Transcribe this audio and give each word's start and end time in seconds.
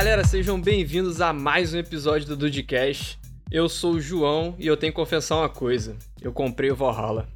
Galera, 0.00 0.24
sejam 0.24 0.58
bem-vindos 0.58 1.20
a 1.20 1.30
mais 1.30 1.74
um 1.74 1.78
episódio 1.78 2.28
do 2.28 2.34
Dudcast. 2.34 3.20
Eu 3.50 3.68
sou 3.68 3.96
o 3.96 4.00
João 4.00 4.54
e 4.58 4.66
eu 4.66 4.74
tenho 4.74 4.94
que 4.94 4.96
confessar 4.96 5.36
uma 5.36 5.48
coisa. 5.50 5.94
Eu 6.22 6.32
comprei 6.32 6.70
o 6.70 6.74
Valhalla. 6.74 7.28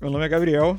Meu 0.00 0.08
nome 0.08 0.24
é 0.24 0.28
Gabriel 0.28 0.78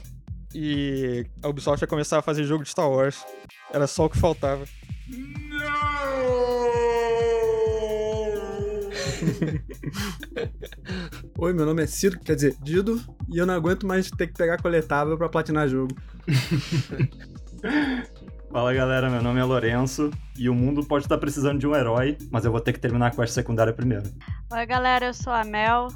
e 0.55 1.25
a 1.43 1.49
Ubisoft 1.49 1.83
ia 1.83 1.87
começar 1.87 2.19
a 2.19 2.21
fazer 2.21 2.45
jogo 2.45 2.63
de 2.63 2.69
Star 2.69 2.89
Wars. 2.89 3.25
Era 3.73 3.87
só 3.87 4.05
o 4.05 4.09
que 4.09 4.17
faltava. 4.17 4.63
Oi, 11.37 11.51
meu 11.51 11.65
nome 11.65 11.83
é 11.83 11.87
Ciro, 11.87 12.21
quer 12.21 12.35
dizer, 12.35 12.55
Dido, 12.63 13.03
e 13.27 13.37
eu 13.37 13.45
não 13.45 13.53
aguento 13.53 13.85
mais 13.85 14.09
ter 14.09 14.27
que 14.27 14.33
pegar 14.33 14.61
coletável 14.61 15.17
pra 15.17 15.27
platinar 15.27 15.67
jogo. 15.67 15.93
Fala 18.51 18.73
galera, 18.73 19.09
meu 19.09 19.21
nome 19.21 19.39
é 19.39 19.43
Lourenço 19.43 20.09
e 20.37 20.49
o 20.49 20.53
mundo 20.53 20.85
pode 20.85 21.05
estar 21.05 21.17
precisando 21.17 21.59
de 21.59 21.67
um 21.67 21.75
herói, 21.75 22.17
mas 22.31 22.45
eu 22.45 22.51
vou 22.51 22.61
ter 22.61 22.71
que 22.71 22.79
terminar 22.79 23.07
a 23.07 23.11
quest 23.11 23.33
secundária 23.33 23.73
primeiro. 23.73 24.05
Oi 24.51 24.65
galera, 24.65 25.07
eu 25.07 25.13
sou 25.13 25.33
a 25.33 25.43
Mel 25.43 25.89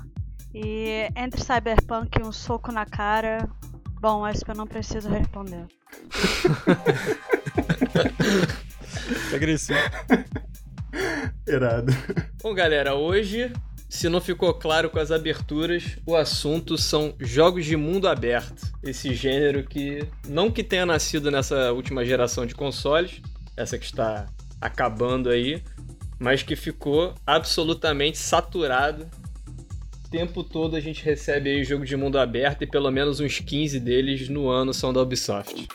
e 0.53 1.07
entre 1.15 1.41
Cyberpunk 1.41 2.19
e 2.19 2.23
um 2.23 2.31
soco 2.31 2.71
na 2.71 2.85
cara, 2.85 3.49
bom, 4.01 4.25
acho 4.25 4.43
que 4.43 4.51
eu 4.51 4.55
não 4.55 4.67
preciso 4.67 5.09
responder. 5.09 5.65
agressivo. 9.33 9.79
Irado. 11.47 11.93
Bom, 12.43 12.53
galera, 12.53 12.95
hoje, 12.95 13.51
se 13.91 14.07
não 14.07 14.21
ficou 14.21 14.53
claro 14.53 14.89
com 14.89 14.97
as 14.97 15.11
aberturas, 15.11 15.97
o 16.05 16.15
assunto 16.15 16.77
são 16.77 17.13
jogos 17.19 17.65
de 17.65 17.75
mundo 17.75 18.07
aberto. 18.07 18.71
Esse 18.81 19.13
gênero 19.13 19.65
que 19.67 20.07
não 20.29 20.49
que 20.49 20.63
tenha 20.63 20.85
nascido 20.85 21.29
nessa 21.29 21.73
última 21.73 22.05
geração 22.05 22.45
de 22.45 22.55
consoles, 22.55 23.21
essa 23.55 23.77
que 23.77 23.83
está 23.83 24.27
acabando 24.61 25.29
aí, 25.29 25.61
mas 26.17 26.41
que 26.41 26.55
ficou 26.55 27.13
absolutamente 27.27 28.17
saturado. 28.17 29.09
O 30.05 30.09
tempo 30.09 30.41
todo 30.41 30.77
a 30.77 30.79
gente 30.79 31.03
recebe 31.03 31.49
aí 31.49 31.61
jogo 31.65 31.83
de 31.85 31.97
mundo 31.97 32.17
aberto 32.17 32.61
e 32.61 32.67
pelo 32.67 32.89
menos 32.89 33.19
uns 33.19 33.39
15 33.39 33.77
deles 33.77 34.29
no 34.29 34.47
ano 34.47 34.73
são 34.73 34.93
da 34.93 35.01
Ubisoft. 35.01 35.67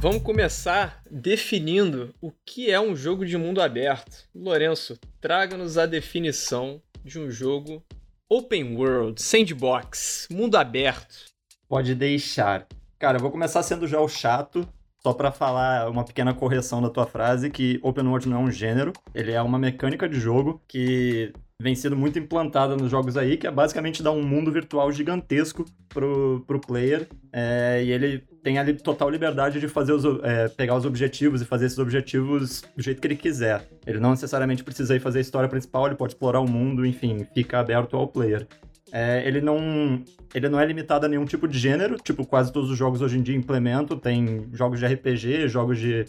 Vamos 0.00 0.22
começar 0.22 1.02
definindo 1.10 2.14
o 2.20 2.30
que 2.46 2.70
é 2.70 2.80
um 2.80 2.94
jogo 2.94 3.26
de 3.26 3.36
mundo 3.36 3.60
aberto. 3.60 4.28
Lourenço, 4.32 4.96
traga-nos 5.20 5.76
a 5.76 5.86
definição 5.86 6.80
de 7.04 7.18
um 7.18 7.28
jogo 7.28 7.84
open 8.28 8.76
world, 8.76 9.20
sandbox, 9.20 10.28
mundo 10.30 10.54
aberto. 10.54 11.26
Pode 11.68 11.96
deixar. 11.96 12.68
Cara, 12.96 13.16
eu 13.16 13.20
vou 13.20 13.32
começar 13.32 13.60
sendo 13.64 13.88
já 13.88 14.00
o 14.00 14.08
chato, 14.08 14.68
só 15.08 15.14
para 15.14 15.32
falar 15.32 15.88
uma 15.88 16.04
pequena 16.04 16.34
correção 16.34 16.82
da 16.82 16.90
tua 16.90 17.06
frase, 17.06 17.48
que 17.48 17.80
open 17.82 18.06
world 18.06 18.28
não 18.28 18.36
é 18.36 18.40
um 18.40 18.50
gênero, 18.50 18.92
ele 19.14 19.32
é 19.32 19.40
uma 19.40 19.58
mecânica 19.58 20.06
de 20.06 20.20
jogo 20.20 20.60
que 20.68 21.32
vem 21.60 21.74
sendo 21.74 21.96
muito 21.96 22.18
implantada 22.18 22.76
nos 22.76 22.90
jogos 22.90 23.16
aí, 23.16 23.38
que 23.38 23.46
é 23.46 23.50
basicamente 23.50 24.02
dar 24.02 24.12
um 24.12 24.22
mundo 24.22 24.52
virtual 24.52 24.92
gigantesco 24.92 25.64
pro, 25.88 26.44
pro 26.46 26.60
player, 26.60 27.08
é, 27.32 27.82
e 27.82 27.90
ele 27.90 28.18
tem 28.42 28.58
ali 28.58 28.74
total 28.74 29.08
liberdade 29.08 29.58
de 29.58 29.66
fazer 29.66 29.92
os, 29.92 30.04
é, 30.22 30.48
pegar 30.48 30.76
os 30.76 30.84
objetivos 30.84 31.40
e 31.40 31.46
fazer 31.46 31.66
esses 31.66 31.78
objetivos 31.78 32.62
do 32.76 32.82
jeito 32.82 33.00
que 33.00 33.06
ele 33.06 33.16
quiser. 33.16 33.66
Ele 33.86 33.98
não 33.98 34.10
necessariamente 34.10 34.62
precisa 34.62 34.94
ir 34.94 35.00
fazer 35.00 35.18
a 35.18 35.22
história 35.22 35.48
principal, 35.48 35.86
ele 35.86 35.96
pode 35.96 36.12
explorar 36.12 36.40
o 36.40 36.46
mundo, 36.46 36.84
enfim, 36.84 37.26
fica 37.34 37.58
aberto 37.58 37.96
ao 37.96 38.06
player. 38.06 38.46
É, 38.92 39.26
ele 39.26 39.40
não 39.40 40.02
ele 40.34 40.48
não 40.48 40.60
é 40.60 40.66
limitado 40.66 41.06
a 41.06 41.08
nenhum 41.08 41.24
tipo 41.24 41.48
de 41.48 41.58
gênero, 41.58 41.96
tipo 41.96 42.26
quase 42.26 42.52
todos 42.52 42.70
os 42.70 42.76
jogos 42.76 43.00
hoje 43.00 43.18
em 43.18 43.22
dia 43.22 43.36
implementam, 43.36 43.98
tem 43.98 44.48
jogos 44.52 44.78
de 44.78 44.86
RPG, 44.86 45.48
jogos 45.48 45.78
de 45.78 46.04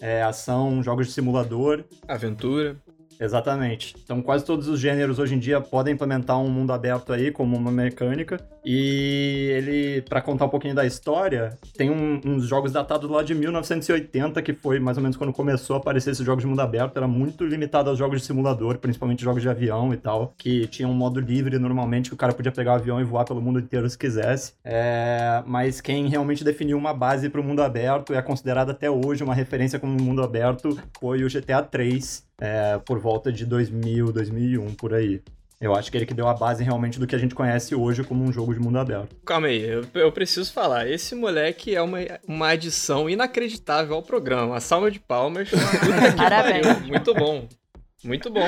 é, 0.00 0.22
ação, 0.22 0.82
jogos 0.82 1.06
de 1.06 1.12
simulador. 1.12 1.84
Aventura. 2.08 2.76
Exatamente. 3.20 3.94
Então, 4.02 4.20
quase 4.20 4.44
todos 4.44 4.66
os 4.66 4.80
gêneros 4.80 5.20
hoje 5.20 5.36
em 5.36 5.38
dia 5.38 5.60
podem 5.60 5.94
implementar 5.94 6.40
um 6.40 6.50
mundo 6.50 6.72
aberto 6.72 7.12
aí 7.12 7.30
como 7.30 7.56
uma 7.56 7.70
mecânica. 7.70 8.36
E 8.64 9.50
ele, 9.56 10.02
para 10.02 10.20
contar 10.20 10.46
um 10.46 10.48
pouquinho 10.48 10.74
da 10.74 10.86
história, 10.86 11.56
tem 11.76 11.90
um, 11.90 12.20
uns 12.24 12.46
jogos 12.46 12.72
datados 12.72 13.10
lá 13.10 13.22
de 13.22 13.34
1980, 13.34 14.40
que 14.42 14.52
foi 14.52 14.78
mais 14.78 14.96
ou 14.96 15.02
menos 15.02 15.16
quando 15.16 15.32
começou 15.32 15.76
a 15.76 15.78
aparecer 15.78 16.10
esses 16.10 16.24
jogos 16.24 16.42
de 16.42 16.48
mundo 16.48 16.60
aberto. 16.60 16.96
Era 16.96 17.08
muito 17.08 17.44
limitado 17.44 17.90
aos 17.90 17.98
jogos 17.98 18.20
de 18.20 18.26
simulador, 18.26 18.78
principalmente 18.78 19.22
jogos 19.22 19.42
de 19.42 19.48
avião 19.48 19.92
e 19.92 19.96
tal, 19.96 20.34
que 20.38 20.66
tinha 20.68 20.86
um 20.86 20.94
modo 20.94 21.18
livre 21.18 21.58
normalmente, 21.58 22.10
que 22.10 22.14
o 22.14 22.18
cara 22.18 22.32
podia 22.32 22.52
pegar 22.52 22.72
o 22.72 22.74
avião 22.76 23.00
e 23.00 23.04
voar 23.04 23.24
pelo 23.24 23.40
mundo 23.40 23.58
inteiro 23.58 23.88
se 23.88 23.98
quisesse. 23.98 24.54
É... 24.64 25.42
Mas 25.46 25.80
quem 25.80 26.08
realmente 26.08 26.44
definiu 26.44 26.78
uma 26.78 26.94
base 26.94 27.28
para 27.28 27.40
o 27.40 27.44
mundo 27.44 27.62
aberto 27.62 28.12
e 28.12 28.16
é 28.16 28.22
considerado 28.22 28.70
até 28.70 28.90
hoje 28.90 29.24
uma 29.24 29.34
referência 29.34 29.78
como 29.78 30.00
mundo 30.00 30.22
aberto 30.22 30.78
foi 30.98 31.24
o 31.24 31.28
GTA 31.28 31.62
3 31.62 32.24
é, 32.40 32.78
por 32.78 32.98
volta 32.98 33.32
de 33.32 33.46
2000, 33.46 34.12
2001, 34.12 34.74
por 34.74 34.94
aí. 34.94 35.22
Eu 35.62 35.76
acho 35.76 35.92
que 35.92 35.96
ele 35.96 36.04
que 36.04 36.12
deu 36.12 36.26
a 36.26 36.34
base 36.34 36.64
realmente 36.64 36.98
do 36.98 37.06
que 37.06 37.14
a 37.14 37.18
gente 37.18 37.36
conhece 37.36 37.72
hoje 37.72 38.02
como 38.02 38.24
um 38.24 38.32
jogo 38.32 38.52
de 38.52 38.58
mundo 38.58 38.78
aberto. 38.78 39.14
Calma 39.24 39.46
aí, 39.46 39.62
eu, 39.62 39.86
eu 39.94 40.10
preciso 40.10 40.52
falar. 40.52 40.90
Esse 40.90 41.14
moleque 41.14 41.72
é 41.72 41.80
uma, 41.80 41.98
uma 42.26 42.48
adição 42.48 43.08
inacreditável 43.08 43.94
ao 43.94 44.02
programa. 44.02 44.56
A 44.56 44.60
salva 44.60 44.90
de 44.90 44.98
palmas. 44.98 45.48
Parabéns. 46.18 46.80
Muito 46.84 47.14
bom. 47.14 47.46
Muito 48.04 48.30
bom. 48.30 48.44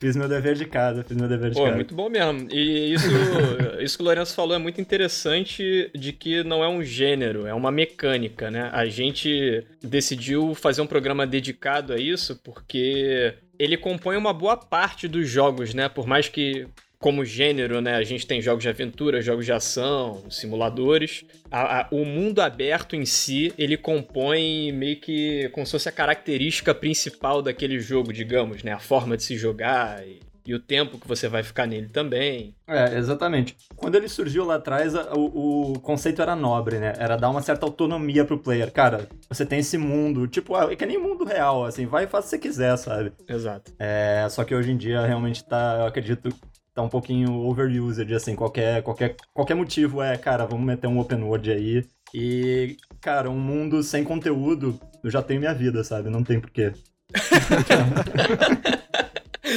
Fiz 0.00 0.16
meu 0.16 0.28
dever 0.28 0.56
de 0.56 0.64
casa, 0.64 1.04
fiz 1.04 1.16
meu 1.16 1.28
dever 1.28 1.50
de 1.50 1.56
Pô, 1.56 1.62
casa. 1.62 1.76
muito 1.76 1.94
bom 1.94 2.08
mesmo. 2.08 2.48
E 2.50 2.94
isso, 2.94 3.06
isso 3.80 3.96
que 3.96 4.02
o 4.02 4.04
Lourenço 4.04 4.34
falou 4.34 4.56
é 4.56 4.58
muito 4.58 4.80
interessante 4.80 5.90
de 5.94 6.12
que 6.12 6.42
não 6.42 6.64
é 6.64 6.68
um 6.68 6.82
gênero, 6.82 7.46
é 7.46 7.54
uma 7.54 7.70
mecânica, 7.70 8.50
né? 8.50 8.68
A 8.72 8.86
gente 8.86 9.64
decidiu 9.80 10.54
fazer 10.54 10.82
um 10.82 10.86
programa 10.86 11.24
dedicado 11.24 11.92
a 11.92 11.98
isso 11.98 12.40
porque 12.42 13.34
ele 13.58 13.76
compõe 13.76 14.16
uma 14.16 14.32
boa 14.32 14.56
parte 14.56 15.08
dos 15.08 15.28
jogos, 15.28 15.74
né? 15.74 15.88
Por 15.88 16.06
mais 16.06 16.28
que 16.28 16.66
como 16.98 17.24
gênero, 17.24 17.80
né? 17.80 17.94
A 17.94 18.02
gente 18.02 18.26
tem 18.26 18.40
jogos 18.40 18.62
de 18.62 18.68
aventura, 18.68 19.20
jogos 19.20 19.44
de 19.44 19.52
ação, 19.52 20.24
simuladores. 20.30 21.24
A, 21.50 21.80
a, 21.80 21.88
o 21.90 22.04
mundo 22.04 22.40
aberto 22.40 22.96
em 22.96 23.04
si, 23.04 23.52
ele 23.58 23.76
compõe 23.76 24.72
meio 24.72 24.96
que 24.96 25.48
como 25.50 25.66
se 25.66 25.72
fosse 25.72 25.88
a 25.88 25.92
característica 25.92 26.74
principal 26.74 27.42
daquele 27.42 27.78
jogo, 27.78 28.12
digamos, 28.12 28.62
né? 28.62 28.72
A 28.72 28.78
forma 28.78 29.16
de 29.16 29.22
se 29.22 29.36
jogar 29.36 30.06
e, 30.06 30.20
e 30.46 30.54
o 30.54 30.60
tempo 30.60 30.98
que 30.98 31.08
você 31.08 31.28
vai 31.28 31.42
ficar 31.42 31.66
nele 31.66 31.88
também. 31.88 32.54
É, 32.66 32.96
exatamente. 32.96 33.56
Quando 33.74 33.96
ele 33.96 34.08
surgiu 34.08 34.44
lá 34.44 34.54
atrás, 34.54 34.94
o, 34.94 35.72
o 35.72 35.80
conceito 35.80 36.22
era 36.22 36.36
nobre, 36.36 36.78
né? 36.78 36.94
Era 36.98 37.16
dar 37.16 37.30
uma 37.30 37.42
certa 37.42 37.66
autonomia 37.66 38.24
pro 38.24 38.38
player. 38.38 38.70
Cara, 38.70 39.08
você 39.28 39.44
tem 39.44 39.58
esse 39.58 39.76
mundo, 39.76 40.28
tipo, 40.28 40.56
é 40.56 40.76
que 40.76 40.86
nem 40.86 40.98
mundo 40.98 41.24
real, 41.24 41.64
assim, 41.64 41.84
vai 41.84 42.04
e 42.04 42.06
faz 42.06 42.26
o 42.26 42.28
que 42.28 42.30
você 42.30 42.38
quiser, 42.38 42.76
sabe? 42.76 43.12
Exato. 43.28 43.72
É, 43.78 44.26
só 44.30 44.44
que 44.44 44.54
hoje 44.54 44.70
em 44.70 44.76
dia 44.76 45.04
realmente 45.04 45.44
tá, 45.44 45.78
eu 45.80 45.86
acredito, 45.86 46.28
tá 46.72 46.82
um 46.82 46.88
pouquinho 46.88 47.32
overused, 47.46 48.14
assim, 48.14 48.36
qualquer, 48.36 48.82
qualquer, 48.82 49.16
qualquer 49.34 49.54
motivo 49.54 50.00
é, 50.00 50.16
cara, 50.16 50.46
vamos 50.46 50.64
meter 50.64 50.86
um 50.86 51.00
open 51.00 51.22
world 51.24 51.50
aí. 51.50 51.84
E, 52.14 52.76
cara, 53.00 53.28
um 53.28 53.38
mundo 53.38 53.82
sem 53.82 54.04
conteúdo, 54.04 54.78
eu 55.02 55.10
já 55.10 55.20
tenho 55.22 55.40
minha 55.40 55.54
vida, 55.54 55.82
sabe? 55.82 56.08
Não 56.08 56.22
tem 56.22 56.40
porquê. 56.40 56.72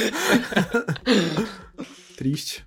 Triste. 2.16 2.66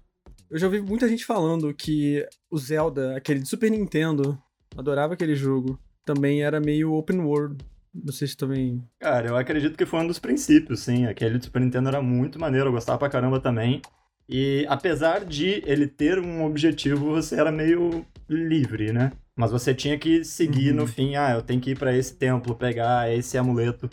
Eu 0.49 0.59
já 0.59 0.67
ouvi 0.67 0.81
muita 0.81 1.07
gente 1.07 1.25
falando 1.25 1.73
que 1.73 2.25
o 2.49 2.57
Zelda, 2.57 3.17
aquele 3.17 3.39
de 3.39 3.49
Super 3.49 3.71
Nintendo, 3.71 4.37
adorava 4.77 5.13
aquele 5.13 5.35
jogo, 5.35 5.79
também 6.05 6.43
era 6.43 6.59
meio 6.59 6.93
open 6.93 7.21
world. 7.21 7.63
Vocês 7.93 8.35
também. 8.35 8.83
Cara, 8.99 9.27
eu 9.27 9.37
acredito 9.37 9.77
que 9.77 9.85
foi 9.85 9.99
um 9.99 10.07
dos 10.07 10.19
princípios, 10.19 10.79
sim. 10.79 11.05
Aquele 11.05 11.37
de 11.37 11.45
Super 11.45 11.61
Nintendo 11.61 11.89
era 11.89 12.01
muito 12.01 12.39
maneiro, 12.39 12.69
eu 12.69 12.73
gostava 12.73 12.97
pra 12.97 13.09
caramba 13.09 13.39
também. 13.39 13.81
E 14.27 14.65
apesar 14.69 15.25
de 15.25 15.61
ele 15.65 15.85
ter 15.85 16.19
um 16.19 16.45
objetivo, 16.45 17.11
você 17.11 17.39
era 17.39 17.51
meio 17.51 18.05
livre, 18.29 18.91
né? 18.91 19.11
Mas 19.35 19.51
você 19.51 19.73
tinha 19.73 19.97
que 19.97 20.23
seguir 20.23 20.71
uhum. 20.71 20.77
no 20.77 20.87
fim, 20.87 21.15
ah, 21.15 21.31
eu 21.31 21.41
tenho 21.41 21.59
que 21.59 21.71
ir 21.71 21.77
para 21.77 21.95
esse 21.95 22.15
templo, 22.15 22.55
pegar 22.55 23.11
esse 23.11 23.37
amuleto. 23.37 23.89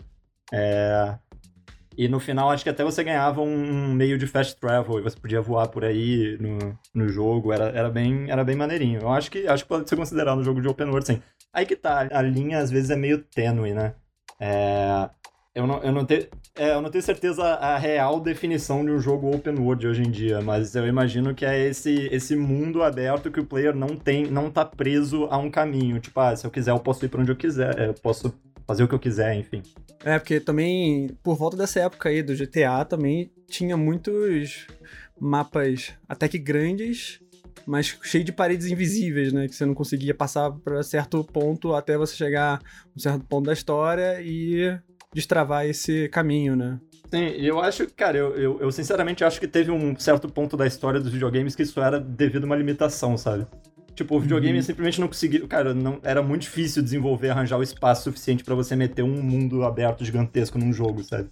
É... 0.51 1.17
E 1.97 2.07
no 2.07 2.19
final, 2.19 2.49
acho 2.49 2.63
que 2.63 2.69
até 2.69 2.83
você 2.83 3.03
ganhava 3.03 3.41
um 3.41 3.93
meio 3.93 4.17
de 4.17 4.25
fast 4.25 4.55
travel 4.55 4.99
e 4.99 5.01
você 5.01 5.17
podia 5.17 5.41
voar 5.41 5.67
por 5.67 5.83
aí 5.83 6.37
no, 6.39 6.77
no 6.93 7.09
jogo. 7.09 7.51
Era, 7.51 7.65
era, 7.69 7.89
bem, 7.89 8.29
era 8.29 8.43
bem 8.43 8.55
maneirinho. 8.55 9.01
Eu 9.01 9.09
acho 9.09 9.29
que, 9.29 9.47
acho 9.47 9.63
que 9.63 9.69
pode 9.69 9.89
ser 9.89 9.95
considerado 9.95 10.39
um 10.39 10.43
jogo 10.43 10.61
de 10.61 10.67
open 10.67 10.87
world, 10.87 11.05
sim. 11.05 11.21
Aí 11.53 11.65
que 11.65 11.75
tá, 11.75 12.07
a 12.11 12.21
linha 12.21 12.59
às 12.59 12.71
vezes 12.71 12.89
é 12.89 12.95
meio 12.95 13.19
tênue, 13.19 13.73
né? 13.73 13.93
É... 14.39 15.09
Eu 15.53 15.67
não, 15.67 15.83
eu, 15.83 15.91
não 15.91 16.05
te, 16.05 16.29
é, 16.55 16.71
eu 16.71 16.81
não 16.81 16.89
tenho 16.89 17.03
certeza 17.03 17.43
a 17.43 17.77
real 17.77 18.21
definição 18.21 18.85
de 18.85 18.91
um 18.91 18.99
jogo 18.99 19.35
open 19.35 19.59
world 19.59 19.85
hoje 19.85 20.01
em 20.01 20.09
dia, 20.09 20.39
mas 20.39 20.75
eu 20.75 20.87
imagino 20.87 21.35
que 21.35 21.45
é 21.45 21.59
esse, 21.67 22.07
esse 22.09 22.37
mundo 22.37 22.81
aberto 22.81 23.29
que 23.29 23.41
o 23.41 23.45
player 23.45 23.75
não 23.75 23.97
tem, 23.97 24.27
não 24.27 24.49
tá 24.49 24.63
preso 24.63 25.27
a 25.29 25.37
um 25.37 25.51
caminho. 25.51 25.99
Tipo, 25.99 26.21
ah, 26.21 26.33
se 26.33 26.47
eu 26.47 26.51
quiser 26.51 26.71
eu 26.71 26.79
posso 26.79 27.03
ir 27.03 27.09
pra 27.09 27.19
onde 27.19 27.33
eu 27.33 27.35
quiser, 27.35 27.77
eu 27.79 27.93
posso 27.95 28.33
fazer 28.71 28.83
o 28.83 28.87
que 28.87 28.95
eu 28.95 28.99
quiser, 28.99 29.35
enfim. 29.35 29.61
É, 30.03 30.17
porque 30.17 30.39
também, 30.39 31.09
por 31.21 31.35
volta 31.35 31.57
dessa 31.57 31.81
época 31.81 32.09
aí 32.09 32.23
do 32.23 32.33
GTA, 32.33 32.85
também 32.85 33.29
tinha 33.47 33.75
muitos 33.75 34.65
mapas 35.19 35.93
até 36.07 36.27
que 36.27 36.39
grandes 36.39 37.19
mas 37.67 37.95
cheio 38.01 38.23
de 38.23 38.31
paredes 38.31 38.67
invisíveis, 38.67 39.31
né? 39.31 39.47
Que 39.47 39.53
você 39.53 39.65
não 39.65 39.75
conseguia 39.75 40.15
passar 40.15 40.51
para 40.51 40.81
certo 40.81 41.23
ponto 41.23 41.75
até 41.75 41.95
você 41.95 42.15
chegar 42.15 42.55
a 42.55 42.61
um 42.95 42.99
certo 42.99 43.23
ponto 43.25 43.45
da 43.45 43.53
história 43.53 44.19
e 44.19 44.75
destravar 45.13 45.65
esse 45.65 46.09
caminho, 46.09 46.55
né? 46.55 46.79
Sim, 47.13 47.27
e 47.37 47.45
eu 47.45 47.59
acho, 47.59 47.85
cara, 47.93 48.17
eu, 48.17 48.35
eu, 48.35 48.61
eu, 48.61 48.71
sinceramente 48.71 49.23
acho 49.23 49.39
que 49.39 49.47
teve 49.47 49.69
um 49.69 49.95
certo 49.99 50.29
ponto 50.29 50.55
da 50.55 50.65
história 50.65 50.99
dos 50.99 51.11
videogames 51.11 51.55
que 51.55 51.63
isso 51.63 51.79
era 51.81 51.99
devido 51.99 52.43
a 52.43 52.45
uma 52.45 52.55
limitação, 52.55 53.17
sabe? 53.17 53.45
Tipo, 53.95 54.15
o 54.15 54.19
videogame 54.19 54.57
uhum. 54.57 54.63
simplesmente 54.63 54.99
não 54.99 55.07
conseguia. 55.07 55.47
Cara, 55.47 55.73
não, 55.73 55.99
era 56.03 56.21
muito 56.21 56.43
difícil 56.43 56.81
desenvolver, 56.81 57.29
arranjar 57.29 57.57
o 57.57 57.63
espaço 57.63 58.03
suficiente 58.03 58.43
para 58.43 58.55
você 58.55 58.75
meter 58.75 59.03
um 59.03 59.21
mundo 59.21 59.63
aberto 59.63 60.05
gigantesco 60.05 60.57
num 60.57 60.71
jogo, 60.71 61.03
sabe? 61.03 61.29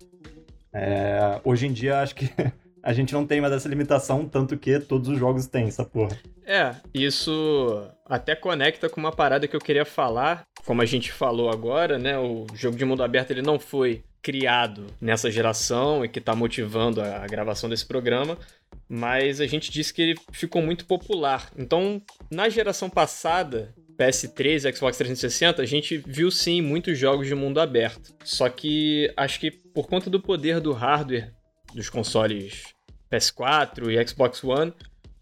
É, 0.73 1.39
hoje 1.44 1.67
em 1.67 1.73
dia, 1.73 2.00
acho 2.01 2.15
que 2.15 2.29
a 2.83 2.94
gente 2.94 3.13
não 3.13 3.25
tem 3.25 3.41
mais 3.41 3.53
essa 3.53 3.67
limitação, 3.67 4.25
tanto 4.25 4.57
que 4.57 4.79
todos 4.79 5.07
os 5.09 5.17
jogos 5.17 5.47
têm 5.47 5.65
essa 5.65 5.83
porra. 5.83 6.17
É, 6.45 6.75
isso 6.94 7.88
até 8.06 8.35
conecta 8.35 8.89
com 8.89 9.00
uma 9.00 9.12
parada 9.12 9.47
que 9.47 9.55
eu 9.55 9.62
queria 9.62 9.85
falar. 9.85 10.44
Como 10.65 10.81
a 10.81 10.85
gente 10.85 11.12
falou 11.12 11.50
agora, 11.50 11.97
né? 11.97 12.17
O 12.17 12.45
jogo 12.53 12.75
de 12.75 12.85
mundo 12.85 13.03
aberto 13.03 13.31
ele 13.31 13.41
não 13.41 13.59
foi 13.59 14.03
criado 14.21 14.88
nessa 15.00 15.31
geração 15.31 16.04
e 16.04 16.10
que 16.10 16.19
está 16.19 16.36
motivando 16.36 17.01
a 17.01 17.25
gravação 17.25 17.69
desse 17.69 17.86
programa, 17.86 18.38
mas 18.88 19.39
a 19.39 19.48
gente 19.48 19.71
disse 19.71 19.94
que 19.94 20.01
ele 20.01 20.19
ficou 20.31 20.62
muito 20.62 20.86
popular. 20.86 21.51
Então, 21.57 22.01
na 22.30 22.50
geração 22.50 22.89
passada, 22.89 23.74
PS3 23.98 24.69
e 24.69 24.75
Xbox 24.75 24.98
360, 24.98 25.62
a 25.62 25.66
gente 25.66 25.98
viu 25.98 26.31
sim 26.31 26.62
muitos 26.62 26.98
jogos 26.98 27.27
de 27.27 27.36
mundo 27.36 27.60
aberto. 27.60 28.13
Só 28.24 28.50
que 28.50 29.12
acho 29.16 29.39
que 29.39 29.51
por 29.51 29.88
conta 29.88 30.10
do 30.10 30.19
poder 30.19 30.60
do 30.60 30.74
hardware 30.74 31.33
dos 31.74 31.89
consoles 31.89 32.63
PS4 33.12 33.92
e 33.92 34.07
Xbox 34.07 34.44
One, 34.44 34.74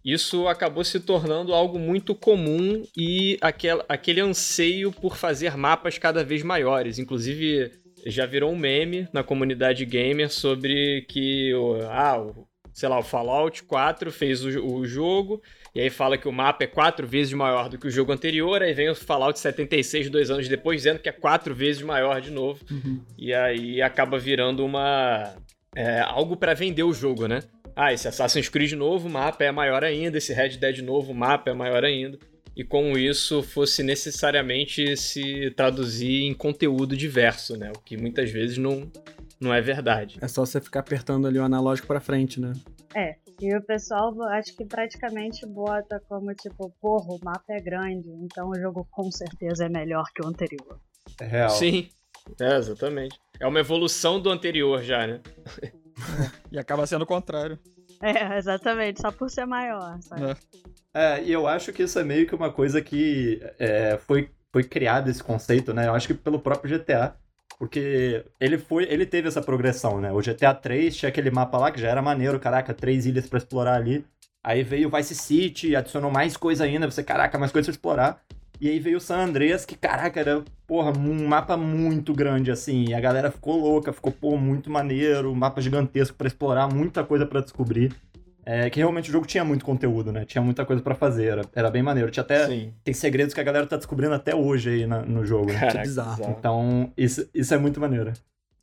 isso 0.05 0.47
acabou 0.47 0.85
se 0.85 1.01
tornando 1.01 1.53
algo 1.53 1.77
muito 1.77 2.15
comum 2.15 2.83
e 2.95 3.37
aquel, 3.41 3.83
aquele 3.89 4.21
anseio 4.21 4.91
por 4.91 5.17
fazer 5.17 5.57
mapas 5.57 5.97
cada 5.97 6.23
vez 6.23 6.43
maiores. 6.43 6.97
Inclusive, 6.97 7.71
já 8.09 8.25
virou 8.25 8.51
um 8.51 8.57
meme 8.57 9.07
na 9.11 9.23
comunidade 9.23 9.85
gamer 9.85 10.31
sobre 10.31 11.05
que 11.07 11.51
ah, 11.89 12.19
o, 12.19 12.47
sei 12.73 12.87
lá, 12.87 12.99
o 12.99 13.03
Fallout 13.03 13.63
4 13.63 14.11
fez 14.11 14.43
o, 14.43 14.65
o, 14.65 14.85
jogo 14.85 15.41
e 15.73 15.81
aí 15.81 15.89
fala 15.89 16.17
que 16.17 16.27
o 16.27 16.31
mapa 16.31 16.63
é 16.63 16.67
quatro 16.67 17.07
vezes 17.07 17.33
maior 17.33 17.69
do 17.69 17.77
que 17.77 17.87
o 17.87 17.91
jogo 17.91 18.11
anterior, 18.11 18.61
aí 18.61 18.73
vem 18.73 18.89
o 18.89 18.95
Fallout 18.95 19.39
76 19.39 20.09
dois 20.09 20.29
anos 20.29 20.47
depois 20.47 20.81
dizendo 20.81 20.99
que 20.99 21.09
é 21.09 21.11
quatro 21.11 21.53
vezes 21.53 21.81
maior 21.81 22.21
de 22.21 22.31
novo 22.31 22.63
uhum. 22.69 23.01
e 23.17 23.33
aí 23.33 23.81
acaba 23.81 24.17
virando 24.17 24.65
uma 24.65 25.35
é, 25.75 25.99
algo 26.01 26.35
para 26.37 26.53
vender 26.53 26.83
o 26.83 26.93
jogo, 26.93 27.27
né? 27.27 27.39
Ah, 27.75 27.93
esse 27.93 28.07
Assassin's 28.07 28.49
Creed 28.49 28.73
novo, 28.73 29.07
o 29.07 29.11
mapa 29.11 29.43
é 29.43 29.51
maior 29.51 29.83
ainda, 29.83 30.17
esse 30.17 30.33
Red 30.33 30.57
Dead 30.57 30.79
novo, 30.79 31.11
o 31.11 31.15
mapa 31.15 31.51
é 31.51 31.53
maior 31.53 31.83
ainda 31.83 32.17
e 32.57 32.63
com 32.63 32.97
isso 32.97 33.43
fosse 33.43 33.83
necessariamente 33.83 34.97
se 34.97 35.51
traduzir 35.51 36.23
em 36.23 36.33
conteúdo 36.33 36.97
diverso, 36.97 37.55
né? 37.55 37.71
O 37.71 37.79
que 37.79 37.95
muitas 37.95 38.31
vezes 38.31 38.57
não, 38.57 38.91
não 39.39 39.53
é 39.53 39.61
verdade. 39.61 40.17
É 40.19 40.27
só 40.27 40.43
você 40.43 40.59
ficar 40.59 40.79
apertando 40.79 41.27
ali 41.27 41.37
o 41.37 41.43
analógico 41.43 41.87
para 41.87 41.99
frente, 41.99 42.41
né? 42.41 42.53
É. 42.95 43.15
E 43.39 43.55
o 43.55 43.61
pessoal 43.61 44.11
acho 44.29 44.57
que 44.57 44.65
praticamente 44.65 45.45
bota 45.45 46.01
como 46.09 46.33
tipo, 46.33 46.73
porra, 46.81 47.13
o 47.13 47.19
mapa 47.23 47.53
é 47.53 47.61
grande, 47.61 48.09
então 48.09 48.49
o 48.49 48.59
jogo 48.59 48.87
com 48.89 49.11
certeza 49.11 49.65
é 49.65 49.69
melhor 49.69 50.05
que 50.15 50.25
o 50.25 50.27
anterior. 50.27 50.79
É 51.21 51.25
real. 51.25 51.51
Sim. 51.51 51.89
É, 52.41 52.57
exatamente. 52.57 53.15
É 53.39 53.45
uma 53.45 53.59
evolução 53.59 54.19
do 54.19 54.31
anterior 54.31 54.81
já, 54.81 55.05
né? 55.05 55.21
e 56.51 56.57
acaba 56.57 56.87
sendo 56.87 57.03
o 57.03 57.07
contrário. 57.07 57.59
É, 58.01 58.37
exatamente, 58.37 59.01
só 59.01 59.11
por 59.11 59.29
ser 59.29 59.45
maior, 59.45 59.99
sabe? 60.01 60.37
É. 60.93 61.17
É, 61.17 61.23
e 61.23 61.31
eu 61.31 61.47
acho 61.47 61.71
que 61.73 61.83
isso 61.83 61.99
é 61.99 62.03
meio 62.03 62.27
que 62.27 62.35
uma 62.35 62.51
coisa 62.51 62.81
que 62.81 63.41
é, 63.59 63.97
foi, 63.97 64.31
foi 64.51 64.63
criado 64.63 65.09
esse 65.09 65.23
conceito, 65.23 65.73
né? 65.73 65.87
Eu 65.87 65.93
acho 65.93 66.07
que 66.07 66.13
pelo 66.13 66.39
próprio 66.39 66.77
GTA. 66.77 67.15
Porque 67.59 68.23
ele 68.39 68.57
foi, 68.59 68.83
ele 68.83 69.05
teve 69.05 69.27
essa 69.27 69.41
progressão, 69.41 69.99
né? 69.99 70.11
O 70.11 70.21
GTA 70.21 70.53
3 70.53 70.95
tinha 70.95 71.09
aquele 71.09 71.31
mapa 71.31 71.57
lá 71.57 71.71
que 71.71 71.81
já 71.81 71.89
era 71.89 72.01
maneiro, 72.03 72.39
caraca, 72.39 72.71
três 72.73 73.07
ilhas 73.07 73.27
para 73.27 73.39
explorar 73.39 73.73
ali. 73.73 74.05
Aí 74.43 74.63
veio 74.63 74.87
o 74.87 74.91
Vice 74.95 75.15
City, 75.15 75.75
adicionou 75.75 76.11
mais 76.11 76.37
coisa 76.37 76.63
ainda, 76.63 76.89
você, 76.89 77.03
caraca, 77.03 77.37
mais 77.39 77.51
coisa 77.51 77.65
pra 77.65 77.71
explorar. 77.71 78.23
E 78.59 78.69
aí 78.69 78.79
veio 78.79 78.97
o 78.97 79.01
San 79.01 79.19
Andreas, 79.19 79.65
que, 79.65 79.75
caraca, 79.75 80.19
era, 80.19 80.43
porra, 80.65 80.91
um 80.97 81.27
mapa 81.27 81.55
muito 81.55 82.13
grande, 82.13 82.51
assim. 82.51 82.85
E 82.89 82.93
a 82.93 82.99
galera 82.99 83.31
ficou 83.31 83.59
louca, 83.59 83.93
ficou, 83.93 84.11
pô, 84.11 84.37
muito 84.37 84.69
maneiro, 84.69 85.31
um 85.31 85.35
mapa 85.35 85.61
gigantesco 85.61 86.17
para 86.17 86.27
explorar, 86.27 86.67
muita 86.67 87.03
coisa 87.03 87.25
para 87.25 87.41
descobrir. 87.41 87.95
É, 88.49 88.69
que 88.69 88.79
realmente 88.79 89.09
o 89.09 89.11
jogo 89.11 89.25
tinha 89.25 89.43
muito 89.43 89.65
conteúdo, 89.65 90.09
né? 90.09 90.23
Tinha 90.23 90.41
muita 90.41 90.65
coisa 90.65 90.81
para 90.81 90.95
fazer, 90.95 91.25
era, 91.25 91.41
era, 91.53 91.69
bem 91.69 91.83
maneiro. 91.83 92.09
Tinha 92.09 92.23
até. 92.23 92.47
Sim. 92.47 92.73
Tem 92.81 92.93
segredos 92.93 93.33
que 93.33 93.41
a 93.41 93.43
galera 93.43 93.67
tá 93.67 93.75
descobrindo 93.75 94.13
até 94.13 94.33
hoje 94.33 94.69
aí 94.69 94.87
na, 94.87 95.01
no 95.01 95.25
jogo. 95.25 95.47
Né? 95.51 95.59
Caraca, 95.59 95.81
bizarro. 95.81 96.35
Então, 96.39 96.93
isso, 96.95 97.29
isso 97.33 97.53
é 97.53 97.57
muito 97.57 97.77
maneiro. 97.81 98.13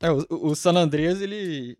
É, 0.01 0.11
o, 0.11 0.25
o 0.29 0.55
San 0.55 0.73
Andreas, 0.73 1.21
ele, 1.21 1.77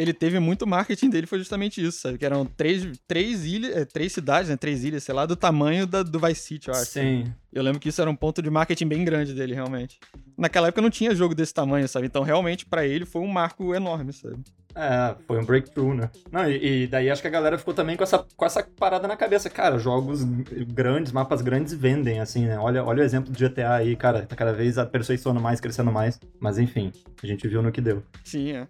ele 0.00 0.14
teve 0.14 0.38
muito 0.38 0.66
marketing 0.66 1.10
dele, 1.10 1.26
foi 1.26 1.38
justamente 1.38 1.84
isso, 1.84 2.00
sabe? 2.00 2.16
Que 2.16 2.24
eram 2.24 2.46
três, 2.46 2.86
três 3.06 3.44
ilhas, 3.44 3.76
é, 3.76 3.84
três 3.84 4.12
cidades, 4.12 4.48
né? 4.48 4.56
Três 4.56 4.82
ilhas, 4.82 5.02
sei 5.04 5.14
lá, 5.14 5.26
do 5.26 5.36
tamanho 5.36 5.86
da, 5.86 6.02
do 6.02 6.18
Vice 6.18 6.40
City, 6.40 6.68
eu 6.68 6.74
acho. 6.74 6.86
Sim. 6.86 7.32
Eu 7.52 7.62
lembro 7.62 7.78
que 7.78 7.90
isso 7.90 8.00
era 8.00 8.10
um 8.10 8.16
ponto 8.16 8.40
de 8.40 8.48
marketing 8.48 8.86
bem 8.86 9.04
grande 9.04 9.34
dele, 9.34 9.54
realmente. 9.54 9.98
Naquela 10.38 10.68
época 10.68 10.80
não 10.80 10.88
tinha 10.88 11.14
jogo 11.14 11.34
desse 11.34 11.52
tamanho, 11.52 11.86
sabe? 11.86 12.06
Então, 12.06 12.22
realmente, 12.22 12.64
para 12.64 12.86
ele 12.86 13.04
foi 13.04 13.20
um 13.20 13.26
marco 13.26 13.74
enorme, 13.74 14.12
sabe? 14.12 14.42
É, 14.74 15.16
foi 15.26 15.38
um 15.38 15.44
breakthrough, 15.44 15.94
né? 15.94 16.10
Não, 16.30 16.48
e, 16.48 16.84
e, 16.84 16.86
daí 16.86 17.10
acho 17.10 17.20
que 17.20 17.28
a 17.28 17.30
galera 17.30 17.58
ficou 17.58 17.74
também 17.74 17.96
com 17.96 18.04
essa, 18.04 18.24
com 18.36 18.44
essa 18.46 18.62
parada 18.62 19.06
na 19.08 19.16
cabeça. 19.16 19.50
Cara, 19.50 19.78
jogos 19.78 20.22
grandes, 20.22 21.12
mapas 21.12 21.42
grandes 21.42 21.74
vendem, 21.74 22.20
assim, 22.20 22.46
né? 22.46 22.58
Olha, 22.58 22.84
olha 22.84 23.02
o 23.02 23.04
exemplo 23.04 23.32
do 23.32 23.38
GTA 23.38 23.74
aí, 23.74 23.96
cara. 23.96 24.24
Tá 24.24 24.36
cada 24.36 24.52
vez 24.52 24.78
aperfeiçoando 24.78 25.40
mais, 25.40 25.60
crescendo 25.60 25.90
mais. 25.90 26.20
Mas 26.38 26.56
enfim, 26.56 26.92
a 27.22 27.26
gente 27.26 27.46
viu 27.48 27.62
no 27.62 27.72
que 27.72 27.80
deu. 27.80 28.02
Sim, 28.24 28.52
é. 28.52 28.68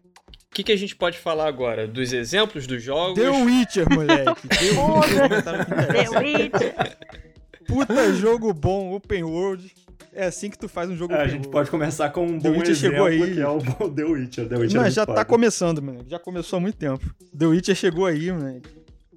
O 0.51 0.55
que, 0.55 0.65
que 0.65 0.73
a 0.73 0.77
gente 0.77 0.97
pode 0.97 1.17
falar 1.17 1.47
agora? 1.47 1.87
Dos 1.87 2.13
exemplos 2.13 2.67
dos 2.67 2.83
jogos? 2.83 3.15
The 3.15 3.31
Witcher, 3.31 3.87
moleque. 3.89 4.49
The 4.49 4.71
Witcher. 4.81 6.11
The 6.11 6.19
Witcher. 6.19 6.99
Puta 7.69 8.13
jogo 8.15 8.53
bom, 8.53 8.93
open 8.93 9.23
world. 9.23 9.73
É 10.13 10.25
assim 10.25 10.51
que 10.51 10.59
tu 10.59 10.69
faz 10.69 10.91
um 10.91 10.97
jogo 10.97 11.15
é, 11.15 11.23
A 11.23 11.29
gente 11.29 11.47
pode 11.47 11.71
começar 11.71 12.11
com 12.11 12.27
um 12.27 12.37
bom 12.37 12.49
exemplo 12.49 12.75
chegou 12.75 13.07
aí. 13.07 13.35
que 13.35 13.41
é 13.41 13.49
o 13.49 13.61
The 13.61 14.05
Witcher. 14.05 14.49
The 14.49 14.57
Witcher 14.57 14.81
Não, 14.83 14.91
já 14.91 15.07
tá 15.07 15.25
começando, 15.25 15.81
mano. 15.81 16.05
Já 16.09 16.19
começou 16.19 16.57
há 16.57 16.61
muito 16.61 16.77
tempo. 16.77 17.09
The 17.39 17.47
Witcher 17.47 17.77
chegou 17.77 18.07
aí, 18.07 18.33
mano. 18.33 18.61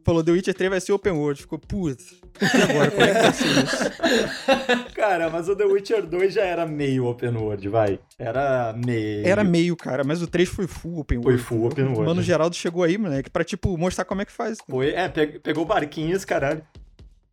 Falou, 0.04 0.24
The 0.24 0.32
Witcher 0.32 0.54
3 0.54 0.70
vai 0.70 0.82
ser 0.82 0.92
open 0.92 1.14
world. 1.14 1.42
Ficou, 1.42 1.58
puta. 1.58 2.04
E 2.42 2.62
agora, 2.62 2.92
como 2.92 3.04
é 3.04 3.08
que 3.08 3.22
vai 3.22 3.34
ser 3.34 3.48
isso? 3.64 4.92
Cara, 4.96 5.30
mas 5.30 5.48
o 5.48 5.56
The 5.56 5.66
Witcher 5.66 6.06
2 6.06 6.34
já 6.34 6.44
era 6.44 6.66
meio 6.66 7.06
open 7.06 7.36
world, 7.38 7.70
vai. 7.70 8.00
Era 8.20 8.74
meio. 8.74 9.26
Era 9.26 9.44
meio, 9.44 9.76
cara, 9.76 10.04
mas 10.04 10.22
o 10.22 10.28
3 10.28 10.50
foi 10.50 10.68
full 10.68 11.00
open 11.00 11.20
world. 11.20 11.38
Foi 11.42 11.58
full 11.58 11.68
open 11.68 11.86
world. 11.86 12.06
Mano, 12.06 12.22
o 12.22 12.24
Geraldo 12.24 12.56
chegou 12.56 12.84
aí, 12.84 12.98
moleque, 12.98 13.30
pra, 13.30 13.44
tipo, 13.44 13.78
mostrar 13.78 14.06
como 14.06 14.22
é 14.22 14.26
que 14.26 14.32
faz. 14.32 14.58
Foi, 14.70 14.90
é, 14.90 15.08
pegou 15.10 15.66
barquinhos, 15.66 16.26
caralho. 16.26 16.62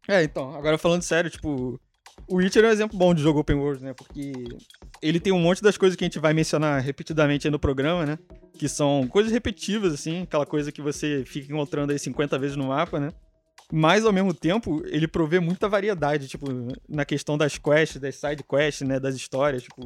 É, 0.09 0.23
então, 0.23 0.55
agora 0.55 0.79
falando 0.79 1.03
sério, 1.03 1.31
tipo, 1.31 1.81
o 2.31 2.37
Witcher 2.37 2.65
é 2.65 2.69
um 2.69 2.71
exemplo 2.71 2.97
bom 2.97 3.13
de 3.13 3.23
jogo 3.23 3.41
open 3.41 3.57
world, 3.57 3.83
né? 3.83 3.93
Porque 3.93 4.33
ele 5.03 5.19
tem 5.19 5.33
um 5.33 5.41
monte 5.41 5.63
das 5.63 5.77
coisas 5.77 5.97
que 5.97 6.05
a 6.05 6.07
gente 6.07 6.19
vai 6.19 6.33
mencionar 6.33 6.81
repetidamente 6.81 7.47
aí 7.47 7.51
no 7.51 7.59
programa, 7.59 8.07
né? 8.07 8.19
Que 8.55 8.69
são 8.69 9.07
coisas 9.09 9.33
repetitivas, 9.33 9.93
assim, 9.93 10.23
aquela 10.23 10.47
coisa 10.47 10.71
que 10.71 10.81
você 10.81 11.25
fica 11.27 11.53
encontrando 11.53 11.93
aí 11.93 11.99
50 11.99 12.39
vezes 12.39 12.57
no 12.57 12.69
mapa, 12.69 13.01
né? 13.01 13.11
Mas, 13.73 14.05
ao 14.05 14.13
mesmo 14.13 14.35
tempo, 14.35 14.83
ele 14.87 15.07
provê 15.09 15.41
muita 15.41 15.69
variedade, 15.69 16.29
tipo, 16.29 16.47
na 16.89 17.05
questão 17.05 17.39
das 17.39 17.59
quests, 17.59 18.01
das 18.01 18.17
side 18.17 18.43
quests, 18.43 18.87
né? 18.87 19.01
Das 19.01 19.15
histórias, 19.15 19.63
tipo... 19.63 19.83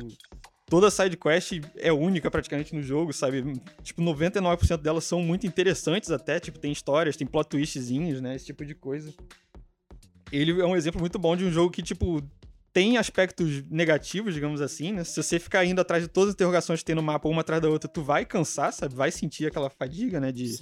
Toda 0.67 0.91
side 0.91 1.17
quest 1.17 1.61
é 1.77 1.93
única 1.93 2.31
praticamente 2.31 2.75
no 2.75 2.83
jogo, 2.83 3.13
sabe? 3.13 3.43
Tipo, 3.83 4.03
99% 4.03 4.79
delas 4.79 5.05
são 5.05 5.23
muito 5.23 5.47
interessantes 5.47 6.11
até, 6.11 6.41
tipo, 6.41 6.59
tem 6.59 6.73
histórias, 6.73 7.17
tem 7.17 7.27
plot 7.27 7.51
twistzinhos, 7.51 8.21
né? 8.21 8.35
Esse 8.35 8.47
tipo 8.47 8.65
de 8.65 8.75
coisa 8.75 9.13
ele 10.33 10.61
é 10.61 10.67
um 10.67 10.77
exemplo 10.77 11.01
muito 11.01 11.19
bom 11.19 11.37
de 11.37 11.45
um 11.45 11.51
jogo 11.51 11.71
que, 11.71 11.83
tipo, 11.83 12.23
tem 12.75 12.99
aspectos 12.99 13.63
negativos, 13.71 14.35
digamos 14.35 14.61
assim, 14.61 14.93
né? 14.93 15.05
Se 15.05 15.23
você 15.23 15.39
ficar 15.39 15.65
indo 15.65 15.81
atrás 15.81 16.03
de 16.03 16.09
todas 16.09 16.31
as 16.31 16.35
interrogações 16.35 16.81
que 16.81 16.85
tem 16.85 16.97
no 16.97 17.03
mapa, 17.03 17.29
uma 17.29 17.43
atrás 17.43 17.63
da 17.63 17.69
outra, 17.69 17.89
tu 17.89 18.03
vai 18.03 18.25
cansar, 18.25 18.73
sabe? 18.73 18.97
Vai 18.97 19.13
sentir 19.13 19.47
aquela 19.47 19.71
fadiga, 19.71 20.19
né? 20.19 20.33
De, 20.33 20.57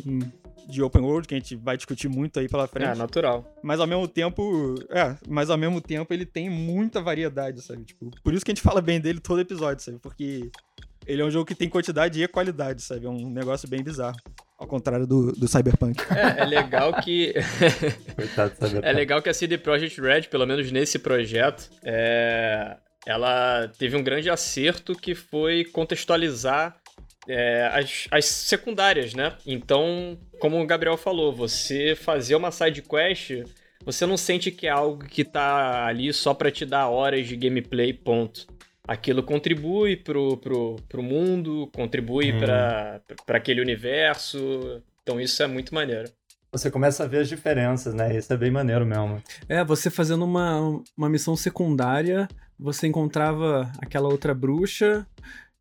de 0.69 0.83
open 0.83 1.03
world, 1.03 1.27
que 1.27 1.35
a 1.35 1.39
gente 1.39 1.57
vai 1.57 1.75
discutir 1.75 2.09
muito 2.09 2.39
aí 2.39 2.49
pela 2.49 2.69
frente. 2.69 2.91
É, 2.91 2.95
natural. 2.95 3.57
Mas 3.63 3.81
ao 3.81 3.87
mesmo 3.87 4.07
tempo, 4.07 4.75
é, 4.91 5.17
mas 5.27 5.49
ao 5.49 5.57
mesmo 5.57 5.81
tempo 5.81 6.13
ele 6.13 6.27
tem 6.27 6.51
muita 6.51 7.01
variedade, 7.01 7.63
sabe? 7.63 7.83
Tipo, 7.85 8.11
por 8.23 8.35
isso 8.35 8.45
que 8.45 8.51
a 8.51 8.55
gente 8.55 8.63
fala 8.63 8.83
bem 8.83 9.01
dele 9.01 9.19
todo 9.19 9.41
episódio, 9.41 9.83
sabe? 9.83 9.99
Porque 9.99 10.51
ele 11.07 11.23
é 11.23 11.25
um 11.25 11.31
jogo 11.31 11.47
que 11.47 11.55
tem 11.55 11.69
quantidade 11.69 12.23
e 12.23 12.29
qualidade, 12.29 12.83
sabe? 12.83 13.07
É 13.07 13.09
um 13.09 13.31
negócio 13.31 13.67
bem 13.67 13.83
bizarro. 13.83 14.19
Ao 14.63 14.69
contrário 14.69 15.09
do, 15.09 15.33
do 15.33 15.49
Cyberpunk. 15.49 16.01
É, 16.15 16.43
é 16.43 16.45
legal 16.45 16.95
que. 17.03 17.35
Coitado 18.15 18.51
do 18.51 18.57
Cyberpunk. 18.57 18.87
É 18.87 18.93
legal 18.93 19.21
que 19.21 19.29
a 19.29 19.35
CD 19.35 19.59
Projekt 19.59 20.01
Red, 20.01 20.23
pelo 20.23 20.47
menos 20.47 20.71
nesse 20.71 21.01
projeto, 21.01 21.69
é... 21.85 22.77
ela 23.05 23.67
teve 23.77 23.97
um 23.97 24.05
grande 24.05 24.31
acerto 24.31 24.95
que 24.95 25.17
foi 25.17 25.65
contextualizar 25.65 26.77
é, 27.29 27.71
as, 27.73 28.07
as 28.11 28.25
secundárias, 28.25 29.15
né? 29.15 29.33
Então, 29.45 30.17
como 30.39 30.61
o 30.63 30.67
Gabriel 30.67 30.97
falou, 30.97 31.33
você 31.33 31.97
fazer 31.97 32.37
uma 32.37 32.53
side 32.53 32.83
quest 32.83 33.43
você 33.85 34.07
não 34.07 34.17
sente 34.17 34.51
que 34.51 34.67
é 34.67 34.71
algo 34.71 35.05
que 35.05 35.25
tá 35.25 35.87
ali 35.87 36.13
só 36.13 36.33
pra 36.33 36.51
te 36.51 36.65
dar 36.65 36.89
horas 36.89 37.27
de 37.27 37.37
gameplay, 37.37 37.93
ponto. 37.93 38.47
Aquilo 38.87 39.23
contribui 39.23 39.97
pro, 39.97 40.37
pro, 40.39 40.77
pro 40.89 41.03
mundo, 41.03 41.71
contribui 41.75 42.33
Hum. 42.33 42.39
pra, 42.41 43.01
pra 43.25 43.39
aquele 43.39 43.61
universo. 43.61 44.83
Então 45.03 45.21
isso 45.21 45.43
é 45.43 45.47
muito 45.47 45.75
maneiro. 45.75 46.11
Você 46.51 46.71
começa 46.71 47.05
a 47.05 47.07
ver 47.07 47.21
as 47.21 47.29
diferenças, 47.29 47.95
né? 47.95 48.15
Isso 48.17 48.33
é 48.33 48.37
bem 48.37 48.51
maneiro 48.51 48.85
mesmo. 48.85 49.23
É, 49.49 49.65
você 49.65 49.89
fazendo 49.89 50.25
uma, 50.25 50.83
uma 50.97 51.09
missão 51.09 51.35
secundária, 51.35 52.29
você 52.59 52.87
encontrava 52.87 53.71
aquela 53.81 54.09
outra 54.09 54.35
bruxa, 54.35 55.07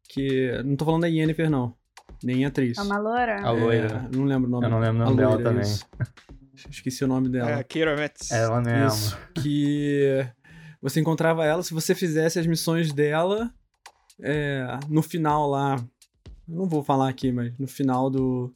que. 0.09 0.51
Não 0.65 0.75
tô 0.75 0.83
falando 0.83 1.01
da 1.03 1.07
Yennefer, 1.07 1.49
não. 1.49 1.73
Nem 2.23 2.43
a 2.43 2.49
atriz. 2.49 2.77
É 2.77 2.81
uma 2.81 2.97
loura? 2.99 3.41
A 3.41 3.51
loira. 3.51 4.09
É, 4.11 4.15
não 4.17 4.25
lembro 4.25 4.47
o 4.47 4.51
nome. 4.51 4.65
Eu 4.65 4.69
não 4.69 4.79
lembro 4.79 4.99
o 4.99 5.01
A 5.03 5.05
nome 5.05 5.17
dela 5.17 5.41
também. 5.41 5.61
isso. 5.61 5.85
Esqueci 6.69 7.03
o 7.03 7.07
nome 7.07 7.29
dela. 7.29 7.51
É, 7.51 7.63
Keira 7.63 7.95
Metz. 7.95 8.29
Ela 8.31 8.61
mesmo. 8.61 8.87
Isso. 8.87 9.17
Que 9.41 10.27
você 10.81 10.99
encontrava 10.99 11.45
ela, 11.45 11.61
se 11.63 11.73
você 11.73 11.93
fizesse 11.93 12.39
as 12.39 12.47
missões 12.47 12.91
dela, 12.91 13.53
é, 14.21 14.65
no 14.89 15.01
final 15.01 15.49
lá. 15.49 15.83
Não 16.47 16.67
vou 16.67 16.83
falar 16.83 17.07
aqui, 17.09 17.31
mas 17.31 17.57
no 17.57 17.67
final 17.67 18.09
do, 18.09 18.53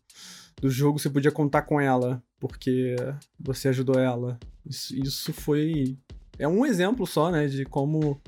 do 0.61 0.69
jogo 0.69 0.99
você 0.99 1.09
podia 1.09 1.31
contar 1.31 1.61
com 1.61 1.79
ela, 1.79 2.21
porque 2.39 2.95
você 3.39 3.69
ajudou 3.69 3.99
ela. 3.99 4.37
Isso, 4.65 4.95
isso 4.95 5.31
foi. 5.33 5.97
É 6.37 6.47
um 6.47 6.65
exemplo 6.65 7.05
só, 7.07 7.31
né, 7.31 7.47
de 7.47 7.63
como 7.63 8.19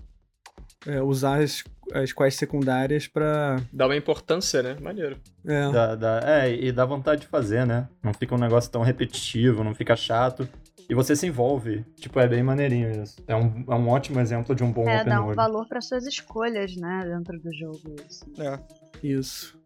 é, 0.86 1.02
usar 1.02 1.42
as, 1.44 1.64
as 1.92 2.14
quests 2.14 2.36
secundárias 2.40 3.08
pra. 3.08 3.58
Dá 3.74 3.88
uma 3.88 3.98
importância, 3.98 4.62
né? 4.64 4.78
Maneiro. 4.82 5.18
É, 5.46 5.70
Dá- 5.72 5.96
dá- 5.96 6.22
é, 6.24 6.54
e 6.56 6.72
dá 6.72 6.86
vontade 6.86 7.22
de 7.22 7.28
fazer, 7.28 7.66
né? 7.66 7.90
Não 8.02 8.14
fica 8.14 8.36
um 8.36 8.40
negócio 8.40 8.72
tão 8.72 8.84
repetitivo, 8.84 9.64
não 9.66 9.76
fica 9.76 9.96
chato. 9.98 10.48
E 10.90 10.96
você 10.96 11.16
se 11.16 11.28
envolve. 11.28 11.84
Tipo, 11.98 12.20
é 12.20 12.28
bem 12.28 12.42
maneirinho 12.42 13.04
isso. 13.04 13.18
É 13.28 13.36
um, 13.36 13.66
é 13.68 13.76
um 13.76 13.90
ótimo 13.90 14.20
exemplo 14.20 14.56
de 14.56 14.64
um 14.64 14.72
bom 14.72 14.88
É, 14.88 15.02
open 15.02 15.10
dá 15.10 15.20
um 15.20 15.24
world. 15.26 15.36
valor 15.36 15.68
para 15.68 15.82
suas 15.82 16.06
escolhas, 16.06 16.76
né, 16.78 17.04
dentro 17.06 17.38
do 17.40 17.54
jogo. 17.54 17.96
Isso. 18.08 18.26
É. 18.40 18.60
Isso. 19.04 19.58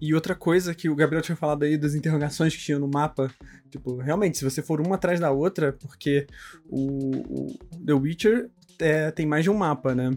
E 0.00 0.14
outra 0.14 0.34
coisa 0.34 0.74
que 0.74 0.88
o 0.88 0.94
Gabriel 0.94 1.20
tinha 1.22 1.36
falado 1.36 1.64
aí 1.64 1.76
das 1.76 1.94
interrogações 1.94 2.54
que 2.56 2.62
tinha 2.62 2.78
no 2.78 2.88
mapa, 2.88 3.30
tipo, 3.70 3.96
realmente, 3.98 4.38
se 4.38 4.44
você 4.44 4.62
for 4.62 4.80
uma 4.80 4.94
atrás 4.94 5.20
da 5.20 5.30
outra, 5.30 5.72
porque 5.74 6.26
o, 6.68 7.10
o 7.18 7.58
The 7.84 7.92
Witcher 7.92 8.50
é, 8.78 9.10
tem 9.10 9.26
mais 9.26 9.44
de 9.44 9.50
um 9.50 9.54
mapa, 9.54 9.94
né? 9.94 10.16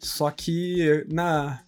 Só 0.00 0.30
que 0.30 1.04
na. 1.12 1.60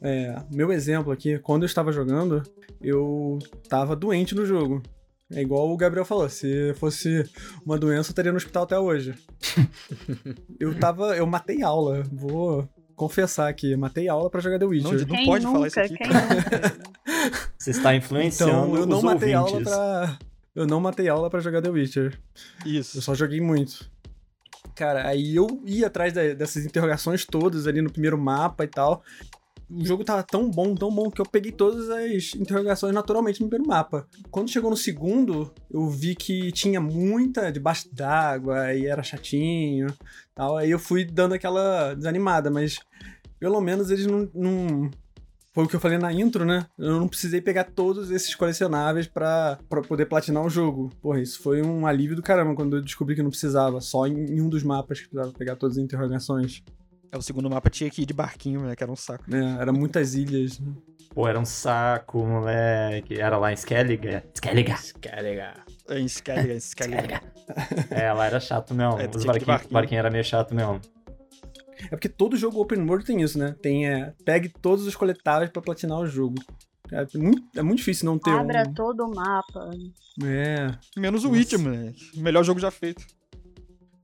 é, 0.00 0.36
meu 0.50 0.72
exemplo 0.72 1.12
aqui, 1.12 1.38
quando 1.40 1.64
eu 1.64 1.66
estava 1.66 1.92
jogando, 1.92 2.42
eu 2.80 3.38
tava 3.68 3.94
doente 3.96 4.34
no 4.34 4.46
jogo. 4.46 4.80
É 5.32 5.40
igual 5.40 5.70
o 5.70 5.76
Gabriel 5.76 6.04
falou, 6.04 6.28
se 6.28 6.74
fosse 6.74 7.28
uma 7.64 7.78
doença, 7.78 8.10
eu 8.10 8.12
estaria 8.12 8.30
no 8.30 8.36
hospital 8.36 8.64
até 8.64 8.78
hoje. 8.78 9.14
eu 10.60 10.78
tava. 10.78 11.16
Eu 11.16 11.26
matei 11.26 11.62
aula, 11.62 12.02
vou 12.12 12.68
confessar 12.94 13.48
aqui, 13.48 13.72
eu 13.72 13.78
matei 13.78 14.08
aula 14.08 14.30
pra 14.30 14.40
jogar 14.40 14.58
The 14.58 14.66
Witcher. 14.66 14.92
Não, 14.92 14.98
Não 14.98 15.06
Quem 15.06 15.26
pode 15.26 15.44
nunca, 15.44 15.54
falar 15.56 15.66
isso 15.68 15.80
aqui? 15.80 15.94
Você 17.58 17.70
está 17.70 17.94
influenciando 17.96 18.52
Então, 18.52 18.76
eu 18.76 18.86
não 18.86 18.98
os 18.98 19.02
matei 19.04 19.32
aula 19.32 19.50
ouvintes. 19.50 19.72
pra. 19.72 20.18
Eu 20.54 20.66
não 20.66 20.80
matei 20.80 21.08
aula 21.08 21.28
pra 21.30 21.40
jogar 21.40 21.62
The 21.62 21.70
Witcher. 21.70 22.18
Isso. 22.64 22.98
Eu 22.98 23.02
só 23.02 23.14
joguei 23.14 23.40
muito. 23.40 23.90
Cara, 24.76 25.06
aí 25.08 25.34
eu 25.34 25.46
ia 25.64 25.86
atrás 25.86 26.12
da- 26.12 26.34
dessas 26.34 26.64
interrogações 26.64 27.24
todas 27.24 27.66
ali 27.66 27.80
no 27.80 27.90
primeiro 27.90 28.18
mapa 28.18 28.62
e 28.64 28.68
tal. 28.68 29.02
O 29.70 29.84
jogo 29.84 30.04
tava 30.04 30.22
tão 30.22 30.50
bom, 30.50 30.74
tão 30.74 30.90
bom, 30.94 31.10
que 31.10 31.20
eu 31.20 31.26
peguei 31.26 31.50
todas 31.50 31.88
as 31.90 32.34
interrogações 32.34 32.94
naturalmente 32.94 33.40
no 33.40 33.48
primeiro 33.48 33.68
mapa. 33.68 34.06
Quando 34.30 34.50
chegou 34.50 34.70
no 34.70 34.76
segundo, 34.76 35.52
eu 35.70 35.88
vi 35.88 36.14
que 36.14 36.52
tinha 36.52 36.80
muita 36.80 37.50
debaixo 37.50 37.88
d'água 37.92 38.72
e 38.74 38.86
era 38.86 39.02
chatinho 39.02 39.86
tal. 40.34 40.56
Aí 40.56 40.70
eu 40.70 40.78
fui 40.78 41.04
dando 41.04 41.34
aquela 41.34 41.94
desanimada, 41.94 42.50
mas 42.50 42.78
pelo 43.40 43.60
menos 43.60 43.90
eles 43.90 44.06
não. 44.06 44.28
não- 44.34 44.90
Foi 45.52 45.64
o 45.64 45.68
que 45.68 45.76
eu 45.76 45.80
falei 45.80 45.98
na 45.98 46.12
intro, 46.12 46.44
né? 46.44 46.66
Eu 46.76 46.98
não 46.98 47.06
precisei 47.08 47.40
pegar 47.40 47.62
todos 47.64 48.10
esses 48.10 48.34
colecionáveis 48.34 49.06
pra 49.06 49.56
poder 49.88 50.06
platinar 50.06 50.44
o 50.44 50.50
jogo. 50.50 50.90
Porra, 51.00 51.20
isso 51.20 51.40
foi 51.40 51.62
um 51.62 51.86
alívio 51.86 52.16
do 52.16 52.22
caramba 52.22 52.54
quando 52.56 52.76
eu 52.76 52.82
descobri 52.82 53.14
que 53.14 53.22
não 53.22 53.30
precisava. 53.30 53.80
Só 53.80 54.04
em, 54.06 54.16
em 54.34 54.40
um 54.40 54.48
dos 54.48 54.62
mapas 54.64 55.00
que 55.00 55.08
precisava 55.08 55.32
pegar 55.38 55.54
todas 55.56 55.78
as 55.78 55.84
interrogações. 55.84 56.62
É, 57.14 57.18
o 57.18 57.22
segundo 57.22 57.48
mapa 57.48 57.70
tinha 57.70 57.88
que 57.88 58.02
ir 58.02 58.06
de 58.06 58.12
barquinho, 58.12 58.62
né? 58.62 58.74
Que 58.74 58.82
era 58.82 58.90
um 58.92 58.96
saco. 58.96 59.24
né? 59.28 59.56
Era 59.60 59.72
muitas 59.72 60.14
ilhas. 60.14 60.58
né? 60.58 60.72
Pô, 61.14 61.28
era 61.28 61.38
um 61.38 61.44
saco, 61.44 62.24
moleque. 62.26 63.20
Era 63.20 63.38
lá 63.38 63.52
em 63.52 63.54
Skellige. 63.54 64.22
Skellige. 64.34 64.94
Carregar. 65.00 65.64
É, 65.88 65.98
em 66.00 66.06
Skellige, 66.06 66.52
em 66.54 66.56
Skellige. 66.56 67.20
É, 67.90 68.12
lá 68.12 68.26
era 68.26 68.40
chato 68.40 68.74
mesmo. 68.74 68.98
É, 68.98 69.06
Os 69.06 69.24
barquinhos 69.24 69.46
barquinho. 69.46 69.72
barquinho 69.72 69.98
era 70.00 70.10
meio 70.10 70.24
chato 70.24 70.54
mesmo. 70.54 70.80
É 71.84 71.88
porque 71.90 72.08
todo 72.08 72.36
jogo 72.36 72.60
open 72.60 72.80
world 72.88 73.04
tem 73.04 73.20
isso, 73.22 73.38
né? 73.38 73.54
Tem, 73.62 73.86
é, 73.88 74.12
pegue 74.24 74.48
todos 74.48 74.86
os 74.86 74.96
coletáveis 74.96 75.50
pra 75.50 75.62
platinar 75.62 75.98
o 76.00 76.06
jogo. 76.06 76.36
É 76.90 77.06
muito, 77.18 77.42
é 77.58 77.62
muito 77.62 77.78
difícil 77.78 78.06
não 78.06 78.18
ter 78.18 78.30
Abra 78.30 78.64
um. 78.68 78.74
todo 78.74 79.04
o 79.04 79.14
mapa. 79.14 79.70
É. 80.24 80.70
Menos 80.98 81.24
o. 81.24 81.30
Witcher, 81.30 81.58
moleque. 81.58 82.18
Melhor 82.18 82.42
jogo 82.44 82.58
já 82.60 82.70
feito. 82.70 83.04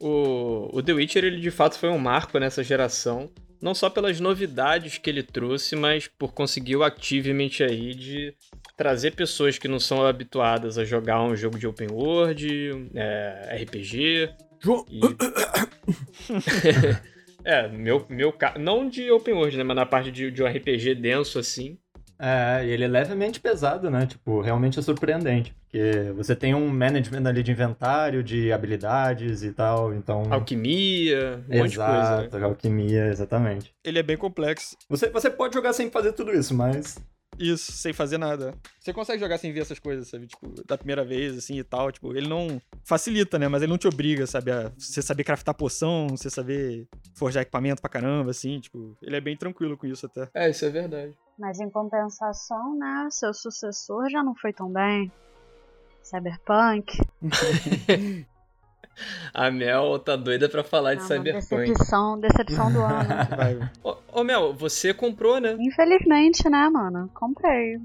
O, 0.00 0.70
o 0.72 0.82
The 0.82 0.92
Witcher, 0.94 1.24
ele 1.24 1.40
de 1.40 1.50
fato 1.50 1.78
foi 1.78 1.90
um 1.90 1.98
marco 1.98 2.38
nessa 2.38 2.64
geração. 2.64 3.30
Não 3.60 3.74
só 3.74 3.90
pelas 3.90 4.18
novidades 4.18 4.96
que 4.96 5.10
ele 5.10 5.22
trouxe, 5.22 5.76
mas 5.76 6.08
por 6.08 6.32
conseguir 6.32 6.76
o 6.76 6.82
Achievement 6.82 7.50
aí 7.60 7.94
de 7.94 8.34
trazer 8.74 9.10
pessoas 9.10 9.58
que 9.58 9.68
não 9.68 9.78
são 9.78 10.06
habituadas 10.06 10.78
a 10.78 10.84
jogar 10.84 11.22
um 11.22 11.36
jogo 11.36 11.58
de 11.58 11.66
open 11.66 11.88
world, 11.90 12.90
é, 12.94 13.58
RPG. 13.62 14.30
João. 14.58 14.86
E... 14.88 15.00
é, 17.44 17.68
meu, 17.68 18.06
meu 18.08 18.34
Não 18.58 18.88
de 18.88 19.10
open 19.10 19.34
world, 19.34 19.58
né? 19.58 19.62
Mas 19.62 19.76
na 19.76 19.84
parte 19.84 20.10
de, 20.10 20.30
de 20.30 20.42
um 20.42 20.46
RPG 20.46 20.94
denso 20.94 21.38
assim. 21.38 21.76
É, 22.22 22.66
e 22.66 22.70
ele 22.70 22.84
é 22.84 22.88
levemente 22.88 23.40
pesado, 23.40 23.90
né? 23.90 24.04
Tipo, 24.04 24.42
realmente 24.42 24.78
é 24.78 24.82
surpreendente. 24.82 25.54
Porque 25.62 26.12
você 26.14 26.36
tem 26.36 26.54
um 26.54 26.68
management 26.68 27.26
ali 27.26 27.42
de 27.42 27.50
inventário, 27.50 28.22
de 28.22 28.52
habilidades 28.52 29.42
e 29.42 29.52
tal, 29.52 29.94
então... 29.94 30.24
Alquimia, 30.30 31.42
um 31.48 31.58
monte 31.58 31.70
de 31.70 31.76
coisa. 31.76 32.16
Né? 32.16 32.26
Exato, 32.26 32.44
alquimia, 32.44 33.06
exatamente. 33.06 33.72
Ele 33.82 33.98
é 33.98 34.02
bem 34.02 34.18
complexo. 34.18 34.76
Você, 34.88 35.08
você 35.08 35.30
pode 35.30 35.54
jogar 35.54 35.72
sem 35.72 35.90
fazer 35.90 36.12
tudo 36.12 36.32
isso, 36.32 36.54
mas 36.54 36.98
Isso, 37.40 37.72
sem 37.72 37.94
fazer 37.94 38.18
nada. 38.18 38.54
Você 38.78 38.92
consegue 38.92 39.18
jogar 39.18 39.38
sem 39.38 39.50
ver 39.50 39.60
essas 39.60 39.78
coisas, 39.78 40.08
sabe? 40.08 40.26
Tipo, 40.26 40.62
da 40.66 40.76
primeira 40.76 41.02
vez, 41.02 41.38
assim, 41.38 41.58
e 41.58 41.64
tal. 41.64 41.90
Tipo, 41.90 42.14
ele 42.14 42.28
não 42.28 42.60
facilita, 42.84 43.38
né? 43.38 43.48
Mas 43.48 43.62
ele 43.62 43.70
não 43.70 43.78
te 43.78 43.88
obriga, 43.88 44.26
sabe? 44.26 44.50
A 44.50 44.70
você 44.78 45.00
saber 45.00 45.24
craftar 45.24 45.54
poção, 45.54 46.08
você 46.10 46.28
saber 46.28 46.86
forjar 47.14 47.42
equipamento 47.42 47.80
pra 47.80 47.88
caramba, 47.90 48.30
assim. 48.30 48.60
Tipo, 48.60 48.94
ele 49.00 49.16
é 49.16 49.20
bem 49.22 49.36
tranquilo 49.38 49.74
com 49.76 49.86
isso 49.86 50.04
até. 50.04 50.28
É, 50.34 50.50
isso 50.50 50.66
é 50.66 50.68
verdade. 50.68 51.16
Mas 51.38 51.58
em 51.58 51.70
compensação, 51.70 52.76
né, 52.76 53.08
seu 53.10 53.32
sucessor 53.32 54.10
já 54.10 54.22
não 54.22 54.34
foi 54.34 54.52
tão 54.52 54.70
bem. 54.70 55.10
Cyberpunk. 56.02 56.98
A 59.32 59.50
Mel 59.50 59.98
tá 59.98 60.16
doida 60.16 60.48
pra 60.48 60.62
falar 60.64 60.94
de 60.94 61.00
Ah, 61.00 61.02
uma 61.02 61.08
Cyberpunk. 61.08 61.56
Decepção, 61.70 62.20
decepção 62.20 62.72
do 62.72 62.80
ano. 62.82 63.70
Ô, 63.84 63.96
ô, 64.20 64.24
Mel, 64.24 64.52
você 64.54 64.92
comprou, 64.94 65.40
né? 65.40 65.56
Infelizmente, 65.58 66.48
né, 66.48 66.68
mano? 66.68 67.10
Comprei. 67.14 67.78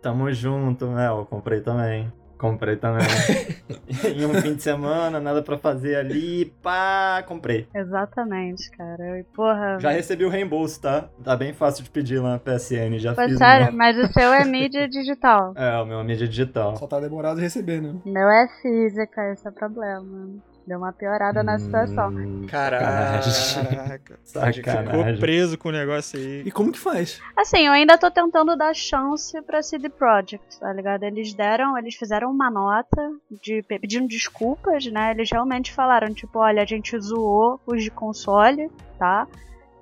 tamo 0.00 0.32
junto, 0.32 0.86
Mel. 0.88 1.26
Comprei 1.30 1.60
também. 1.60 2.12
Comprei 2.36 2.74
também. 2.74 3.06
em 4.16 4.26
um 4.26 4.34
fim 4.42 4.54
de 4.56 4.62
semana, 4.64 5.20
nada 5.20 5.40
pra 5.42 5.56
fazer 5.56 5.94
ali, 5.94 6.46
pá, 6.60 7.22
comprei. 7.24 7.68
Exatamente, 7.72 8.68
cara. 8.72 9.20
E, 9.20 9.22
porra. 9.32 9.78
Já 9.78 9.90
recebi 9.92 10.24
o 10.24 10.28
reembolso, 10.28 10.80
tá? 10.82 11.08
Tá 11.22 11.36
bem 11.36 11.52
fácil 11.52 11.84
de 11.84 11.90
pedir 11.90 12.18
lá 12.18 12.30
na 12.32 12.38
PSN, 12.40 12.98
já 12.98 13.14
Foi 13.14 13.28
fiz. 13.28 13.38
sério, 13.38 13.68
uma- 13.68 13.76
mas 13.78 13.96
o 13.96 14.12
seu 14.12 14.32
é 14.32 14.44
mídia 14.44 14.88
digital. 14.88 15.52
É, 15.62 15.76
o 15.80 15.86
meu 15.86 16.00
é 16.00 16.02
mídia 16.04 16.26
digital. 16.26 16.74
Só 16.74 16.88
tá 16.88 16.98
demorado 16.98 17.38
a 17.38 17.40
receber, 17.40 17.80
né? 17.80 17.94
Meu 18.04 18.28
é 18.28 18.48
física, 18.60 19.32
esse 19.32 19.46
é 19.46 19.50
o 19.50 19.54
problema. 19.54 20.30
Deu 20.66 20.78
uma 20.78 20.92
piorada 20.92 21.42
na 21.42 21.58
situação. 21.58 22.10
Hum. 22.10 22.46
Caraca. 22.48 23.22
Ficou 24.24 24.72
Sacanagem. 24.72 25.18
preso 25.18 25.58
com 25.58 25.70
o 25.70 25.72
negócio 25.72 26.18
aí. 26.18 26.42
E 26.46 26.50
como 26.50 26.70
que 26.70 26.78
faz? 26.78 27.20
Assim, 27.36 27.66
eu 27.66 27.72
ainda 27.72 27.98
tô 27.98 28.10
tentando 28.10 28.56
dar 28.56 28.74
chance 28.74 29.40
pra 29.42 29.62
CD 29.62 29.88
Projekt, 29.88 30.60
tá 30.60 30.72
ligado? 30.72 31.02
Eles 31.02 31.34
deram, 31.34 31.76
eles 31.76 31.96
fizeram 31.96 32.30
uma 32.30 32.50
nota 32.50 33.10
de 33.42 33.62
pedindo 33.62 34.06
desculpas, 34.06 34.86
né? 34.86 35.10
Eles 35.10 35.30
realmente 35.30 35.72
falaram, 35.72 36.14
tipo, 36.14 36.38
olha, 36.38 36.62
a 36.62 36.66
gente 36.66 36.98
zoou 37.00 37.60
os 37.66 37.82
de 37.82 37.90
console, 37.90 38.70
tá? 38.98 39.26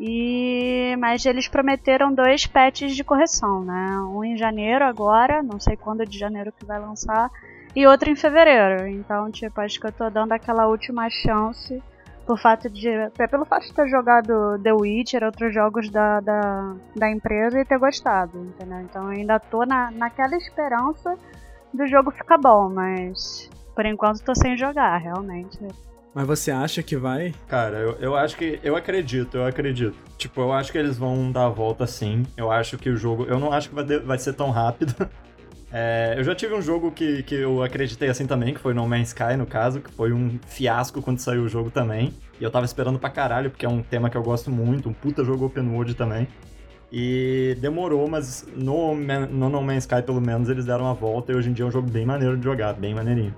E 0.03 0.97
mas 0.99 1.27
eles 1.27 1.47
prometeram 1.47 2.15
dois 2.15 2.47
patches 2.47 2.97
de 2.97 3.05
correção, 3.05 3.63
né? 3.63 3.99
Um 4.11 4.25
em 4.25 4.35
janeiro 4.35 4.83
agora, 4.83 5.43
não 5.43 5.61
sei 5.61 5.77
quando 5.77 6.07
de 6.07 6.19
janeiro 6.19 6.51
que 6.59 6.65
vai 6.65 6.81
lançar, 6.81 7.31
e 7.75 7.87
outro 7.87 8.11
em 8.11 8.17
fevereiro. 8.17 8.87
Então, 8.89 9.31
tipo, 9.31 9.61
acho 9.61 9.79
que 9.81 9.87
eu 9.87 9.93
tô 9.93 10.09
dando 10.11 10.33
aquela 10.33 10.67
última 10.67 11.09
chance 11.11 11.83
por 12.27 12.39
fato 12.39 12.71
de, 12.71 12.89
é 12.89 13.27
pelo 13.27 13.45
fato 13.45 13.67
de 13.67 13.75
ter 13.75 13.89
jogado 13.89 14.59
The 14.63 14.73
Witcher, 14.73 15.25
outros 15.25 15.53
jogos 15.53 15.91
da, 15.91 16.21
da, 16.21 16.75
da 16.95 17.11
empresa 17.11 17.59
e 17.61 17.65
ter 17.65 17.79
gostado, 17.79 18.39
entendeu? 18.39 18.81
Então 18.83 19.03
eu 19.13 19.19
ainda 19.19 19.41
tô 19.41 19.65
na, 19.65 19.91
naquela 19.91 20.37
esperança 20.37 21.17
do 21.75 21.87
jogo 21.89 22.11
ficar 22.13 22.39
bom, 22.39 22.69
mas 22.69 23.49
por 23.75 23.85
enquanto 23.87 24.23
tô 24.23 24.35
sem 24.35 24.57
jogar, 24.57 24.97
realmente. 24.99 25.59
Mas 26.15 26.27
você 26.27 26.51
acha 26.51 26.83
que 26.83 26.97
vai? 26.97 27.33
Cara, 27.49 27.79
eu, 27.79 27.93
eu 28.01 28.17
acho 28.17 28.37
que. 28.37 28.59
Eu 28.65 28.75
acredito, 28.77 29.37
eu 29.37 29.47
acredito. 29.47 29.97
Tipo, 30.19 30.41
eu 30.41 30.53
acho 30.53 30.71
que 30.73 30.79
eles 30.79 30.99
vão 30.99 31.31
dar 31.31 31.47
a 31.47 31.49
volta 31.49 31.87
sim. 31.87 32.25
Eu 32.37 32.51
acho 32.51 32.77
que 32.77 32.91
o 32.91 32.97
jogo. 32.97 33.25
Eu 33.29 33.39
não 33.39 33.53
acho 33.53 33.69
que 33.69 33.75
vai, 33.77 33.85
de- 33.85 34.01
vai 34.01 34.19
ser 34.19 34.33
tão 34.33 34.51
rápido. 34.51 34.95
É, 35.73 36.15
eu 36.17 36.25
já 36.25 36.35
tive 36.35 36.55
um 36.55 36.61
jogo 36.61 36.91
que, 36.91 37.23
que 37.23 37.35
eu 37.35 37.63
acreditei 37.63 38.09
assim 38.09 38.27
também, 38.27 38.53
que 38.53 38.61
foi 38.61 38.75
No 38.75 38.87
Man's 38.89 39.09
Sky, 39.09 39.37
no 39.37 39.47
caso, 39.47 39.81
que 39.81 39.91
foi 39.93 40.13
um 40.13 40.39
fiasco 40.49 41.01
quando 41.01 41.19
saiu 41.21 41.43
o 41.43 41.49
jogo 41.49 41.71
também. 41.71 42.13
E 42.41 42.45
eu 42.45 42.51
tava 42.51 42.65
esperando 42.65 42.99
pra 42.99 43.09
caralho, 43.09 43.51
porque 43.51 43.65
é 43.65 43.69
um 43.69 43.83
tema 43.83 44.11
que 44.11 44.17
eu 44.17 44.23
gosto 44.23 44.51
muito, 44.51 44.89
um 44.89 44.93
puta 44.93 45.25
jogo 45.25 45.47
open 45.47 45.69
world 45.69 45.95
também. 45.95 46.27
E 46.93 47.57
demorou, 47.61 48.09
mas 48.09 48.45
no, 48.57 48.97
no 48.97 49.49
No 49.49 49.63
Man's 49.63 49.85
Sky, 49.85 50.03
pelo 50.03 50.21
menos, 50.21 50.49
eles 50.49 50.65
deram 50.65 50.89
a 50.89 50.93
volta 50.93 51.31
e 51.31 51.37
hoje 51.37 51.49
em 51.51 51.53
dia 51.53 51.65
é 51.65 51.69
um 51.69 51.71
jogo 51.71 51.89
bem 51.89 52.05
maneiro 52.05 52.37
de 52.37 52.43
jogar, 52.43 52.73
bem 52.73 52.93
maneirinho. 52.95 53.35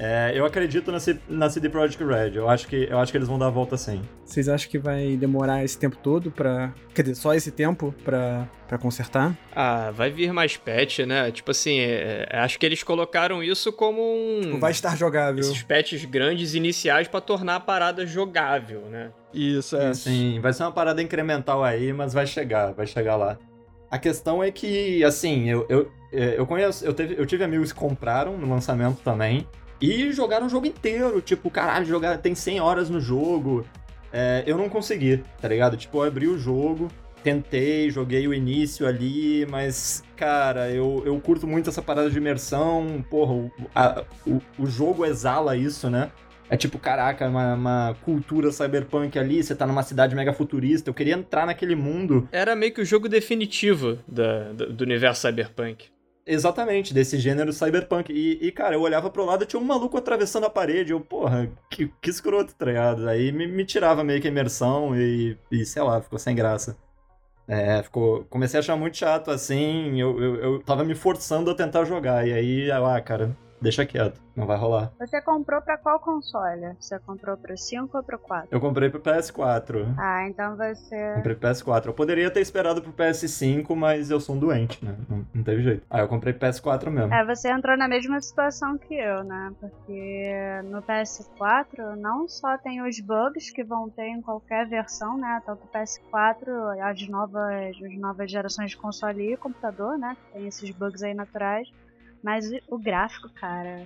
É, 0.00 0.30
eu 0.32 0.46
acredito 0.46 0.92
na, 0.92 1.00
C- 1.00 1.18
na 1.28 1.50
CD 1.50 1.68
Projekt 1.68 2.04
Red, 2.04 2.36
eu 2.36 2.48
acho, 2.48 2.68
que, 2.68 2.86
eu 2.88 2.98
acho 3.00 3.10
que 3.10 3.18
eles 3.18 3.26
vão 3.26 3.36
dar 3.36 3.48
a 3.48 3.50
volta 3.50 3.76
sim. 3.76 4.00
Vocês 4.24 4.48
acham 4.48 4.70
que 4.70 4.78
vai 4.78 5.16
demorar 5.16 5.64
esse 5.64 5.76
tempo 5.76 5.96
todo 5.96 6.30
pra. 6.30 6.72
Quer 6.94 7.02
dizer, 7.02 7.14
só 7.16 7.34
esse 7.34 7.50
tempo 7.50 7.92
pra, 8.04 8.48
pra 8.68 8.78
consertar? 8.78 9.36
Ah, 9.52 9.90
vai 9.90 10.08
vir 10.08 10.32
mais 10.32 10.56
patch, 10.56 11.00
né? 11.00 11.32
Tipo 11.32 11.50
assim, 11.50 11.80
é- 11.80 12.28
é- 12.30 12.38
acho 12.38 12.60
que 12.60 12.64
eles 12.66 12.82
colocaram 12.84 13.42
isso 13.42 13.72
como 13.72 14.00
um. 14.00 14.40
Tipo, 14.42 14.58
vai 14.60 14.70
estar 14.70 14.96
jogável. 14.96 15.40
Esses 15.40 15.62
patches 15.64 16.04
grandes 16.04 16.54
iniciais 16.54 17.08
pra 17.08 17.20
tornar 17.20 17.56
a 17.56 17.60
parada 17.60 18.06
jogável, 18.06 18.82
né? 18.82 19.10
Isso, 19.34 19.76
é. 19.76 19.92
Sim, 19.94 20.38
vai 20.40 20.52
ser 20.52 20.62
uma 20.62 20.72
parada 20.72 21.02
incremental 21.02 21.64
aí, 21.64 21.92
mas 21.92 22.12
vai 22.14 22.24
chegar, 22.26 22.72
vai 22.72 22.86
chegar 22.86 23.16
lá. 23.16 23.36
A 23.90 23.98
questão 23.98 24.44
é 24.44 24.50
que, 24.52 25.02
assim, 25.02 25.48
eu, 25.50 25.66
eu, 25.68 25.90
é, 26.12 26.38
eu 26.38 26.46
conheço, 26.46 26.84
eu, 26.84 26.94
teve, 26.94 27.16
eu 27.20 27.26
tive 27.26 27.42
amigos 27.42 27.72
que 27.72 27.78
compraram 27.80 28.36
no 28.38 28.48
lançamento 28.48 28.98
também 29.02 29.44
e 29.80 30.12
jogaram 30.12 30.46
o 30.46 30.50
jogo 30.50 30.66
inteiro. 30.66 31.20
Tipo, 31.20 31.50
caralho, 31.50 31.86
jogar, 31.86 32.18
tem 32.18 32.34
100 32.34 32.60
horas 32.60 32.90
no 32.90 33.00
jogo. 33.00 33.64
É, 34.12 34.42
eu 34.46 34.56
não 34.56 34.68
consegui, 34.68 35.22
tá 35.40 35.48
ligado? 35.48 35.76
Tipo, 35.76 35.98
eu 35.98 36.08
abri 36.08 36.26
o 36.26 36.38
jogo, 36.38 36.88
tentei, 37.22 37.90
joguei 37.90 38.26
o 38.26 38.32
início 38.32 38.86
ali, 38.86 39.46
mas, 39.50 40.02
cara, 40.16 40.70
eu, 40.70 41.02
eu 41.04 41.20
curto 41.20 41.46
muito 41.46 41.68
essa 41.68 41.82
parada 41.82 42.08
de 42.10 42.16
imersão. 42.16 43.04
Porra, 43.10 43.32
o, 43.34 43.50
a- 43.74 44.04
o, 44.26 44.40
o 44.58 44.66
jogo 44.66 45.04
exala 45.04 45.56
isso, 45.56 45.90
né? 45.90 46.10
É 46.50 46.56
tipo, 46.56 46.78
caraca, 46.78 47.28
uma, 47.28 47.52
uma 47.54 47.96
cultura 48.02 48.50
cyberpunk 48.50 49.18
ali, 49.18 49.42
você 49.42 49.54
tá 49.54 49.66
numa 49.66 49.82
cidade 49.82 50.14
mega 50.16 50.32
futurista. 50.32 50.88
Eu 50.88 50.94
queria 50.94 51.12
entrar 51.12 51.44
naquele 51.44 51.74
mundo 51.76 52.26
Era 52.32 52.56
meio 52.56 52.72
que 52.72 52.80
o 52.80 52.86
jogo 52.86 53.06
definitivo 53.06 53.98
da- 54.08 54.52
do, 54.54 54.72
do 54.72 54.82
universo 54.84 55.20
cyberpunk. 55.26 55.90
Exatamente 56.28 56.92
desse 56.94 57.18
gênero 57.18 57.52
cyberpunk. 57.52 58.12
E, 58.12 58.38
e, 58.46 58.52
cara, 58.52 58.74
eu 58.74 58.80
olhava 58.82 59.10
pro 59.10 59.24
lado 59.24 59.46
tinha 59.46 59.60
um 59.60 59.64
maluco 59.64 59.96
atravessando 59.96 60.44
a 60.44 60.50
parede. 60.50 60.92
Eu, 60.92 61.00
porra, 61.00 61.50
que, 61.70 61.90
que 62.00 62.10
escroto, 62.10 62.54
tá 62.54 62.66
ligado? 62.66 63.08
Aí 63.08 63.32
me, 63.32 63.46
me 63.46 63.64
tirava 63.64 64.04
meio 64.04 64.20
que 64.20 64.28
a 64.28 64.30
imersão 64.30 64.94
e, 64.94 65.36
e, 65.50 65.64
sei 65.64 65.82
lá, 65.82 66.00
ficou 66.00 66.18
sem 66.18 66.34
graça. 66.36 66.76
É, 67.48 67.82
ficou. 67.82 68.24
Comecei 68.26 68.58
a 68.58 68.60
achar 68.60 68.76
muito 68.76 68.96
chato 68.98 69.30
assim. 69.30 69.98
Eu, 70.00 70.22
eu, 70.22 70.36
eu 70.36 70.62
tava 70.62 70.84
me 70.84 70.94
forçando 70.94 71.50
a 71.50 71.54
tentar 71.54 71.84
jogar. 71.84 72.26
E 72.28 72.32
aí, 72.32 72.70
ah, 72.70 73.00
cara, 73.00 73.34
deixa 73.60 73.84
quieto, 73.84 74.20
não 74.36 74.46
vai 74.46 74.56
rolar. 74.56 74.92
Você 74.98 75.20
comprou 75.22 75.60
pra 75.62 75.76
qual 75.78 75.98
console? 76.00 76.74
Você 76.78 76.98
comprou 77.00 77.36
pro 77.36 77.56
5 77.56 77.96
ou 77.96 78.02
pro 78.02 78.18
4? 78.18 78.48
Eu 78.50 78.60
comprei 78.60 78.90
pro 78.90 79.00
PS4. 79.00 79.94
Ah, 79.98 80.26
então 80.28 80.56
você. 80.56 81.14
Comprei 81.16 81.34
pro 81.34 81.48
PS4. 81.48 81.86
Eu 81.86 81.94
poderia 81.94 82.30
ter 82.30 82.40
esperado 82.40 82.82
pro 82.82 82.92
PS5, 82.92 83.74
mas 83.74 84.10
eu 84.10 84.20
sou 84.20 84.36
um 84.36 84.38
doente, 84.38 84.84
né? 84.84 84.96
Não, 85.08 85.26
não 85.34 85.42
teve 85.42 85.62
jeito. 85.62 85.86
Ah, 85.90 86.00
eu 86.00 86.08
comprei 86.08 86.32
pro 86.32 86.48
PS4 86.48 86.90
mesmo. 86.90 87.12
É, 87.12 87.24
você 87.24 87.50
entrou 87.50 87.76
na 87.76 87.88
mesma 87.88 88.20
situação 88.20 88.78
que 88.78 88.94
eu, 88.94 89.24
né? 89.24 89.52
Porque 89.60 90.32
no 90.64 90.82
PS4 90.82 91.96
não 91.96 92.28
só 92.28 92.56
tem 92.58 92.82
os 92.82 93.00
bugs 93.00 93.50
que 93.50 93.64
vão 93.64 93.88
ter 93.88 94.08
em 94.08 94.22
qualquer 94.22 94.66
versão, 94.68 95.16
né? 95.18 95.42
Tanto 95.44 95.64
o 95.64 95.68
PS4, 95.68 96.80
as 96.82 97.08
novas, 97.08 97.76
as 97.82 97.98
novas 97.98 98.30
gerações 98.30 98.70
de 98.70 98.76
console 98.76 99.32
e 99.32 99.36
computador, 99.36 99.98
né? 99.98 100.16
Tem 100.32 100.46
esses 100.46 100.70
bugs 100.70 101.02
aí 101.02 101.14
naturais. 101.14 101.68
Mas 102.22 102.50
o 102.68 102.78
gráfico, 102.78 103.28
cara. 103.30 103.82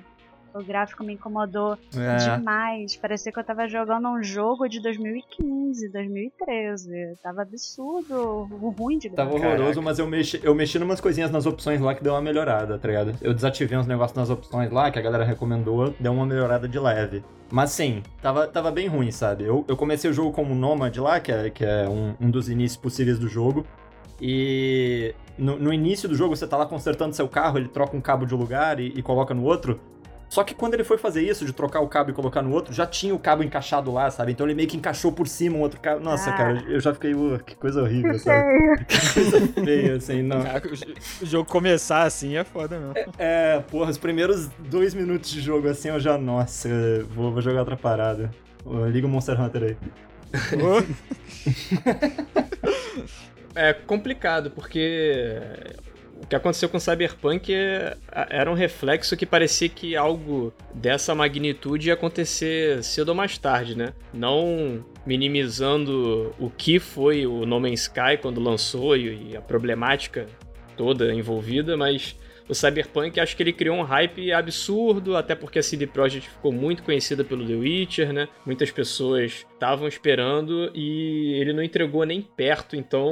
O 0.54 0.62
gráfico 0.62 1.02
me 1.02 1.14
incomodou 1.14 1.78
É. 1.96 2.36
demais. 2.36 2.94
Parecia 2.96 3.32
que 3.32 3.38
eu 3.38 3.44
tava 3.44 3.66
jogando 3.66 4.06
um 4.08 4.22
jogo 4.22 4.68
de 4.68 4.82
2015, 4.82 5.88
2013. 5.90 6.90
Tava 7.22 7.40
absurdo, 7.40 8.44
ruim 8.78 8.98
de 8.98 9.08
Tava 9.08 9.30
gráfico. 9.30 9.48
horroroso, 9.48 9.80
mas 9.82 9.98
eu 9.98 10.06
mexi, 10.06 10.40
eu 10.44 10.54
mexi 10.54 10.78
numas 10.78 11.00
coisinhas 11.00 11.30
nas 11.30 11.46
opções 11.46 11.80
lá 11.80 11.94
que 11.94 12.02
deu 12.04 12.12
uma 12.12 12.20
melhorada, 12.20 12.78
tá 12.78 12.86
ligado? 12.86 13.14
Eu 13.22 13.32
desativei 13.32 13.78
uns 13.78 13.86
negócios 13.86 14.14
nas 14.16 14.28
opções 14.28 14.70
lá 14.70 14.90
que 14.90 14.98
a 14.98 15.02
galera 15.02 15.24
recomendou, 15.24 15.94
deu 15.98 16.12
uma 16.12 16.26
melhorada 16.26 16.68
de 16.68 16.78
leve. 16.78 17.24
Mas 17.50 17.70
sim, 17.70 18.02
tava, 18.20 18.46
tava 18.46 18.70
bem 18.70 18.88
ruim, 18.88 19.10
sabe? 19.10 19.44
Eu, 19.44 19.64
eu 19.68 19.76
comecei 19.76 20.10
o 20.10 20.12
jogo 20.12 20.32
como 20.32 20.54
Nomad 20.54 20.94
lá, 20.98 21.18
que 21.18 21.32
é, 21.32 21.48
que 21.48 21.64
é 21.64 21.88
um, 21.88 22.14
um 22.20 22.30
dos 22.30 22.48
inícios 22.50 22.76
possíveis 22.80 23.18
do 23.18 23.26
jogo. 23.28 23.66
E 24.24 25.14
no, 25.36 25.58
no 25.58 25.72
início 25.72 26.08
do 26.08 26.14
jogo 26.14 26.36
você 26.36 26.46
tá 26.46 26.56
lá 26.56 26.64
consertando 26.64 27.12
seu 27.16 27.26
carro, 27.26 27.58
ele 27.58 27.66
troca 27.68 27.96
um 27.96 28.00
cabo 28.00 28.24
de 28.24 28.32
um 28.34 28.38
lugar 28.38 28.78
e, 28.78 28.92
e 28.96 29.02
coloca 29.02 29.34
no 29.34 29.42
outro. 29.42 29.80
Só 30.28 30.42
que 30.44 30.54
quando 30.54 30.72
ele 30.74 30.84
foi 30.84 30.96
fazer 30.96 31.20
isso, 31.28 31.44
de 31.44 31.52
trocar 31.52 31.80
o 31.80 31.88
cabo 31.88 32.08
e 32.10 32.14
colocar 32.14 32.40
no 32.40 32.52
outro, 32.52 32.72
já 32.72 32.86
tinha 32.86 33.14
o 33.14 33.18
cabo 33.18 33.42
encaixado 33.42 33.92
lá, 33.92 34.10
sabe? 34.10 34.32
Então 34.32 34.46
ele 34.46 34.54
meio 34.54 34.66
que 34.68 34.76
encaixou 34.78 35.12
por 35.12 35.28
cima 35.28 35.58
um 35.58 35.60
outro 35.60 35.78
cabo. 35.80 36.00
Nossa, 36.00 36.30
Ah. 36.30 36.32
cara, 36.36 36.64
eu 36.68 36.80
já 36.80 36.94
fiquei, 36.94 37.12
"Uh, 37.14 37.38
que 37.44 37.54
coisa 37.56 37.82
horrível, 37.82 38.18
sabe? 38.18 38.46
Que 38.88 39.12
coisa 39.14 39.40
feia, 39.48 39.96
assim, 39.96 40.22
não. 40.22 40.38
O 40.40 40.74
jo- 40.76 40.94
o 41.20 41.26
jogo 41.26 41.50
começar 41.50 42.04
assim 42.04 42.36
é 42.36 42.44
foda 42.44 42.78
mesmo. 42.78 42.94
É, 43.18 43.58
porra, 43.70 43.90
os 43.90 43.98
primeiros 43.98 44.48
dois 44.70 44.94
minutos 44.94 45.28
de 45.30 45.40
jogo 45.42 45.68
assim 45.68 45.88
eu 45.88 46.00
já, 46.00 46.16
nossa, 46.16 46.68
vou, 47.10 47.30
vou 47.32 47.42
jogar 47.42 47.58
outra 47.60 47.76
parada. 47.76 48.30
Liga 48.90 49.06
o 49.06 49.10
Monster 49.10 49.38
Hunter 49.38 49.62
aí. 49.64 49.76
Ô, 50.62 50.82
É 53.54 53.72
complicado, 53.72 54.50
porque 54.50 55.38
o 56.22 56.26
que 56.26 56.36
aconteceu 56.36 56.68
com 56.68 56.78
Cyberpunk 56.78 57.52
é- 57.52 57.96
era 58.30 58.50
um 58.50 58.54
reflexo 58.54 59.16
que 59.16 59.26
parecia 59.26 59.68
que 59.68 59.96
algo 59.96 60.52
dessa 60.72 61.14
magnitude 61.14 61.88
ia 61.88 61.94
acontecer 61.94 62.82
cedo 62.82 63.10
ou 63.10 63.14
mais 63.14 63.36
tarde, 63.36 63.76
né? 63.76 63.92
Não 64.14 64.84
minimizando 65.04 66.32
o 66.38 66.48
que 66.48 66.78
foi 66.78 67.26
o 67.26 67.44
No 67.44 67.58
Man's 67.60 67.82
Sky 67.82 68.18
quando 68.20 68.40
lançou 68.40 68.96
e 68.96 69.30
e 69.32 69.36
a 69.36 69.40
problemática 69.40 70.26
toda 70.76 71.12
envolvida, 71.14 71.76
mas 71.76 72.16
o 72.48 72.54
Cyberpunk 72.54 73.18
acho 73.18 73.36
que 73.36 73.42
ele 73.42 73.52
criou 73.52 73.76
um 73.76 73.82
hype 73.82 74.32
absurdo, 74.32 75.16
até 75.16 75.34
porque 75.34 75.58
a 75.58 75.62
CD 75.62 75.86
Projekt 75.86 76.28
ficou 76.28 76.52
muito 76.52 76.82
conhecida 76.82 77.24
pelo 77.24 77.46
The 77.46 77.54
Witcher, 77.54 78.12
né? 78.12 78.28
Muitas 78.44 78.70
pessoas 78.70 79.46
estavam 79.52 79.86
esperando 79.86 80.70
e 80.74 81.34
ele 81.40 81.52
não 81.52 81.62
entregou 81.62 82.04
nem 82.04 82.20
perto, 82.20 82.76
então 82.76 83.10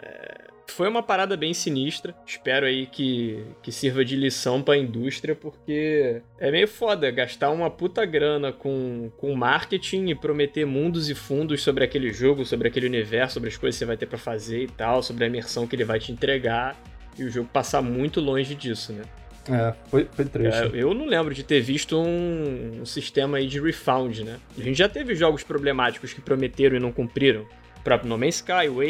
é, 0.00 0.39
foi 0.70 0.88
uma 0.88 1.02
parada 1.02 1.36
bem 1.36 1.52
sinistra. 1.52 2.14
Espero 2.26 2.66
aí 2.66 2.86
que, 2.86 3.44
que 3.62 3.72
sirva 3.72 4.04
de 4.04 4.16
lição 4.16 4.62
pra 4.62 4.76
indústria, 4.76 5.34
porque 5.34 6.22
é 6.38 6.50
meio 6.50 6.68
foda 6.68 7.10
gastar 7.10 7.50
uma 7.50 7.70
puta 7.70 8.04
grana 8.04 8.52
com, 8.52 9.10
com 9.16 9.34
marketing 9.34 10.08
e 10.08 10.14
prometer 10.14 10.64
mundos 10.64 11.08
e 11.08 11.14
fundos 11.14 11.62
sobre 11.62 11.84
aquele 11.84 12.12
jogo, 12.12 12.44
sobre 12.44 12.68
aquele 12.68 12.86
universo, 12.86 13.34
sobre 13.34 13.48
as 13.48 13.56
coisas 13.56 13.76
que 13.76 13.80
você 13.80 13.86
vai 13.86 13.96
ter 13.96 14.06
pra 14.06 14.18
fazer 14.18 14.64
e 14.64 14.68
tal, 14.68 15.02
sobre 15.02 15.24
a 15.24 15.26
imersão 15.26 15.66
que 15.66 15.76
ele 15.76 15.84
vai 15.84 15.98
te 15.98 16.12
entregar. 16.12 16.76
E 17.18 17.24
o 17.24 17.30
jogo 17.30 17.48
passar 17.52 17.82
muito 17.82 18.20
longe 18.20 18.54
disso, 18.54 18.92
né? 18.92 19.02
É, 19.48 19.74
foi, 19.88 20.08
foi 20.12 20.24
trecho. 20.24 20.76
É, 20.76 20.82
eu 20.82 20.94
não 20.94 21.06
lembro 21.06 21.34
de 21.34 21.42
ter 21.42 21.60
visto 21.60 21.98
um, 21.98 22.80
um 22.82 22.86
sistema 22.86 23.38
aí 23.38 23.46
de 23.46 23.60
refound, 23.60 24.24
né? 24.24 24.38
A 24.56 24.62
gente 24.62 24.78
já 24.78 24.88
teve 24.88 25.14
jogos 25.14 25.42
problemáticos 25.42 26.12
que 26.12 26.20
prometeram 26.20 26.76
e 26.76 26.80
não 26.80 26.92
cumpriram. 26.92 27.46
O 27.78 27.82
próprio 27.82 28.08
No 28.08 28.18
Man's 28.18 28.36
Sky, 28.36 28.68
o 28.68 28.82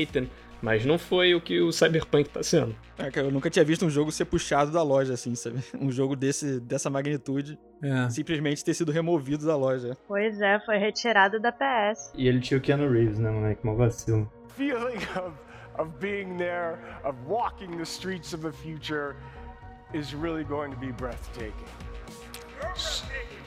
mas 0.62 0.84
não 0.84 0.98
foi 0.98 1.34
o 1.34 1.40
que 1.40 1.60
o 1.60 1.72
Cyberpunk 1.72 2.28
tá 2.30 2.42
sendo. 2.42 2.74
é, 2.98 3.10
cara, 3.10 3.26
eu 3.28 3.30
nunca 3.30 3.48
tinha 3.50 3.64
visto 3.64 3.84
um 3.86 3.90
jogo 3.90 4.10
ser 4.12 4.24
puxado 4.26 4.70
da 4.70 4.82
loja, 4.82 5.14
assim, 5.14 5.34
sabe? 5.34 5.58
Um 5.80 5.90
jogo 5.90 6.14
desse, 6.16 6.60
dessa 6.60 6.88
magnitude 6.90 7.58
É. 7.82 8.08
simplesmente 8.10 8.64
ter 8.64 8.74
sido 8.74 8.92
removido 8.92 9.46
da 9.46 9.56
loja. 9.56 9.96
Pois 10.06 10.40
é, 10.40 10.60
foi 10.60 10.76
retirado 10.78 11.40
da 11.40 11.50
PS. 11.52 12.12
E 12.14 12.28
ele 12.28 12.40
tinha 12.40 12.58
o 12.58 12.60
Keanu 12.60 12.90
Reeves, 12.90 13.18
né, 13.18 13.30
moleque? 13.30 13.64
Mó 13.64 13.74
vacilo. 13.74 14.30
feeling 14.56 14.98
of 15.24 15.32
of 15.78 15.90
being 15.98 16.36
there, 16.36 16.76
of 17.04 17.16
walking 17.26 17.70
the 17.78 17.84
streets 17.84 18.34
of 18.34 18.42
the 18.42 18.52
future, 18.52 19.16
is 19.94 20.12
really 20.12 20.44
going 20.44 20.70
to 20.70 20.76
be 20.78 20.92
breathtaking. 20.92 21.54
You're 22.60 22.72
breathtaking. 22.74 23.39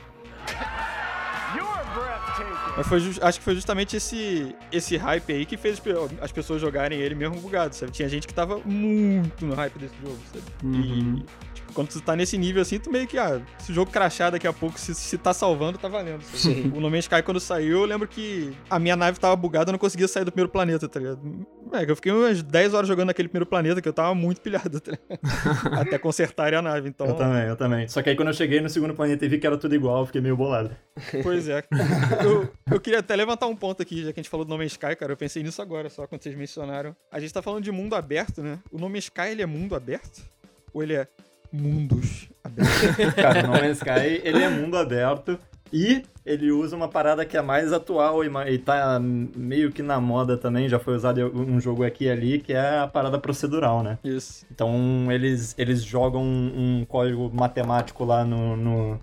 Mas 2.76 2.88
foi 2.88 3.00
acho 3.22 3.38
que 3.40 3.44
foi 3.46 3.54
justamente 3.54 3.96
esse, 3.96 4.56
esse 4.72 4.98
hype 4.98 5.32
aí 5.32 5.46
que 5.46 5.56
fez 5.58 5.76
as 5.76 5.80
pe- 5.80 5.94
as 6.22 6.32
pessoas 6.32 6.60
jogarem 6.60 7.00
ele 7.00 7.14
mesmo 7.14 7.36
bugado, 7.40 7.76
sabe? 7.76 7.92
Tinha 7.92 8.10
gente 8.10 8.26
que 8.28 8.34
tava 8.34 8.58
muito 8.66 9.46
no 9.46 9.54
hype 9.54 9.78
desse 9.78 9.94
jogo, 10.02 10.18
sabe? 10.34 10.44
Uhum. 10.64 11.24
E 11.53 11.53
quando 11.74 11.90
tu 11.90 12.02
tá 12.02 12.16
nesse 12.16 12.38
nível 12.38 12.62
assim, 12.62 12.80
tu 12.80 12.92
meio 12.92 13.08
que, 13.08 13.18
ah, 13.18 13.42
se 13.60 13.72
o 13.72 13.76
jogo 13.76 13.92
crachar 13.92 14.32
daqui 14.32 14.48
a 14.48 14.54
pouco, 14.54 14.80
se, 14.80 14.94
se 14.94 15.18
tá 15.18 15.34
salvando, 15.34 15.78
tá 15.78 15.88
valendo. 15.88 16.22
sabe? 16.24 16.72
o 16.76 16.80
No 16.80 16.90
Man's 16.90 17.06
Sky, 17.06 17.22
quando 17.24 17.40
saiu, 17.40 17.80
eu 17.80 17.86
lembro 17.86 18.08
que 18.08 18.56
a 18.70 18.80
minha 18.80 18.96
nave 18.96 19.20
tava 19.20 19.36
bugada, 19.36 19.70
eu 19.70 19.74
não 19.74 19.80
conseguia 19.80 20.08
sair 20.08 20.24
do 20.24 20.32
primeiro 20.32 20.52
planeta, 20.52 20.88
tá 20.88 21.00
ligado? 21.00 21.46
É, 21.74 21.86
que 21.86 21.92
eu 21.92 21.96
fiquei 21.96 22.12
umas 22.12 22.42
10 22.44 22.74
horas 22.74 22.88
jogando 22.88 23.08
naquele 23.08 23.28
primeiro 23.28 23.46
planeta 23.46 23.82
que 23.82 23.90
eu 23.90 23.94
tava 23.94 24.14
muito 24.14 24.42
pilhado, 24.42 24.80
tá 24.80 24.92
ligado? 24.92 25.20
Até 25.80 25.98
consertarem 25.98 26.58
a 26.58 26.62
nave, 26.62 26.88
então... 26.90 27.08
Eu 27.08 27.16
também, 27.16 27.44
eu 27.48 27.56
também. 27.56 27.88
Só 27.88 28.02
que 28.02 28.10
aí 28.10 28.16
quando 28.16 28.28
eu 28.28 28.34
cheguei 28.34 28.62
no 28.62 28.70
segundo 28.70 28.94
planeta 28.94 29.26
e 29.26 29.28
vi 29.28 29.40
que 29.40 29.48
era 29.48 29.58
tudo 29.58 29.74
igual, 29.74 30.02
eu 30.02 30.06
fiquei 30.06 30.22
meio 30.22 30.38
bolado. 30.38 30.76
Pois 31.24 31.48
é. 31.48 31.64
Eu, 32.24 32.48
eu 32.72 32.80
queria 32.80 33.00
até 33.00 33.16
levantar 33.16 33.48
um 33.48 33.56
ponto 33.56 33.82
aqui, 33.82 34.04
já 34.04 34.14
que 34.14 34.20
a 34.20 34.24
gente 34.24 34.30
falou 34.30 34.46
do 34.46 34.50
No 34.50 34.58
Man's 34.58 34.74
Sky, 34.74 34.96
cara. 34.96 35.12
Eu 35.12 35.18
pensei 35.18 35.42
nisso 35.42 35.62
agora, 35.62 35.90
só 35.90 36.06
quando 36.06 36.22
vocês 36.22 36.36
mencionaram. 36.36 36.96
A 37.12 37.20
gente 37.20 37.34
tá 37.34 37.42
falando 37.42 37.64
de 37.64 37.72
mundo 37.72 37.96
aberto, 37.96 38.42
né? 38.42 38.60
O 38.72 38.78
No 38.78 38.88
Man's 38.88 39.06
Sky, 39.06 39.30
ele 39.32 39.42
é 39.42 39.46
mundo 39.46 39.76
aberto? 39.76 40.24
Ou 40.74 40.84
ele 40.84 40.94
é 40.94 41.08
mundos 41.54 42.28
abertos? 42.44 43.14
Cara, 43.16 43.40
o 43.40 43.48
No 43.48 43.54
Man's 43.54 43.78
Sky, 43.78 44.22
ele 44.24 44.42
é 44.42 44.50
mundo 44.50 44.76
aberto 44.76 45.40
e 45.72 46.04
ele 46.26 46.52
usa 46.52 46.76
uma 46.76 46.88
parada 46.88 47.26
que 47.26 47.36
é 47.36 47.42
mais 47.42 47.74
atual 47.74 48.24
e, 48.24 48.30
e 48.52 48.58
tá 48.58 49.00
meio 49.00 49.72
que 49.72 49.82
na 49.82 50.00
moda 50.00 50.38
também, 50.38 50.70
já 50.70 50.80
foi 50.80 50.96
usado 50.96 51.20
em 51.20 51.24
um 51.26 51.60
jogo 51.60 51.84
aqui 51.84 52.06
e 52.06 52.10
ali, 52.10 52.40
que 52.40 52.54
é 52.54 52.80
a 52.80 52.88
parada 52.88 53.20
procedural, 53.20 53.84
né? 53.84 53.98
Isso. 54.04 54.46
Então 54.52 55.12
eles, 55.12 55.54
eles 55.58 55.84
jogam 55.84 56.24
um, 56.24 56.80
um 56.82 56.86
código 56.86 57.30
matemático 57.34 58.06
lá 58.06 58.24
no, 58.24 58.56
no, 58.56 59.00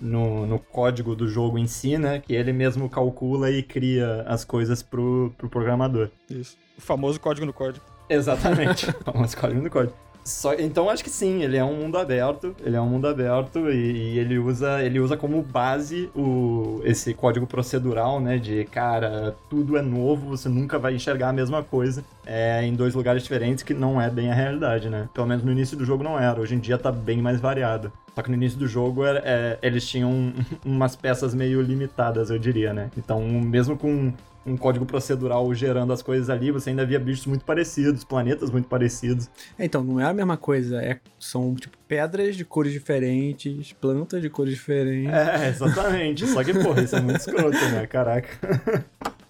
no, 0.00 0.46
no 0.46 0.58
código 0.58 1.16
do 1.16 1.26
jogo 1.26 1.58
em 1.58 1.66
si, 1.66 1.98
né? 1.98 2.20
Que 2.20 2.34
ele 2.34 2.52
mesmo 2.52 2.88
calcula 2.88 3.50
e 3.50 3.62
cria 3.62 4.22
as 4.26 4.44
coisas 4.44 4.82
pro, 4.82 5.32
pro 5.36 5.48
programador. 5.48 6.10
Isso. 6.28 6.56
O 6.78 6.80
famoso 6.80 7.18
código 7.18 7.46
no 7.46 7.52
código. 7.52 7.84
Exatamente. 8.08 8.90
o 9.00 9.12
famoso 9.12 9.36
código 9.36 9.62
do 9.62 9.70
código. 9.70 10.09
Só, 10.24 10.54
então 10.54 10.90
acho 10.90 11.02
que 11.02 11.10
sim, 11.10 11.42
ele 11.42 11.56
é 11.56 11.64
um 11.64 11.74
mundo 11.74 11.96
aberto, 11.96 12.54
ele 12.64 12.76
é 12.76 12.80
um 12.80 12.86
mundo 12.86 13.08
aberto 13.08 13.70
e, 13.70 14.14
e 14.14 14.18
ele 14.18 14.38
usa 14.38 14.82
ele 14.82 15.00
usa 15.00 15.16
como 15.16 15.42
base 15.42 16.10
o, 16.14 16.80
esse 16.84 17.14
código 17.14 17.46
procedural, 17.46 18.20
né, 18.20 18.38
de 18.38 18.64
cara, 18.66 19.34
tudo 19.48 19.76
é 19.76 19.82
novo, 19.82 20.36
você 20.36 20.48
nunca 20.48 20.78
vai 20.78 20.94
enxergar 20.94 21.30
a 21.30 21.32
mesma 21.32 21.62
coisa 21.62 22.04
é, 22.26 22.62
em 22.64 22.74
dois 22.74 22.94
lugares 22.94 23.22
diferentes 23.22 23.64
que 23.64 23.74
não 23.74 24.00
é 24.00 24.10
bem 24.10 24.30
a 24.30 24.34
realidade, 24.34 24.88
né? 24.88 25.08
Pelo 25.12 25.26
menos 25.26 25.42
no 25.42 25.50
início 25.50 25.76
do 25.76 25.84
jogo 25.84 26.04
não 26.04 26.18
era, 26.18 26.40
hoje 26.40 26.54
em 26.54 26.60
dia 26.60 26.78
tá 26.78 26.92
bem 26.92 27.20
mais 27.20 27.40
variado. 27.40 27.92
Só 28.14 28.22
que 28.22 28.30
no 28.30 28.36
início 28.36 28.58
do 28.58 28.66
jogo 28.66 29.04
é, 29.04 29.58
eles 29.62 29.86
tinham 29.86 30.32
umas 30.64 30.94
peças 30.94 31.34
meio 31.34 31.60
limitadas, 31.62 32.30
eu 32.30 32.38
diria, 32.38 32.72
né? 32.72 32.90
Então, 32.96 33.20
mesmo 33.22 33.76
com 33.76 34.12
um 34.44 34.56
código 34.56 34.86
procedural 34.86 35.52
gerando 35.54 35.92
as 35.92 36.02
coisas 36.02 36.30
ali, 36.30 36.50
você 36.50 36.70
ainda 36.70 36.84
via 36.86 36.98
bichos 36.98 37.26
muito 37.26 37.44
parecidos, 37.44 38.04
planetas 38.04 38.50
muito 38.50 38.68
parecidos. 38.68 39.28
É, 39.58 39.64
então, 39.64 39.84
não 39.84 40.00
é 40.00 40.04
a 40.04 40.12
mesma 40.14 40.36
coisa. 40.36 40.82
É, 40.82 40.98
são, 41.18 41.54
tipo, 41.54 41.76
pedras 41.86 42.36
de 42.36 42.44
cores 42.44 42.72
diferentes, 42.72 43.72
plantas 43.74 44.22
de 44.22 44.30
cores 44.30 44.54
diferentes. 44.54 45.12
É, 45.12 45.48
exatamente. 45.48 46.26
Só 46.26 46.42
que, 46.42 46.54
porra, 46.54 46.82
isso 46.82 46.96
é 46.96 47.00
muito 47.00 47.20
escroto, 47.20 47.58
né? 47.70 47.86
Caraca. 47.86 48.28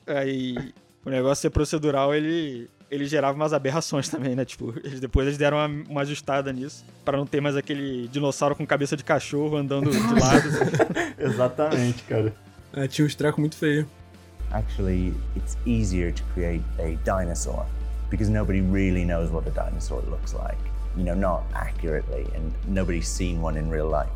Aí 0.06 0.72
o 1.04 1.10
negócio 1.10 1.42
ser 1.42 1.50
procedural, 1.50 2.14
ele, 2.14 2.68
ele 2.90 3.06
gerava 3.06 3.34
umas 3.34 3.52
aberrações 3.52 4.08
também, 4.08 4.36
né? 4.36 4.44
Tipo, 4.44 4.74
eles, 4.84 5.00
depois 5.00 5.26
eles 5.26 5.38
deram 5.38 5.56
uma, 5.56 5.84
uma 5.88 6.00
ajustada 6.02 6.52
nisso, 6.52 6.84
pra 7.04 7.16
não 7.16 7.26
ter 7.26 7.40
mais 7.40 7.56
aquele 7.56 8.06
dinossauro 8.08 8.54
com 8.54 8.66
cabeça 8.66 8.96
de 8.96 9.04
cachorro 9.04 9.56
andando 9.56 9.90
de 9.90 10.20
lado. 10.20 10.48
assim. 10.48 11.14
Exatamente, 11.18 12.02
cara. 12.04 12.32
É, 12.72 12.86
tinha 12.86 13.04
uns 13.06 13.14
trecos 13.14 13.40
muito 13.40 13.56
feios. 13.56 13.86
Actually 14.52 15.14
it's 15.36 15.56
easier 15.66 16.12
to 16.12 16.22
create 16.34 16.62
a 16.78 16.96
dinosaur 17.04 17.64
because 18.10 18.28
nobody 18.28 18.60
really 18.60 19.04
knows 19.04 19.30
what 19.30 19.46
a 19.46 19.50
dinosaur 19.50 20.02
looks 20.10 20.34
like 20.34 20.58
you 20.96 21.04
know 21.04 21.14
not 21.14 21.42
accurately 21.54 22.26
and 22.34 22.52
nobody's 22.68 23.08
seen 23.08 23.40
one 23.40 23.56
in 23.56 23.70
real 23.70 23.88
life 23.88 24.10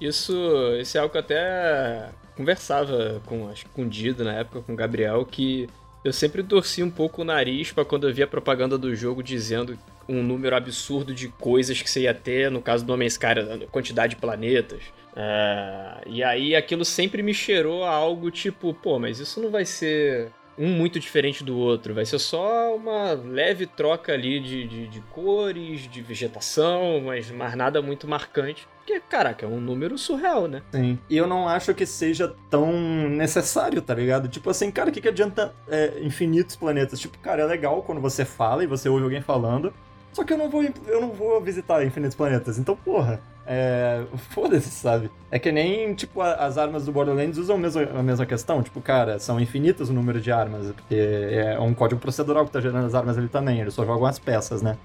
Isso, 0.00 0.32
isso 0.80 0.96
é 0.96 1.00
algo 1.00 1.12
que 1.12 1.18
até 1.18 2.10
conversava 2.36 3.20
com, 3.26 3.48
acho 3.48 3.66
com 3.70 3.82
o 3.82 3.88
Dido 3.88 4.22
na 4.22 4.32
época, 4.32 4.62
com 4.62 4.72
o 4.72 4.76
Gabriel, 4.76 5.24
que 5.24 5.68
eu 6.04 6.12
sempre 6.12 6.42
torci 6.44 6.84
um 6.84 6.90
pouco 6.90 7.22
o 7.22 7.24
nariz 7.24 7.72
pra 7.72 7.84
quando 7.84 8.08
eu 8.08 8.14
via 8.14 8.24
a 8.24 8.28
propaganda 8.28 8.78
do 8.78 8.94
jogo 8.94 9.22
dizendo 9.22 9.76
um 10.08 10.22
número 10.22 10.54
absurdo 10.54 11.12
de 11.12 11.28
coisas 11.28 11.82
que 11.82 11.90
você 11.90 12.02
ia 12.02 12.14
ter, 12.14 12.50
no 12.50 12.62
caso 12.62 12.84
do 12.84 12.92
Homem 12.92 13.08
Sky, 13.08 13.26
a 13.26 13.66
quantidade 13.70 14.14
de 14.14 14.20
planetas. 14.20 14.82
É, 15.20 16.02
e 16.06 16.22
aí 16.22 16.54
aquilo 16.54 16.84
sempre 16.84 17.24
me 17.24 17.34
cheirou 17.34 17.82
a 17.82 17.90
algo 17.90 18.30
tipo, 18.30 18.72
pô, 18.72 19.00
mas 19.00 19.18
isso 19.18 19.42
não 19.42 19.50
vai 19.50 19.64
ser 19.64 20.30
um 20.56 20.68
muito 20.68 20.98
diferente 20.98 21.42
do 21.42 21.56
outro, 21.56 21.94
vai 21.94 22.04
ser 22.04 22.18
só 22.18 22.74
uma 22.74 23.12
leve 23.12 23.66
troca 23.66 24.12
ali 24.12 24.40
de, 24.40 24.66
de, 24.66 24.86
de 24.88 25.00
cores, 25.12 25.88
de 25.88 26.02
vegetação, 26.02 27.00
mas 27.04 27.30
mais 27.30 27.54
nada 27.56 27.82
muito 27.82 28.06
marcante. 28.06 28.66
Porque, 28.78 29.00
caraca, 29.00 29.44
é 29.44 29.48
um 29.48 29.60
número 29.60 29.98
surreal, 29.98 30.48
né? 30.48 30.62
Sim. 30.72 30.98
E 31.10 31.16
eu 31.16 31.26
não 31.26 31.46
acho 31.48 31.74
que 31.74 31.84
seja 31.84 32.34
tão 32.48 32.72
necessário, 33.10 33.82
tá 33.82 33.94
ligado? 33.94 34.28
Tipo 34.28 34.50
assim, 34.50 34.70
cara, 34.70 34.88
o 34.88 34.92
que, 34.92 35.00
que 35.00 35.08
adianta 35.08 35.54
é, 35.68 36.00
infinitos 36.00 36.56
planetas? 36.56 36.98
Tipo, 36.98 37.18
cara, 37.18 37.42
é 37.42 37.44
legal 37.44 37.82
quando 37.82 38.00
você 38.00 38.24
fala 38.24 38.64
e 38.64 38.66
você 38.66 38.88
ouve 38.88 39.04
alguém 39.04 39.20
falando. 39.20 39.74
Só 40.12 40.24
que 40.24 40.32
eu 40.32 40.38
não 40.38 40.48
vou, 40.48 40.62
eu 40.62 41.00
não 41.00 41.10
vou 41.10 41.40
visitar 41.40 41.84
infinitos 41.84 42.16
planetas. 42.16 42.58
Então, 42.58 42.74
porra, 42.74 43.20
é. 43.48 44.04
Foda-se, 44.30 44.68
sabe? 44.68 45.10
É 45.30 45.38
que 45.38 45.50
nem, 45.50 45.94
tipo, 45.94 46.20
as 46.20 46.58
armas 46.58 46.84
do 46.84 46.92
Borderlands 46.92 47.38
usam 47.38 47.56
a 47.56 47.58
mesma, 47.58 47.82
a 47.82 48.02
mesma 48.02 48.26
questão. 48.26 48.62
Tipo, 48.62 48.80
cara, 48.80 49.18
são 49.18 49.40
infinitos 49.40 49.88
o 49.88 49.92
número 49.94 50.20
de 50.20 50.30
armas. 50.30 50.70
Porque 50.72 50.94
é 50.94 51.58
um 51.58 51.72
código 51.72 51.98
procedural 52.00 52.44
que 52.44 52.52
tá 52.52 52.60
gerando 52.60 52.86
as 52.86 52.94
armas 52.94 53.16
ali 53.16 53.28
também. 53.28 53.60
Eles 53.60 53.72
só 53.72 53.86
jogam 53.86 54.06
as 54.06 54.18
peças, 54.18 54.60
né? 54.60 54.76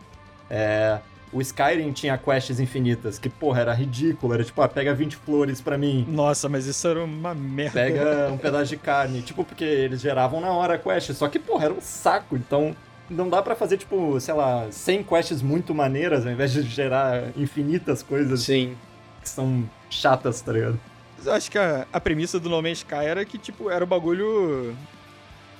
É. 0.50 1.00
O 1.34 1.42
Skyrim 1.42 1.92
tinha 1.92 2.16
quests 2.16 2.60
infinitas, 2.60 3.18
que, 3.18 3.28
porra, 3.28 3.62
era 3.62 3.74
ridículo. 3.74 4.36
Era 4.36 4.44
tipo, 4.44 4.62
ah, 4.62 4.70
pega 4.70 4.94
20 4.94 5.16
flores 5.18 5.60
pra 5.60 5.78
mim. 5.78 6.06
Nossa, 6.08 6.48
mas 6.48 6.68
isso 6.68 6.88
era 6.88 7.04
uma 7.04 7.34
merda. 7.34 7.82
Pega 7.82 8.30
um 8.32 8.38
pedaço 8.38 8.70
de 8.70 8.78
carne. 8.78 9.22
Tipo, 9.24 9.44
porque 9.44 9.64
eles 9.64 10.00
geravam 10.00 10.40
na 10.40 10.52
hora 10.52 10.76
a 10.76 10.78
quest. 10.78 11.12
Só 11.14 11.28
que, 11.28 11.40
porra, 11.40 11.66
era 11.66 11.74
um 11.74 11.82
saco. 11.82 12.38
Então, 12.38 12.76
não 13.14 13.30
dá 13.30 13.42
pra 13.42 13.56
fazer, 13.56 13.78
tipo, 13.78 14.20
sei 14.20 14.34
lá, 14.34 14.68
100 14.70 15.04
quests 15.04 15.42
muito 15.42 15.74
maneiras, 15.74 16.26
ao 16.26 16.32
invés 16.32 16.52
de 16.52 16.62
gerar 16.64 17.24
infinitas 17.38 18.04
coisas 18.04 18.42
Sim. 18.42 18.76
que 19.22 19.30
são 19.30 19.70
chatas, 19.90 20.42
tá 20.42 20.52
ligado? 20.52 20.80
Eu 21.26 21.32
acho 21.34 21.50
que 21.50 21.58
a, 21.58 21.88
a 21.94 22.02
premissa 22.02 22.40
do 22.40 22.50
No 22.50 22.62
Man's 22.62 22.80
Sky 22.80 22.96
era 22.96 23.24
que, 23.24 23.38
tipo, 23.38 23.70
era 23.70 23.84
o 23.84 23.88
bagulho, 23.88 24.76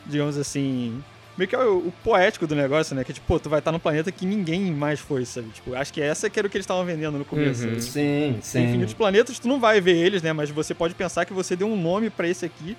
digamos 0.06 0.38
assim, 0.38 1.02
meio 1.38 1.48
que 1.48 1.56
é 1.56 1.60
o, 1.60 1.78
o 1.78 1.94
poético 2.04 2.46
do 2.46 2.54
negócio, 2.56 2.96
né? 2.96 3.04
Que, 3.04 3.14
tipo, 3.14 3.26
pô, 3.26 3.40
tu 3.40 3.50
vai 3.50 3.60
estar 3.60 3.72
num 3.72 3.80
planeta 3.80 4.12
que 4.12 4.26
ninguém 4.26 4.72
mais 4.74 5.00
foi, 5.00 5.24
sabe? 5.26 5.50
Tipo, 5.50 5.74
acho 5.76 5.94
que 5.94 6.02
essa 6.02 6.30
que 6.30 6.38
era 6.38 6.48
o 6.48 6.52
que 6.52 6.58
eles 6.58 6.64
estavam 6.66 6.84
vendendo 6.84 7.18
no 7.18 7.24
começo. 7.26 7.66
Uhum. 7.66 7.74
né? 7.76 7.80
Sim, 7.80 8.32
Tem 8.34 8.42
sim. 8.42 8.64
infinitos 8.64 8.94
planetas, 8.94 9.40
tu 9.40 9.48
não 9.48 9.60
vai 9.60 9.80
ver 9.80 9.96
eles, 9.96 10.22
né? 10.22 10.34
Mas 10.34 10.50
você 10.50 10.74
pode 10.74 10.94
pensar 10.96 11.24
que 11.26 11.34
você 11.34 11.56
deu 11.56 11.68
um 11.68 11.82
nome 11.82 12.10
pra 12.10 12.28
esse 12.28 12.46
aqui 12.46 12.76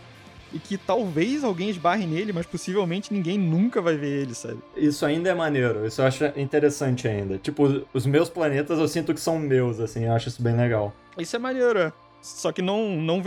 e 0.55 0.59
que 0.61 0.79
talvez 0.79 1.43
alguém 1.43 1.69
esbarre 1.69 2.07
nele, 2.07 2.33
mas 2.33 2.47
possivelmente 2.47 3.13
ninguém 3.13 3.37
nunca 3.37 3.83
vai 3.83 3.97
ver 3.97 4.23
ele, 4.23 4.35
sabe? 4.35 4.59
Isso 4.77 5.05
ainda 5.05 5.29
é 5.29 5.35
maneiro. 5.35 5.85
Isso 5.85 6.01
eu 6.01 6.07
acho 6.07 6.25
interessante 6.37 7.09
ainda. 7.09 7.37
Tipo, 7.39 7.85
os 7.93 8.07
meus 8.07 8.31
planetas 8.31 8.79
eu 8.79 8.87
sinto 8.87 9.13
que 9.13 9.21
são 9.21 9.39
meus, 9.39 9.81
assim. 9.81 10.05
Eu 10.05 10.13
acho 10.13 10.29
isso 10.29 10.41
bem 10.41 10.57
legal. 10.57 10.95
Isso 11.19 11.35
é 11.35 11.39
maneiro, 11.41 11.79
é. 11.79 11.93
Só 12.23 12.53
que 12.53 12.63
não, 12.63 12.97
não, 12.97 13.23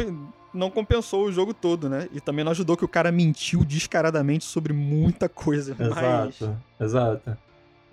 não 0.54 0.72
compensou 0.72 1.26
o 1.26 1.32
jogo 1.32 1.54
todo, 1.54 1.90
né? 1.90 2.08
E 2.14 2.22
também 2.22 2.46
não 2.46 2.52
ajudou 2.52 2.78
que 2.78 2.86
o 2.86 2.88
cara 2.88 3.12
mentiu 3.12 3.66
descaradamente 3.66 4.46
sobre 4.46 4.72
muita 4.72 5.28
coisa. 5.28 5.76
Mas... 5.78 6.42
Exato, 6.42 6.58
exato. 6.80 7.38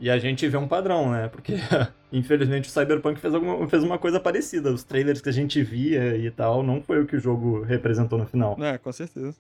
E 0.05 0.11
a 0.11 0.19
gente 0.19 0.47
vê 0.47 0.59
um 0.59 0.69
padrão, 0.69 1.13
né? 1.13 1.29
Porque, 1.29 1.55
infelizmente, 2.13 2.69
o 2.69 2.71
Cyberpunk 2.71 3.19
fez, 3.19 3.35
alguma, 3.35 3.67
fez 3.67 3.83
uma 3.83 3.97
coisa 3.97 4.21
parecida. 4.21 4.71
Os 4.71 4.85
trailers 4.85 5.23
que 5.23 5.31
a 5.31 5.33
gente 5.33 5.63
via 5.63 6.15
e 6.15 6.31
tal, 6.31 6.63
não 6.63 6.83
foi 6.83 7.01
o 7.01 7.07
que 7.07 7.17
o 7.17 7.19
jogo 7.19 7.63
representou 7.63 8.19
no 8.19 8.27
final. 8.27 8.55
É, 8.63 8.77
com 8.77 8.93
certeza. 8.93 9.35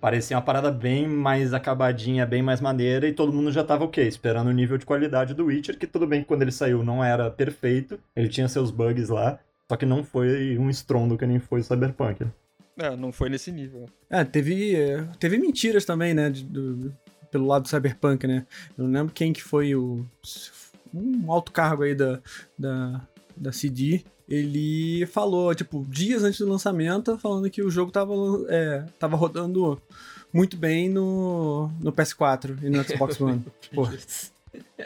Parecia 0.00 0.34
uma 0.34 0.42
parada 0.42 0.70
bem 0.70 1.06
mais 1.06 1.52
acabadinha, 1.52 2.24
bem 2.24 2.40
mais 2.40 2.58
maneira, 2.58 3.06
e 3.06 3.12
todo 3.12 3.34
mundo 3.34 3.52
já 3.52 3.62
tava 3.62 3.84
o 3.84 3.88
quê? 3.88 4.00
Esperando 4.00 4.46
o 4.48 4.52
nível 4.52 4.78
de 4.78 4.86
qualidade 4.86 5.34
do 5.34 5.44
Witcher, 5.44 5.76
que 5.78 5.86
tudo 5.86 6.06
bem 6.06 6.22
que 6.22 6.26
quando 6.26 6.40
ele 6.40 6.52
saiu 6.52 6.82
não 6.82 7.04
era 7.04 7.30
perfeito, 7.30 8.00
ele 8.16 8.28
tinha 8.28 8.48
seus 8.48 8.70
bugs 8.70 9.10
lá, 9.10 9.38
só 9.70 9.76
que 9.76 9.84
não 9.84 10.02
foi 10.02 10.56
um 10.56 10.70
estrondo 10.70 11.18
que 11.18 11.26
nem 11.26 11.38
foi 11.38 11.60
o 11.60 11.64
Cyberpunk. 11.64 12.24
É, 12.78 12.96
não 12.96 13.12
foi 13.12 13.28
nesse 13.28 13.52
nível. 13.52 13.84
É, 14.08 14.24
teve, 14.24 14.74
é, 14.74 15.04
teve 15.18 15.36
mentiras 15.36 15.84
também, 15.84 16.14
né? 16.14 16.30
de- 16.30 16.44
do- 16.44 16.96
pelo 17.30 17.46
lado 17.46 17.62
do 17.62 17.68
Cyberpunk, 17.68 18.26
né? 18.26 18.46
Eu 18.76 18.84
não 18.84 18.92
lembro 18.92 19.14
quem 19.14 19.32
que 19.32 19.42
foi 19.42 19.74
o. 19.74 20.04
Um 20.94 21.30
alto 21.30 21.52
cargo 21.52 21.82
aí 21.82 21.94
da, 21.94 22.20
da, 22.58 23.06
da 23.36 23.52
CD. 23.52 24.04
Ele 24.28 25.06
falou, 25.06 25.54
tipo, 25.54 25.86
dias 25.88 26.22
antes 26.22 26.40
do 26.40 26.48
lançamento, 26.48 27.16
falando 27.18 27.50
que 27.50 27.62
o 27.62 27.70
jogo 27.70 27.90
tava, 27.90 28.14
é, 28.48 28.84
tava 28.98 29.16
rodando 29.16 29.80
muito 30.32 30.56
bem 30.56 30.88
no, 30.88 31.68
no 31.80 31.92
PS4 31.92 32.58
e 32.62 32.68
no 32.68 32.84
Xbox 32.84 33.20
One. 33.20 33.44
Porra, 33.74 33.96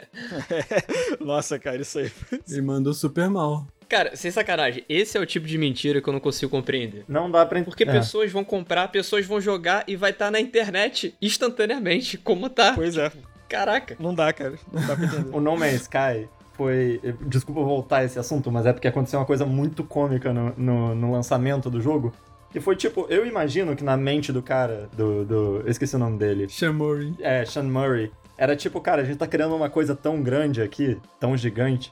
Nossa, 1.19 1.59
cara, 1.59 1.81
isso 1.81 1.99
aí. 1.99 2.11
ele 2.49 2.61
mandou 2.61 2.93
super 2.93 3.29
mal. 3.29 3.67
Cara, 3.93 4.15
sem 4.15 4.31
sacanagem, 4.31 4.83
esse 4.89 5.15
é 5.15 5.21
o 5.21 5.25
tipo 5.25 5.45
de 5.45 5.55
mentira 5.55 6.01
que 6.01 6.09
eu 6.09 6.13
não 6.13 6.19
consigo 6.19 6.49
compreender. 6.49 7.05
Não 7.07 7.29
dá 7.29 7.45
pra... 7.45 7.61
Porque 7.61 7.83
é. 7.83 7.91
pessoas 7.91 8.31
vão 8.31 8.43
comprar, 8.43 8.87
pessoas 8.87 9.23
vão 9.23 9.39
jogar 9.39 9.83
e 9.87 9.95
vai 9.95 10.09
estar 10.09 10.31
na 10.31 10.39
internet 10.39 11.13
instantaneamente, 11.21 12.17
como 12.17 12.49
tá. 12.49 12.73
Pois 12.73 12.97
é. 12.97 13.11
Caraca. 13.47 13.95
Não 13.99 14.11
dá, 14.11 14.33
cara. 14.33 14.55
Não 14.71 14.81
dá 14.87 14.95
pra 14.95 15.05
entender. 15.05 15.29
O 15.37 15.39
No 15.39 15.55
Man's 15.55 15.81
Sky 15.81 16.27
foi. 16.53 16.99
Desculpa 17.21 17.61
voltar 17.61 17.97
a 17.97 18.03
esse 18.05 18.17
assunto, 18.17 18.51
mas 18.51 18.65
é 18.65 18.73
porque 18.73 18.87
aconteceu 18.87 19.19
uma 19.19 19.27
coisa 19.27 19.45
muito 19.45 19.83
cômica 19.83 20.33
no, 20.33 20.55
no, 20.57 20.95
no 20.95 21.11
lançamento 21.11 21.69
do 21.69 21.79
jogo. 21.79 22.11
Que 22.49 22.59
foi 22.59 22.75
tipo, 22.75 23.05
eu 23.11 23.27
imagino 23.27 23.75
que 23.75 23.83
na 23.83 23.95
mente 23.95 24.33
do 24.33 24.41
cara, 24.41 24.89
do. 24.97 25.23
do 25.23 25.61
eu 25.63 25.69
esqueci 25.69 25.95
o 25.95 25.99
nome 25.99 26.17
dele. 26.17 26.49
Shamori. 26.49 27.13
É, 27.19 27.45
Sean 27.45 27.61
Murray. 27.61 28.11
Era 28.35 28.55
tipo, 28.55 28.81
cara, 28.81 29.03
a 29.03 29.05
gente 29.05 29.17
tá 29.17 29.27
criando 29.27 29.55
uma 29.55 29.69
coisa 29.69 29.95
tão 29.95 30.19
grande 30.19 30.63
aqui, 30.63 30.97
tão 31.19 31.37
gigante, 31.37 31.91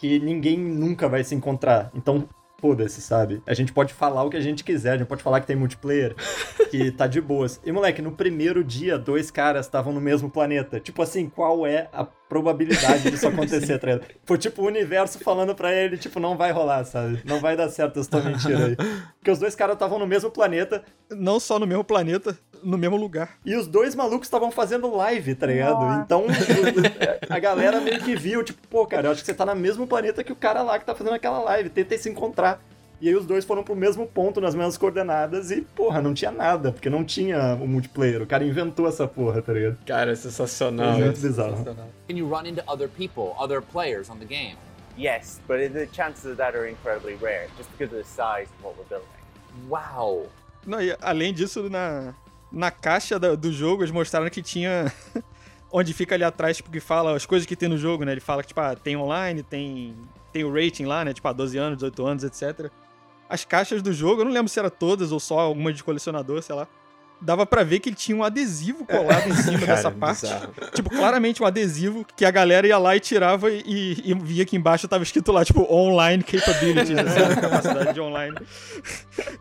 que 0.00 0.18
ninguém 0.18 0.58
nunca 0.58 1.06
vai 1.10 1.22
se 1.22 1.34
encontrar. 1.34 1.90
Então, 1.94 2.26
foda-se, 2.58 3.02
sabe? 3.02 3.42
A 3.46 3.52
gente 3.52 3.70
pode 3.70 3.92
falar 3.92 4.24
o 4.24 4.30
que 4.30 4.36
a 4.36 4.40
gente 4.40 4.64
quiser, 4.64 4.92
a 4.92 4.96
gente 4.96 5.06
pode 5.06 5.22
falar 5.22 5.42
que 5.42 5.46
tem 5.46 5.54
multiplayer, 5.54 6.14
que 6.70 6.90
tá 6.96 7.06
de 7.06 7.20
boas. 7.20 7.60
E, 7.64 7.70
moleque, 7.70 8.00
no 8.00 8.12
primeiro 8.12 8.64
dia, 8.64 8.98
dois 8.98 9.30
caras 9.30 9.66
estavam 9.66 9.92
no 9.92 10.00
mesmo 10.00 10.30
planeta. 10.30 10.80
Tipo 10.80 11.02
assim, 11.02 11.28
qual 11.28 11.66
é 11.66 11.90
a 11.92 12.02
probabilidade 12.02 13.10
disso 13.10 13.28
acontecer, 13.28 13.78
tá 13.78 13.88
ligado? 13.88 14.06
Foi 14.24 14.38
tipo 14.38 14.62
o 14.62 14.66
universo 14.66 15.18
falando 15.18 15.54
pra 15.54 15.70
ele, 15.70 15.98
tipo, 15.98 16.18
não 16.18 16.34
vai 16.34 16.50
rolar, 16.50 16.84
sabe? 16.84 17.20
Não 17.26 17.38
vai 17.38 17.54
dar 17.54 17.68
certo 17.68 18.00
essa 18.00 18.10
tua 18.10 18.22
mentira 18.22 18.68
aí. 18.68 18.76
Porque 19.20 19.30
os 19.30 19.38
dois 19.38 19.54
caras 19.54 19.74
estavam 19.74 19.98
no 19.98 20.06
mesmo 20.06 20.30
planeta. 20.30 20.82
Não 21.10 21.38
só 21.38 21.58
no 21.58 21.66
mesmo 21.66 21.84
planeta, 21.84 22.38
no 22.62 22.78
mesmo 22.78 22.96
lugar. 22.96 23.38
E 23.44 23.54
os 23.54 23.66
dois 23.66 23.94
malucos 23.94 24.26
estavam 24.26 24.50
fazendo 24.50 24.94
live, 24.94 25.34
tá 25.34 25.46
ligado? 25.46 25.80
Nossa. 25.80 26.02
Então, 26.02 26.26
a 27.28 27.38
galera 27.38 27.80
meio 27.80 28.00
que 28.00 28.14
viu, 28.16 28.42
tipo, 28.42 28.66
pô, 28.68 28.86
cara, 28.86 29.08
eu 29.08 29.12
acho 29.12 29.20
que 29.20 29.26
você 29.26 29.34
tá 29.34 29.46
no 29.46 29.54
mesmo 29.54 29.86
planeta 29.86 30.24
que 30.24 30.32
o 30.32 30.36
cara 30.36 30.62
lá 30.62 30.78
que 30.78 30.84
tá 30.84 30.94
fazendo 30.94 31.14
aquela 31.14 31.40
live, 31.40 31.70
tentem 31.70 31.98
se 31.98 32.08
encontrar. 32.08 32.60
E 33.00 33.08
aí 33.08 33.14
os 33.14 33.24
dois 33.24 33.46
foram 33.46 33.62
pro 33.62 33.74
mesmo 33.74 34.06
ponto, 34.06 34.42
nas 34.42 34.54
mesmas 34.54 34.76
coordenadas, 34.76 35.50
e, 35.50 35.62
porra, 35.62 36.02
não 36.02 36.12
tinha 36.12 36.30
nada, 36.30 36.70
porque 36.70 36.90
não 36.90 37.02
tinha 37.02 37.54
o 37.54 37.66
multiplayer. 37.66 38.20
O 38.20 38.26
cara 38.26 38.44
inventou 38.44 38.86
essa 38.86 39.08
porra, 39.08 39.40
tá 39.40 39.54
ligado? 39.54 39.78
Cara, 39.86 40.12
é 40.12 40.14
sensacional. 40.14 40.92
É 40.92 41.04
muito 41.04 41.18
bizarro. 41.20 41.64
Can 41.64 42.16
you 42.16 42.28
run 42.28 42.46
into 42.46 42.62
other 42.70 42.88
people, 42.88 43.32
other 43.38 43.62
players 43.62 44.10
on 44.10 44.18
the 44.18 44.26
game? 44.26 44.56
Yes, 44.98 45.40
but 45.48 45.72
the 45.72 45.86
chances 45.86 46.26
of 46.26 46.36
that 46.36 46.54
are 46.54 46.68
incredibly 46.68 47.14
rare, 47.14 47.48
just 47.56 47.70
because 47.70 47.94
of 47.94 48.02
the 48.02 48.06
size 48.06 48.48
of 48.58 48.62
what 48.62 48.76
we're 48.76 48.84
building. 48.88 49.08
Wow. 49.66 50.26
Não, 50.66 50.82
e 50.82 50.94
além 51.00 51.32
disso, 51.32 51.70
na, 51.70 52.12
na 52.52 52.70
caixa 52.70 53.18
da- 53.18 53.34
do 53.34 53.52
jogo, 53.52 53.82
eles 53.82 53.92
mostraram 53.92 54.28
que 54.30 54.42
tinha. 54.42 54.92
onde 55.72 55.92
fica 55.94 56.14
ali 56.16 56.24
atrás, 56.24 56.56
tipo, 56.56 56.70
que 56.70 56.80
fala 56.80 57.14
as 57.14 57.24
coisas 57.24 57.46
que 57.46 57.54
tem 57.54 57.68
no 57.68 57.78
jogo, 57.78 58.04
né? 58.04 58.12
Ele 58.12 58.20
fala 58.20 58.42
que, 58.42 58.48
tipo, 58.48 58.60
ah, 58.60 58.74
tem 58.74 58.96
online, 58.96 59.42
tem, 59.42 59.94
tem 60.32 60.42
o 60.42 60.52
rating 60.52 60.84
lá, 60.84 61.04
né? 61.04 61.12
Tipo, 61.12 61.28
ah, 61.28 61.32
12 61.32 61.56
anos, 61.58 61.76
18 61.78 62.06
anos, 62.06 62.24
etc. 62.24 62.70
As 63.28 63.44
caixas 63.44 63.80
do 63.80 63.92
jogo, 63.92 64.22
eu 64.22 64.24
não 64.24 64.32
lembro 64.32 64.48
se 64.48 64.58
era 64.58 64.68
todas 64.68 65.12
ou 65.12 65.20
só 65.20 65.38
alguma 65.38 65.72
de 65.72 65.84
colecionador, 65.84 66.42
sei 66.42 66.56
lá. 66.56 66.66
Dava 67.20 67.44
pra 67.44 67.62
ver 67.62 67.80
que 67.80 67.88
ele 67.88 67.96
tinha 67.96 68.16
um 68.16 68.24
adesivo 68.24 68.84
colado 68.84 69.28
em 69.28 69.34
cima 69.36 69.58
Cara, 69.58 69.74
dessa 69.74 69.90
parte. 69.90 70.22
bizarro. 70.22 70.52
Tipo, 70.74 70.90
claramente 70.90 71.42
um 71.42 71.46
adesivo 71.46 72.06
que 72.16 72.24
a 72.24 72.30
galera 72.30 72.66
ia 72.66 72.78
lá 72.78 72.96
e 72.96 73.00
tirava 73.00 73.50
e, 73.50 73.62
e 74.04 74.14
via 74.14 74.44
que 74.46 74.56
embaixo 74.56 74.88
tava 74.88 75.02
escrito 75.02 75.30
lá, 75.32 75.44
tipo, 75.44 75.66
online 75.72 76.22
capabilities, 76.22 76.98
assim, 76.98 77.34
capacidade 77.40 77.92
de 77.92 78.00
online. 78.00 78.34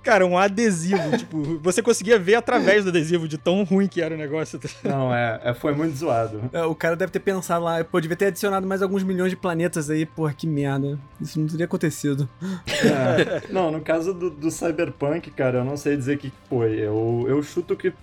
Cara, 0.04 0.26
um 0.26 0.38
adesivo, 0.38 1.18
tipo, 1.18 1.60
você 1.62 1.82
conseguia 1.82 2.20
ver 2.20 2.36
através 2.36 2.84
do 2.84 2.90
adesivo 2.90 3.28
de 3.28 3.38
tão 3.38 3.64
ruim 3.64 3.88
que 3.88 4.02
era 4.02 4.14
o 4.14 4.18
negócio. 4.18 4.60
Não, 4.84 5.14
é, 5.14 5.40
é, 5.44 5.54
foi 5.54 5.74
muito 5.74 5.96
zoado. 5.96 6.50
É, 6.52 6.64
o 6.64 6.76
cara 6.76 6.96
deve 6.96 7.12
ter 7.12 7.20
pensado 7.20 7.64
lá, 7.64 7.84
pô, 7.84 8.00
devia 8.00 8.18
ter 8.18 8.26
adicionado 8.28 8.68
mais 8.68 8.82
alguns 8.82 9.04
milhões 9.04 9.30
de 9.32 9.36
planetas 9.38 9.90
aí, 9.90 10.06
porra, 10.06 10.34
que 10.34 10.48
merda. 10.48 11.00
Isso 11.22 11.40
não 11.40 11.48
teria 11.48 11.66
acontecido. 11.66 12.28
É. 12.68 13.42
Não, 13.52 13.72
no 13.72 13.82
caso 13.82 14.14
do, 14.14 14.30
do 14.30 14.52
Cyberpunk, 14.52 15.32
cara, 15.32 15.60
eu 15.60 15.66
não 15.66 15.78
sei 15.78 15.96
dizer 15.96 16.16
o 16.16 16.20
que 16.20 16.32
foi. 16.50 16.80
Eu, 16.80 17.26
eu 17.28 17.42
chuto 17.44 17.69
que. 17.76 17.94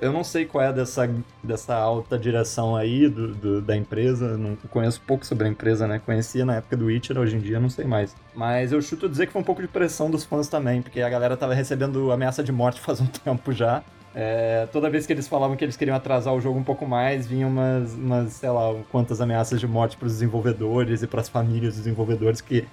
eu 0.00 0.12
não 0.12 0.24
sei 0.24 0.44
qual 0.46 0.64
é 0.64 0.72
dessa, 0.72 1.08
dessa 1.42 1.74
alta 1.74 2.18
direção 2.18 2.74
aí 2.76 3.08
do, 3.08 3.28
do- 3.34 3.60
da 3.62 3.76
empresa. 3.76 4.36
Não 4.36 4.56
conheço 4.70 5.00
pouco 5.06 5.24
sobre 5.24 5.46
a 5.46 5.50
empresa, 5.50 5.86
né? 5.86 6.00
Conhecia 6.04 6.44
na 6.44 6.56
época 6.56 6.76
do 6.76 6.86
Witcher, 6.86 7.18
hoje 7.18 7.36
em 7.36 7.40
dia 7.40 7.60
não 7.60 7.68
sei 7.70 7.84
mais. 7.84 8.14
Mas 8.34 8.72
eu 8.72 8.80
chuto 8.82 9.08
dizer 9.08 9.26
que 9.26 9.32
foi 9.32 9.40
um 9.42 9.44
pouco 9.44 9.62
de 9.62 9.68
pressão 9.68 10.10
dos 10.10 10.24
fãs 10.24 10.48
também, 10.48 10.82
porque 10.82 11.00
a 11.00 11.08
galera 11.08 11.36
tava 11.36 11.54
recebendo 11.54 12.10
ameaça 12.12 12.42
de 12.42 12.52
morte 12.52 12.80
faz 12.82 13.00
um 13.00 13.06
tempo 13.06 13.52
já. 13.52 13.82
É, 14.18 14.66
toda 14.72 14.88
vez 14.88 15.06
que 15.06 15.12
eles 15.12 15.28
falavam 15.28 15.56
que 15.58 15.62
eles 15.64 15.76
queriam 15.76 15.94
atrasar 15.94 16.32
o 16.34 16.40
jogo 16.40 16.58
um 16.58 16.64
pouco 16.64 16.86
mais, 16.86 17.26
vinham 17.26 17.50
umas, 17.50 17.92
umas 17.92 18.32
sei 18.32 18.48
lá, 18.48 18.74
quantas 18.90 19.20
ameaças 19.20 19.60
de 19.60 19.66
morte 19.66 19.94
pros 19.98 20.12
desenvolvedores 20.12 21.02
e 21.02 21.06
pras 21.06 21.28
famílias 21.28 21.74
dos 21.74 21.84
desenvolvedores, 21.84 22.40
que 22.40 22.66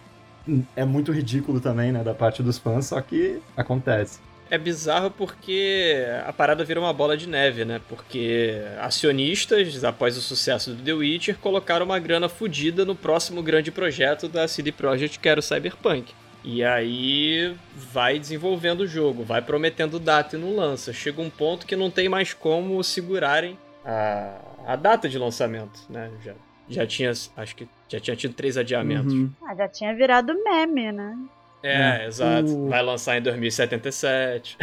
é 0.73 0.85
muito 0.85 1.11
ridículo 1.11 1.59
também, 1.59 1.91
né, 1.91 2.01
da 2.01 2.13
parte 2.13 2.41
dos 2.41 2.57
fãs, 2.57 2.85
só 2.85 3.01
que 3.01 3.41
acontece. 3.57 4.19
É 4.53 4.57
bizarro 4.59 5.09
porque 5.09 6.05
a 6.27 6.31
parada 6.31 6.63
vira 6.63 6.79
uma 6.79 6.93
bola 6.93 7.17
de 7.17 7.27
neve, 7.27 7.65
né? 7.65 7.81
Porque 7.89 8.61
acionistas, 8.79 9.83
após 9.83 10.15
o 10.15 10.21
sucesso 10.21 10.75
do 10.75 10.83
The 10.83 10.93
Witcher, 10.93 11.39
colocaram 11.39 11.83
uma 11.83 11.97
grana 11.97 12.29
fodida 12.29 12.85
no 12.85 12.95
próximo 12.95 13.41
grande 13.41 13.71
projeto 13.71 14.27
da 14.27 14.47
CD 14.47 14.71
Projekt, 14.71 15.17
que 15.17 15.27
era 15.27 15.39
o 15.39 15.41
Cyberpunk. 15.41 16.13
E 16.43 16.63
aí 16.63 17.55
vai 17.73 18.19
desenvolvendo 18.19 18.81
o 18.81 18.87
jogo, 18.87 19.23
vai 19.23 19.41
prometendo 19.41 19.97
data 19.97 20.35
e 20.35 20.39
não 20.39 20.55
lança. 20.55 20.93
Chega 20.93 21.19
um 21.19 21.31
ponto 21.31 21.65
que 21.65 21.75
não 21.75 21.89
tem 21.89 22.07
mais 22.07 22.31
como 22.31 22.83
segurarem 22.83 23.57
a, 23.83 24.37
a 24.67 24.75
data 24.75 25.09
de 25.09 25.17
lançamento, 25.17 25.79
né? 25.89 26.11
Já, 26.23 26.33
já 26.69 26.85
tinha, 26.85 27.09
acho 27.09 27.55
que 27.55 27.67
já 27.89 27.99
tinha 27.99 28.15
tido 28.15 28.35
três 28.35 28.55
adiamentos. 28.55 29.13
Uhum. 29.13 29.31
Ah, 29.47 29.55
já 29.55 29.67
tinha 29.67 29.95
virado 29.95 30.31
meme, 30.43 30.91
né? 30.91 31.17
É, 31.63 32.03
É, 32.03 32.07
exato. 32.07 32.53
o- 32.53 32.69
Vai 32.69 32.83
lançar 32.83 33.17
em 33.17 33.21
2077. 33.21 34.57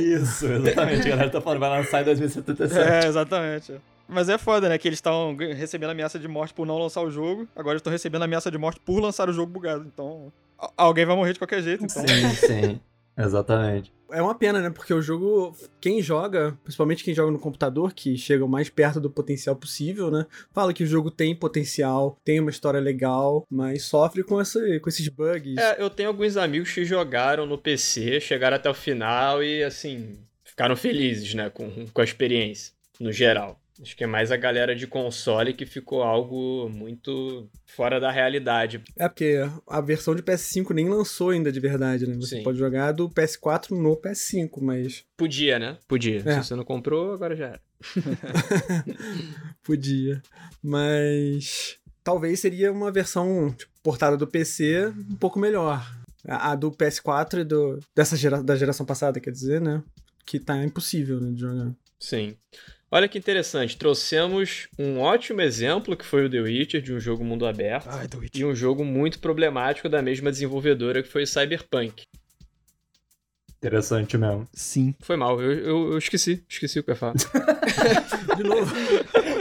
Isso, 0.00 0.46
exatamente. 0.46 1.06
A 1.06 1.10
galera 1.10 1.30
tá 1.30 1.40
falando, 1.40 1.60
vai 1.60 1.70
lançar 1.70 2.00
em 2.00 2.04
2077. 2.04 2.88
É, 2.88 3.06
exatamente. 3.06 3.74
Mas 4.08 4.28
é 4.30 4.38
foda, 4.38 4.68
né? 4.70 4.78
Que 4.78 4.88
eles 4.88 4.96
estavam 4.96 5.36
recebendo 5.36 5.90
ameaça 5.90 6.18
de 6.18 6.26
morte 6.26 6.54
por 6.54 6.66
não 6.66 6.78
lançar 6.78 7.02
o 7.02 7.10
jogo. 7.10 7.46
Agora 7.54 7.76
estão 7.76 7.92
recebendo 7.92 8.22
ameaça 8.22 8.50
de 8.50 8.56
morte 8.56 8.80
por 8.80 8.98
lançar 9.00 9.28
o 9.28 9.32
jogo 9.32 9.52
bugado. 9.52 9.84
Então, 9.86 10.32
alguém 10.76 11.04
vai 11.04 11.14
morrer 11.14 11.34
de 11.34 11.38
qualquer 11.38 11.62
jeito. 11.62 11.84
Então. 11.84 12.02
Sim, 12.08 12.28
sim. 12.34 12.80
Exatamente. 13.16 13.92
É 14.10 14.22
uma 14.22 14.34
pena, 14.34 14.60
né? 14.60 14.70
Porque 14.70 14.92
o 14.92 15.02
jogo, 15.02 15.56
quem 15.80 16.02
joga, 16.02 16.56
principalmente 16.62 17.04
quem 17.04 17.14
joga 17.14 17.30
no 17.30 17.38
computador, 17.38 17.92
que 17.92 18.16
chega 18.16 18.44
o 18.44 18.48
mais 18.48 18.68
perto 18.68 19.00
do 19.00 19.10
potencial 19.10 19.54
possível, 19.54 20.10
né? 20.10 20.26
Fala 20.52 20.72
que 20.72 20.82
o 20.82 20.86
jogo 20.86 21.10
tem 21.10 21.34
potencial, 21.34 22.18
tem 22.24 22.40
uma 22.40 22.50
história 22.50 22.80
legal, 22.80 23.46
mas 23.50 23.82
sofre 23.82 24.22
com, 24.22 24.40
essa, 24.40 24.60
com 24.80 24.88
esses 24.88 25.08
bugs. 25.08 25.56
É, 25.58 25.82
eu 25.82 25.90
tenho 25.90 26.08
alguns 26.08 26.36
amigos 26.36 26.72
que 26.72 26.84
jogaram 26.84 27.46
no 27.46 27.58
PC, 27.58 28.20
chegaram 28.20 28.56
até 28.56 28.70
o 28.70 28.74
final 28.74 29.42
e, 29.42 29.62
assim, 29.62 30.18
ficaram 30.44 30.74
felizes, 30.74 31.34
né, 31.34 31.50
com, 31.50 31.86
com 31.86 32.00
a 32.00 32.04
experiência, 32.04 32.72
no 32.98 33.12
geral. 33.12 33.60
Acho 33.80 33.96
que 33.96 34.02
é 34.02 34.06
mais 34.06 34.32
a 34.32 34.36
galera 34.36 34.74
de 34.74 34.86
console 34.86 35.54
que 35.54 35.64
ficou 35.64 36.02
algo 36.02 36.68
muito 36.68 37.48
fora 37.64 38.00
da 38.00 38.10
realidade. 38.10 38.82
É 38.96 39.08
porque 39.08 39.36
a 39.66 39.80
versão 39.80 40.14
de 40.14 40.22
PS5 40.22 40.74
nem 40.74 40.88
lançou 40.88 41.30
ainda 41.30 41.52
de 41.52 41.60
verdade, 41.60 42.06
né? 42.06 42.14
Você 42.16 42.38
Sim. 42.38 42.42
pode 42.42 42.58
jogar 42.58 42.92
do 42.92 43.08
PS4 43.08 43.70
no 43.70 43.96
PS5, 43.96 44.60
mas 44.60 45.04
Podia, 45.16 45.58
né? 45.58 45.78
Podia. 45.86 46.22
É. 46.24 46.34
Se 46.34 46.48
você 46.48 46.56
não 46.56 46.64
comprou, 46.64 47.12
agora 47.12 47.36
já 47.36 47.46
era. 47.46 47.60
podia. 49.62 50.20
Mas 50.62 51.78
talvez 52.02 52.40
seria 52.40 52.72
uma 52.72 52.90
versão 52.90 53.52
tipo, 53.52 53.72
portada 53.82 54.16
do 54.16 54.26
PC 54.26 54.92
um 55.10 55.16
pouco 55.16 55.38
melhor. 55.38 55.86
A, 56.26 56.52
a 56.52 56.54
do 56.56 56.72
PS4 56.72 57.40
e 57.40 57.44
do, 57.44 57.78
dessa 57.94 58.16
gera, 58.16 58.42
da 58.42 58.56
geração 58.56 58.84
passada, 58.84 59.20
quer 59.20 59.30
dizer, 59.30 59.60
né? 59.60 59.82
Que 60.26 60.40
tá 60.40 60.62
impossível 60.64 61.20
né, 61.20 61.32
de 61.32 61.40
jogar. 61.40 61.72
Sim. 61.98 62.36
Olha 62.90 63.06
que 63.06 63.18
interessante, 63.18 63.76
trouxemos 63.76 64.66
um 64.78 64.98
ótimo 64.98 65.42
exemplo 65.42 65.94
que 65.94 66.06
foi 66.06 66.24
o 66.24 66.30
The 66.30 66.40
Witcher, 66.40 66.80
de 66.80 66.94
um 66.94 66.98
jogo 66.98 67.22
mundo 67.22 67.46
aberto, 67.46 67.90
Ai, 67.90 68.08
do 68.08 68.24
e 68.34 68.44
um 68.44 68.54
jogo 68.54 68.82
muito 68.82 69.18
problemático 69.18 69.90
da 69.90 70.00
mesma 70.00 70.30
desenvolvedora 70.30 71.02
que 71.02 71.08
foi 71.08 71.24
o 71.24 71.26
Cyberpunk. 71.26 72.04
Interessante 73.58 74.16
mesmo. 74.16 74.48
Sim. 74.54 74.94
Foi 75.00 75.16
mal, 75.16 75.38
eu, 75.42 75.52
eu, 75.52 75.92
eu 75.92 75.98
esqueci, 75.98 76.42
esqueci 76.48 76.78
o 76.78 76.82
que 76.82 76.90
eu 76.90 76.94
ia 76.94 76.98
falar. 76.98 77.14
De 78.36 78.42
novo. 78.44 78.74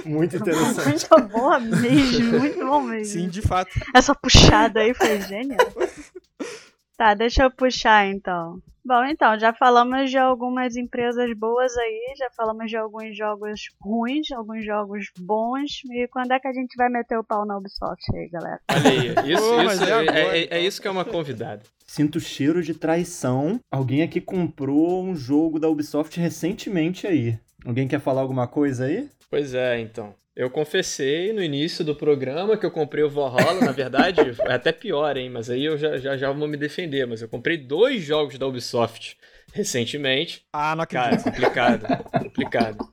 Muito 0.03 0.35
interessante. 0.35 1.09
Muito 1.09 1.27
boa 1.31 1.59
mesmo, 1.59 2.39
muito 2.39 2.59
bom 2.59 2.81
mesmo. 2.81 3.13
Sim, 3.13 3.29
de 3.29 3.41
fato. 3.41 3.71
Essa 3.93 4.13
puxada 4.13 4.81
aí 4.81 4.93
foi 4.93 5.21
genial. 5.21 5.71
Tá, 6.97 7.13
deixa 7.13 7.43
eu 7.43 7.51
puxar 7.51 8.07
então. 8.07 8.59
Bom, 8.83 9.03
então, 9.03 9.37
já 9.37 9.53
falamos 9.53 10.09
de 10.09 10.17
algumas 10.17 10.77
empresas 10.77 11.29
boas 11.37 11.75
aí, 11.77 12.13
já 12.17 12.29
falamos 12.35 12.69
de 12.69 12.77
alguns 12.77 13.15
jogos 13.17 13.59
ruins, 13.81 14.31
alguns 14.31 14.65
jogos 14.65 15.07
bons. 15.19 15.81
E 15.91 16.07
quando 16.07 16.31
é 16.31 16.39
que 16.39 16.47
a 16.47 16.53
gente 16.53 16.73
vai 16.77 16.87
meter 16.89 17.17
o 17.19 17.23
pau 17.23 17.45
na 17.45 17.57
Ubisoft 17.57 18.01
aí, 18.15 18.29
galera? 18.29 18.59
Olha 18.71 18.89
aí, 18.89 19.33
isso, 19.33 19.55
mas 19.63 19.73
isso 19.73 19.83
é 19.83 19.89
é, 19.89 19.93
agora, 19.93 20.37
é- 20.37 20.39
é 20.39 20.43
então. 20.45 20.57
isso 20.59 20.81
que 20.81 20.87
é 20.87 20.91
uma 20.91 21.03
convidada. 21.05 21.61
Sinto 21.85 22.19
cheiro 22.19 22.63
de 22.63 22.73
traição. 22.73 23.59
Alguém 23.69 24.01
aqui 24.03 24.21
comprou 24.21 25.03
um 25.03 25.15
jogo 25.15 25.59
da 25.59 25.67
Ubisoft 25.69 26.17
recentemente 26.19 27.05
aí. 27.05 27.37
Alguém 27.65 27.87
quer 27.89 27.99
falar 27.99 28.21
alguma 28.21 28.47
coisa 28.47 28.85
aí? 28.85 29.09
Pois 29.29 29.53
é, 29.53 29.81
então. 29.81 30.15
Eu 30.37 30.51
confessei 30.51 31.33
no 31.33 31.41
início 31.41 31.83
do 31.83 31.95
programa 31.95 32.55
que 32.55 32.63
eu 32.63 32.69
comprei 32.69 33.03
o 33.03 33.09
Valhalla, 33.09 33.59
na 33.59 33.71
verdade, 33.71 34.21
é 34.45 34.53
até 34.53 34.71
pior, 34.71 35.17
hein? 35.17 35.31
Mas 35.31 35.49
aí 35.49 35.65
eu 35.65 35.75
já, 35.79 35.97
já, 35.97 36.15
já 36.15 36.31
vou 36.31 36.47
me 36.47 36.55
defender. 36.55 37.07
Mas 37.07 37.23
eu 37.23 37.27
comprei 37.27 37.57
dois 37.57 38.03
jogos 38.03 38.37
da 38.37 38.45
Ubisoft 38.45 39.17
recentemente. 39.51 40.43
Ah, 40.53 40.75
não 40.75 40.85
Cara, 40.85 41.15
acredito. 41.15 41.23
complicado, 41.33 41.87
complicado. 42.21 42.87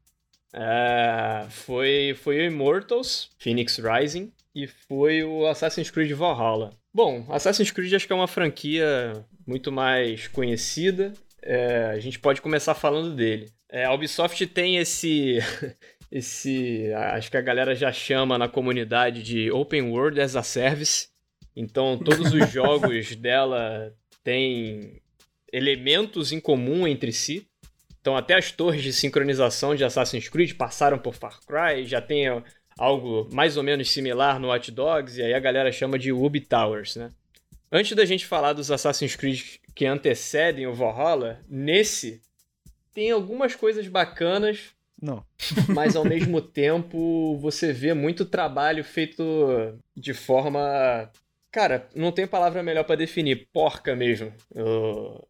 É, 0.55 1.45
foi, 1.51 2.17
foi 2.19 2.39
o 2.39 2.45
Immortals, 2.47 3.29
Phoenix 3.39 3.79
Rising, 3.79 4.33
e 4.55 4.67
foi 4.67 5.23
o 5.23 5.47
Assassin's 5.47 5.91
Creed 5.91 6.13
Valhalla. 6.13 6.71
Bom, 6.95 7.27
Assassin's 7.29 7.71
Creed 7.71 7.93
acho 7.93 8.07
que 8.07 8.13
é 8.15 8.17
uma 8.17 8.29
franquia 8.29 9.23
muito 9.47 9.71
mais 9.71 10.29
conhecida. 10.29 11.13
É, 11.43 11.91
a 11.93 11.99
gente 11.99 12.19
pode 12.19 12.41
começar 12.41 12.75
falando 12.75 13.15
dele. 13.15 13.53
É, 13.69 13.85
a 13.85 13.93
Ubisoft 13.93 14.47
tem 14.47 14.77
esse 14.77 15.41
esse, 16.15 16.93
acho 16.95 17.29
que 17.29 17.37
a 17.37 17.41
galera 17.41 17.75
já 17.75 17.91
chama 17.91 18.39
na 18.39 18.49
comunidade 18.49 19.21
de 19.21 19.51
Open 19.51 19.91
World 19.91 20.21
as 20.21 20.37
a 20.37 20.45
Service. 20.45 21.09
Então, 21.57 21.99
todos 21.99 22.33
os 22.33 22.49
jogos 22.53 23.17
dela 23.17 23.93
têm 24.23 25.03
elementos 25.53 26.31
em 26.31 26.39
comum 26.39 26.87
entre 26.87 27.13
si. 27.13 27.49
Então, 28.01 28.17
até 28.17 28.35
as 28.35 28.53
torres 28.53 28.83
de 28.83 28.93
sincronização 28.93 29.75
de 29.75 29.83
Assassin's 29.83 30.29
Creed 30.29 30.55
passaram 30.55 31.01
por 31.01 31.15
Far 31.15 31.41
Cry, 31.45 31.85
já 31.85 32.01
tem 32.01 32.27
algo 32.79 33.29
mais 33.33 33.57
ou 33.57 33.65
menos 33.65 33.91
similar 33.91 34.39
no 34.39 34.49
Watch 34.49 34.71
Dogs, 34.71 35.19
e 35.19 35.23
aí 35.23 35.35
a 35.35 35.41
galera 35.41 35.73
chama 35.73 35.99
de 35.99 36.13
Ubi 36.13 36.41
Towers, 36.41 36.95
né? 36.95 37.09
Antes 37.73 37.97
da 37.97 38.05
gente 38.05 38.25
falar 38.25 38.53
dos 38.53 38.71
Assassin's 38.71 39.17
Creed 39.17 39.57
que 39.75 39.85
antecedem 39.85 40.67
o 40.67 40.75
Valhalla, 40.75 41.41
nesse 41.49 42.23
tem 42.93 43.11
algumas 43.11 43.57
coisas 43.57 43.89
bacanas. 43.89 44.74
Não. 45.05 45.23
Mas 45.75 45.95
ao 45.95 46.05
mesmo 46.09 46.41
tempo 46.41 47.37
você 47.39 47.75
vê 47.75 47.93
muito 47.93 48.25
trabalho 48.25 48.83
feito 48.83 49.23
de 49.95 50.15
forma. 50.15 51.11
Cara, 51.53 51.87
não 51.95 52.11
tem 52.11 52.27
palavra 52.27 52.63
melhor 52.63 52.85
para 52.85 52.97
definir. 52.97 53.49
Porca 53.53 53.95
mesmo. 53.95 54.33
Eu... 54.55 55.23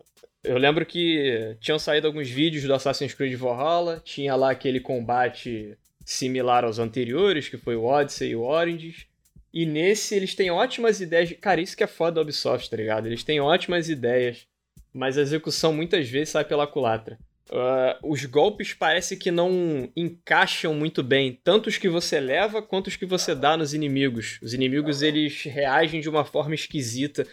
Eu 0.46 0.58
lembro 0.58 0.84
que 0.84 1.56
tinham 1.58 1.78
saído 1.78 2.06
alguns 2.06 2.28
vídeos 2.28 2.64
do 2.64 2.74
Assassin's 2.74 3.14
Creed 3.14 3.34
Valhalla, 3.34 4.02
tinha 4.04 4.36
lá 4.36 4.50
aquele 4.50 4.78
combate 4.78 5.74
similar 6.04 6.66
aos 6.66 6.78
anteriores, 6.78 7.48
que 7.48 7.56
foi 7.56 7.74
o 7.76 7.84
Odyssey 7.84 8.32
e 8.32 8.36
o 8.36 8.42
Origins. 8.42 9.06
E 9.54 9.64
nesse 9.64 10.14
eles 10.14 10.34
têm 10.34 10.50
ótimas 10.50 11.00
ideias. 11.00 11.32
Cara, 11.40 11.62
isso 11.62 11.74
que 11.74 11.82
é 11.82 11.86
foda 11.86 12.16
da 12.16 12.20
Ubisoft, 12.20 12.68
tá 12.68 12.76
ligado? 12.76 13.06
Eles 13.06 13.24
têm 13.24 13.40
ótimas 13.40 13.88
ideias, 13.88 14.46
mas 14.92 15.16
a 15.16 15.22
execução 15.22 15.72
muitas 15.72 16.10
vezes 16.10 16.28
sai 16.28 16.44
pela 16.44 16.66
culatra. 16.66 17.18
Uh, 17.50 18.10
os 18.10 18.24
golpes 18.24 18.72
parece 18.72 19.16
que 19.18 19.30
não 19.30 19.90
encaixam 19.94 20.72
muito 20.72 21.02
bem, 21.02 21.38
tanto 21.44 21.68
os 21.68 21.76
que 21.76 21.90
você 21.90 22.18
leva 22.18 22.62
quanto 22.62 22.86
os 22.86 22.96
que 22.96 23.04
você 23.04 23.34
dá 23.34 23.56
nos 23.56 23.74
inimigos. 23.74 24.38
Os 24.42 24.54
inimigos 24.54 25.02
eles 25.02 25.42
reagem 25.42 26.00
de 26.00 26.08
uma 26.08 26.24
forma 26.24 26.54
esquisita. 26.54 27.26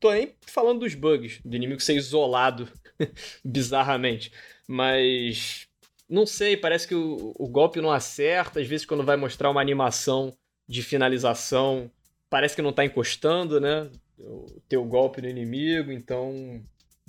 Tô 0.00 0.12
nem 0.12 0.34
falando 0.46 0.80
dos 0.80 0.94
bugs, 0.94 1.40
do 1.44 1.54
inimigo 1.54 1.80
ser 1.80 1.94
isolado 1.94 2.68
bizarramente, 3.44 4.32
mas 4.66 5.68
não 6.08 6.26
sei, 6.26 6.56
parece 6.56 6.86
que 6.86 6.94
o, 6.94 7.32
o 7.38 7.48
golpe 7.48 7.80
não 7.80 7.90
acerta. 7.90 8.60
Às 8.60 8.66
vezes, 8.66 8.86
quando 8.86 9.04
vai 9.04 9.16
mostrar 9.16 9.50
uma 9.50 9.60
animação 9.60 10.36
de 10.68 10.82
finalização, 10.82 11.90
parece 12.28 12.54
que 12.54 12.62
não 12.62 12.72
tá 12.72 12.84
encostando, 12.84 13.60
né? 13.60 13.90
O 14.18 14.60
teu 14.68 14.84
golpe 14.84 15.20
no 15.22 15.28
inimigo, 15.28 15.90
então. 15.90 16.62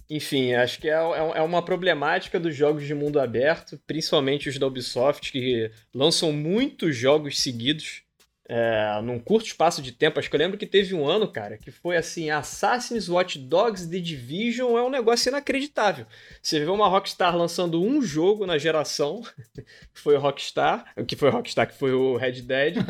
Enfim, 0.09 0.53
acho 0.53 0.79
que 0.79 0.87
é, 0.87 0.93
é, 0.93 1.37
é 1.37 1.41
uma 1.41 1.63
problemática 1.63 2.39
dos 2.39 2.55
jogos 2.55 2.85
de 2.85 2.93
mundo 2.93 3.19
aberto, 3.19 3.79
principalmente 3.87 4.47
os 4.47 4.59
da 4.59 4.67
Ubisoft, 4.67 5.31
que 5.31 5.71
lançam 5.93 6.31
muitos 6.31 6.95
jogos 6.95 7.41
seguidos 7.41 8.04
é, 8.47 9.01
num 9.01 9.19
curto 9.19 9.47
espaço 9.47 9.81
de 9.81 9.91
tempo. 9.91 10.19
Acho 10.19 10.29
que 10.29 10.35
eu 10.35 10.39
lembro 10.39 10.57
que 10.57 10.67
teve 10.67 10.93
um 10.93 11.07
ano, 11.07 11.27
cara, 11.27 11.57
que 11.57 11.71
foi 11.71 11.97
assim: 11.97 12.29
Assassin's 12.29 13.09
Watch 13.09 13.39
Dogs 13.39 13.89
The 13.89 13.99
Division 13.99 14.77
é 14.77 14.83
um 14.83 14.89
negócio 14.89 15.29
inacreditável. 15.29 16.05
Você 16.41 16.59
vê 16.59 16.67
uma 16.67 16.87
Rockstar 16.87 17.35
lançando 17.35 17.81
um 17.81 18.01
jogo 18.01 18.45
na 18.45 18.57
geração, 18.57 19.21
que 19.93 19.99
foi 19.99 20.15
o 20.15 20.19
Rockstar, 20.19 20.85
que 21.07 21.15
foi 21.15 21.29
o 21.29 21.31
Rockstar, 21.31 21.67
que 21.67 21.77
foi 21.77 21.91
o 21.91 22.17
Red 22.17 22.41
Dead. 22.41 22.75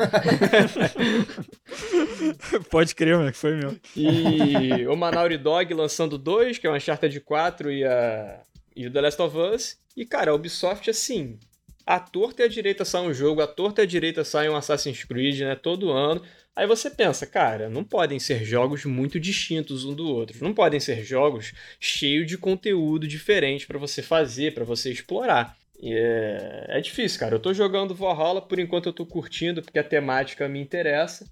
Pode 2.70 2.94
crer, 2.94 3.16
mano, 3.16 3.32
que 3.32 3.38
foi 3.38 3.54
mesmo. 3.54 3.80
E 3.96 4.86
o 4.86 4.96
Manauri 4.96 5.38
Dog 5.38 5.72
lançando 5.72 6.18
dois, 6.18 6.58
que 6.58 6.66
é 6.66 6.70
o 6.70 6.74
Uncharted 6.74 7.18
4 7.20 7.72
e, 7.72 7.84
a, 7.84 8.40
e 8.74 8.86
o 8.86 8.90
The 8.90 9.00
Last 9.00 9.22
of 9.22 9.36
Us. 9.36 9.78
E, 9.96 10.04
cara, 10.04 10.30
a 10.30 10.34
Ubisoft, 10.34 10.90
assim, 10.90 11.38
a 11.86 12.00
torta 12.00 12.42
e 12.42 12.44
a 12.44 12.48
direita 12.48 12.84
sai 12.84 13.02
um 13.02 13.14
jogo, 13.14 13.40
a 13.40 13.46
torta 13.46 13.80
e 13.80 13.84
a 13.84 13.86
direita 13.86 14.24
sai 14.24 14.48
um 14.48 14.56
Assassin's 14.56 15.04
Creed, 15.04 15.40
né? 15.40 15.54
Todo 15.54 15.92
ano. 15.92 16.20
Aí 16.56 16.66
você 16.66 16.90
pensa, 16.90 17.26
cara, 17.26 17.70
não 17.70 17.84
podem 17.84 18.18
ser 18.18 18.44
jogos 18.44 18.84
muito 18.84 19.20
distintos 19.20 19.84
um 19.84 19.94
do 19.94 20.08
outro. 20.08 20.42
Não 20.42 20.52
podem 20.52 20.80
ser 20.80 21.04
jogos 21.04 21.52
cheios 21.78 22.26
de 22.26 22.36
conteúdo 22.36 23.06
diferente 23.06 23.66
para 23.66 23.78
você 23.78 24.02
fazer, 24.02 24.52
para 24.52 24.64
você 24.64 24.90
explorar. 24.90 25.56
E 25.78 25.92
é, 25.92 26.66
é 26.70 26.80
difícil, 26.80 27.20
cara. 27.20 27.36
Eu 27.36 27.40
tô 27.40 27.54
jogando 27.54 27.94
Valhalla, 27.94 28.42
por 28.42 28.58
enquanto 28.58 28.86
eu 28.86 28.92
tô 28.92 29.06
curtindo, 29.06 29.62
porque 29.62 29.78
a 29.78 29.84
temática 29.84 30.48
me 30.48 30.60
interessa. 30.60 31.24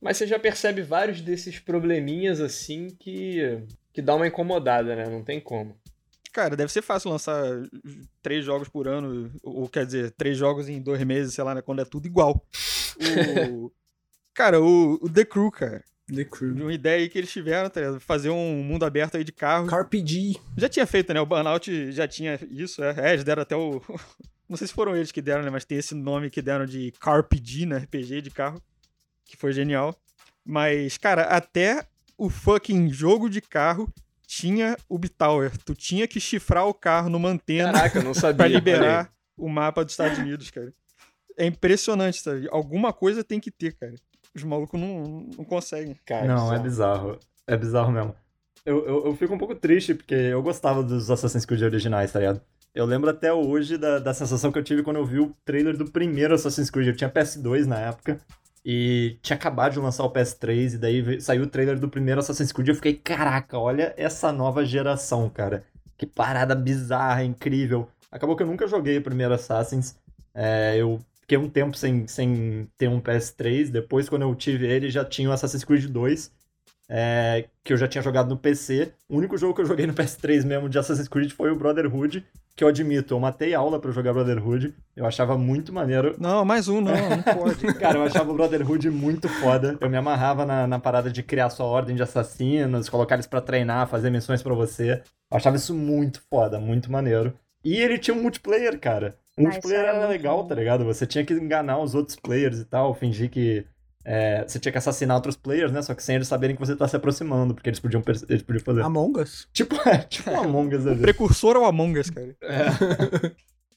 Mas 0.00 0.16
você 0.16 0.28
já 0.28 0.38
percebe 0.38 0.80
vários 0.82 1.20
desses 1.20 1.58
probleminhas 1.58 2.40
assim 2.40 2.88
que, 3.00 3.58
que 3.92 4.00
dá 4.00 4.14
uma 4.14 4.28
incomodada, 4.28 4.94
né? 4.94 5.08
Não 5.08 5.24
tem 5.24 5.40
como. 5.40 5.76
Cara, 6.38 6.54
deve 6.54 6.70
ser 6.70 6.82
fácil 6.82 7.10
lançar 7.10 7.42
três 8.22 8.44
jogos 8.44 8.68
por 8.68 8.86
ano, 8.86 9.28
ou 9.42 9.68
quer 9.68 9.84
dizer, 9.84 10.12
três 10.12 10.38
jogos 10.38 10.68
em 10.68 10.80
dois 10.80 11.02
meses, 11.02 11.34
sei 11.34 11.42
lá, 11.42 11.52
né, 11.52 11.60
quando 11.60 11.80
é 11.80 11.84
tudo 11.84 12.06
igual. 12.06 12.46
O... 13.52 13.72
cara, 14.32 14.60
o, 14.60 15.00
o, 15.02 15.10
The 15.10 15.24
Crew, 15.24 15.50
cara. 15.50 15.82
The 16.06 16.24
Crew. 16.24 16.54
Uma 16.54 16.72
ideia 16.72 16.98
aí 16.98 17.08
que 17.08 17.18
eles 17.18 17.32
tiveram, 17.32 17.68
tá 17.68 17.80
ligado? 17.80 17.98
Fazer 17.98 18.30
um 18.30 18.62
mundo 18.62 18.84
aberto 18.84 19.16
aí 19.16 19.24
de 19.24 19.32
carro. 19.32 19.66
Carpg. 19.66 20.36
Já 20.56 20.68
tinha 20.68 20.86
feito, 20.86 21.12
né? 21.12 21.20
O 21.20 21.26
Burnout 21.26 21.90
já 21.90 22.06
tinha 22.06 22.38
isso, 22.52 22.84
é. 22.84 22.94
é 23.08 23.12
eles 23.14 23.24
deram 23.24 23.42
até 23.42 23.56
o. 23.56 23.82
Não 24.48 24.56
sei 24.56 24.68
se 24.68 24.72
foram 24.72 24.94
eles 24.94 25.10
que 25.10 25.20
deram, 25.20 25.42
né? 25.42 25.50
Mas 25.50 25.64
tem 25.64 25.78
esse 25.78 25.92
nome 25.92 26.30
que 26.30 26.40
deram 26.40 26.66
de 26.66 26.92
Carpg, 27.00 27.66
né? 27.66 27.78
RPG 27.78 28.22
de 28.22 28.30
carro. 28.30 28.62
Que 29.24 29.36
foi 29.36 29.52
genial. 29.52 29.92
Mas, 30.46 30.96
cara, 30.98 31.22
até 31.22 31.84
o 32.16 32.30
fucking 32.30 32.92
jogo 32.92 33.28
de 33.28 33.40
carro 33.40 33.92
tinha 34.28 34.76
o 34.90 35.00
Tower. 35.08 35.50
Tu 35.64 35.74
tinha 35.74 36.06
que 36.06 36.20
chifrar 36.20 36.66
o 36.66 36.74
carro 36.74 37.08
numa 37.08 37.30
antena 37.30 37.72
Caraca, 37.72 38.02
não 38.02 38.12
sabia, 38.14 38.36
pra 38.36 38.46
liberar 38.46 39.10
o 39.34 39.48
mapa 39.48 39.82
dos 39.82 39.94
Estados 39.94 40.18
Unidos, 40.18 40.50
cara. 40.50 40.72
É 41.36 41.46
impressionante, 41.46 42.20
sabe? 42.20 42.46
Alguma 42.50 42.92
coisa 42.92 43.24
tem 43.24 43.40
que 43.40 43.50
ter, 43.50 43.72
cara. 43.72 43.94
Os 44.36 44.44
malucos 44.44 44.78
não, 44.78 45.26
não 45.36 45.44
conseguem. 45.44 45.96
Cara, 46.04 46.26
não, 46.26 46.52
é 46.52 46.58
bizarro. 46.58 47.18
É 47.46 47.56
bizarro 47.56 47.90
mesmo. 47.90 48.14
Eu, 48.66 48.84
eu, 48.86 49.06
eu, 49.06 49.16
fico 49.16 49.34
um 49.34 49.38
pouco 49.38 49.54
triste, 49.54 49.94
porque 49.94 50.14
eu 50.14 50.42
gostava 50.42 50.82
dos 50.82 51.10
Assassin's 51.10 51.46
Creed 51.46 51.62
originais, 51.62 52.12
tá 52.12 52.18
ligado? 52.18 52.42
Eu 52.74 52.84
lembro 52.84 53.08
até 53.08 53.32
hoje 53.32 53.78
da, 53.78 53.98
da 53.98 54.12
sensação 54.12 54.52
que 54.52 54.58
eu 54.58 54.62
tive 54.62 54.82
quando 54.82 54.98
eu 54.98 55.06
vi 55.06 55.20
o 55.20 55.34
trailer 55.42 55.74
do 55.74 55.90
primeiro 55.90 56.34
Assassin's 56.34 56.68
Creed. 56.68 56.88
Eu 56.88 56.96
tinha 56.96 57.08
PS2 57.08 57.64
na 57.64 57.78
época. 57.80 58.20
E 58.64 59.18
tinha 59.22 59.36
acabado 59.36 59.72
de 59.72 59.78
lançar 59.78 60.04
o 60.04 60.12
PS3, 60.12 60.74
e 60.74 60.78
daí 60.78 61.20
saiu 61.20 61.44
o 61.44 61.46
trailer 61.46 61.78
do 61.78 61.88
primeiro 61.88 62.20
Assassin's 62.20 62.52
Creed. 62.52 62.68
E 62.68 62.70
eu 62.70 62.74
fiquei, 62.74 62.94
caraca, 62.94 63.58
olha 63.58 63.94
essa 63.96 64.32
nova 64.32 64.64
geração, 64.64 65.28
cara. 65.30 65.64
Que 65.96 66.06
parada 66.06 66.54
bizarra, 66.54 67.24
incrível. 67.24 67.88
Acabou 68.10 68.36
que 68.36 68.42
eu 68.42 68.46
nunca 68.46 68.66
joguei 68.66 68.98
o 68.98 69.02
primeiro 69.02 69.34
Assassin's. 69.34 69.96
É, 70.34 70.76
eu 70.76 71.00
fiquei 71.20 71.38
um 71.38 71.48
tempo 71.48 71.76
sem, 71.76 72.06
sem 72.06 72.68
ter 72.76 72.88
um 72.88 73.00
PS3. 73.00 73.70
Depois, 73.70 74.08
quando 74.08 74.22
eu 74.22 74.34
tive 74.34 74.66
ele, 74.66 74.90
já 74.90 75.04
tinha 75.04 75.28
o 75.28 75.32
Assassin's 75.32 75.64
Creed 75.64 75.86
2. 75.86 76.30
É, 76.90 77.44
que 77.62 77.72
eu 77.72 77.76
já 77.76 77.86
tinha 77.86 78.02
jogado 78.02 78.28
no 78.28 78.36
PC. 78.36 78.92
O 79.08 79.18
único 79.18 79.36
jogo 79.36 79.54
que 79.54 79.60
eu 79.60 79.66
joguei 79.66 79.86
no 79.86 79.92
PS3 79.94 80.44
mesmo 80.44 80.68
de 80.68 80.78
Assassin's 80.78 81.08
Creed 81.08 81.30
foi 81.32 81.50
o 81.50 81.56
Brotherhood 81.56 82.24
que 82.58 82.64
eu 82.64 82.68
admito, 82.68 83.14
eu 83.14 83.20
matei 83.20 83.54
aula 83.54 83.78
para 83.78 83.92
jogar 83.92 84.12
Brotherhood. 84.12 84.74
Eu 84.96 85.06
achava 85.06 85.38
muito 85.38 85.72
maneiro. 85.72 86.16
Não, 86.18 86.44
mais 86.44 86.66
um, 86.66 86.80
não, 86.80 86.92
não 86.92 87.22
pode. 87.22 87.64
Cara, 87.78 87.98
eu 87.98 88.02
achava 88.02 88.32
o 88.32 88.34
Brotherhood 88.34 88.90
muito 88.90 89.28
foda. 89.28 89.78
Eu 89.80 89.88
me 89.88 89.96
amarrava 89.96 90.44
na, 90.44 90.66
na 90.66 90.80
parada 90.80 91.08
de 91.08 91.22
criar 91.22 91.50
sua 91.50 91.66
ordem 91.66 91.94
de 91.94 92.02
assassinos, 92.02 92.88
colocar 92.88 93.14
eles 93.14 93.28
para 93.28 93.40
treinar, 93.40 93.86
fazer 93.86 94.10
missões 94.10 94.42
para 94.42 94.54
você. 94.54 95.00
Eu 95.30 95.36
achava 95.36 95.54
isso 95.54 95.72
muito 95.72 96.20
foda, 96.28 96.58
muito 96.58 96.90
maneiro. 96.90 97.32
E 97.64 97.76
ele 97.76 97.96
tinha 97.96 98.16
um 98.16 98.20
multiplayer, 98.20 98.76
cara. 98.80 99.16
O 99.38 99.42
multiplayer 99.42 99.84
ah, 99.84 99.94
era 99.94 100.08
legal, 100.08 100.44
tá 100.44 100.56
ligado? 100.56 100.84
Você 100.84 101.06
tinha 101.06 101.24
que 101.24 101.34
enganar 101.34 101.78
os 101.78 101.94
outros 101.94 102.16
players 102.16 102.58
e 102.58 102.64
tal, 102.64 102.92
fingir 102.92 103.30
que 103.30 103.64
é, 104.10 104.42
você 104.42 104.58
tinha 104.58 104.72
que 104.72 104.78
assassinar 104.78 105.16
outros 105.16 105.36
players, 105.36 105.70
né? 105.70 105.82
Só 105.82 105.94
que 105.94 106.02
sem 106.02 106.14
eles 106.14 106.26
saberem 106.26 106.56
que 106.56 106.60
você 106.60 106.74
tá 106.74 106.88
se 106.88 106.96
aproximando, 106.96 107.52
porque 107.52 107.68
eles 107.68 107.78
podiam, 107.78 108.02
eles 108.26 108.42
podiam 108.42 108.64
fazer. 108.64 108.80
Among 108.80 109.20
Us? 109.20 109.46
Tipo, 109.52 109.76
é, 109.86 109.98
tipo 109.98 110.30
Among 110.34 110.74
Us. 110.74 110.86
o 110.86 110.96
precursor 110.96 111.56
ao 111.56 111.66
Among 111.66 112.00
Us, 112.00 112.08
cara. 112.08 112.34
É. 112.40 113.26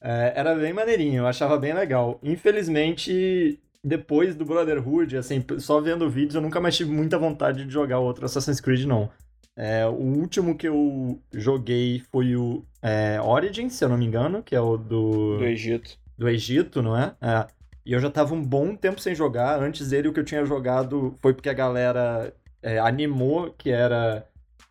é, 0.00 0.32
era 0.34 0.54
bem 0.54 0.72
maneirinho, 0.72 1.18
eu 1.18 1.26
achava 1.26 1.58
bem 1.58 1.74
legal. 1.74 2.18
Infelizmente, 2.22 3.60
depois 3.84 4.34
do 4.34 4.46
Brotherhood, 4.46 5.18
assim, 5.18 5.44
só 5.58 5.82
vendo 5.82 6.08
vídeos, 6.08 6.36
eu 6.36 6.40
nunca 6.40 6.62
mais 6.62 6.74
tive 6.74 6.90
muita 6.90 7.18
vontade 7.18 7.66
de 7.66 7.70
jogar 7.70 7.98
outro 7.98 8.24
Assassin's 8.24 8.58
Creed, 8.58 8.86
não. 8.86 9.10
É, 9.54 9.84
o 9.84 9.90
último 9.90 10.56
que 10.56 10.66
eu 10.66 11.20
joguei 11.30 12.02
foi 12.10 12.36
o 12.36 12.64
é, 12.80 13.20
Origins, 13.20 13.74
se 13.74 13.84
eu 13.84 13.90
não 13.90 13.98
me 13.98 14.06
engano, 14.06 14.42
que 14.42 14.56
é 14.56 14.60
o 14.62 14.78
do. 14.78 15.36
Do 15.36 15.44
Egito. 15.44 15.98
Do 16.16 16.26
Egito, 16.26 16.80
não 16.80 16.96
é? 16.96 17.14
É. 17.20 17.46
E 17.84 17.92
eu 17.92 18.00
já 18.00 18.10
tava 18.10 18.34
um 18.34 18.42
bom 18.42 18.76
tempo 18.76 19.00
sem 19.00 19.14
jogar. 19.14 19.60
Antes 19.60 19.90
dele, 19.90 20.08
o 20.08 20.12
que 20.12 20.20
eu 20.20 20.24
tinha 20.24 20.44
jogado 20.44 21.16
foi 21.20 21.34
porque 21.34 21.48
a 21.48 21.54
galera 21.54 22.32
é, 22.62 22.78
animou, 22.78 23.52
que 23.58 23.70
era 23.70 24.26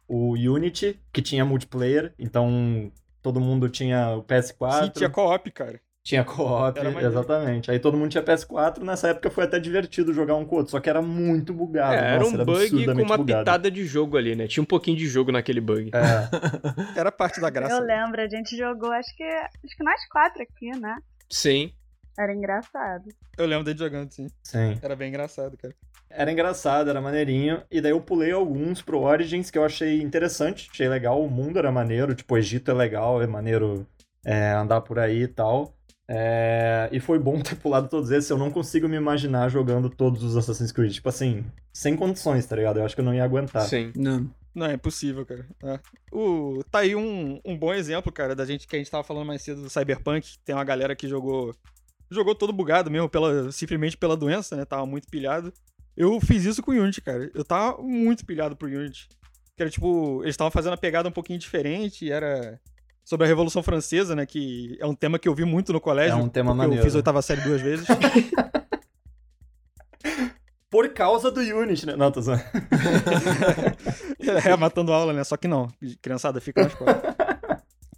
o 0.08 0.34
Unity, 0.34 1.00
que 1.12 1.22
tinha 1.22 1.46
multiplayer. 1.46 2.14
Então, 2.18 2.92
todo 3.22 3.40
mundo 3.40 3.70
tinha 3.70 4.16
o 4.16 4.24
PS4. 4.24 4.84
Sim, 4.84 4.90
tinha 4.90 5.10
co-op, 5.10 5.52
cara. 5.52 5.80
Tinha 6.04 6.24
co-op, 6.24 6.80
exatamente. 6.80 7.70
Aí 7.70 7.78
todo 7.78 7.96
mundo 7.96 8.10
tinha 8.10 8.24
PS4. 8.24 8.82
Nessa 8.82 9.10
época 9.10 9.30
foi 9.30 9.44
até 9.44 9.60
divertido 9.60 10.14
jogar 10.14 10.36
um 10.36 10.44
com 10.44 10.56
o 10.56 10.58
outro, 10.60 10.72
só 10.72 10.80
que 10.80 10.90
era 10.90 11.02
muito 11.02 11.54
bugado. 11.54 11.94
É, 11.94 12.18
Nossa, 12.18 12.34
era 12.34 12.42
um 12.42 12.46
bug 12.46 12.86
com 12.86 12.92
uma 13.04 13.18
bugado. 13.18 13.40
pitada 13.42 13.70
de 13.70 13.86
jogo 13.86 14.18
ali, 14.18 14.36
né? 14.36 14.48
Tinha 14.48 14.64
um 14.64 14.66
pouquinho 14.66 14.98
de 14.98 15.06
jogo 15.06 15.32
naquele 15.32 15.62
bug. 15.62 15.92
É. 15.94 16.98
era 17.00 17.12
parte 17.12 17.40
da 17.40 17.52
graça. 17.52 17.76
Eu 17.76 17.86
lembro, 17.86 18.20
a 18.20 18.28
gente 18.28 18.58
jogou, 18.58 18.92
acho 18.92 19.16
que, 19.16 19.24
acho 19.24 19.78
que 19.78 19.84
nós 19.84 20.08
quatro 20.10 20.42
aqui, 20.42 20.72
né? 20.80 20.98
Sim. 21.30 21.72
Era 22.18 22.34
engraçado. 22.34 23.10
Eu 23.38 23.46
lembro 23.46 23.64
dele 23.64 23.80
jogando, 23.80 24.12
sim. 24.12 24.28
Sim. 24.44 24.78
Era 24.82 24.96
bem 24.96 25.10
engraçado, 25.10 25.58
cara. 25.58 25.74
Era 26.10 26.32
engraçado, 26.32 26.90
era 26.90 27.02
maneirinho. 27.02 27.64
E 27.72 27.80
daí 27.80 27.92
eu 27.92 28.02
pulei 28.02 28.32
alguns 28.32 28.82
pro 28.82 29.02
Origins 29.02 29.50
que 29.50 29.58
eu 29.58 29.64
achei 29.64 30.02
interessante, 30.02 30.70
achei 30.72 30.90
legal. 30.90 31.24
O 31.24 31.30
mundo 31.30 31.58
era 31.58 31.72
maneiro, 31.72 32.14
tipo, 32.14 32.34
o 32.34 32.38
Egito 32.38 32.70
é 32.70 32.74
legal, 32.74 33.22
é 33.22 33.28
maneiro 33.28 33.88
é, 34.26 34.52
andar 34.52 34.82
por 34.82 35.00
aí 35.00 35.24
e 35.24 35.28
tal. 35.28 35.74
É, 36.14 36.90
e 36.92 37.00
foi 37.00 37.18
bom 37.18 37.40
ter 37.40 37.56
pulado 37.56 37.88
todos 37.88 38.12
esses. 38.12 38.30
Eu 38.30 38.38
não 38.38 38.52
consigo 38.52 38.88
me 38.90 38.98
imaginar 38.98 39.50
jogando 39.50 39.90
todos 39.90 40.24
os 40.24 40.36
Assassin's 40.36 40.72
Creed. 40.72 40.92
Tipo 40.94 41.08
assim, 41.08 41.46
sem 41.72 41.96
condições, 41.96 42.46
tá 42.46 42.56
ligado? 42.56 42.80
Eu 42.80 42.86
acho 42.86 42.94
que 42.94 43.02
eu 43.02 43.06
não 43.06 43.14
ia 43.14 43.24
aguentar. 43.24 43.64
Sim. 43.64 43.94
Não. 43.96 44.30
Não, 44.54 44.66
é 44.66 44.74
impossível, 44.74 45.26
cara. 45.26 45.48
É. 45.64 45.80
O, 46.12 46.62
tá 46.70 46.80
aí 46.80 46.94
um, 46.94 47.40
um 47.46 47.58
bom 47.58 47.74
exemplo, 47.74 48.12
cara, 48.12 48.36
da 48.36 48.46
gente 48.46 48.68
que 48.68 48.76
a 48.76 48.80
gente 48.80 48.92
tava 48.92 49.04
falando 49.04 49.26
mais 49.26 49.42
cedo 49.42 49.62
do 49.62 49.70
Cyberpunk. 49.70 50.38
Tem 50.44 50.54
uma 50.54 50.66
galera 50.66 50.96
que 50.96 51.08
jogou. 51.08 51.56
Jogou 52.12 52.36
todo 52.36 52.52
bugado 52.52 52.92
mesmo, 52.92 53.08
pela, 53.08 53.52
simplesmente 53.52 53.98
pela 53.98 54.18
doença, 54.18 54.56
né? 54.56 54.66
Tava 54.66 54.86
muito 54.86 55.08
pilhado. 55.08 55.54
Eu 55.96 56.20
fiz 56.20 56.44
isso 56.44 56.62
com 56.62 56.72
o 56.72 56.74
Unity, 56.76 57.02
cara. 57.02 57.32
Eu 57.34 57.46
tava 57.46 57.82
muito 57.82 58.26
pilhado 58.26 58.56
pro 58.56 58.68
Unity. 58.68 59.08
Que 59.56 59.64
era 59.64 59.70
tipo, 59.70 60.22
eles 60.24 60.34
estavam 60.34 60.52
fazendo 60.52 60.74
a 60.74 60.78
pegada 60.78 61.08
um 61.08 61.12
pouquinho 61.12 61.40
diferente, 61.40 62.06
e 62.06 62.12
era 62.12 62.60
sobre 63.04 63.26
a 63.26 63.28
Revolução 63.28 63.64
Francesa, 63.64 64.16
né? 64.16 64.26
Que 64.26 64.78
é 64.80 64.86
um 64.86 64.96
tema 64.96 65.18
que 65.18 65.28
eu 65.28 65.36
vi 65.36 65.46
muito 65.46 65.72
no 65.74 65.82
colégio. 65.82 66.20
É 66.20 66.22
um 66.22 66.30
tema 66.30 66.54
maneiro. 66.54 66.82
Eu 66.82 66.86
fiz 66.86 66.96
a 66.96 66.98
oitava 66.98 67.22
série 67.22 67.42
duas 67.42 67.62
vezes. 67.62 67.88
Por 70.70 70.88
causa 70.94 71.30
do 71.30 71.42
Unity, 71.42 71.86
né? 71.86 71.98
Não, 71.98 72.10
tô 72.10 72.22
zoando. 72.22 72.42
é, 74.46 74.56
matando 74.56 74.94
aula, 74.94 75.12
né? 75.12 75.22
Só 75.26 75.36
que 75.36 75.46
não. 75.46 75.68
Criançada, 76.02 76.40
fica 76.40 76.62
na 76.62 76.68
escola. 76.68 77.02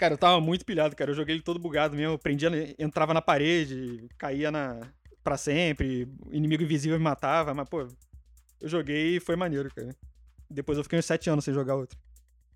Cara, 0.03 0.15
eu 0.15 0.17
tava 0.17 0.41
muito 0.41 0.65
pilhado, 0.65 0.97
cara. 0.97 1.11
Eu 1.11 1.15
joguei 1.15 1.33
ele 1.33 1.41
todo 1.41 1.57
bugado 1.57 1.95
mesmo. 1.95 2.15
Eu 2.15 2.19
prendia, 2.19 2.49
entrava 2.77 3.13
na 3.13 3.21
parede, 3.21 4.05
caía 4.17 4.51
na. 4.51 4.81
pra 5.23 5.37
sempre. 5.37 6.09
Inimigo 6.29 6.61
invisível 6.61 6.97
me 6.97 7.03
matava. 7.05 7.53
Mas, 7.53 7.69
pô, 7.69 7.87
eu 8.59 8.67
joguei 8.67 9.15
e 9.15 9.19
foi 9.21 9.37
maneiro, 9.37 9.73
cara. 9.73 9.95
Depois 10.49 10.77
eu 10.77 10.83
fiquei 10.83 10.99
uns 10.99 11.05
sete 11.05 11.29
anos 11.29 11.45
sem 11.45 11.53
jogar 11.53 11.75
outro. 11.75 11.97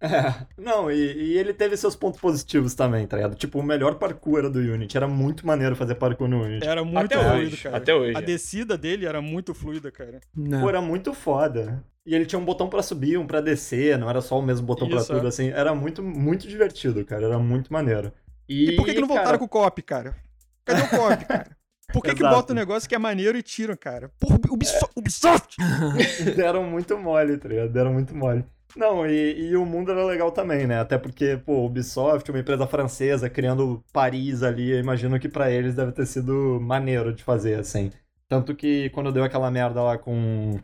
É, 0.01 0.45
não, 0.61 0.91
e, 0.91 0.97
e 0.97 1.37
ele 1.37 1.53
teve 1.53 1.77
seus 1.77 1.95
pontos 1.95 2.19
positivos 2.19 2.75
também, 2.75 3.07
tá 3.07 3.15
ligado? 3.15 3.35
Tipo, 3.35 3.59
o 3.59 3.63
melhor 3.63 3.95
parkour 3.95 4.39
era 4.39 4.49
do 4.49 4.59
Unity. 4.59 4.97
Era 4.97 5.07
muito 5.07 5.47
maneiro 5.47 5.73
fazer 5.73 5.95
parkour 5.95 6.27
no 6.27 6.43
Unity. 6.43 6.67
Era 6.67 6.83
muito 6.83 7.13
Até 7.13 7.17
fluido, 7.17 7.47
hoje, 7.47 7.63
cara. 7.63 7.77
até 7.77 7.95
hoje. 7.95 8.17
A 8.17 8.19
descida 8.19 8.77
dele 8.77 9.05
era 9.05 9.21
muito 9.21 9.53
fluida, 9.53 9.89
cara. 9.89 10.19
Não. 10.35 10.59
Pô, 10.59 10.67
era 10.67 10.81
muito 10.81 11.13
foda. 11.13 11.81
E 12.07 12.15
ele 12.15 12.25
tinha 12.25 12.39
um 12.39 12.45
botão 12.45 12.69
pra 12.69 12.81
subir, 12.81 13.17
um 13.17 13.27
pra 13.27 13.41
descer, 13.41 13.97
não 13.97 14.09
era 14.09 14.21
só 14.21 14.39
o 14.39 14.41
mesmo 14.41 14.65
botão 14.65 14.87
pra 14.87 15.03
tudo, 15.03 15.25
é. 15.25 15.27
assim. 15.27 15.49
Era 15.49 15.75
muito, 15.75 16.01
muito 16.01 16.47
divertido, 16.47 17.03
cara. 17.03 17.25
Era 17.25 17.37
muito 17.37 17.71
maneiro. 17.71 18.13
E, 18.47 18.69
E 18.69 18.75
por 18.77 18.85
que, 18.85 18.93
que 18.93 19.01
não 19.01 19.09
voltaram 19.09 19.27
cara, 19.27 19.37
com 19.37 19.43
o 19.43 19.49
co-op, 19.49 19.81
cara? 19.81 20.15
Cadê 20.63 20.83
o 20.83 20.89
co-op, 20.89 21.25
cara? 21.27 21.57
Por 21.91 22.01
que, 22.01 22.15
que 22.15 22.23
bota 22.23 22.53
um 22.53 22.55
negócio 22.55 22.87
que 22.87 22.95
é 22.95 22.97
maneiro 22.97 23.37
e 23.37 23.43
tiram, 23.43 23.75
cara? 23.75 24.09
Porra, 24.17 24.39
Ubisoft! 24.49 24.91
Ubisoft! 24.95 25.57
Deram 26.33 26.63
muito 26.63 26.97
mole, 26.97 27.37
tá 27.37 27.49
ligado? 27.49 27.73
Deram 27.73 27.91
muito 27.91 28.15
mole. 28.15 28.45
Não, 28.73 29.05
e, 29.05 29.49
e 29.49 29.57
o 29.57 29.65
mundo 29.65 29.91
era 29.91 30.05
legal 30.05 30.31
também, 30.31 30.65
né? 30.65 30.79
Até 30.79 30.97
porque, 30.97 31.37
pô, 31.45 31.65
Ubisoft, 31.65 32.31
uma 32.31 32.39
empresa 32.39 32.65
francesa, 32.65 33.29
criando 33.29 33.83
Paris 33.91 34.43
ali, 34.43 34.71
eu 34.71 34.79
imagino 34.79 35.19
que 35.19 35.27
pra 35.27 35.51
eles 35.51 35.75
deve 35.75 35.91
ter 35.91 36.05
sido 36.05 36.57
maneiro 36.61 37.13
de 37.13 37.21
fazer, 37.21 37.55
assim. 37.55 37.91
Tanto 38.29 38.55
que 38.55 38.89
quando 38.91 39.11
deu 39.11 39.25
aquela 39.25 39.51
merda 39.51 39.81
lá 39.81 39.97
com, 39.97 40.57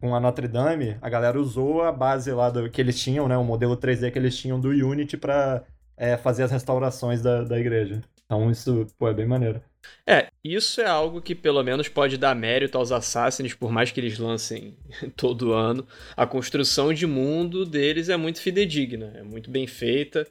com 0.00 0.14
a 0.14 0.20
Notre 0.20 0.48
Dame, 0.48 0.96
a 1.00 1.08
galera 1.08 1.40
usou 1.40 1.82
a 1.82 1.92
base 1.92 2.30
lá 2.32 2.50
do, 2.50 2.70
que 2.70 2.80
eles 2.80 3.00
tinham, 3.00 3.28
né? 3.28 3.36
O 3.36 3.44
modelo 3.44 3.76
3D 3.76 4.10
que 4.10 4.18
eles 4.18 4.36
tinham 4.36 4.60
do 4.60 4.68
Unity 4.68 5.16
pra 5.16 5.64
é, 5.96 6.16
fazer 6.16 6.42
as 6.42 6.50
restaurações 6.50 7.22
da, 7.22 7.42
da 7.42 7.58
igreja. 7.58 8.02
Então 8.24 8.50
isso, 8.50 8.86
pô, 8.98 9.08
é 9.08 9.14
bem 9.14 9.26
maneiro. 9.26 9.62
É, 10.06 10.28
isso 10.42 10.80
é 10.80 10.86
algo 10.86 11.22
que 11.22 11.34
pelo 11.34 11.62
menos 11.62 11.88
pode 11.88 12.16
dar 12.18 12.34
mérito 12.34 12.76
aos 12.76 12.90
Assassins, 12.90 13.54
por 13.54 13.70
mais 13.70 13.92
que 13.92 14.00
eles 14.00 14.18
lancem 14.18 14.76
todo 15.16 15.52
ano. 15.52 15.86
A 16.16 16.26
construção 16.26 16.92
de 16.92 17.06
mundo 17.06 17.64
deles 17.64 18.08
é 18.08 18.16
muito 18.16 18.40
fidedigna, 18.40 19.12
é 19.16 19.22
muito 19.22 19.50
bem 19.50 19.66
feita. 19.66 20.26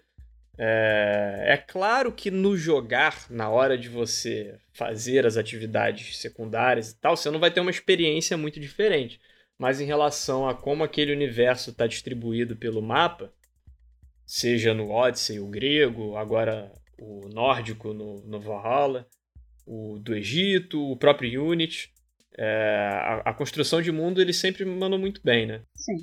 É, 0.57 1.45
é 1.47 1.57
claro 1.57 2.11
que 2.11 2.31
no 2.31 2.55
jogar, 2.55 3.25
na 3.29 3.49
hora 3.49 3.77
de 3.77 3.89
você 3.89 4.57
fazer 4.73 5.25
as 5.25 5.37
atividades 5.37 6.17
secundárias 6.17 6.91
e 6.91 6.95
tal, 6.99 7.17
você 7.17 7.29
não 7.29 7.39
vai 7.39 7.51
ter 7.51 7.59
uma 7.59 7.71
experiência 7.71 8.37
muito 8.37 8.59
diferente. 8.59 9.19
Mas 9.57 9.79
em 9.79 9.85
relação 9.85 10.47
a 10.47 10.53
como 10.53 10.83
aquele 10.83 11.13
universo 11.13 11.69
está 11.69 11.87
distribuído 11.87 12.55
pelo 12.55 12.81
mapa, 12.81 13.31
seja 14.25 14.73
no 14.73 14.89
Odyssey, 14.89 15.39
o 15.39 15.47
grego, 15.47 16.17
agora 16.17 16.71
o 16.99 17.27
nórdico 17.29 17.93
no, 17.93 18.21
no 18.25 18.39
Valhalla, 18.39 19.07
o 19.65 19.97
do 19.99 20.15
Egito, 20.15 20.91
o 20.91 20.97
próprio 20.97 21.43
Unity. 21.43 21.93
É, 22.37 23.23
a, 23.25 23.29
a 23.29 23.33
construção 23.33 23.81
de 23.81 23.91
mundo 23.91 24.21
eles 24.21 24.37
sempre 24.37 24.65
mandam 24.65 24.99
muito 24.99 25.21
bem, 25.23 25.45
né? 25.45 25.61
Sim. 25.73 25.95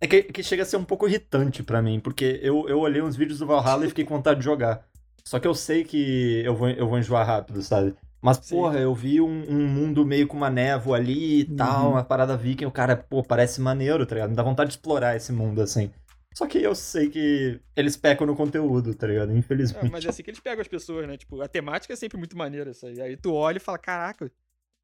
É 0.00 0.06
que, 0.06 0.24
que 0.24 0.42
chega 0.42 0.62
a 0.62 0.66
ser 0.66 0.76
um 0.76 0.84
pouco 0.84 1.06
irritante 1.06 1.62
pra 1.62 1.80
mim, 1.80 2.00
porque 2.00 2.40
eu, 2.42 2.68
eu 2.68 2.80
olhei 2.80 3.00
uns 3.00 3.16
vídeos 3.16 3.38
do 3.38 3.46
Valhalla 3.46 3.86
e 3.86 3.88
fiquei 3.88 4.04
com 4.04 4.16
vontade 4.16 4.40
de 4.40 4.44
jogar. 4.44 4.86
Só 5.24 5.38
que 5.38 5.46
eu 5.46 5.54
sei 5.54 5.84
que 5.84 6.42
eu 6.44 6.54
vou, 6.54 6.68
eu 6.68 6.88
vou 6.88 6.98
enjoar 6.98 7.26
rápido, 7.26 7.62
sabe? 7.62 7.94
Mas, 8.20 8.38
Sim. 8.38 8.56
porra, 8.56 8.78
eu 8.78 8.94
vi 8.94 9.20
um, 9.20 9.44
um 9.48 9.66
mundo 9.68 10.04
meio 10.04 10.26
com 10.26 10.36
uma 10.36 10.50
névoa 10.50 10.96
ali 10.96 11.40
e 11.40 11.44
tal, 11.44 11.86
Uhum. 11.86 11.90
uma 11.92 12.04
parada 12.04 12.36
viking, 12.36 12.64
o 12.64 12.70
cara, 12.72 12.96
pô, 12.96 13.22
parece 13.22 13.60
maneiro, 13.60 14.04
tá 14.06 14.14
ligado? 14.14 14.30
Me 14.30 14.36
dá 14.36 14.42
vontade 14.42 14.70
de 14.70 14.76
explorar 14.76 15.14
esse 15.16 15.32
mundo, 15.32 15.60
assim. 15.60 15.90
Só 16.34 16.46
que 16.46 16.58
eu 16.58 16.74
sei 16.74 17.08
que 17.08 17.60
eles 17.74 17.96
pecam 17.96 18.26
no 18.26 18.36
conteúdo, 18.36 18.94
tá 18.94 19.06
ligado? 19.06 19.32
É, 19.32 19.34
Infelizmente. 19.36 19.90
mas 19.90 20.04
é 20.04 20.08
assim 20.08 20.22
que 20.22 20.30
eles 20.30 20.40
pegam 20.40 20.60
as 20.60 20.68
pessoas, 20.68 21.06
né? 21.06 21.16
Tipo, 21.16 21.40
a 21.40 21.48
temática 21.48 21.92
é 21.94 21.96
sempre 21.96 22.18
muito 22.18 22.36
maneira 22.36 22.70
isso 22.70 22.84
aí. 22.86 23.00
Aí 23.00 23.16
tu 23.16 23.32
olha 23.32 23.56
e 23.56 23.60
fala, 23.60 23.78
caraca, 23.78 24.30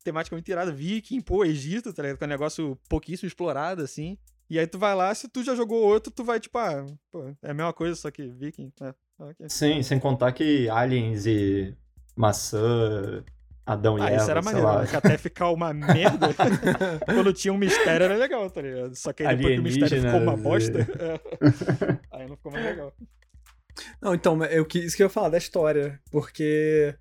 temática 0.03 0.35
muito 0.35 0.49
irada, 0.49 0.73
viking, 0.73 1.21
pô, 1.21 1.45
Egito, 1.45 1.93
tá 1.93 2.03
ligado? 2.03 2.19
Que 2.19 2.25
é 2.25 2.27
um 2.27 2.31
negócio 2.31 2.79
pouquíssimo 2.89 3.27
explorado, 3.27 3.83
assim. 3.83 4.17
E 4.49 4.59
aí 4.59 4.67
tu 4.67 4.79
vai 4.79 4.95
lá, 4.95 5.15
se 5.15 5.29
tu 5.29 5.43
já 5.43 5.55
jogou 5.55 5.83
outro, 5.83 6.13
tu 6.13 6.25
vai, 6.25 6.39
tipo, 6.41 6.57
ah, 6.59 6.85
pô, 7.11 7.29
é 7.43 7.51
a 7.51 7.55
mesma 7.55 7.73
coisa, 7.73 7.97
só 7.97 8.11
que 8.11 8.29
viking, 8.29 8.73
né? 8.81 8.95
Ok. 9.19 9.47
Sim, 9.49 9.83
sem 9.83 9.99
contar 10.01 10.33
que 10.33 10.69
aliens 10.69 11.27
e 11.27 11.75
maçã, 12.17 13.25
Adão 13.65 13.99
e 13.99 14.03
Ah, 14.03 14.07
Eva, 14.11 14.17
isso 14.23 14.31
era 14.31 14.43
sei 14.43 14.53
maneiro, 14.53 14.69
lá. 14.77 14.83
né? 14.83 14.87
que 14.89 14.97
até 14.97 15.17
ficar 15.19 15.51
uma 15.51 15.73
merda. 15.73 16.29
Quando 17.07 17.33
tinha 17.33 17.53
um 17.53 17.59
mistério 17.59 18.05
era 18.05 18.17
legal, 18.17 18.51
tá 18.51 18.61
ligado? 18.61 18.95
Só 18.97 19.13
que 19.13 19.23
aí 19.25 19.37
depois 19.37 19.55
que 19.55 19.61
o 19.61 19.63
mistério 19.63 20.03
ficou 20.03 20.21
uma 20.21 20.37
bosta, 20.37 20.79
é. 20.81 21.99
aí 22.13 22.29
não 22.29 22.37
ficou 22.37 22.53
mais 22.53 22.65
legal. 22.65 22.93
Não, 24.01 24.15
então, 24.15 24.45
eu, 24.45 24.67
que- 24.67 24.81
isso 24.81 24.97
que 24.97 25.03
eu 25.03 25.07
ia 25.07 25.11
falar 25.11 25.31
da 25.31 25.39
história. 25.39 25.99
Porque 26.11 26.95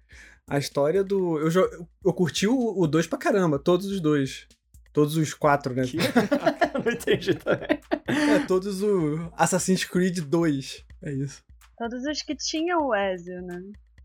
a 0.50 0.58
história 0.58 1.04
do. 1.04 1.38
Eu, 1.40 1.88
eu 2.06 2.14
curti 2.14 2.48
o 2.48 2.88
2 2.88 3.08
pra 3.08 3.18
caramba, 3.20 3.60
todos 3.60 3.88
os 3.88 4.00
dois. 4.00 4.48
Todos 4.94 5.16
os 5.18 5.34
quatro, 5.34 5.74
né? 5.74 5.84
Eu 5.84 5.88
não 6.86 6.92
entendi 6.92 7.34
também. 7.34 7.80
É, 8.08 8.40
todos 8.48 8.82
o 8.84 9.32
Assassin's 9.36 9.84
Creed 9.84 10.20
2. 10.20 10.86
É 11.04 11.12
isso. 11.14 11.42
Todos 11.78 12.04
os 12.06 12.22
que 12.22 12.36
tinham 12.36 12.88
o 12.88 12.96
Ezio, 12.96 13.42
né? 13.42 13.62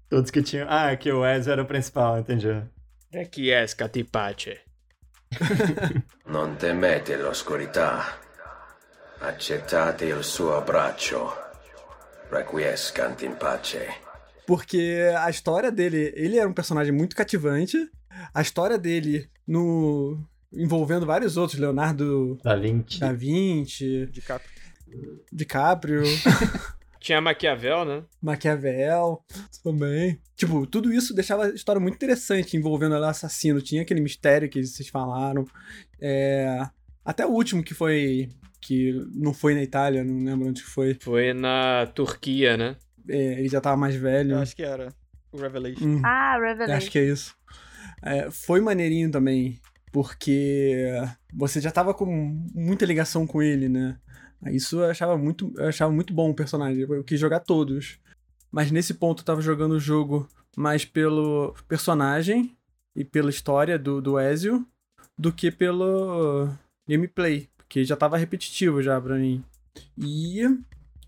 Todos 0.09 0.31
que 0.31 0.43
tinham. 0.43 0.67
Ah, 0.71 0.95
que 0.97 1.11
o 1.11 1.25
Ezio 1.27 1.53
era 1.53 1.63
o 1.63 1.67
principal, 1.67 2.19
entendi. 2.19 2.63
É 3.13 3.25
que 3.25 3.51
é 3.51 3.67
Scatipace. 3.67 4.59
Non 6.27 6.57
temete 6.57 7.17
l'oscurità. 7.17 8.19
Accettate 9.21 10.05
il 10.07 10.23
suo 10.23 10.55
abbraccio. 10.57 11.33
Requiescant 12.31 13.23
in 13.23 13.35
pace. 13.37 13.87
Porque 14.47 15.13
a 15.19 15.29
história 15.31 15.71
dele, 15.73 16.13
ele 16.17 16.39
era 16.39 16.49
um 16.49 16.53
personagem 16.53 16.93
muito 16.93 17.17
cativante. 17.17 17.77
A 18.33 18.41
história 18.43 18.79
dele 18.79 19.29
no 19.47 20.19
envolvendo 20.53 21.05
vários 21.07 21.37
outros, 21.37 21.59
Leonardo 21.61 22.39
Da 22.43 22.55
20. 22.57 23.01
da 23.01 23.13
Vinci, 23.13 24.07
De 24.07 24.21
capa. 24.23 24.45
DiCaprio, 25.33 26.03
Tinha 27.07 27.21
Maquiavel, 27.21 27.85
né? 27.85 28.03
Maquiavel 28.21 29.23
também. 29.63 30.19
Tipo, 30.35 30.67
tudo 30.67 30.93
isso 30.93 31.15
deixava 31.15 31.45
a 31.45 31.51
história 31.51 31.81
muito 31.81 31.95
interessante 31.95 32.57
envolvendo 32.57 32.97
o 32.97 33.05
assassino. 33.05 33.63
Tinha 33.63 33.83
aquele 33.83 34.01
mistério 34.01 34.49
que 34.49 34.61
vocês 34.67 34.89
falaram. 34.89 35.47
É, 36.01 36.67
Até 37.05 37.25
o 37.25 37.31
último 37.31 37.63
que 37.63 37.75
foi. 37.75 38.29
que 38.61 38.93
não 39.15 39.33
foi 39.33 39.55
na 39.55 39.63
Itália, 39.63 40.03
não 40.03 40.25
lembro 40.25 40.49
onde 40.49 40.65
que 40.65 40.69
foi. 40.69 40.99
Foi 41.01 41.33
na 41.33 41.87
Turquia, 41.95 42.57
né? 42.57 42.75
É, 43.09 43.39
ele 43.39 43.49
já 43.49 43.61
tava 43.61 43.77
mais 43.77 43.95
velho. 43.95 44.33
Eu 44.33 44.41
acho 44.41 44.57
que 44.57 44.65
era 44.65 44.93
o 45.31 45.39
Revelation. 45.39 45.85
Hum. 45.85 46.03
Ah, 46.05 46.37
Revelation. 46.41 46.75
Acho 46.75 46.91
que 46.91 46.99
é 46.99 47.05
isso. 47.05 47.37
É, 48.03 48.33
foi 48.33 48.61
maneirinho 48.61 49.13
também, 49.13 49.61
porque 49.93 50.93
você 51.33 51.61
já 51.61 51.71
tava 51.71 51.95
com 51.95 52.05
muita 52.53 52.85
ligação 52.85 53.29
com 53.29 53.41
ele, 53.41 53.69
né? 53.69 53.97
Isso 54.47 54.81
eu 54.81 54.91
achava 54.91 55.17
muito, 55.17 55.53
eu 55.57 55.69
achava 55.69 55.93
muito 55.93 56.13
bom 56.13 56.31
o 56.31 56.35
personagem. 56.35 56.83
Eu 56.83 57.05
quis 57.05 57.19
jogar 57.19 57.41
todos. 57.41 57.99
Mas 58.51 58.71
nesse 58.71 58.95
ponto 58.95 59.21
eu 59.21 59.25
tava 59.25 59.41
jogando 59.41 59.73
o 59.73 59.81
jogo 59.81 60.29
mais 60.57 60.85
pelo 60.85 61.55
personagem 61.69 62.57
e 62.95 63.05
pela 63.05 63.31
história 63.31 63.79
do, 63.79 64.01
do 64.01 64.19
Ezio 64.19 64.67
do 65.19 65.33
que 65.33 65.51
pelo 65.51 66.49
gameplay. 66.89 67.49
Porque 67.57 67.85
já 67.85 67.97
tava 67.97 68.17
repetitivo 68.17 68.83
já 68.83 69.01
pra 69.01 69.17
mim. 69.17 69.45
E. 69.99 70.47
O 70.47 70.59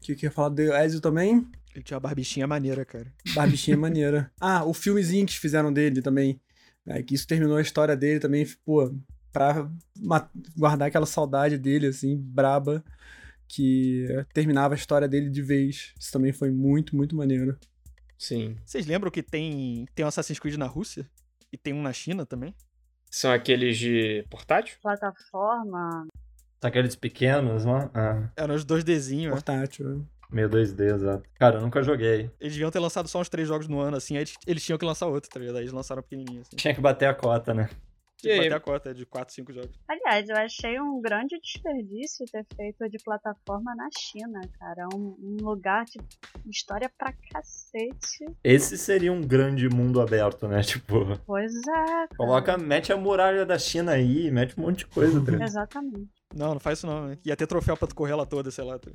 que 0.00 0.12
eu 0.12 0.18
ia 0.22 0.30
falar 0.30 0.50
do 0.50 0.60
Ezio 0.60 1.00
também? 1.00 1.46
Ele 1.74 1.84
tinha 1.84 1.96
uma 1.96 2.00
barbichinha 2.00 2.46
maneira, 2.46 2.84
cara. 2.84 3.12
Barbichinha 3.34 3.76
maneira. 3.78 4.30
Ah, 4.40 4.64
o 4.64 4.72
filmezinho 4.72 5.26
que 5.26 5.38
fizeram 5.38 5.72
dele 5.72 6.00
também. 6.02 6.40
Aí 6.86 7.02
que 7.02 7.14
isso 7.14 7.26
terminou 7.26 7.56
a 7.56 7.62
história 7.62 7.96
dele 7.96 8.18
também, 8.18 8.46
pô, 8.64 8.92
pra 9.32 9.70
ma- 9.98 10.28
guardar 10.56 10.88
aquela 10.88 11.06
saudade 11.06 11.56
dele, 11.58 11.86
assim, 11.88 12.16
braba, 12.16 12.84
que 13.46 14.06
terminava 14.34 14.74
a 14.74 14.76
história 14.76 15.08
dele 15.08 15.30
de 15.30 15.42
vez. 15.42 15.92
Isso 15.98 16.12
também 16.12 16.32
foi 16.32 16.50
muito, 16.50 16.94
muito 16.96 17.16
maneiro. 17.16 17.58
Sim. 18.18 18.56
Vocês 18.64 18.86
lembram 18.86 19.10
que 19.10 19.22
tem, 19.22 19.86
tem 19.94 20.04
um 20.04 20.08
Assassin's 20.08 20.38
Creed 20.38 20.56
na 20.56 20.66
Rússia? 20.66 21.08
E 21.52 21.56
tem 21.56 21.72
um 21.72 21.80
na 21.82 21.92
China 21.92 22.26
também? 22.26 22.54
São 23.10 23.32
aqueles 23.32 23.78
de 23.78 24.24
portátil? 24.28 24.76
Plataforma. 24.82 26.06
Tá 26.60 26.68
aqueles 26.68 26.96
pequenos 26.96 27.64
lá? 27.64 27.90
Ah, 27.94 28.28
Eram 28.36 28.54
os 28.54 28.64
dois 28.64 28.84
Dzinhos, 28.84 29.26
né? 29.26 29.30
Portátil, 29.30 29.88
né? 29.88 30.04
meio 30.30 30.46
2D, 30.50 30.94
exato. 30.94 31.26
Cara, 31.36 31.56
eu 31.56 31.62
nunca 31.62 31.82
joguei. 31.82 32.30
Eles 32.38 32.52
deviam 32.52 32.70
ter 32.70 32.80
lançado 32.80 33.08
só 33.08 33.18
uns 33.18 33.30
três 33.30 33.48
jogos 33.48 33.66
no 33.66 33.80
ano, 33.80 33.96
assim, 33.96 34.14
aí 34.16 34.24
eles, 34.24 34.34
eles 34.46 34.62
tinham 34.62 34.76
que 34.76 34.84
lançar 34.84 35.06
outro, 35.06 35.30
tá 35.30 35.40
ligado? 35.40 35.54
Aí 35.56 35.62
eles 35.62 35.72
lançaram 35.72 36.02
pequenininho, 36.02 36.42
assim. 36.42 36.54
Tinha 36.54 36.74
que 36.74 36.80
bater 36.82 37.06
a 37.06 37.14
cota, 37.14 37.54
né? 37.54 37.70
Tinha 38.18 38.34
que 38.34 38.40
E 38.40 38.42
bater 38.44 38.54
a 38.56 38.60
cota 38.60 38.92
de 38.92 39.06
4, 39.06 39.32
5 39.34 39.52
jogos. 39.52 39.70
Aliás, 39.88 40.28
eu 40.28 40.36
achei 40.36 40.80
um 40.80 41.00
grande 41.00 41.38
desperdício 41.40 42.26
ter 42.26 42.44
feito 42.56 42.88
de 42.88 42.98
plataforma 42.98 43.74
na 43.76 43.88
China, 43.96 44.40
cara. 44.58 44.88
Um, 44.92 45.16
um 45.20 45.36
lugar 45.44 45.84
de 45.84 45.98
história 46.50 46.90
pra 46.98 47.12
cacete. 47.32 48.24
Esse 48.42 48.76
seria 48.76 49.12
um 49.12 49.20
grande 49.20 49.68
mundo 49.68 50.00
aberto, 50.00 50.48
né? 50.48 50.62
Tipo, 50.68 51.18
Pois 51.24 51.52
é, 51.54 51.62
cara. 51.62 52.08
coloca, 52.16 52.58
mete 52.58 52.92
a 52.92 52.96
muralha 52.96 53.46
da 53.46 53.58
China 53.58 53.92
aí, 53.92 54.30
mete 54.30 54.58
um 54.58 54.62
monte 54.62 54.78
de 54.78 54.86
coisa, 54.86 55.20
tá 55.24 55.30
ligado? 55.30 55.48
Exatamente. 55.48 56.08
Não, 56.34 56.52
não 56.54 56.60
faz 56.60 56.78
isso 56.78 56.86
não, 56.86 57.06
né? 57.06 57.18
Ia 57.24 57.36
ter 57.36 57.46
troféu 57.46 57.76
pra 57.76 57.88
tu 57.88 57.94
correr 57.94 58.14
lá 58.14 58.26
toda, 58.26 58.50
sei 58.50 58.64
lá. 58.64 58.78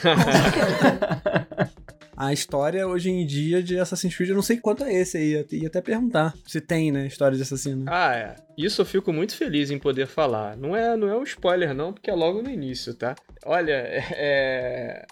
A 2.20 2.34
história 2.34 2.86
hoje 2.86 3.08
em 3.08 3.24
dia 3.24 3.62
de 3.62 3.78
Assassin's 3.78 4.14
Creed, 4.14 4.28
eu 4.28 4.34
não 4.34 4.42
sei 4.42 4.58
quanto 4.58 4.84
é 4.84 4.92
esse 4.92 5.16
aí. 5.16 5.46
Ia 5.52 5.68
até 5.68 5.80
perguntar 5.80 6.34
se 6.46 6.60
tem, 6.60 6.92
né? 6.92 7.06
História 7.06 7.34
de 7.34 7.42
assassino. 7.42 7.86
Ah, 7.88 8.14
é. 8.14 8.36
Isso 8.58 8.82
eu 8.82 8.84
fico 8.84 9.10
muito 9.10 9.34
feliz 9.34 9.70
em 9.70 9.78
poder 9.78 10.06
falar. 10.06 10.54
Não 10.54 10.76
é, 10.76 10.94
não 10.98 11.08
é 11.08 11.16
um 11.16 11.22
spoiler, 11.22 11.72
não, 11.72 11.94
porque 11.94 12.10
é 12.10 12.14
logo 12.14 12.42
no 12.42 12.50
início, 12.50 12.92
tá? 12.92 13.16
Olha, 13.46 13.72
é, 13.72 15.06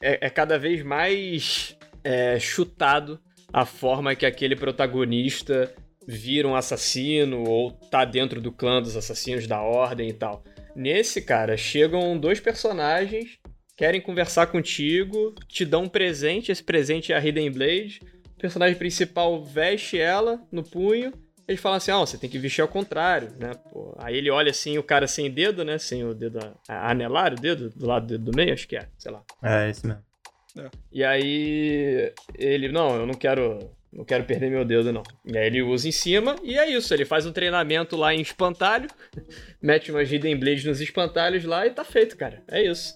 é, 0.00 0.26
é 0.26 0.30
cada 0.30 0.58
vez 0.58 0.82
mais 0.82 1.76
é, 2.02 2.38
chutado 2.40 3.20
a 3.52 3.66
forma 3.66 4.14
que 4.14 4.24
aquele 4.24 4.56
protagonista 4.56 5.70
vira 6.08 6.48
um 6.48 6.56
assassino 6.56 7.44
ou 7.46 7.72
tá 7.72 8.06
dentro 8.06 8.40
do 8.40 8.50
clã 8.50 8.80
dos 8.80 8.96
assassinos 8.96 9.46
da 9.46 9.60
ordem 9.60 10.08
e 10.08 10.14
tal. 10.14 10.42
Nesse, 10.74 11.20
cara, 11.20 11.58
chegam 11.58 12.18
dois 12.18 12.40
personagens, 12.40 13.38
querem 13.76 14.00
conversar 14.00 14.46
contigo, 14.46 15.34
te 15.48 15.64
dão 15.64 15.84
um 15.84 15.88
presente, 15.88 16.50
esse 16.52 16.62
presente 16.62 17.12
é 17.12 17.16
a 17.16 17.24
Hidden 17.24 17.50
Blade. 17.50 18.00
O 18.36 18.40
personagem 18.40 18.76
principal 18.76 19.42
veste 19.42 19.98
ela 19.98 20.40
no 20.52 20.62
punho 20.62 21.12
eles 21.46 21.60
falam 21.60 21.76
assim, 21.76 21.90
ó, 21.90 22.00
você 22.06 22.16
tem 22.16 22.30
que 22.30 22.38
vestir 22.38 22.62
ao 22.62 22.68
contrário, 22.68 23.28
né? 23.38 23.50
Pô, 23.70 23.94
aí 23.98 24.16
ele 24.16 24.30
olha 24.30 24.50
assim, 24.50 24.78
o 24.78 24.82
cara 24.82 25.06
sem 25.06 25.30
dedo, 25.30 25.62
né? 25.62 25.76
Sem 25.76 26.02
o 26.02 26.14
dedo 26.14 26.38
a- 26.38 26.54
a- 26.66 26.90
anelar, 26.90 27.34
o 27.34 27.36
dedo 27.36 27.68
do 27.68 27.86
lado 27.86 28.06
do 28.06 28.16
dedo 28.16 28.30
do 28.30 28.34
meio, 28.34 28.54
acho 28.54 28.66
que 28.66 28.76
é, 28.76 28.88
sei 28.96 29.12
lá. 29.12 29.22
É, 29.42 29.68
isso 29.68 29.86
mesmo. 29.86 30.02
E 30.90 31.04
aí 31.04 32.12
ele, 32.38 32.68
não, 32.68 32.96
eu 32.96 33.04
não 33.06 33.12
quero, 33.12 33.58
não 33.92 34.06
quero 34.06 34.24
perder 34.24 34.50
meu 34.50 34.64
dedo 34.64 34.90
não. 34.90 35.02
E 35.26 35.36
aí 35.36 35.46
ele 35.48 35.60
usa 35.62 35.86
em 35.86 35.92
cima 35.92 36.34
e 36.42 36.56
é 36.58 36.66
isso, 36.70 36.94
ele 36.94 37.04
faz 37.04 37.26
um 37.26 37.32
treinamento 37.32 37.94
lá 37.94 38.14
em 38.14 38.22
espantalho, 38.22 38.88
mete 39.60 39.90
umas 39.90 40.10
Hidden 40.10 40.38
Blades 40.38 40.64
nos 40.64 40.80
espantalhos 40.80 41.44
lá 41.44 41.66
e 41.66 41.70
tá 41.70 41.84
feito, 41.84 42.16
cara. 42.16 42.42
É 42.48 42.62
isso. 42.62 42.94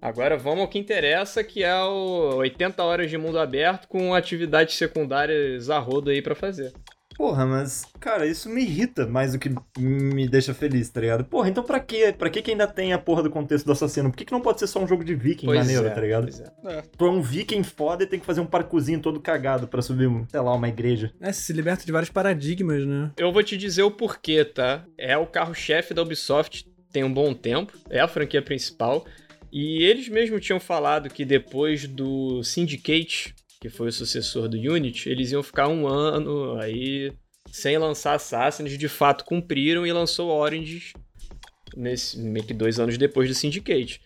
Agora 0.00 0.36
vamos 0.36 0.60
ao 0.60 0.68
que 0.68 0.78
interessa, 0.78 1.44
que 1.44 1.62
é 1.62 1.74
o 1.82 2.36
80 2.36 2.82
horas 2.82 3.10
de 3.10 3.18
mundo 3.18 3.38
aberto 3.38 3.86
com 3.86 4.14
atividades 4.14 4.76
secundárias 4.76 5.68
a 5.68 5.78
rodo 5.78 6.10
aí 6.10 6.22
pra 6.22 6.34
fazer. 6.34 6.72
Porra, 7.20 7.44
mas, 7.44 7.84
cara, 8.00 8.26
isso 8.26 8.48
me 8.48 8.62
irrita 8.62 9.06
mais 9.06 9.32
do 9.32 9.38
que 9.38 9.54
me 9.78 10.26
deixa 10.26 10.54
feliz, 10.54 10.88
tá 10.88 11.02
ligado? 11.02 11.22
Porra, 11.22 11.50
então 11.50 11.62
pra 11.62 11.78
quê? 11.78 12.14
Pra 12.16 12.30
que 12.30 12.40
que 12.40 12.50
ainda 12.50 12.66
tem 12.66 12.94
a 12.94 12.98
porra 12.98 13.22
do 13.22 13.28
contexto 13.28 13.66
do 13.66 13.72
assassino? 13.72 14.10
Por 14.10 14.16
que, 14.16 14.24
que 14.24 14.32
não 14.32 14.40
pode 14.40 14.58
ser 14.58 14.66
só 14.66 14.82
um 14.82 14.88
jogo 14.88 15.04
de 15.04 15.14
viking 15.14 15.44
Pois 15.44 15.58
maneiro, 15.58 15.86
é, 15.86 15.90
tá 15.90 16.00
ligado? 16.00 16.22
pois 16.22 16.40
é. 16.40 16.78
É. 16.78 16.82
Pra 16.96 17.10
um 17.10 17.20
viking 17.20 17.62
foda, 17.62 18.04
ele 18.04 18.10
tem 18.10 18.18
que 18.18 18.24
fazer 18.24 18.40
um 18.40 18.46
parkourzinho 18.46 19.02
todo 19.02 19.20
cagado 19.20 19.68
pra 19.68 19.82
subir, 19.82 20.10
sei 20.30 20.40
lá, 20.40 20.54
uma 20.54 20.68
igreja. 20.68 21.12
É, 21.20 21.30
se 21.30 21.52
liberta 21.52 21.84
de 21.84 21.92
vários 21.92 22.08
paradigmas, 22.08 22.86
né? 22.86 23.10
Eu 23.18 23.30
vou 23.30 23.42
te 23.42 23.54
dizer 23.54 23.82
o 23.82 23.90
porquê, 23.90 24.42
tá? 24.42 24.82
É 24.96 25.18
o 25.18 25.26
carro-chefe 25.26 25.92
da 25.92 26.00
Ubisoft 26.00 26.66
tem 26.90 27.04
um 27.04 27.12
bom 27.12 27.34
tempo, 27.34 27.76
é 27.90 28.00
a 28.00 28.08
franquia 28.08 28.40
principal. 28.40 29.04
E 29.52 29.82
eles 29.82 30.08
mesmos 30.08 30.44
tinham 30.44 30.60
falado 30.60 31.10
que 31.10 31.24
depois 31.24 31.86
do 31.86 32.42
Syndicate, 32.42 33.34
que 33.60 33.68
foi 33.68 33.88
o 33.88 33.92
sucessor 33.92 34.48
do 34.48 34.56
Unity, 34.56 35.08
eles 35.08 35.32
iam 35.32 35.42
ficar 35.42 35.68
um 35.68 35.86
ano 35.86 36.58
aí 36.58 37.12
sem 37.50 37.76
lançar 37.76 38.14
Assassin's. 38.14 38.78
De 38.78 38.88
fato, 38.88 39.24
cumpriram 39.24 39.86
e 39.86 39.92
lançou 39.92 40.30
Orange 40.30 40.94
nesse, 41.76 42.18
meio 42.18 42.46
que 42.46 42.54
dois 42.54 42.78
anos 42.78 42.96
depois 42.96 43.28
do 43.28 43.34
Syndicate. 43.34 44.00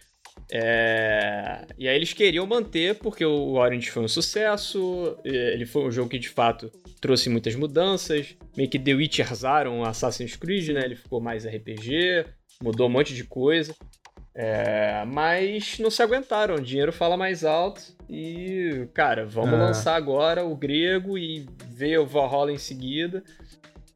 É, 0.50 1.66
E 1.78 1.88
aí 1.88 1.96
eles 1.96 2.12
queriam 2.12 2.46
manter, 2.46 2.96
porque 2.96 3.24
o 3.24 3.52
Orange 3.52 3.90
foi 3.90 4.02
um 4.02 4.08
sucesso, 4.08 5.16
ele 5.24 5.64
foi 5.64 5.84
um 5.84 5.90
jogo 5.90 6.10
que 6.10 6.18
de 6.18 6.28
fato 6.28 6.70
trouxe 7.00 7.28
muitas 7.28 7.54
mudanças, 7.54 8.34
meio 8.56 8.68
que 8.68 8.78
The 8.78 8.94
Witcherzaram 8.94 9.84
Assassin's 9.84 10.36
Creed, 10.36 10.70
né? 10.70 10.82
Ele 10.84 10.96
ficou 10.96 11.20
mais 11.20 11.46
RPG, 11.46 12.26
mudou 12.62 12.88
um 12.88 12.90
monte 12.90 13.14
de 13.14 13.24
coisa. 13.24 13.74
É, 14.36 15.04
mas 15.06 15.78
não 15.78 15.90
se 15.90 16.02
aguentaram, 16.02 16.56
o 16.56 16.60
dinheiro 16.60 16.92
fala 16.92 17.16
mais 17.16 17.44
alto 17.44 17.80
e, 18.10 18.88
cara, 18.92 19.24
vamos 19.24 19.54
É. 19.54 19.56
lançar 19.56 19.94
agora 19.94 20.44
o 20.44 20.56
grego 20.56 21.16
e 21.16 21.46
ver 21.68 21.98
o 21.98 22.06
Valhalla 22.06 22.50
em 22.50 22.58
seguida. 22.58 23.22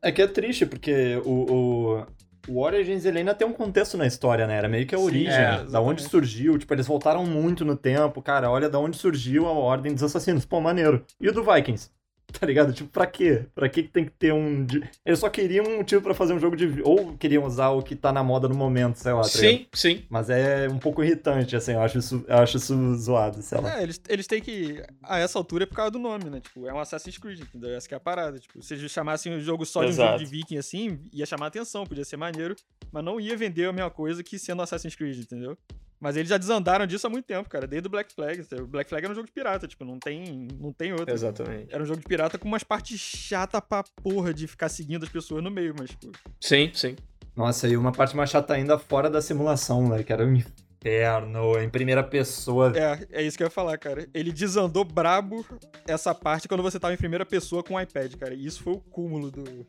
É 0.01 0.13
que 0.13 0.23
é 0.23 0.29
triste, 0.29 0.65
porque 0.65 1.21
o, 1.25 1.31
o, 1.53 2.07
o 2.49 2.61
Origins 2.63 3.05
ele 3.05 3.19
ainda 3.19 3.35
tem 3.35 3.47
um 3.49 3.53
contexto 3.53 3.97
na 3.97 4.07
história, 4.07 4.47
né? 4.47 4.57
Era 4.57 4.69
meio 4.69 4.87
que 4.87 4.95
a 4.95 4.99
Sim, 4.99 5.05
origem, 5.05 5.33
é, 5.35 5.65
da 5.65 5.81
onde 5.81 6.03
surgiu. 6.05 6.57
Tipo, 6.57 6.73
eles 6.73 6.87
voltaram 6.87 7.27
muito 7.27 7.65
no 7.65 7.77
tempo. 7.77 8.23
Cara, 8.23 8.49
olha 8.49 8.69
da 8.69 8.79
onde 8.79 8.97
surgiu 8.97 9.47
a 9.49 9.53
Ordem 9.53 9.93
dos 9.93 10.05
Assassinos. 10.05 10.45
Pô, 10.45 10.61
maneiro. 10.61 11.05
E 11.21 11.29
o 11.29 11.33
do 11.33 11.43
Vikings? 11.43 11.91
Tá 12.31 12.47
ligado? 12.47 12.73
Tipo, 12.75 12.91
pra 12.91 13.07
quê? 13.07 13.47
Pra 13.55 13.69
que 13.71 13.83
que 13.85 13.89
tem 13.89 14.05
que 14.05 14.11
ter 14.11 14.33
um... 14.35 14.65
de- 14.65 14.87
Eles 15.05 15.19
só 15.19 15.31
queriam 15.31 15.65
um 15.65 15.77
motivo 15.79 16.03
pra 16.03 16.13
fazer 16.15 16.35
um 16.35 16.39
jogo 16.39 16.55
de... 16.57 16.83
Ou 16.83 17.17
queriam 17.17 17.43
usar 17.45 17.71
o 17.71 17.83
que 17.83 17.97
tá 17.97 18.13
na 18.13 18.23
moda 18.23 18.47
no 18.47 18.55
momento, 18.55 18.97
sei 18.97 19.13
lá, 19.13 19.23
tá 19.23 19.29
ligado? 19.29 19.51
sim, 19.51 19.67
sim. 19.73 20.05
Mas 20.11 20.29
é 20.29 20.69
um 20.69 20.79
pouco 20.79 21.03
irritante, 21.03 21.57
assim, 21.57 21.73
eu 21.73 21.81
acho 21.81 21.99
isso, 21.99 22.25
eu 22.29 22.37
acho 22.37 22.59
isso 22.59 22.95
zoado, 22.97 23.41
sei 23.43 23.59
lá. 23.61 23.79
É, 23.79 23.83
eles, 23.83 24.01
eles 24.09 24.27
têm 24.27 24.43
que. 24.43 24.83
A 25.03 25.19
essa 25.19 25.39
altura 25.39 25.65
é 25.65 25.67
por 25.67 25.75
causa 25.77 25.91
do 25.91 25.99
nome, 25.99 26.29
né? 26.29 26.41
Tipo, 26.41 26.69
é 26.69 26.73
um 26.73 26.79
Assassin's 26.79 27.17
Creed, 27.17 27.41
entendeu? 27.41 27.71
Essa 27.75 27.89
que 27.89 27.95
é 27.95 27.97
a 27.97 28.01
parada. 28.01 28.39
Tipo, 28.39 28.63
se 28.63 28.75
eles 28.75 28.91
chamassem 28.93 29.35
o 29.35 29.41
jogo 29.41 29.65
só 29.65 29.81
de 29.81 29.87
um 29.87 29.91
Exato. 29.91 30.19
jogo 30.19 30.25
de 30.25 30.31
viking 30.31 30.59
assim, 30.59 30.99
ia 31.13 31.25
chamar 31.25 31.47
atenção, 31.47 31.87
podia 31.87 32.05
ser 32.05 32.19
maneiro, 32.19 32.55
mas 32.93 33.03
não 33.03 33.19
ia 33.19 33.37
vender 33.39 33.65
a 33.69 33.73
mesma 33.73 33.91
coisa 33.91 34.23
que 34.23 34.39
sendo 34.39 34.61
Assassin's 34.61 34.95
Creed, 34.95 35.19
entendeu? 35.19 35.57
Mas 36.01 36.17
eles 36.17 36.29
já 36.29 36.39
desandaram 36.39 36.87
disso 36.87 37.07
há 37.07 37.11
muito 37.11 37.25
tempo, 37.25 37.49
cara. 37.49 37.67
Desde 37.67 37.87
o 37.89 37.91
Black 37.91 38.13
Flag. 38.15 38.47
O 38.61 38.67
Black 38.67 38.89
Flag 38.89 39.05
era 39.05 39.13
um 39.13 39.15
jogo 39.15 39.27
de 39.27 39.33
pirata, 39.33 39.67
tipo, 39.67 39.85
não 39.85 39.99
tem, 39.99 40.49
não 40.61 40.73
tem 40.73 40.93
outro. 40.93 41.13
Exatamente. 41.13 41.75
Era 41.75 41.83
um 41.83 41.87
jogo 41.87 42.01
de 42.01 42.07
pirata 42.07 42.39
com 42.39 42.47
umas 42.47 42.63
partes 42.63 42.99
chatas 43.01 43.61
pra 43.69 43.83
porra 44.03 44.33
de 44.33 44.47
ficar 44.47 44.69
seguindo 44.69 45.03
as 45.03 45.09
pessoas 45.09 45.43
no 45.43 45.51
meio, 45.51 45.75
mas, 45.79 45.91
tipo, 45.91 46.11
Sim, 46.41 46.71
sim. 46.73 46.97
Nossa, 47.35 47.69
e 47.69 47.77
uma 47.77 47.93
parte 47.93 48.17
mais 48.17 48.31
chata 48.31 48.55
ainda 48.55 48.79
fora 48.79 49.09
da 49.11 49.21
simulação, 49.23 49.89
né? 49.89 50.03
Que 50.03 50.13
era 50.13 50.25
um 50.25 50.35
inferno, 50.35 51.59
em 51.61 51.69
primeira 51.69 52.03
pessoa. 52.03 52.73
é, 52.77 53.07
é 53.11 53.23
isso 53.23 53.37
que 53.37 53.43
eu 53.43 53.47
ia 53.47 53.51
falar, 53.51 53.77
cara. 53.79 54.09
Ele 54.15 54.33
desandou 54.33 54.85
brabo 54.85 55.45
essa 55.87 56.15
parte 56.15 56.49
quando 56.49 56.63
você 56.63 56.79
tava 56.79 56.95
em 56.95 56.97
primeira 56.99 57.27
pessoa 57.27 57.63
com 57.63 57.75
o 57.75 57.81
iPad, 57.81 58.15
cara. 58.15 58.35
E 58.35 58.47
isso 58.47 58.63
foi 58.63 58.75
o 58.75 58.81
cúmulo 58.81 59.31
do, 59.31 59.67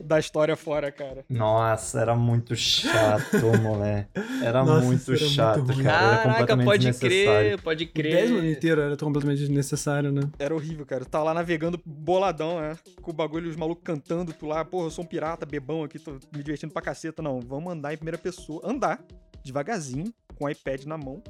da 0.00 0.18
história 0.18 0.56
fora, 0.56 0.90
cara. 0.92 1.24
Nossa, 1.28 2.00
era 2.00 2.14
muito 2.14 2.54
chato, 2.54 3.36
moleque. 3.62 4.10
Era 4.42 4.64
Nossa, 4.64 4.84
muito 4.86 5.10
era 5.12 5.18
chato, 5.20 5.64
muito 5.64 5.82
cara. 5.82 6.06
Era 6.14 6.22
Caraca, 6.46 6.64
pode 6.64 6.92
crer, 6.92 7.60
pode 7.62 7.84
O 7.84 7.92
crer. 7.92 8.12
décimo 8.28 8.44
inteiro 8.44 8.80
era 8.80 8.96
completamente 8.96 9.38
desnecessário, 9.38 10.12
né? 10.12 10.22
Era 10.38 10.54
horrível, 10.54 10.84
cara. 10.84 11.04
Tá 11.04 11.22
lá 11.22 11.32
navegando 11.32 11.80
boladão, 11.84 12.60
né? 12.60 12.76
Com 13.00 13.10
o 13.10 13.14
bagulho, 13.14 13.48
os 13.48 13.56
malucos 13.56 13.82
cantando, 13.84 14.32
tu 14.32 14.46
lá, 14.46 14.64
porra, 14.64 14.86
eu 14.86 14.90
sou 14.90 15.04
um 15.04 15.06
pirata, 15.06 15.46
bebão 15.46 15.82
aqui, 15.84 15.98
tô 15.98 16.12
me 16.12 16.42
divertindo 16.42 16.72
pra 16.72 16.82
caceta. 16.82 17.22
Não, 17.22 17.40
vamos 17.40 17.72
andar 17.72 17.92
em 17.92 17.96
primeira 17.96 18.18
pessoa. 18.18 18.60
Andar, 18.64 19.02
devagarzinho, 19.44 20.12
com 20.36 20.44
o 20.44 20.50
iPad 20.50 20.84
na 20.84 20.98
mão. 20.98 21.22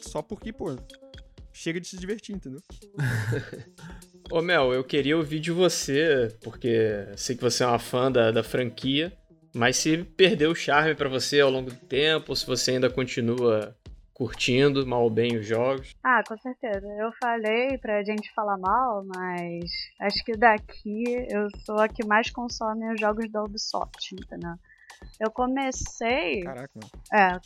Só 0.00 0.20
porque, 0.22 0.52
pô, 0.52 0.74
chega 1.52 1.80
de 1.80 1.86
se 1.86 1.96
divertir, 1.96 2.34
entendeu? 2.34 2.60
Ô 4.30 4.42
Mel, 4.42 4.72
eu 4.72 4.82
queria 4.82 5.16
ouvir 5.16 5.38
de 5.38 5.52
você, 5.52 6.36
porque 6.42 7.06
sei 7.16 7.36
que 7.36 7.42
você 7.42 7.62
é 7.62 7.66
uma 7.66 7.78
fã 7.78 8.10
da, 8.10 8.32
da 8.32 8.42
franquia, 8.42 9.12
mas 9.54 9.76
se 9.76 10.02
perdeu 10.02 10.50
o 10.50 10.54
charme 10.54 10.94
pra 10.94 11.08
você 11.08 11.40
ao 11.40 11.50
longo 11.50 11.70
do 11.70 11.76
tempo, 11.76 12.26
ou 12.30 12.36
se 12.36 12.44
você 12.44 12.72
ainda 12.72 12.90
continua 12.90 13.76
curtindo 14.12 14.84
mal 14.86 15.02
ou 15.02 15.10
bem 15.10 15.36
os 15.36 15.46
jogos. 15.46 15.94
Ah, 16.02 16.22
com 16.26 16.36
certeza. 16.38 16.86
Eu 16.98 17.12
falei 17.20 17.78
pra 17.78 18.02
gente 18.02 18.32
falar 18.34 18.56
mal, 18.58 19.04
mas 19.04 19.70
acho 20.00 20.24
que 20.24 20.32
daqui 20.32 21.04
eu 21.30 21.46
sou 21.64 21.78
a 21.78 21.86
que 21.86 22.04
mais 22.04 22.30
consome 22.30 22.92
os 22.92 23.00
jogos 23.00 23.30
da 23.30 23.44
Ubisoft, 23.44 24.12
entendeu? 24.14 24.54
Eu 25.20 25.30
comecei. 25.30 26.42
Caraca, 26.42 26.70
mano. 26.74 26.90
É. 27.12 27.38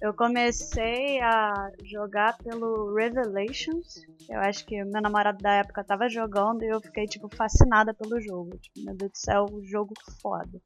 Eu 0.00 0.14
comecei 0.14 1.20
a 1.20 1.70
jogar 1.84 2.36
pelo 2.38 2.94
Revelations. 2.94 4.06
Eu 4.28 4.40
acho 4.40 4.64
que 4.64 4.82
meu 4.84 5.02
namorado 5.02 5.38
da 5.38 5.54
época 5.54 5.82
tava 5.82 6.08
jogando 6.08 6.62
e 6.62 6.68
eu 6.68 6.80
fiquei, 6.80 7.06
tipo, 7.06 7.28
fascinada 7.34 7.92
pelo 7.92 8.20
jogo. 8.20 8.56
Tipo, 8.58 8.84
meu 8.84 8.94
Deus 8.94 9.10
do 9.10 9.18
céu, 9.18 9.46
jogo 9.64 9.94
foda. 10.22 10.60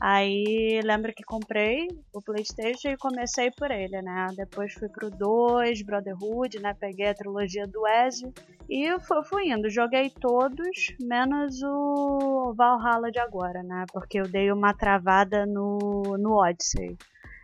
Aí 0.00 0.80
lembro 0.84 1.12
que 1.14 1.24
comprei 1.24 1.88
o 2.12 2.20
Playstation 2.20 2.90
e 2.90 2.98
comecei 2.98 3.50
por 3.50 3.70
ele, 3.70 4.02
né? 4.02 4.26
Depois 4.36 4.74
fui 4.74 4.88
pro 4.90 5.10
2, 5.10 5.82
Brotherhood, 5.82 6.60
né? 6.60 6.74
Peguei 6.78 7.08
a 7.08 7.14
trilogia 7.14 7.66
do 7.66 7.86
Ezio 7.86 8.32
e 8.68 8.98
fui, 9.00 9.24
fui 9.24 9.48
indo. 9.48 9.70
Joguei 9.70 10.10
todos, 10.10 10.94
menos 11.00 11.62
o 11.62 12.52
Valhalla 12.54 13.10
de 13.10 13.18
agora, 13.18 13.62
né? 13.62 13.86
Porque 13.90 14.20
eu 14.20 14.28
dei 14.28 14.52
uma 14.52 14.74
travada 14.74 15.46
no, 15.46 16.02
no 16.18 16.34
Odyssey. 16.42 16.96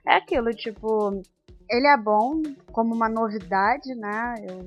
É 0.07 0.15
aquilo, 0.17 0.51
tipo, 0.51 1.23
ele 1.71 1.87
é 1.87 1.97
bom 1.97 2.43
como 2.73 2.95
uma 2.95 3.09
novidade, 3.09 3.95
né? 3.95 4.35
Eu 4.49 4.61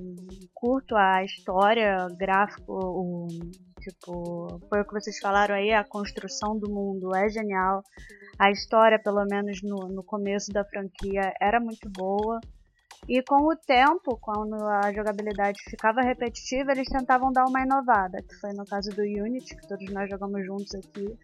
curto 0.53 0.95
a 0.95 1.23
história, 1.23 2.07
gráfico, 2.17 2.73
o, 2.73 3.27
tipo, 3.79 4.59
foi 4.69 4.81
o 4.81 4.85
que 4.85 4.93
vocês 4.93 5.19
falaram 5.19 5.55
aí, 5.55 5.71
a 5.73 5.83
construção 5.83 6.57
do 6.57 6.69
mundo 6.71 7.15
é 7.15 7.29
genial. 7.29 7.83
A 8.39 8.49
história, 8.49 8.99
pelo 8.99 9.23
menos 9.25 9.61
no, 9.61 9.87
no 9.87 10.03
começo 10.03 10.51
da 10.51 10.65
franquia, 10.65 11.33
era 11.39 11.59
muito 11.59 11.89
boa. 11.89 12.39
E 13.07 13.21
com 13.21 13.47
o 13.47 13.55
tempo, 13.55 14.17
quando 14.19 14.55
a 14.55 14.91
jogabilidade 14.91 15.61
ficava 15.69 16.01
repetitiva, 16.01 16.71
eles 16.71 16.87
tentavam 16.89 17.31
dar 17.31 17.45
uma 17.45 17.61
inovada, 17.61 18.17
que 18.23 18.35
foi 18.35 18.51
no 18.53 18.65
caso 18.65 18.89
do 18.89 19.03
Unity, 19.03 19.55
que 19.55 19.67
todos 19.67 19.93
nós 19.93 20.09
jogamos 20.09 20.43
juntos 20.43 20.73
aqui. 20.73 21.15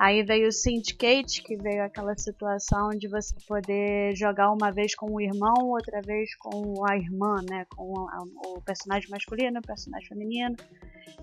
Aí 0.00 0.22
veio 0.22 0.48
o 0.48 0.52
Syndicate, 0.52 1.42
que 1.42 1.56
veio 1.56 1.84
aquela 1.84 2.16
situação 2.16 2.88
de 2.88 3.06
você 3.06 3.34
poder 3.46 4.16
jogar 4.16 4.50
uma 4.50 4.72
vez 4.72 4.94
com 4.94 5.12
o 5.12 5.20
irmão, 5.20 5.68
outra 5.68 6.00
vez 6.00 6.34
com 6.36 6.86
a 6.88 6.96
irmã, 6.96 7.36
né? 7.46 7.66
Com 7.76 8.08
a, 8.08 8.22
o 8.46 8.62
personagem 8.62 9.10
masculino, 9.10 9.58
o 9.58 9.62
personagem 9.62 10.08
feminino. 10.08 10.56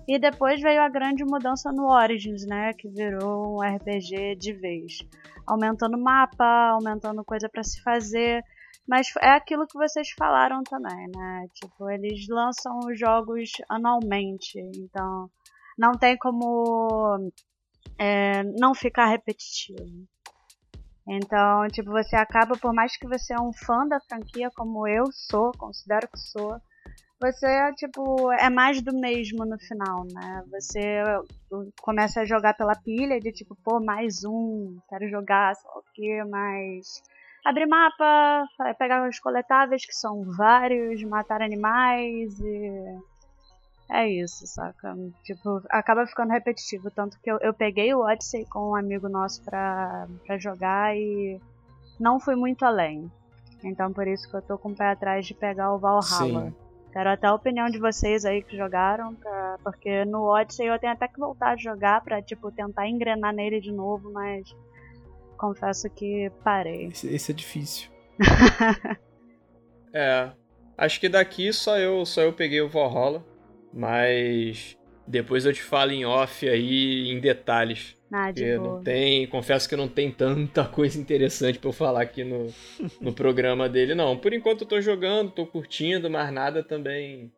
E 0.06 0.16
depois 0.16 0.62
veio 0.62 0.80
a 0.80 0.88
grande 0.88 1.24
mudança 1.24 1.72
no 1.72 1.90
Origins, 1.90 2.46
né? 2.46 2.72
Que 2.72 2.88
virou 2.88 3.56
um 3.56 3.60
RPG 3.60 4.36
de 4.36 4.52
vez. 4.52 5.00
Aumentando 5.44 5.98
mapa, 5.98 6.70
aumentando 6.70 7.24
coisa 7.24 7.48
para 7.48 7.64
se 7.64 7.82
fazer. 7.82 8.44
Mas 8.86 9.08
é 9.20 9.30
aquilo 9.30 9.66
que 9.66 9.76
vocês 9.76 10.08
falaram 10.16 10.62
também, 10.62 11.08
né? 11.16 11.48
Tipo, 11.52 11.90
eles 11.90 12.28
lançam 12.28 12.78
os 12.86 12.96
jogos 12.96 13.50
anualmente. 13.68 14.56
Então, 14.76 15.28
não 15.76 15.90
tem 15.98 16.16
como 16.16 17.32
é, 17.98 18.42
não 18.42 18.74
ficar 18.74 19.06
repetitivo. 19.06 19.84
Então, 21.08 21.66
tipo, 21.68 21.90
você 21.90 22.16
acaba, 22.16 22.56
por 22.58 22.74
mais 22.74 22.96
que 22.96 23.08
você 23.08 23.32
é 23.32 23.40
um 23.40 23.52
fã 23.52 23.86
da 23.86 23.98
franquia, 24.00 24.50
como 24.54 24.86
eu 24.86 25.04
sou, 25.10 25.52
considero 25.56 26.06
que 26.06 26.18
sou, 26.18 26.60
você, 27.20 27.72
tipo, 27.74 28.30
é 28.32 28.48
mais 28.48 28.80
do 28.80 28.92
mesmo 28.96 29.44
no 29.44 29.58
final, 29.58 30.04
né? 30.12 30.44
Você 30.52 31.02
começa 31.80 32.20
a 32.20 32.24
jogar 32.24 32.54
pela 32.54 32.76
pilha 32.76 33.18
de, 33.18 33.32
tipo, 33.32 33.56
pô, 33.64 33.80
mais 33.80 34.22
um, 34.24 34.78
quero 34.88 35.08
jogar, 35.08 35.54
sei 35.56 35.68
lá 35.68 35.78
o 35.78 35.84
que, 35.94 36.24
mas... 36.24 37.02
Abrir 37.44 37.66
mapa, 37.66 38.46
pegar 38.78 39.08
os 39.08 39.18
coletáveis, 39.18 39.86
que 39.86 39.94
são 39.94 40.22
vários, 40.36 41.02
matar 41.04 41.40
animais 41.40 42.38
e 42.38 42.98
é 43.90 44.06
isso, 44.06 44.46
saca? 44.46 44.94
Tipo, 45.24 45.62
acaba 45.70 46.06
ficando 46.06 46.32
repetitivo. 46.32 46.90
Tanto 46.90 47.18
que 47.20 47.30
eu, 47.30 47.38
eu 47.40 47.54
peguei 47.54 47.94
o 47.94 48.00
Odyssey 48.00 48.44
com 48.46 48.70
um 48.70 48.76
amigo 48.76 49.08
nosso 49.08 49.42
pra, 49.42 50.06
pra 50.26 50.38
jogar 50.38 50.94
e 50.96 51.40
não 51.98 52.20
fui 52.20 52.36
muito 52.36 52.64
além. 52.64 53.10
Então 53.64 53.92
por 53.92 54.06
isso 54.06 54.28
que 54.30 54.36
eu 54.36 54.42
tô 54.42 54.58
com 54.58 54.70
o 54.70 54.76
pé 54.76 54.90
atrás 54.90 55.26
de 55.26 55.34
pegar 55.34 55.72
o 55.72 55.78
Valhalla. 55.78 56.02
Sim. 56.02 56.54
Quero 56.92 57.10
até 57.10 57.26
a 57.26 57.34
opinião 57.34 57.68
de 57.68 57.78
vocês 57.78 58.24
aí 58.24 58.42
que 58.42 58.56
jogaram, 58.56 59.14
pra, 59.14 59.58
porque 59.62 60.04
no 60.04 60.22
Odyssey 60.24 60.66
eu 60.66 60.78
tenho 60.78 60.92
até 60.92 61.06
que 61.06 61.18
voltar 61.18 61.50
a 61.50 61.56
jogar 61.56 62.02
pra, 62.02 62.22
tipo, 62.22 62.50
tentar 62.50 62.88
engrenar 62.88 63.34
nele 63.34 63.60
de 63.60 63.70
novo, 63.70 64.10
mas 64.10 64.54
confesso 65.36 65.88
que 65.90 66.30
parei. 66.42 66.86
Esse, 66.86 67.14
esse 67.14 67.30
é 67.30 67.34
difícil. 67.34 67.90
é, 69.92 70.30
acho 70.76 70.98
que 70.98 71.08
daqui 71.08 71.52
só 71.52 71.78
eu, 71.78 72.04
só 72.06 72.22
eu 72.22 72.32
peguei 72.32 72.60
o 72.62 72.68
Valhalla. 72.68 73.22
Mas 73.72 74.76
depois 75.06 75.46
eu 75.46 75.52
te 75.52 75.62
falo 75.62 75.92
em 75.92 76.04
off 76.04 76.48
aí, 76.48 77.10
em 77.10 77.18
detalhes. 77.18 77.96
Ah, 78.10 78.30
de 78.30 78.56
boa. 78.56 78.76
não 78.76 78.82
tem, 78.82 79.26
confesso 79.26 79.68
que 79.68 79.76
não 79.76 79.88
tem 79.88 80.10
tanta 80.10 80.64
coisa 80.68 80.98
interessante 80.98 81.58
para 81.58 81.68
eu 81.68 81.72
falar 81.72 82.02
aqui 82.02 82.24
no, 82.24 82.52
no 83.00 83.12
programa 83.12 83.68
dele, 83.68 83.94
não. 83.94 84.16
Por 84.16 84.32
enquanto 84.32 84.62
eu 84.62 84.68
tô 84.68 84.80
jogando, 84.80 85.30
tô 85.30 85.46
curtindo, 85.46 86.08
mas 86.08 86.32
nada 86.32 86.62
também. 86.62 87.30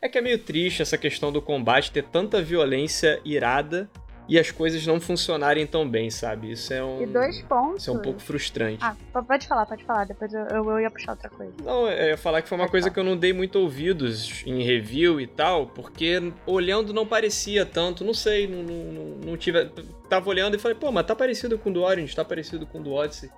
É 0.00 0.08
que 0.08 0.18
é 0.18 0.20
meio 0.20 0.38
triste 0.38 0.82
essa 0.82 0.98
questão 0.98 1.32
do 1.32 1.40
combate 1.40 1.90
ter 1.90 2.04
tanta 2.04 2.42
violência 2.42 3.20
irada 3.24 3.88
e 4.28 4.38
as 4.38 4.50
coisas 4.50 4.84
não 4.86 5.00
funcionarem 5.00 5.66
tão 5.66 5.88
bem, 5.88 6.10
sabe? 6.10 6.50
Isso 6.52 6.72
é 6.72 6.82
um. 6.82 7.02
E 7.02 7.06
dois 7.06 7.40
pontos. 7.42 7.82
Isso 7.82 7.90
é 7.90 7.92
um 7.92 7.98
pouco 7.98 8.20
frustrante. 8.20 8.78
Ah, 8.82 8.96
pode 9.12 9.46
falar, 9.46 9.66
pode 9.66 9.84
falar. 9.84 10.04
Depois 10.04 10.32
eu, 10.32 10.40
eu, 10.46 10.70
eu 10.70 10.80
ia 10.80 10.90
puxar 10.90 11.12
outra 11.12 11.30
coisa. 11.30 11.52
Não, 11.62 11.88
eu 11.88 12.08
ia 12.08 12.16
falar 12.16 12.42
que 12.42 12.48
foi 12.48 12.58
uma 12.58 12.68
coisa 12.68 12.90
que 12.90 12.98
eu 12.98 13.04
não 13.04 13.16
dei 13.16 13.32
muito 13.32 13.58
ouvidos 13.58 14.42
em 14.44 14.62
review 14.62 15.20
e 15.20 15.26
tal, 15.26 15.66
porque 15.68 16.32
olhando 16.44 16.92
não 16.92 17.06
parecia 17.06 17.64
tanto. 17.64 18.04
Não 18.04 18.14
sei, 18.14 18.48
não, 18.48 18.62
não, 18.62 19.04
não 19.24 19.36
tive. 19.36 19.70
Tava 20.08 20.28
olhando 20.28 20.56
e 20.56 20.58
falei, 20.58 20.76
pô, 20.76 20.90
mas 20.90 21.06
tá 21.06 21.14
parecido 21.14 21.58
com 21.58 21.70
o 21.70 21.72
do 21.72 21.82
Orange, 21.82 22.14
tá 22.14 22.24
parecido 22.24 22.66
com 22.66 22.78
o 22.80 22.82
do 22.82 22.92
Odyssey. 22.92 23.30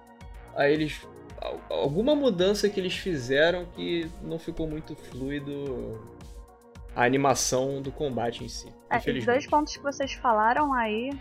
Aí 0.57 0.73
eles. 0.73 1.07
Alguma 1.71 2.17
mudança 2.17 2.69
que 2.69 2.81
eles 2.81 2.95
fizeram 2.95 3.65
que 3.77 4.11
não 4.23 4.41
ficou 4.41 4.67
muito 4.67 4.97
fluido 4.97 6.01
a 6.99 7.05
animação 7.05 7.81
do 7.81 7.93
combate 7.93 8.43
em 8.43 8.49
si. 8.49 8.75
É, 8.91 8.99
os 8.99 9.25
dois 9.25 9.47
pontos 9.47 9.77
que 9.77 9.83
vocês 9.85 10.15
falaram 10.15 10.75
aí, 10.75 11.17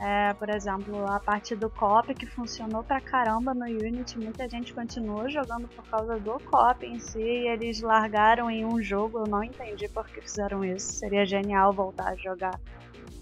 é, 0.00 0.34
por 0.34 0.50
exemplo, 0.50 1.06
a 1.06 1.20
parte 1.20 1.54
do 1.54 1.70
co-op 1.70 2.12
que 2.14 2.26
funcionou 2.26 2.82
pra 2.82 3.00
caramba 3.00 3.54
no 3.54 3.64
Unity, 3.64 4.18
muita 4.18 4.48
gente 4.48 4.74
continuou 4.74 5.30
jogando 5.30 5.68
por 5.68 5.86
causa 5.86 6.18
do 6.18 6.32
co-op 6.40 6.84
em 6.84 6.98
si, 6.98 7.20
e 7.20 7.46
eles 7.46 7.80
largaram 7.80 8.50
em 8.50 8.64
um 8.64 8.82
jogo, 8.82 9.20
eu 9.20 9.30
não 9.30 9.44
entendi 9.44 9.86
por 9.88 10.04
que 10.08 10.20
fizeram 10.20 10.64
isso, 10.64 10.94
seria 10.94 11.24
genial 11.24 11.72
voltar 11.72 12.08
a 12.08 12.16
jogar 12.16 12.58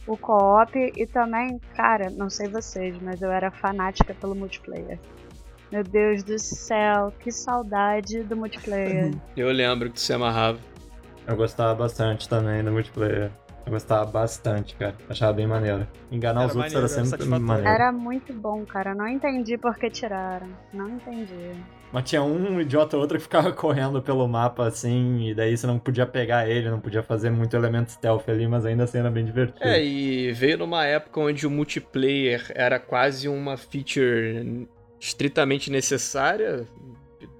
o 0.07 0.17
co-op, 0.17 0.79
e 0.97 1.07
também, 1.07 1.61
cara, 1.77 2.09
não 2.09 2.31
sei 2.31 2.49
vocês, 2.49 2.99
mas 3.03 3.21
eu 3.21 3.31
era 3.31 3.51
fanática 3.51 4.15
pelo 4.15 4.35
multiplayer. 4.35 4.99
Meu 5.71 5.85
Deus 5.85 6.23
do 6.23 6.39
céu, 6.39 7.13
que 7.21 7.31
saudade 7.31 8.23
do 8.23 8.35
multiplayer. 8.35 9.13
Eu 9.37 9.53
lembro 9.53 9.91
que 9.91 10.01
você 10.01 10.15
amarrava. 10.15 10.59
Eu 11.29 11.37
gostava 11.37 11.75
bastante 11.75 12.27
também 12.27 12.65
do 12.65 12.73
multiplayer. 12.73 13.31
Eu 13.67 13.73
gostava 13.73 14.11
bastante, 14.11 14.75
cara. 14.77 14.95
Achava 15.11 15.35
bem 15.35 15.47
maneiro. 15.47 15.87
Enganar 16.11 16.41
era 16.41 16.49
os 16.49 16.57
outros 16.57 16.73
maneiro, 16.73 16.95
era 16.95 17.05
sempre 17.05 17.27
era 17.27 17.39
maneiro. 17.39 17.69
Era 17.69 17.93
muito 17.93 18.33
bom, 18.33 18.65
cara. 18.65 18.95
Não 18.95 19.07
entendi 19.07 19.59
por 19.59 19.77
que 19.77 19.91
tiraram. 19.91 20.49
Não 20.73 20.89
entendi. 20.89 21.53
Mas 21.93 22.09
tinha 22.09 22.23
um 22.23 22.59
idiota 22.63 22.97
ou 22.97 23.03
outro 23.03 23.19
que 23.19 23.25
ficava 23.25 23.53
correndo 23.53 24.01
pelo 24.01 24.27
mapa 24.27 24.67
assim, 24.67 25.29
e 25.29 25.35
daí 25.35 25.55
você 25.55 25.67
não 25.67 25.79
podia 25.79 26.07
pegar 26.07 26.49
ele, 26.49 26.71
não 26.71 26.81
podia 26.81 27.03
fazer 27.03 27.29
muito 27.29 27.55
elemento 27.55 27.93
stealth 27.93 28.27
ali, 28.27 28.49
mas 28.49 28.65
ainda 28.65 28.85
assim 28.85 28.99
era 28.99 29.11
bem 29.11 29.27
divertido. 29.27 29.69
É, 29.69 29.85
e 29.85 30.33
veio 30.33 30.57
numa 30.57 30.87
época 30.87 31.21
onde 31.21 31.47
o 31.47 31.51
multiplayer 31.51 32.51
era 32.55 32.81
quase 32.81 33.29
uma 33.29 33.59
feature 33.59 34.67
estritamente 34.99 35.71
necessária 35.71 36.67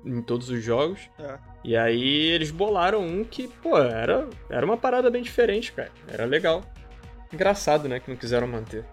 em 0.05 0.21
todos 0.21 0.51
os 0.51 0.63
jogos. 0.63 1.09
É. 1.19 1.48
E 1.65 1.77
aí 1.77 2.31
eles 2.31 2.51
bolaram 2.51 3.05
um 3.05 3.25
que, 3.25 3.49
pô, 3.49 3.79
era, 3.79 4.29
era 4.49 4.65
uma 4.65 4.77
parada 4.77 5.11
bem 5.11 5.23
diferente, 5.23 5.73
cara. 5.73 5.91
Era 6.07 6.25
legal. 6.25 6.63
Engraçado, 7.33 7.89
né, 7.89 8.01
que 8.01 8.11
não 8.11 8.17
quiseram 8.17 8.47
manter. 8.47 8.85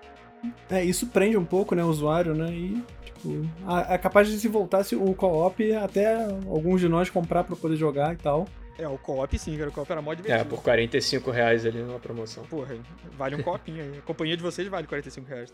É, 0.69 0.83
isso 0.83 1.07
prende 1.07 1.37
um 1.37 1.45
pouco, 1.45 1.73
né, 1.73 1.83
o 1.83 1.87
usuário, 1.87 2.35
né, 2.35 2.51
e, 2.51 2.83
tipo, 3.03 3.49
é 3.89 3.97
capaz 3.97 4.27
de 4.27 4.37
se 4.37 4.47
voltasse 4.47 4.95
o 4.95 5.13
co-op 5.13 5.73
até 5.75 6.15
alguns 6.47 6.81
de 6.81 6.89
nós 6.89 7.09
comprar 7.09 7.43
pra 7.43 7.55
poder 7.55 7.75
jogar 7.77 8.13
e 8.13 8.17
tal. 8.17 8.45
É, 8.77 8.87
o 8.87 8.97
co-op 8.97 9.39
sim, 9.39 9.57
cara, 9.57 9.69
o 9.69 9.73
co-op 9.73 9.89
era 9.89 10.01
mó 10.01 10.13
divertido. 10.13 10.41
É, 10.41 10.43
por 10.43 10.61
45 10.61 11.31
reais 11.31 11.65
ali 11.65 11.79
numa 11.81 11.99
promoção. 11.99 12.43
Porra, 12.45 12.75
vale 13.17 13.35
um 13.35 13.41
copinho 13.41 13.81
aí. 13.81 13.97
A 13.99 14.01
companhia 14.01 14.35
de 14.35 14.43
vocês 14.43 14.67
vale 14.67 14.85
45 14.85 15.27
reais. 15.29 15.53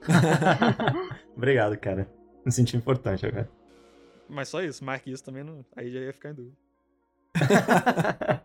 Obrigado, 1.36 1.76
cara. 1.76 2.08
Me 2.44 2.50
senti 2.50 2.76
importante 2.76 3.26
agora. 3.26 3.48
Mas 4.28 4.48
só 4.48 4.62
isso, 4.62 4.84
marque 4.84 5.10
isso 5.10 5.24
também, 5.24 5.44
não... 5.44 5.64
aí 5.76 5.90
já 5.90 6.00
ia 6.00 6.12
ficar 6.12 6.30
em 6.30 6.34
dúvida. 6.34 6.56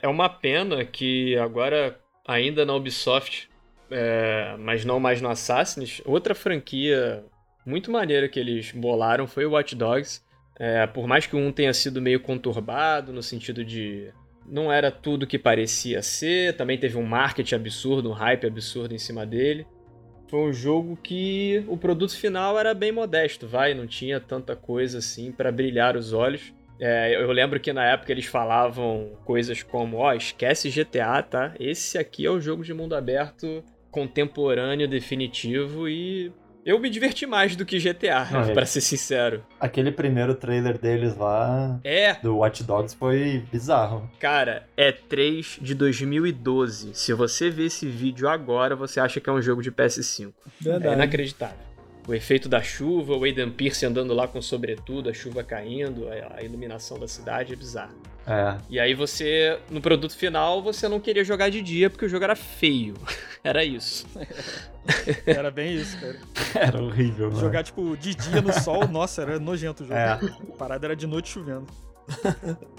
é 0.00 0.08
uma 0.08 0.28
pena 0.28 0.84
que 0.84 1.36
agora, 1.36 1.98
ainda 2.26 2.64
na 2.64 2.74
Ubisoft, 2.74 3.48
é, 3.90 4.56
mas 4.58 4.84
não 4.84 4.98
mais 5.00 5.20
no 5.20 5.28
Assassin's, 5.28 6.02
outra 6.04 6.34
franquia 6.34 7.24
muito 7.64 7.90
maneira 7.90 8.28
que 8.28 8.40
eles 8.40 8.72
bolaram 8.72 9.26
foi 9.26 9.44
o 9.44 9.50
Watch 9.50 9.74
Dogs. 9.74 10.22
É, 10.58 10.86
por 10.86 11.06
mais 11.06 11.26
que 11.26 11.36
um 11.36 11.52
tenha 11.52 11.72
sido 11.72 12.00
meio 12.00 12.18
conturbado, 12.18 13.12
no 13.12 13.22
sentido 13.22 13.64
de 13.64 14.12
não 14.44 14.72
era 14.72 14.90
tudo 14.90 15.26
que 15.26 15.38
parecia 15.38 16.02
ser, 16.02 16.56
também 16.56 16.78
teve 16.78 16.96
um 16.96 17.04
marketing 17.04 17.54
absurdo, 17.54 18.10
um 18.10 18.14
hype 18.14 18.46
absurdo 18.46 18.94
em 18.94 18.98
cima 18.98 19.24
dele. 19.26 19.66
Foi 20.28 20.40
um 20.40 20.52
jogo 20.52 20.96
que 21.02 21.64
o 21.66 21.76
produto 21.76 22.16
final 22.16 22.58
era 22.58 22.74
bem 22.74 22.92
modesto, 22.92 23.46
vai, 23.46 23.74
não 23.74 23.86
tinha 23.86 24.20
tanta 24.20 24.54
coisa 24.54 24.98
assim 24.98 25.32
para 25.32 25.50
brilhar 25.50 25.96
os 25.96 26.12
olhos. 26.12 26.52
É, 26.80 27.16
eu 27.16 27.32
lembro 27.32 27.58
que 27.58 27.72
na 27.72 27.84
época 27.84 28.12
eles 28.12 28.26
falavam 28.26 29.12
coisas 29.24 29.62
como, 29.62 29.96
ó, 29.96 30.10
oh, 30.10 30.12
esquece 30.12 30.70
GTA, 30.70 31.22
tá? 31.22 31.54
Esse 31.58 31.98
aqui 31.98 32.24
é 32.24 32.30
o 32.30 32.40
jogo 32.40 32.62
de 32.62 32.72
mundo 32.72 32.94
aberto 32.94 33.64
contemporâneo, 33.90 34.86
definitivo 34.86 35.88
e 35.88 36.30
eu 36.68 36.78
me 36.78 36.90
diverti 36.90 37.24
mais 37.24 37.56
do 37.56 37.64
que 37.64 37.78
GTA, 37.78 38.28
Não, 38.30 38.52
pra 38.52 38.62
é. 38.62 38.66
ser 38.66 38.82
sincero. 38.82 39.42
Aquele 39.58 39.90
primeiro 39.90 40.34
trailer 40.34 40.76
deles 40.76 41.16
lá. 41.16 41.80
É. 41.82 42.12
Do 42.22 42.36
Watch 42.36 42.62
Dogs 42.62 42.94
foi 42.94 43.42
bizarro. 43.50 44.08
Cara, 44.20 44.68
é 44.76 44.92
3 44.92 45.58
de 45.62 45.74
2012. 45.74 46.90
Se 46.92 47.14
você 47.14 47.48
ver 47.48 47.64
esse 47.66 47.86
vídeo 47.86 48.28
agora, 48.28 48.76
você 48.76 49.00
acha 49.00 49.18
que 49.18 49.30
é 49.30 49.32
um 49.32 49.40
jogo 49.40 49.62
de 49.62 49.72
PS5. 49.72 50.30
Verdade. 50.60 50.88
É 50.88 50.92
inacreditável 50.92 51.67
o 52.08 52.14
efeito 52.14 52.48
da 52.48 52.62
chuva, 52.62 53.14
o 53.14 53.22
Aidan 53.22 53.50
Pierce 53.50 53.84
andando 53.84 54.14
lá 54.14 54.26
com 54.26 54.40
sobretudo, 54.40 55.10
a 55.10 55.12
chuva 55.12 55.44
caindo, 55.44 56.08
a 56.34 56.42
iluminação 56.42 56.98
da 56.98 57.06
cidade 57.06 57.52
é 57.52 57.56
bizarro. 57.56 57.94
É. 58.26 58.56
E 58.70 58.80
aí 58.80 58.94
você, 58.94 59.58
no 59.70 59.78
produto 59.78 60.16
final, 60.16 60.62
você 60.62 60.88
não 60.88 60.98
queria 61.00 61.22
jogar 61.22 61.50
de 61.50 61.60
dia 61.60 61.90
porque 61.90 62.06
o 62.06 62.08
jogo 62.08 62.24
era 62.24 62.34
feio. 62.34 62.94
era 63.44 63.62
isso. 63.62 64.06
era 65.26 65.50
bem 65.50 65.74
isso, 65.74 65.98
cara. 66.00 66.16
Era 66.66 66.82
horrível, 66.82 67.28
mano. 67.28 67.40
Jogar, 67.40 67.62
tipo, 67.62 67.94
de 67.94 68.14
dia 68.14 68.40
no 68.40 68.52
sol, 68.54 68.88
nossa, 68.88 69.20
era 69.20 69.38
nojento 69.38 69.82
o 69.84 69.86
jogo. 69.86 69.98
É. 69.98 70.12
A 70.12 70.56
parada 70.56 70.86
era 70.86 70.96
de 70.96 71.06
noite 71.06 71.28
chovendo. 71.28 71.66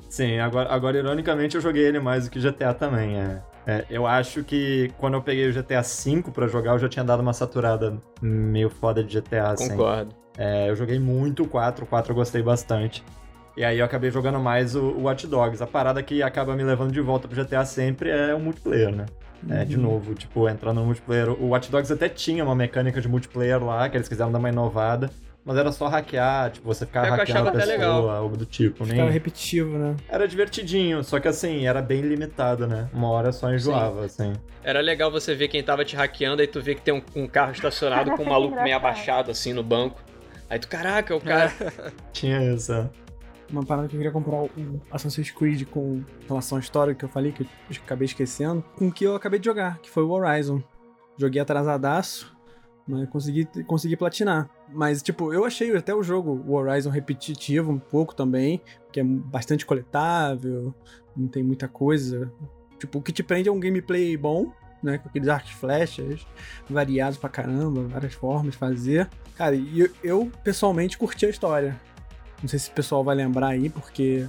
Sim, 0.10 0.40
agora, 0.40 0.74
agora 0.74 0.98
ironicamente 0.98 1.56
eu 1.56 1.62
joguei 1.62 1.84
ele 1.84 2.00
mais 2.00 2.26
do 2.26 2.32
que 2.32 2.40
GTA 2.40 2.74
também. 2.74 3.16
É. 3.16 3.42
É, 3.70 3.86
eu 3.88 4.08
acho 4.08 4.44
que 4.44 4.92
quando 4.98 5.14
eu 5.14 5.22
peguei 5.22 5.48
o 5.48 5.54
GTA 5.54 5.84
V 5.84 6.24
pra 6.34 6.48
jogar, 6.48 6.72
eu 6.72 6.80
já 6.80 6.90
tinha 6.90 7.06
dado 7.06 7.20
uma 7.20 7.34
saturada 7.34 8.02
meio 8.20 8.68
foda 8.68 9.04
de 9.04 9.22
GTA, 9.22 9.52
assim. 9.52 9.70
Concordo. 9.70 10.16
É, 10.36 10.70
eu 10.70 10.76
joguei 10.76 10.98
muito 10.98 11.44
o 11.44 11.48
4, 11.48 11.84
o 11.84 11.88
4 11.88 12.12
eu 12.12 12.16
gostei 12.16 12.42
bastante. 12.42 13.04
E 13.56 13.64
aí 13.64 13.78
eu 13.78 13.86
acabei 13.86 14.10
jogando 14.10 14.40
mais 14.40 14.76
o, 14.76 14.82
o 14.82 15.04
Watch 15.04 15.28
Dogs. 15.28 15.62
A 15.62 15.68
parada 15.68 16.02
que 16.02 16.24
acaba 16.24 16.56
me 16.56 16.64
levando 16.64 16.92
de 16.92 17.00
volta 17.00 17.28
pro 17.28 17.44
GTA 17.44 17.64
sempre 17.64 18.10
é 18.10 18.34
o 18.34 18.40
multiplayer, 18.40 18.96
né? 18.96 19.06
Uhum. 19.44 19.56
É, 19.56 19.66
de 19.66 19.76
uhum. 19.76 19.84
novo, 19.84 20.16
tipo, 20.16 20.50
entrando 20.50 20.80
no 20.80 20.86
multiplayer. 20.86 21.30
O 21.30 21.50
Watch 21.50 21.70
Dogs 21.70 21.94
até 21.94 22.10
tinha 22.10 22.44
uma 22.44 22.56
mecânica 22.56 23.00
de 23.00 23.08
multiplayer 23.08 23.64
lá, 23.64 23.88
que 23.88 23.98
eles 23.98 24.08
quiseram 24.08 24.32
dar 24.32 24.40
uma 24.40 24.50
inovada 24.50 25.12
mas 25.50 25.58
era 25.58 25.72
só 25.72 25.88
hackear, 25.88 26.52
tipo, 26.52 26.68
você 26.68 26.86
ficava 26.86 27.08
hackeando 27.08 27.50
a 27.50 27.52
pessoa, 27.52 27.74
legal. 27.74 28.08
algo 28.08 28.38
do 28.38 28.46
tipo. 28.46 28.86
Ficava 28.86 29.06
nem... 29.06 29.12
repetitivo, 29.12 29.80
né? 29.80 29.96
Era 30.08 30.28
divertidinho, 30.28 31.04
só 31.04 31.20
que 31.20 31.28
assim, 31.28 31.66
era 31.66 31.82
bem 31.82 32.02
limitado, 32.02 32.68
né? 32.68 32.88
Uma 32.94 33.10
hora 33.10 33.32
só 33.32 33.52
enjoava, 33.52 34.08
Sim. 34.08 34.30
assim. 34.30 34.34
Era 34.64 34.80
legal 34.80 35.10
você 35.10 35.34
ver 35.34 35.48
quem 35.48 35.64
tava 35.64 35.84
te 35.84 35.96
hackeando, 35.96 36.44
aí 36.44 36.48
tu 36.48 36.62
vê 36.62 36.76
que 36.76 36.84
tem 36.84 36.94
um, 36.94 37.02
um 37.16 37.28
carro 37.28 37.52
estacionado 37.52 38.12
com 38.12 38.22
um 38.22 38.30
maluco 38.30 38.62
meio 38.62 38.76
abaixado, 38.76 39.32
assim, 39.32 39.52
no 39.52 39.64
banco. 39.64 40.00
Aí 40.48 40.60
tu, 40.60 40.68
caraca, 40.68 41.16
o 41.16 41.20
cara... 41.20 41.52
Tinha 42.14 42.54
isso, 42.54 42.72
é. 42.72 42.88
Uma 43.50 43.66
parada 43.66 43.88
que 43.88 43.96
eu 43.96 43.98
queria 43.98 44.12
comprar 44.12 44.44
o 44.44 44.52
Assassin's 44.92 45.32
Creed 45.32 45.66
com 45.66 46.04
relação 46.28 46.60
à 46.60 46.62
história 46.62 46.94
que 46.94 47.04
eu 47.04 47.10
falei, 47.10 47.32
que 47.32 47.42
eu 47.42 47.48
acabei 47.84 48.06
esquecendo, 48.06 48.64
com 48.76 48.92
que 48.92 49.04
eu 49.04 49.16
acabei 49.16 49.40
de 49.40 49.46
jogar, 49.46 49.80
que 49.80 49.90
foi 49.90 50.04
o 50.04 50.12
Horizon. 50.12 50.62
Joguei 51.18 51.42
atrasadaço, 51.42 52.38
mas 52.88 53.10
consegui, 53.10 53.46
consegui 53.66 53.98
platinar. 53.98 54.48
Mas, 54.72 55.02
tipo, 55.02 55.34
eu 55.34 55.46
achei 55.46 55.76
até 55.76 55.94
o 55.94 56.04
jogo, 56.04 56.44
o 56.48 56.54
Horizon, 56.54 56.90
repetitivo 56.90 57.72
um 57.72 57.80
pouco 57.80 58.14
também, 58.14 58.62
que 58.92 59.00
é 59.00 59.04
bastante 59.04 59.66
coletável, 59.66 60.74
não 61.16 61.28
tem 61.28 61.44
muita 61.44 61.68
coisa. 61.68 62.32
Tipo, 62.78 63.00
o 63.00 63.02
que 63.02 63.12
te 63.12 63.24
prende 63.24 63.50
é 63.50 63.52
um 63.52 63.60
gameplay 63.60 64.16
bom, 64.16 64.52
né? 64.82 64.98
Com 64.98 65.10
aqueles 65.10 65.28
arcos 65.28 65.52
flechas 65.52 66.26
variados 66.70 67.18
pra 67.18 67.30
caramba, 67.30 67.84
várias 67.88 68.14
formas 68.14 68.54
de 68.54 68.58
fazer. 68.58 69.10
Cara, 69.36 69.56
e 69.56 69.80
eu, 69.80 69.90
eu, 70.04 70.32
pessoalmente 70.44 70.98
curti 70.98 71.26
a 71.26 71.30
história. 71.30 71.80
Não 72.42 72.48
sei 72.48 72.60
se 72.60 72.70
o 72.70 72.74
pessoal 72.74 73.04
vai 73.04 73.16
lembrar 73.16 73.50
aí, 73.50 73.70
porque 73.70 74.26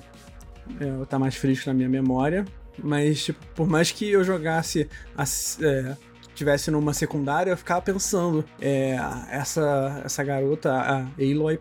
é, 0.80 1.04
tá 1.04 1.18
mais 1.18 1.36
fresco 1.36 1.68
na 1.68 1.74
minha 1.74 1.88
memória. 1.88 2.44
Mas, 2.82 3.24
tipo, 3.24 3.44
por 3.54 3.68
mais 3.68 3.92
que 3.92 4.10
eu 4.10 4.24
jogasse 4.24 4.88
a, 5.16 5.24
é, 5.64 5.96
tivesse 6.40 6.70
numa 6.70 6.94
secundária, 6.94 7.50
eu 7.50 7.56
ficava 7.56 7.82
pensando, 7.82 8.42
é, 8.58 8.96
essa, 9.30 10.00
essa 10.04 10.24
garota, 10.24 10.72
a 10.72 11.00
Aloy. 11.18 11.60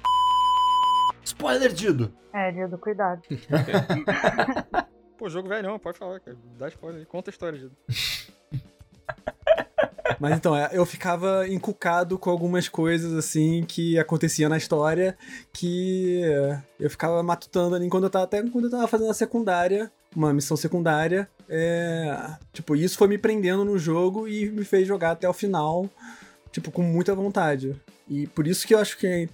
Spoiler, 1.22 1.74
Dido! 1.74 2.14
É, 2.34 2.50
Dido, 2.52 2.78
cuidado. 2.78 3.22
Pô, 5.18 5.28
jogo 5.28 5.50
velho 5.50 5.68
não, 5.68 5.78
pode 5.78 5.98
falar, 5.98 6.22
cara. 6.22 6.38
Dá 6.58 6.70
spoiler, 6.70 7.06
conta 7.08 7.30
a 7.30 7.34
história, 7.34 7.60
Dido. 7.60 7.76
Mas 10.18 10.38
então, 10.38 10.56
é, 10.56 10.70
eu 10.72 10.86
ficava 10.86 11.46
encucado 11.48 12.18
com 12.18 12.30
algumas 12.30 12.70
coisas 12.70 13.14
assim 13.14 13.66
que 13.66 14.00
aconteciam 14.00 14.50
na 14.50 14.58
história 14.58 15.18
que 15.54 16.22
eu 16.80 16.90
ficava 16.90 17.22
matutando 17.22 17.76
ali 17.76 17.90
quando 17.90 18.06
eu 18.06 18.10
tava, 18.10 18.26
até 18.26 18.42
quando 18.50 18.66
eu 18.66 18.72
tava 18.72 18.88
fazendo 18.88 19.12
a 19.12 19.14
secundária, 19.14 19.92
uma 20.16 20.34
missão 20.34 20.58
secundária. 20.58 21.30
É, 21.48 22.36
tipo, 22.54 22.76
isso 22.76 22.98
foi 22.98 23.08
me 23.08 23.18
prendendo 23.18 23.66
no 23.66 23.78
jogo 23.78 24.28
e 24.28 24.50
me 24.50 24.64
fez 24.64 24.88
jogar 24.88 25.12
até 25.12 25.28
o 25.28 25.34
final, 25.34 25.90
tipo, 26.52 26.72
com 26.72 26.82
muita 26.82 27.16
vontade. 27.16 27.76
E 28.08 28.28
por 28.28 28.48
isso 28.48 28.66
que 28.68 28.74
eu 28.74 28.80
acho 28.80 28.98
que 28.98 29.30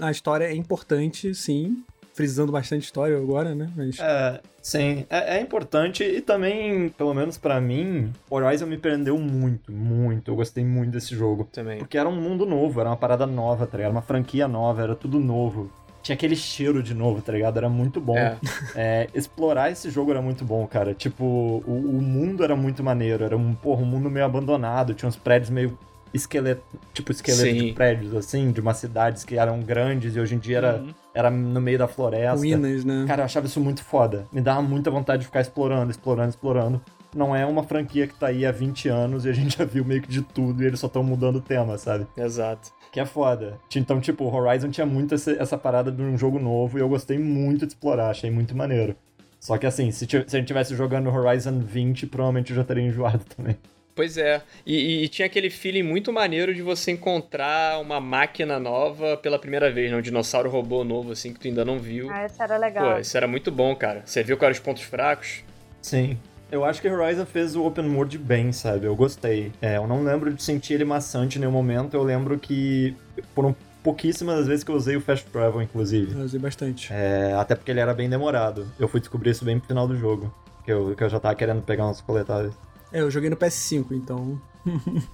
a 0.00 0.10
história 0.10 0.44
é 0.44 0.54
importante, 0.54 1.34
sim 1.34 1.84
frisando 2.18 2.50
bastante 2.50 2.82
história 2.82 3.16
agora, 3.16 3.54
né? 3.54 3.70
Mas... 3.76 3.96
É, 4.00 4.40
sim, 4.60 5.06
é, 5.08 5.36
é, 5.36 5.40
importante 5.40 6.02
e 6.02 6.20
também, 6.20 6.88
pelo 6.88 7.14
menos 7.14 7.38
para 7.38 7.60
mim, 7.60 8.12
Horizon 8.28 8.66
me 8.66 8.76
prendeu 8.76 9.16
muito, 9.16 9.70
muito. 9.70 10.32
Eu 10.32 10.34
gostei 10.34 10.64
muito 10.64 10.90
desse 10.90 11.14
jogo. 11.14 11.48
Também. 11.52 11.78
Porque 11.78 11.96
era 11.96 12.08
um 12.08 12.20
mundo 12.20 12.44
novo, 12.44 12.80
era 12.80 12.90
uma 12.90 12.96
parada 12.96 13.24
nova, 13.24 13.68
tá 13.68 13.76
ligado? 13.76 13.90
Era 13.90 13.92
uma 13.92 14.02
franquia 14.02 14.48
nova, 14.48 14.82
era 14.82 14.96
tudo 14.96 15.20
novo. 15.20 15.70
Tinha 16.08 16.14
aquele 16.14 16.36
cheiro 16.36 16.82
de 16.82 16.94
novo, 16.94 17.20
tá 17.20 17.30
ligado? 17.30 17.58
Era 17.58 17.68
muito 17.68 18.00
bom. 18.00 18.16
É. 18.16 18.38
É, 18.74 19.08
explorar 19.12 19.70
esse 19.70 19.90
jogo 19.90 20.10
era 20.10 20.22
muito 20.22 20.42
bom, 20.42 20.66
cara. 20.66 20.94
Tipo, 20.94 21.22
o, 21.22 21.62
o 21.66 22.00
mundo 22.00 22.42
era 22.42 22.56
muito 22.56 22.82
maneiro. 22.82 23.24
Era 23.24 23.36
um, 23.36 23.54
porra, 23.54 23.82
um 23.82 23.84
mundo 23.84 24.08
meio 24.08 24.24
abandonado. 24.24 24.94
Tinha 24.94 25.06
uns 25.06 25.16
prédios 25.16 25.50
meio 25.50 25.78
esqueleto, 26.14 26.62
tipo 26.94 27.12
esqueleto 27.12 27.42
Sim. 27.42 27.66
de 27.66 27.72
prédios, 27.74 28.14
assim, 28.14 28.50
de 28.50 28.58
umas 28.58 28.78
cidades 28.78 29.22
que 29.22 29.36
eram 29.36 29.60
grandes 29.60 30.16
e 30.16 30.20
hoje 30.20 30.34
em 30.34 30.38
dia 30.38 30.56
era, 30.56 30.76
uhum. 30.76 30.94
era 31.12 31.30
no 31.30 31.60
meio 31.60 31.76
da 31.76 31.86
floresta. 31.86 32.38
Ruínas, 32.38 32.86
né? 32.86 33.04
Cara, 33.06 33.20
eu 33.20 33.26
achava 33.26 33.44
isso 33.44 33.60
muito 33.60 33.84
foda. 33.84 34.26
Me 34.32 34.40
dava 34.40 34.62
muita 34.62 34.90
vontade 34.90 35.20
de 35.20 35.26
ficar 35.26 35.42
explorando, 35.42 35.90
explorando, 35.90 36.30
explorando. 36.30 36.80
Não 37.14 37.36
é 37.36 37.44
uma 37.44 37.64
franquia 37.64 38.06
que 38.06 38.14
tá 38.14 38.28
aí 38.28 38.46
há 38.46 38.52
20 38.52 38.88
anos 38.88 39.26
e 39.26 39.28
a 39.28 39.32
gente 39.34 39.56
já 39.58 39.66
viu 39.66 39.84
meio 39.84 40.00
que 40.00 40.08
de 40.08 40.22
tudo 40.22 40.62
e 40.62 40.66
eles 40.66 40.80
só 40.80 40.86
estão 40.86 41.02
mudando 41.02 41.36
o 41.36 41.42
tema, 41.42 41.76
sabe? 41.76 42.06
Exato. 42.16 42.77
Que 42.92 43.00
é 43.00 43.06
foda. 43.06 43.58
Então, 43.74 44.00
tipo, 44.00 44.24
Horizon 44.24 44.70
tinha 44.70 44.86
muito 44.86 45.14
essa, 45.14 45.32
essa 45.32 45.58
parada 45.58 45.90
de 45.92 46.00
um 46.02 46.16
jogo 46.16 46.38
novo 46.38 46.78
e 46.78 46.80
eu 46.80 46.88
gostei 46.88 47.18
muito 47.18 47.66
de 47.66 47.72
explorar, 47.72 48.10
achei 48.10 48.30
muito 48.30 48.56
maneiro. 48.56 48.96
Só 49.40 49.56
que 49.56 49.66
assim, 49.66 49.90
se, 49.90 50.06
se 50.06 50.16
a 50.16 50.38
gente 50.38 50.46
tivesse 50.46 50.74
jogando 50.74 51.10
Horizon 51.10 51.60
20, 51.60 52.06
provavelmente 52.06 52.50
eu 52.50 52.56
já 52.56 52.64
teria 52.64 52.84
enjoado 52.84 53.24
também. 53.36 53.56
Pois 53.94 54.16
é. 54.16 54.42
E, 54.64 55.02
e, 55.02 55.08
tinha 55.08 55.26
aquele 55.26 55.50
feeling 55.50 55.82
muito 55.82 56.12
maneiro 56.12 56.54
de 56.54 56.62
você 56.62 56.92
encontrar 56.92 57.80
uma 57.80 58.00
máquina 58.00 58.56
nova 58.56 59.16
pela 59.16 59.40
primeira 59.40 59.72
vez, 59.72 59.90
né? 59.90 59.96
Um 59.96 60.00
dinossauro 60.00 60.48
robô 60.48 60.84
novo, 60.84 61.10
assim, 61.10 61.32
que 61.32 61.40
tu 61.40 61.48
ainda 61.48 61.64
não 61.64 61.80
viu. 61.80 62.08
Ah, 62.08 62.24
isso 62.24 62.40
era 62.40 62.56
legal. 62.56 62.94
Pô, 62.94 63.00
isso 63.00 63.16
era 63.16 63.26
muito 63.26 63.50
bom, 63.50 63.74
cara. 63.74 64.02
Você 64.04 64.22
viu 64.22 64.36
quais 64.36 64.50
eram 64.50 64.60
os 64.60 64.64
pontos 64.64 64.82
fracos? 64.84 65.42
Sim. 65.82 66.16
Eu 66.50 66.64
acho 66.64 66.80
que 66.80 66.88
Horizon 66.88 67.26
fez 67.26 67.54
o 67.54 67.64
open 67.64 67.94
world 67.94 68.16
bem, 68.16 68.52
sabe? 68.52 68.86
Eu 68.86 68.96
gostei. 68.96 69.52
É, 69.60 69.76
eu 69.76 69.86
não 69.86 70.02
lembro 70.02 70.32
de 70.32 70.42
sentir 70.42 70.74
ele 70.74 70.84
maçante 70.84 71.36
em 71.36 71.40
nenhum 71.40 71.52
momento. 71.52 71.94
Eu 71.94 72.02
lembro 72.02 72.38
que 72.38 72.96
foram 73.34 73.54
pouquíssimas 73.82 74.46
vezes 74.46 74.64
que 74.64 74.70
eu 74.70 74.74
usei 74.74 74.96
o 74.96 75.00
Fast 75.00 75.26
Travel, 75.30 75.60
inclusive. 75.60 76.18
Eu 76.18 76.24
usei 76.24 76.40
bastante. 76.40 76.90
É, 76.92 77.34
até 77.34 77.54
porque 77.54 77.70
ele 77.70 77.80
era 77.80 77.92
bem 77.92 78.08
demorado. 78.08 78.66
Eu 78.78 78.88
fui 78.88 78.98
descobrir 78.98 79.30
isso 79.30 79.44
bem 79.44 79.58
pro 79.58 79.68
final 79.68 79.86
do 79.86 79.96
jogo. 79.96 80.32
Que 80.64 80.72
eu, 80.72 80.94
que 80.96 81.04
eu 81.04 81.08
já 81.08 81.20
tava 81.20 81.34
querendo 81.34 81.62
pegar 81.62 81.86
uns 81.86 82.00
coletáveis. 82.00 82.54
É, 82.90 83.02
eu 83.02 83.10
joguei 83.10 83.28
no 83.28 83.36
PS5, 83.36 83.92
então. 83.92 84.40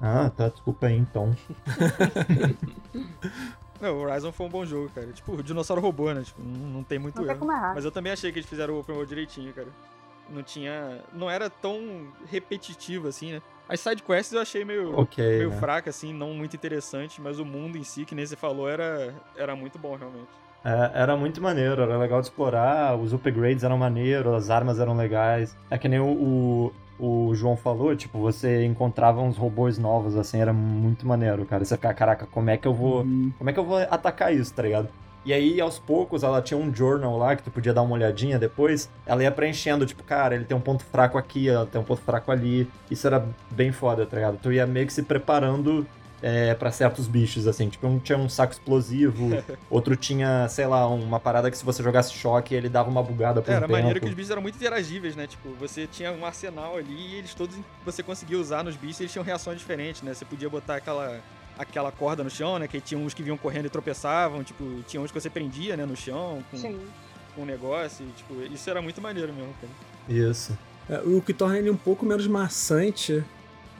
ah, 0.00 0.30
tá, 0.34 0.48
desculpa 0.48 0.86
aí 0.86 0.96
então. 0.96 1.36
Não, 3.78 3.96
o 3.96 4.02
Horizon 4.02 4.30
foi 4.30 4.46
um 4.46 4.48
bom 4.48 4.64
jogo, 4.64 4.88
cara. 4.94 5.08
Tipo, 5.08 5.32
o 5.32 5.42
dinossauro 5.42 5.82
roubou, 5.82 6.14
né? 6.14 6.22
Tipo, 6.22 6.40
não, 6.40 6.68
não 6.68 6.84
tem 6.84 7.00
muito 7.00 7.16
não 7.16 7.24
erro. 7.24 7.32
Tem 7.32 7.38
como 7.40 7.50
errar. 7.50 7.74
Mas 7.74 7.84
eu 7.84 7.90
também 7.90 8.12
achei 8.12 8.30
que 8.30 8.38
eles 8.38 8.48
fizeram 8.48 8.74
o 8.74 8.78
open 8.78 8.94
world 8.94 9.08
direitinho, 9.08 9.52
cara. 9.52 9.66
Não 10.32 10.42
tinha. 10.42 11.00
Não 11.12 11.30
era 11.30 11.50
tão 11.50 12.08
repetitivo 12.26 13.08
assim, 13.08 13.32
né? 13.32 13.42
As 13.68 13.80
sidequests 13.80 14.32
eu 14.32 14.40
achei 14.40 14.64
meio, 14.64 14.98
okay, 14.98 15.38
meio 15.38 15.50
né? 15.50 15.56
fraca, 15.56 15.90
assim, 15.90 16.12
não 16.12 16.34
muito 16.34 16.54
interessante, 16.54 17.20
mas 17.20 17.38
o 17.38 17.44
mundo 17.44 17.78
em 17.78 17.84
si, 17.84 18.04
que 18.04 18.14
nem 18.14 18.26
você 18.26 18.36
falou, 18.36 18.68
era, 18.68 19.14
era 19.36 19.54
muito 19.56 19.78
bom, 19.78 19.96
realmente. 19.96 20.28
É, 20.64 20.90
era 20.94 21.16
muito 21.16 21.40
maneiro, 21.40 21.80
era 21.80 21.96
legal 21.96 22.20
de 22.20 22.26
explorar, 22.26 22.96
os 22.96 23.12
upgrades 23.12 23.64
eram 23.64 23.78
maneiros, 23.78 24.34
as 24.34 24.50
armas 24.50 24.78
eram 24.78 24.96
legais. 24.96 25.56
É 25.70 25.78
que 25.78 25.88
nem 25.88 26.00
o, 26.00 26.06
o 26.06 26.72
o 27.02 27.34
João 27.34 27.56
falou, 27.56 27.96
tipo, 27.96 28.20
você 28.20 28.64
encontrava 28.64 29.20
uns 29.20 29.36
robôs 29.36 29.76
novos, 29.76 30.16
assim, 30.16 30.40
era 30.40 30.52
muito 30.52 31.04
maneiro, 31.04 31.44
cara. 31.44 31.64
Você 31.64 31.76
caraca, 31.76 32.26
como 32.26 32.48
é 32.48 32.56
que 32.56 32.68
eu 32.68 32.72
vou. 32.72 33.02
Uhum. 33.02 33.32
Como 33.36 33.50
é 33.50 33.52
que 33.52 33.58
eu 33.58 33.64
vou 33.64 33.78
atacar 33.78 34.32
isso, 34.32 34.54
tá 34.54 34.62
ligado? 34.62 34.88
E 35.24 35.32
aí, 35.32 35.60
aos 35.60 35.78
poucos, 35.78 36.22
ela 36.24 36.42
tinha 36.42 36.58
um 36.58 36.74
journal 36.74 37.16
lá 37.16 37.36
que 37.36 37.42
tu 37.42 37.50
podia 37.50 37.72
dar 37.72 37.82
uma 37.82 37.94
olhadinha 37.94 38.38
depois. 38.38 38.90
Ela 39.06 39.22
ia 39.22 39.30
preenchendo, 39.30 39.86
tipo, 39.86 40.02
cara, 40.02 40.34
ele 40.34 40.44
tem 40.44 40.56
um 40.56 40.60
ponto 40.60 40.84
fraco 40.84 41.16
aqui, 41.16 41.48
ela 41.48 41.64
tem 41.64 41.80
um 41.80 41.84
ponto 41.84 42.02
fraco 42.02 42.32
ali. 42.32 42.68
Isso 42.90 43.06
era 43.06 43.24
bem 43.50 43.70
foda, 43.70 44.04
tá 44.04 44.16
ligado? 44.16 44.38
Tu 44.42 44.52
ia 44.52 44.66
meio 44.66 44.84
que 44.86 44.92
se 44.92 45.02
preparando 45.04 45.86
é, 46.20 46.54
para 46.54 46.72
certos 46.72 47.06
bichos, 47.06 47.46
assim. 47.46 47.68
Tipo, 47.68 47.86
um 47.86 48.00
tinha 48.00 48.18
um 48.18 48.28
saco 48.28 48.52
explosivo, 48.52 49.30
outro 49.70 49.94
tinha, 49.94 50.48
sei 50.48 50.66
lá, 50.66 50.88
uma 50.88 51.20
parada 51.20 51.50
que 51.52 51.56
se 51.58 51.64
você 51.64 51.82
jogasse 51.84 52.12
choque, 52.14 52.52
ele 52.52 52.68
dava 52.68 52.90
uma 52.90 53.02
bugada 53.02 53.40
por 53.40 53.48
É, 53.50 53.54
um 53.54 53.56
era 53.58 53.66
tempo. 53.66 53.78
maneiro 53.78 54.00
que 54.00 54.08
os 54.08 54.14
bichos 54.14 54.30
eram 54.32 54.42
muito 54.42 54.56
interagíveis, 54.56 55.14
né? 55.14 55.28
Tipo, 55.28 55.50
você 55.58 55.86
tinha 55.86 56.10
um 56.10 56.26
arsenal 56.26 56.76
ali 56.76 56.94
e 56.94 57.14
eles 57.16 57.32
todos 57.32 57.56
você 57.84 58.02
conseguia 58.02 58.38
usar 58.38 58.64
nos 58.64 58.74
bichos 58.74 58.98
e 58.98 59.02
eles 59.04 59.12
tinham 59.12 59.24
reações 59.24 59.58
diferentes, 59.58 60.02
né? 60.02 60.14
Você 60.14 60.24
podia 60.24 60.48
botar 60.48 60.76
aquela, 60.76 61.20
aquela 61.62 61.90
corda 61.90 62.22
no 62.22 62.30
chão, 62.30 62.58
né? 62.58 62.68
Que 62.68 62.80
tinha 62.80 63.00
uns 63.00 63.14
que 63.14 63.22
vinham 63.22 63.36
correndo 63.36 63.66
e 63.66 63.70
tropeçavam, 63.70 64.42
tipo, 64.44 64.82
tinha 64.86 65.00
uns 65.00 65.10
que 65.10 65.20
você 65.20 65.30
prendia, 65.30 65.76
né, 65.76 65.84
no 65.86 65.96
chão 65.96 66.42
com, 66.50 66.56
Sim. 66.56 66.78
com 67.34 67.42
um 67.42 67.46
negócio. 67.46 68.04
E, 68.04 68.12
tipo, 68.12 68.54
isso 68.54 68.68
era 68.68 68.82
muito 68.82 69.00
maneiro 69.00 69.32
mesmo, 69.32 69.54
cara. 69.60 69.72
Isso. 70.08 70.56
É, 70.88 71.00
O 71.04 71.20
que 71.20 71.32
torna 71.32 71.58
ele 71.58 71.70
um 71.70 71.76
pouco 71.76 72.04
menos 72.04 72.26
maçante, 72.26 73.24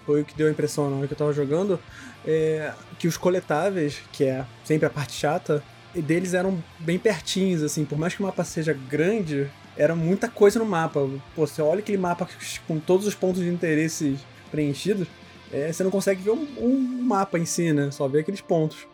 foi 0.07 0.23
o 0.23 0.25
que 0.25 0.35
deu 0.35 0.49
a 0.49 0.51
impressão 0.51 0.89
na 0.91 0.97
hora 0.97 1.07
que 1.07 1.13
eu 1.13 1.19
tava 1.19 1.33
jogando, 1.33 1.79
é 2.25 2.73
que 2.99 3.09
os 3.09 3.17
coletáveis, 3.17 4.01
que 4.13 4.25
é 4.25 4.45
sempre 4.65 4.87
a 4.87 4.91
parte 4.91 5.13
chata, 5.13 5.63
e 5.95 6.01
deles 6.01 6.33
eram 6.33 6.63
bem 6.79 6.99
pertinhos, 6.99 7.63
assim, 7.63 7.85
por 7.85 7.99
mais 7.99 8.15
que 8.15 8.23
o 8.23 8.27
mapa 8.27 8.45
seja 8.45 8.73
grande, 8.73 9.51
era 9.77 9.95
muita 9.95 10.29
coisa 10.29 10.59
no 10.59 10.65
mapa. 10.65 11.01
Pô, 11.35 11.47
você 11.47 11.61
olha 11.61 11.81
aquele 11.81 11.99
mapa 11.99 12.29
com 12.67 12.79
todos 12.79 13.07
os 13.07 13.15
pontos 13.15 13.43
de 13.43 13.49
interesse 13.49 14.17
preenchidos, 14.51 15.09
é, 15.53 15.73
você 15.73 15.85
não 15.85 15.91
consegue 15.91 16.23
ver 16.23 16.31
um, 16.31 16.47
um 16.59 16.79
mapa 17.03 17.39
em 17.39 17.45
si, 17.45 17.73
né? 17.73 17.91
Só 17.91 18.09
vê 18.09 18.21
aqueles 18.21 18.41
pontos. 18.41 18.87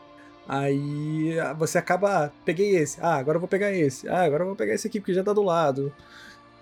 Aí 0.48 1.38
ah, 1.38 1.52
você 1.52 1.78
acaba, 1.78 2.24
ah, 2.26 2.30
peguei 2.44 2.76
esse, 2.76 2.98
ah, 3.00 3.16
agora 3.16 3.36
eu 3.36 3.40
vou 3.40 3.48
pegar 3.48 3.70
esse, 3.70 4.08
ah, 4.08 4.22
agora 4.22 4.42
eu 4.42 4.46
vou 4.48 4.56
pegar 4.56 4.74
esse 4.74 4.86
aqui 4.88 4.98
porque 4.98 5.12
já 5.12 5.22
tá 5.22 5.32
do 5.32 5.42
lado. 5.42 5.92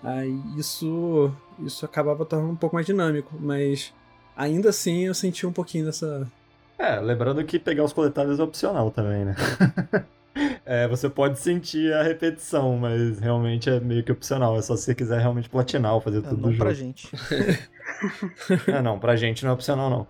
Aí 0.03 0.38
isso, 0.59 1.32
isso 1.61 1.84
acabava 1.84 2.24
tornando 2.24 2.53
um 2.53 2.57
pouco 2.57 2.74
mais 2.74 2.84
dinâmico, 2.84 3.34
mas 3.38 3.94
ainda 4.36 4.70
assim 4.70 5.07
eu 5.07 5.14
senti 5.14 5.47
um 5.47 5.53
pouquinho 5.53 5.86
dessa. 5.86 6.26
É, 6.78 7.01
lembrando 7.01 7.42
que 7.44 7.59
pegar 7.59 7.84
os 7.84 7.92
coletáveis 7.92 8.38
é 8.38 8.42
opcional 8.42 8.90
também, 8.90 9.24
né? 9.24 9.36
É, 10.66 10.87
você 10.89 11.09
pode 11.09 11.39
sentir 11.39 11.93
a 11.95 12.03
repetição, 12.03 12.76
mas 12.76 13.18
realmente 13.20 13.70
é 13.70 13.78
meio 13.80 14.03
que 14.05 14.12
opcional. 14.12 14.57
É 14.59 14.62
só 14.62 14.76
se 14.76 14.82
você 14.84 14.95
quiser 14.95 15.20
realmente 15.20 15.49
platinar 15.49 15.95
ou 15.95 16.01
fazer 16.01 16.18
É, 16.18 16.20
tudo 16.22 16.43
não 16.43 16.51
do 16.51 16.59
pra 16.59 16.72
jogo. 16.74 16.80
gente. 16.87 17.09
É, 18.68 18.82
não, 18.82 18.99
pra 18.99 19.16
gente 19.16 19.43
não 19.45 19.53
é 19.53 19.55
opcional, 19.55 19.89
não. 19.89 20.07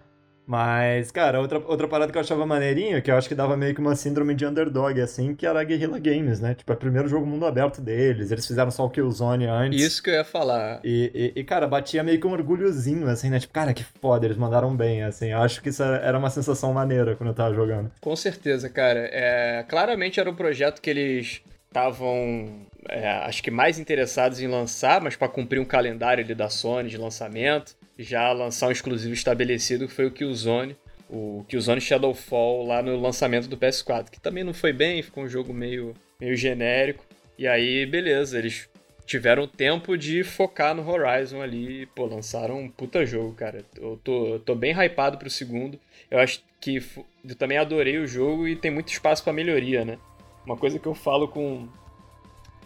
Mas, 0.47 1.11
cara, 1.11 1.41
outra, 1.41 1.59
outra 1.59 1.89
parada 1.89 2.13
que 2.13 2.17
eu 2.17 2.23
achava 2.23 2.47
maneirinho, 2.47 3.03
que 3.03 3.11
eu 3.11 3.17
acho 3.17 3.29
que 3.29 3.35
dava 3.35 3.57
meio 3.57 3.75
que 3.75 3.81
uma 3.81 3.97
síndrome 3.97 4.35
de 4.35 4.47
underdog, 4.47 5.01
assim, 5.01 5.35
que 5.35 5.45
era 5.45 5.61
a 5.61 5.65
Guerrilla 5.65 5.99
Games, 5.99 6.39
né? 6.39 6.55
Tipo, 6.55 6.73
é 6.73 6.75
o 6.77 6.79
primeiro 6.79 7.09
jogo 7.09 7.27
mundo 7.27 7.45
aberto 7.45 7.81
deles, 7.81 8.31
eles 8.31 8.47
fizeram 8.47 8.71
só 8.71 8.85
o 8.85 8.91
Killzone 8.91 9.47
antes. 9.47 9.83
Isso 9.83 10.03
que 10.03 10.11
eu 10.11 10.15
ia 10.15 10.25
falar. 10.25 10.81
E, 10.85 11.33
e, 11.35 11.41
e, 11.41 11.45
cara, 11.45 11.67
batia 11.67 12.03
meio 12.05 12.21
que 12.21 12.27
um 12.27 12.33
orgulhozinho, 12.33 13.09
assim, 13.09 13.29
né? 13.29 13.41
Tipo, 13.41 13.53
cara, 13.53 13.75
que 13.75 13.85
foda, 14.01 14.25
eles 14.25 14.37
mandaram 14.37 14.75
bem, 14.77 15.03
assim. 15.03 15.33
Eu 15.33 15.41
acho 15.41 15.61
que 15.61 15.71
isso 15.71 15.83
era 15.83 16.17
uma 16.17 16.31
sensação 16.31 16.73
maneira 16.73 17.17
quando 17.17 17.31
eu 17.31 17.35
tava 17.35 17.53
jogando. 17.53 17.91
Com 18.01 18.15
certeza, 18.15 18.69
cara. 18.69 19.09
É, 19.13 19.65
claramente 19.69 20.21
era 20.21 20.31
um 20.31 20.35
projeto 20.35 20.81
que 20.81 20.91
eles 20.91 21.43
estavam, 21.77 22.67
é, 22.89 23.09
acho 23.09 23.43
que 23.43 23.51
mais 23.51 23.78
interessados 23.78 24.41
em 24.41 24.47
lançar, 24.47 25.01
mas 25.01 25.16
para 25.16 25.28
cumprir 25.28 25.61
um 25.61 25.64
calendário 25.64 26.24
ali 26.24 26.34
da 26.34 26.49
Sony 26.49 26.89
de 26.89 26.97
lançamento, 26.97 27.76
já 27.99 28.32
lançar 28.32 28.68
um 28.68 28.72
exclusivo 28.72 29.14
estabelecido 29.14 29.87
que 29.87 29.95
foi 29.95 30.07
o 30.07 30.11
Killzone, 30.11 30.76
o 31.09 31.45
Killzone 31.49 31.80
Shadowfall 31.80 32.66
lá 32.66 32.82
no 32.82 32.99
lançamento 32.99 33.49
do 33.49 33.57
PS4, 33.57 34.11
que 34.11 34.20
também 34.20 34.45
não 34.45 34.53
foi 34.53 34.72
bem, 34.72 35.03
ficou 35.03 35.24
um 35.24 35.28
jogo 35.28 35.53
meio, 35.53 35.95
meio 36.20 36.37
genérico. 36.37 37.05
E 37.39 37.47
aí, 37.47 37.87
beleza, 37.87 38.39
eles 38.39 38.68
tiveram 39.05 39.47
tempo 39.47 39.97
de 39.97 40.24
focar 40.24 40.74
no 40.74 40.87
Horizon 40.89 41.41
ali 41.41 41.82
e, 41.82 41.87
pô, 41.87 42.07
lançaram 42.07 42.61
um 42.61 42.68
puta 42.68 43.07
jogo, 43.07 43.34
cara. 43.34 43.64
Eu 43.76 44.01
tô, 44.03 44.41
tô 44.41 44.55
bem 44.55 44.72
hypado 44.72 45.16
pro 45.16 45.30
segundo. 45.30 45.78
Eu 46.11 46.18
acho 46.18 46.43
que 46.61 46.82
eu 47.24 47.37
também 47.37 47.59
adorei 47.59 47.99
o 47.99 48.07
jogo 48.07 48.49
e 48.49 48.57
tem 48.57 48.70
muito 48.70 48.89
espaço 48.89 49.22
pra 49.22 49.32
melhoria, 49.32 49.84
né? 49.84 49.99
Uma 50.45 50.57
coisa 50.57 50.78
que 50.78 50.87
eu 50.87 50.95
falo 50.95 51.28
com. 51.28 51.68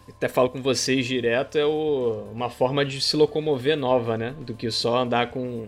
Até 0.09 0.27
falo 0.27 0.49
com 0.49 0.61
vocês 0.61 1.05
direto 1.05 1.57
é 1.57 1.65
o- 1.65 2.27
uma 2.31 2.49
forma 2.49 2.83
de 2.85 2.99
se 3.01 3.15
locomover 3.15 3.77
nova, 3.77 4.17
né? 4.17 4.33
Do 4.39 4.53
que 4.53 4.69
só 4.71 4.97
andar 4.97 5.31
com 5.31 5.67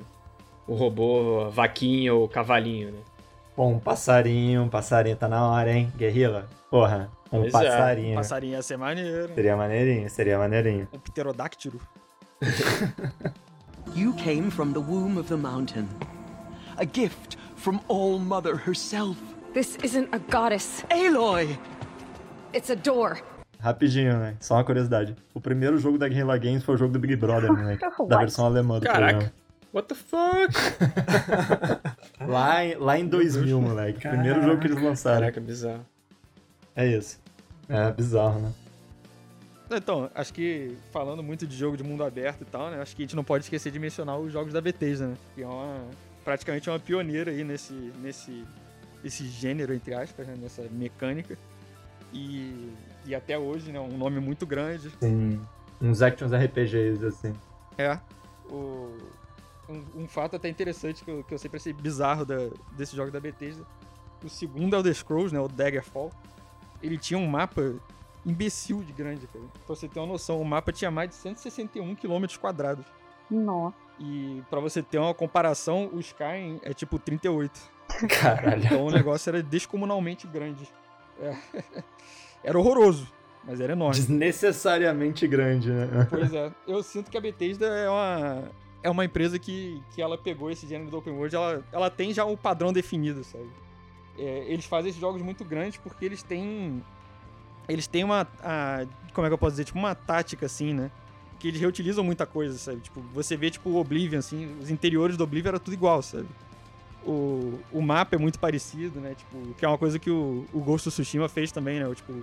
o 0.68 0.76
robô 0.76 1.50
vaquinha 1.50 2.14
ou 2.14 2.28
cavalinho, 2.28 2.92
né? 2.92 3.00
Pô, 3.56 3.68
um 3.68 3.80
passarinho, 3.80 4.64
um 4.64 4.70
passarinho 4.70 5.16
tá 5.16 5.28
na 5.28 5.48
hora, 5.48 5.72
hein? 5.72 5.92
Guerrilla? 5.96 6.48
Porra, 6.70 7.10
um 7.32 7.42
Pois 7.42 7.46
é, 7.46 7.48
um 7.48 7.52
passarinho. 7.52 8.16
Passarinho 8.16 8.54
ia 8.54 8.62
ser 8.62 8.78
maneiro. 8.78 9.34
Seria 9.36 9.56
maneirinho, 9.56 10.10
seria 10.10 10.38
maneirinho. 10.38 10.88
Um 10.94 11.00
pterodáctilo. 11.00 11.80
You 13.96 14.14
came 14.14 14.50
from 14.50 14.72
the 14.74 14.80
womb 14.80 15.18
of 15.20 15.28
the 15.30 15.36
mountain. 15.38 15.88
A 16.78 16.86
gift 16.86 17.38
from 17.56 17.80
All 17.88 18.18
Mother 18.18 18.56
herself. 18.56 19.18
This 19.54 19.78
isn't 19.84 20.10
a 20.14 20.20
goddess. 20.20 20.84
Aloy! 20.90 21.58
It's 22.54 22.70
a 22.72 22.76
door. 22.76 23.20
Rapidinho, 23.64 24.20
né? 24.20 24.36
Só 24.42 24.56
uma 24.56 24.64
curiosidade. 24.66 25.16
O 25.34 25.40
primeiro 25.40 25.78
jogo 25.78 25.98
da 25.98 26.06
Guerrilla 26.10 26.38
Games 26.38 26.66
foi 26.66 26.76
o 26.76 26.78
jogo 26.78 26.92
do 26.92 27.00
Big 27.00 27.16
Brother, 27.16 27.54
né? 27.54 27.78
Da 27.80 27.88
What? 27.98 28.18
versão 28.18 28.46
alemã 28.46 28.78
do 28.78 28.86
Caraca. 28.86 29.06
programa. 29.06 29.34
What 29.74 29.88
the 29.88 29.96
fuck? 29.96 30.54
Lá 32.28 32.66
em, 32.66 32.76
lá 32.76 33.00
em 33.00 33.08
2000, 33.08 33.62
moleque. 33.62 34.06
Primeiro 34.08 34.42
jogo 34.44 34.60
que 34.60 34.68
eles 34.68 34.82
lançaram. 34.84 35.22
Caraca, 35.22 35.40
bizarro. 35.40 35.86
É 36.76 36.86
isso. 36.86 37.20
É 37.70 37.90
bizarro, 37.92 38.42
né? 38.42 38.52
Então, 39.72 40.12
acho 40.14 40.34
que 40.34 40.76
falando 40.92 41.24
muito 41.24 41.48
de 41.48 41.56
jogo 41.56 41.78
de 41.78 41.84
mundo 41.84 42.04
aberto 42.04 42.42
e 42.42 42.46
tal, 42.46 42.70
né? 42.70 42.82
Acho 42.82 42.94
que 42.96 43.02
a 43.02 43.06
gente 43.06 43.16
não 43.16 43.24
pode 43.24 43.46
esquecer 43.46 43.72
de 43.72 43.80
mencionar 43.80 44.20
os 44.20 44.32
jogos 44.32 44.52
da 44.52 44.60
Bethesda, 44.60 45.08
né? 45.08 45.16
Que 45.34 45.42
é 45.42 45.48
uma, 45.48 45.86
praticamente 46.24 46.70
uma 46.70 46.80
pioneira 46.80 47.32
aí 47.32 47.44
nesse, 47.46 47.74
nesse, 48.02 48.44
nesse 49.02 49.26
gênero, 49.28 49.74
entre 49.74 49.94
aspas, 49.94 50.28
né? 50.28 50.36
Nessa 50.40 50.64
mecânica. 50.70 51.38
E, 52.14 52.70
e 53.06 53.14
até 53.14 53.38
hoje, 53.38 53.72
né? 53.72 53.80
Um 53.80 53.98
nome 53.98 54.20
muito 54.20 54.46
grande. 54.46 54.90
Sim. 55.00 55.42
Uns 55.82 56.02
actions 56.02 56.32
RPGs, 56.32 57.06
assim. 57.06 57.34
É. 57.78 58.00
O, 58.50 58.96
um, 59.70 60.04
um 60.04 60.08
fato 60.08 60.36
até 60.36 60.48
interessante 60.50 61.04
que 61.04 61.12
eu, 61.12 61.24
que 61.24 61.34
eu 61.34 61.38
sempre 61.38 61.58
achei 61.58 61.74
bizarro 61.74 62.26
da, 62.26 62.38
desse 62.78 62.96
jogo 62.96 63.12
da 63.12 63.20
Bethesda. 63.20 63.66
O 64.24 64.30
segundo 64.30 64.76
Elder 64.76 64.94
Scrolls, 64.94 65.34
né? 65.34 65.40
O 65.40 65.48
Daggerfall. 65.48 66.12
Ele 66.82 66.98
tinha 66.98 67.18
um 67.18 67.28
mapa 67.28 67.76
imbecil 68.26 68.84
de 68.84 68.94
grande, 68.94 69.28
cara. 69.28 69.46
Pra 69.66 69.76
você 69.76 69.88
ter 69.88 70.00
uma 70.00 70.08
noção, 70.08 70.42
o 70.42 70.46
mapa 70.46 70.72
tinha 70.72 70.92
mais 70.92 71.10
de 71.10 71.16
161 71.16 71.96
km 71.96 72.26
quadrados. 72.40 72.86
Nó. 73.30 73.72
E 74.00 74.42
pra 74.50 74.60
você 74.60 74.82
ter 74.82 74.98
uma 74.98 75.14
comparação, 75.14 75.90
o 75.94 76.00
Skyrim 76.00 76.60
é 76.64 76.74
tipo 76.74 76.98
38. 76.98 77.60
Caralho. 78.22 78.66
Então 78.66 78.86
o 78.86 78.92
negócio 78.92 79.30
era 79.30 79.44
descomunalmente 79.44 80.28
grande. 80.28 80.68
É. 81.20 81.38
Era 82.44 82.58
horroroso, 82.60 83.08
mas 83.46 83.60
era 83.62 83.74
enorme. 83.74 83.96
Desnecessariamente 83.96 85.28
grande, 85.28 85.70
né? 85.72 86.08
Pois 86.10 86.34
é. 86.34 86.52
Eu 86.68 86.84
sinto 86.84 87.10
que 87.10 87.18
a 87.18 87.22
Bethesda 87.22 87.66
é 87.68 87.90
uma, 87.90 88.44
é 88.84 88.90
uma 88.90 89.06
empresa 89.06 89.40
que, 89.40 89.82
que 89.94 90.02
ela 90.02 90.18
pegou 90.18 90.52
esse 90.52 90.68
gênero 90.68 90.90
do 90.92 90.98
open 90.98 91.14
world, 91.14 91.36
ela, 91.36 91.64
ela 91.72 91.90
tem 91.90 92.14
já 92.14 92.26
um 92.26 92.36
padrão 92.36 92.74
definido, 92.74 93.24
sabe? 93.24 93.48
É, 94.18 94.46
eles 94.48 94.66
fazem 94.66 94.90
esses 94.90 95.02
jogos 95.02 95.22
muito 95.22 95.44
grandes 95.44 95.78
porque 95.78 96.06
eles 96.06 96.22
têm. 96.22 96.84
Eles 97.68 97.88
têm 97.88 98.04
uma. 98.04 98.28
a- 98.44 98.86
como 99.14 99.26
é 99.26 99.30
que 99.30 99.34
eu 99.34 99.38
posso 99.38 99.52
dizer? 99.54 99.64
Tipo, 99.66 99.80
uma 99.80 99.96
tática, 99.96 100.46
assim, 100.46 100.74
né? 100.74 100.92
Que 101.40 101.48
eles 101.48 101.60
reutilizam 101.60 102.04
muita 102.04 102.26
coisa, 102.26 102.58
sabe? 102.58 102.80
Tipo, 102.82 103.02
você 103.14 103.36
vê, 103.38 103.50
tipo, 103.50 103.70
o 103.70 103.78
Oblivion, 103.78 104.20
assim, 104.20 104.56
os 104.62 104.70
interiores 104.70 105.18
do 105.18 105.24
Oblivion 105.24 105.50
era 105.50 105.60
tudo 105.60 105.74
igual, 105.74 106.02
sabe? 106.02 106.28
O, 107.06 107.60
o 107.72 107.82
mapa 107.82 108.16
é 108.16 108.20
muito 108.20 108.40
parecido, 108.40 109.00
né? 109.00 109.14
Tipo, 109.16 109.54
que 109.56 109.66
é 109.66 109.68
uma 109.68 109.78
coisa 109.78 110.00
que 110.00 110.10
o, 110.10 110.46
o 110.54 110.60
Ghost 110.60 110.88
of 110.88 110.96
Tsushima 110.96 111.28
fez 111.28 111.52
também, 111.52 111.80
né? 111.80 111.88
O, 111.88 111.94
Tipo, 111.94 112.14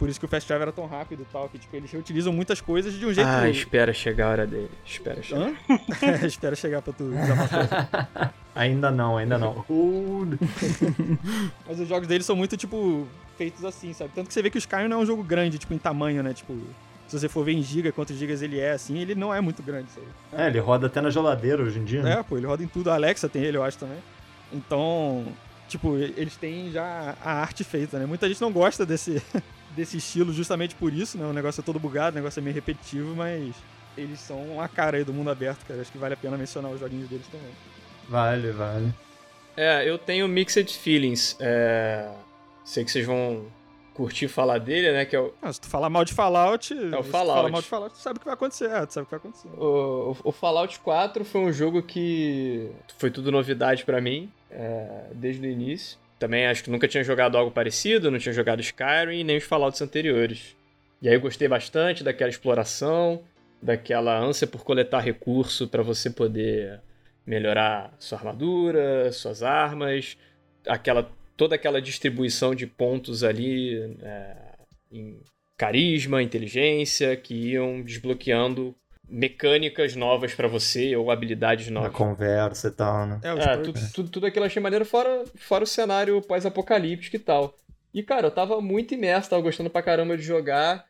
por 0.00 0.08
isso 0.08 0.18
que 0.18 0.24
o 0.24 0.28
Fast 0.28 0.46
Travel 0.46 0.62
era 0.62 0.72
tão 0.72 0.86
rápido 0.86 1.20
e 1.20 1.26
tal, 1.30 1.46
que, 1.50 1.58
tipo, 1.58 1.76
eles 1.76 1.92
reutilizam 1.92 2.32
muitas 2.32 2.58
coisas 2.58 2.94
de 2.94 3.04
um 3.04 3.12
jeito... 3.12 3.28
Ah, 3.28 3.50
espera 3.50 3.92
chegar 3.92 4.28
a 4.28 4.30
hora 4.30 4.46
dele. 4.46 4.70
Espera 4.82 5.22
chegar. 5.22 5.42
Hã? 5.42 5.52
Espera 6.26 6.56
chegar 6.56 6.80
pra 6.80 6.94
tu. 6.94 7.10
Ainda 8.54 8.90
não, 8.90 9.18
ainda 9.18 9.36
não. 9.36 9.62
Mas 11.68 11.78
os 11.78 11.86
jogos 11.86 12.08
deles 12.08 12.24
são 12.24 12.34
muito, 12.34 12.56
tipo, 12.56 13.06
feitos 13.36 13.62
assim, 13.62 13.92
sabe? 13.92 14.10
Tanto 14.14 14.28
que 14.28 14.34
você 14.34 14.42
vê 14.42 14.48
que 14.48 14.56
o 14.56 14.58
Skyrim 14.58 14.88
não 14.88 15.00
é 15.00 15.02
um 15.02 15.06
jogo 15.06 15.22
grande, 15.22 15.58
tipo, 15.58 15.74
em 15.74 15.78
tamanho, 15.78 16.22
né? 16.22 16.32
Tipo, 16.32 16.58
se 17.10 17.18
você 17.18 17.28
for 17.28 17.44
ver 17.44 17.54
em 17.54 17.62
giga, 17.62 17.90
quantos 17.90 18.16
gigas 18.16 18.40
ele 18.40 18.60
é, 18.60 18.70
assim, 18.70 18.96
ele 18.98 19.16
não 19.16 19.34
é 19.34 19.40
muito 19.40 19.64
grande, 19.64 19.90
sabe? 19.90 20.06
É, 20.32 20.46
ele 20.46 20.60
roda 20.60 20.86
até 20.86 21.00
na 21.00 21.10
geladeira 21.10 21.60
hoje 21.60 21.80
em 21.80 21.84
dia, 21.84 22.04
né? 22.04 22.12
É, 22.12 22.22
pô, 22.22 22.36
ele 22.36 22.46
roda 22.46 22.62
em 22.62 22.68
tudo. 22.68 22.88
A 22.88 22.94
Alexa 22.94 23.28
tem 23.28 23.42
ele, 23.42 23.56
eu 23.56 23.64
acho, 23.64 23.76
também. 23.76 23.98
Então, 24.52 25.26
tipo, 25.66 25.96
eles 25.96 26.36
têm 26.36 26.70
já 26.70 27.16
a 27.20 27.32
arte 27.32 27.64
feita, 27.64 27.98
né? 27.98 28.06
Muita 28.06 28.28
gente 28.28 28.40
não 28.40 28.52
gosta 28.52 28.86
desse, 28.86 29.20
desse 29.74 29.96
estilo 29.96 30.32
justamente 30.32 30.76
por 30.76 30.92
isso, 30.92 31.18
né? 31.18 31.26
O 31.26 31.32
negócio 31.32 31.60
é 31.60 31.64
todo 31.64 31.80
bugado, 31.80 32.14
o 32.14 32.20
negócio 32.20 32.38
é 32.38 32.42
meio 32.44 32.54
repetitivo, 32.54 33.16
mas 33.16 33.56
eles 33.98 34.20
são 34.20 34.60
a 34.60 34.68
cara 34.68 34.96
aí 34.96 35.02
do 35.02 35.12
mundo 35.12 35.30
aberto, 35.30 35.66
cara. 35.66 35.80
Acho 35.80 35.90
que 35.90 35.98
vale 35.98 36.14
a 36.14 36.16
pena 36.16 36.38
mencionar 36.38 36.70
os 36.70 36.78
joguinhos 36.78 37.08
deles 37.08 37.26
também. 37.26 37.50
Vale, 38.08 38.52
vale. 38.52 38.94
É, 39.56 39.88
eu 39.88 39.98
tenho 39.98 40.28
mixed 40.28 40.78
feelings. 40.78 41.36
É, 41.40 42.08
sei 42.64 42.84
que 42.84 42.92
vocês 42.92 43.04
vão 43.04 43.46
curti 44.00 44.26
falar 44.28 44.56
dele, 44.58 44.92
né? 44.92 45.04
Que 45.04 45.14
é 45.14 45.20
o, 45.20 45.34
Ah, 45.42 45.52
se 45.52 45.60
tu 45.60 45.68
falar 45.68 45.90
mal 45.90 46.04
de 46.06 46.14
Fallout, 46.14 46.72
é 46.72 46.76
o 46.76 46.80
se 46.80 46.88
tu 46.88 47.02
Fallout. 47.04 47.36
falar 47.36 47.48
mal 47.50 47.60
de 47.60 47.66
Fallout, 47.68 47.94
tu 47.94 47.98
sabe 47.98 48.16
o 48.16 48.20
que 48.20 48.24
vai 48.24 48.34
acontecer. 48.34 48.70
É, 48.70 48.86
tu 48.86 48.94
sabe 48.94 49.02
o 49.04 49.06
que 49.06 49.10
vai 49.10 49.18
acontecer. 49.18 49.48
O, 49.48 50.16
o 50.24 50.32
Fallout 50.32 50.80
4 50.80 51.22
foi 51.24 51.40
um 51.42 51.52
jogo 51.52 51.82
que 51.82 52.70
foi 52.96 53.10
tudo 53.10 53.30
novidade 53.30 53.84
pra 53.84 54.00
mim, 54.00 54.30
é, 54.50 55.08
desde 55.14 55.46
o 55.46 55.50
início. 55.50 55.98
Também 56.18 56.46
acho 56.46 56.64
que 56.64 56.70
nunca 56.70 56.88
tinha 56.88 57.04
jogado 57.04 57.36
algo 57.36 57.50
parecido, 57.50 58.10
não 58.10 58.18
tinha 58.18 58.32
jogado 58.32 58.60
Skyrim 58.60 59.20
e 59.20 59.24
nem 59.24 59.36
os 59.36 59.44
Fallouts 59.44 59.80
anteriores. 59.82 60.56
E 61.02 61.08
aí 61.08 61.14
eu 61.14 61.20
gostei 61.20 61.46
bastante 61.48 62.02
daquela 62.02 62.30
exploração, 62.30 63.22
daquela 63.60 64.18
ânsia 64.18 64.46
por 64.46 64.64
coletar 64.64 65.00
recurso 65.00 65.68
pra 65.68 65.82
você 65.82 66.08
poder 66.10 66.80
melhorar 67.26 67.92
sua 67.98 68.18
armadura, 68.18 69.12
suas 69.12 69.42
armas, 69.42 70.16
aquela 70.66 71.08
toda 71.40 71.54
aquela 71.54 71.80
distribuição 71.80 72.54
de 72.54 72.66
pontos 72.66 73.24
ali 73.24 73.96
é, 74.02 74.36
em 74.92 75.18
carisma, 75.56 76.22
inteligência, 76.22 77.16
que 77.16 77.32
iam 77.52 77.80
desbloqueando 77.80 78.74
mecânicas 79.08 79.96
novas 79.96 80.34
pra 80.34 80.46
você 80.46 80.94
ou 80.94 81.10
habilidades 81.10 81.68
Na 81.68 81.80
novas. 81.80 81.96
conversa 81.96 82.68
e 82.68 82.70
tal, 82.72 83.06
né? 83.06 83.20
É, 83.24 83.28
É, 83.30 83.56
tudo, 83.56 83.80
tudo, 83.94 84.10
tudo 84.10 84.26
aquilo 84.26 84.44
eu 84.44 84.48
achei 84.48 84.60
maneiro, 84.62 84.84
fora, 84.84 85.24
fora 85.34 85.64
o 85.64 85.66
cenário 85.66 86.20
pós-apocalíptico 86.20 87.16
e 87.16 87.18
tal. 87.18 87.54
E, 87.94 88.02
cara, 88.02 88.26
eu 88.26 88.30
tava 88.30 88.60
muito 88.60 88.92
imerso, 88.92 89.30
tava 89.30 89.40
gostando 89.40 89.70
pra 89.70 89.82
caramba 89.82 90.18
de 90.18 90.22
jogar. 90.22 90.84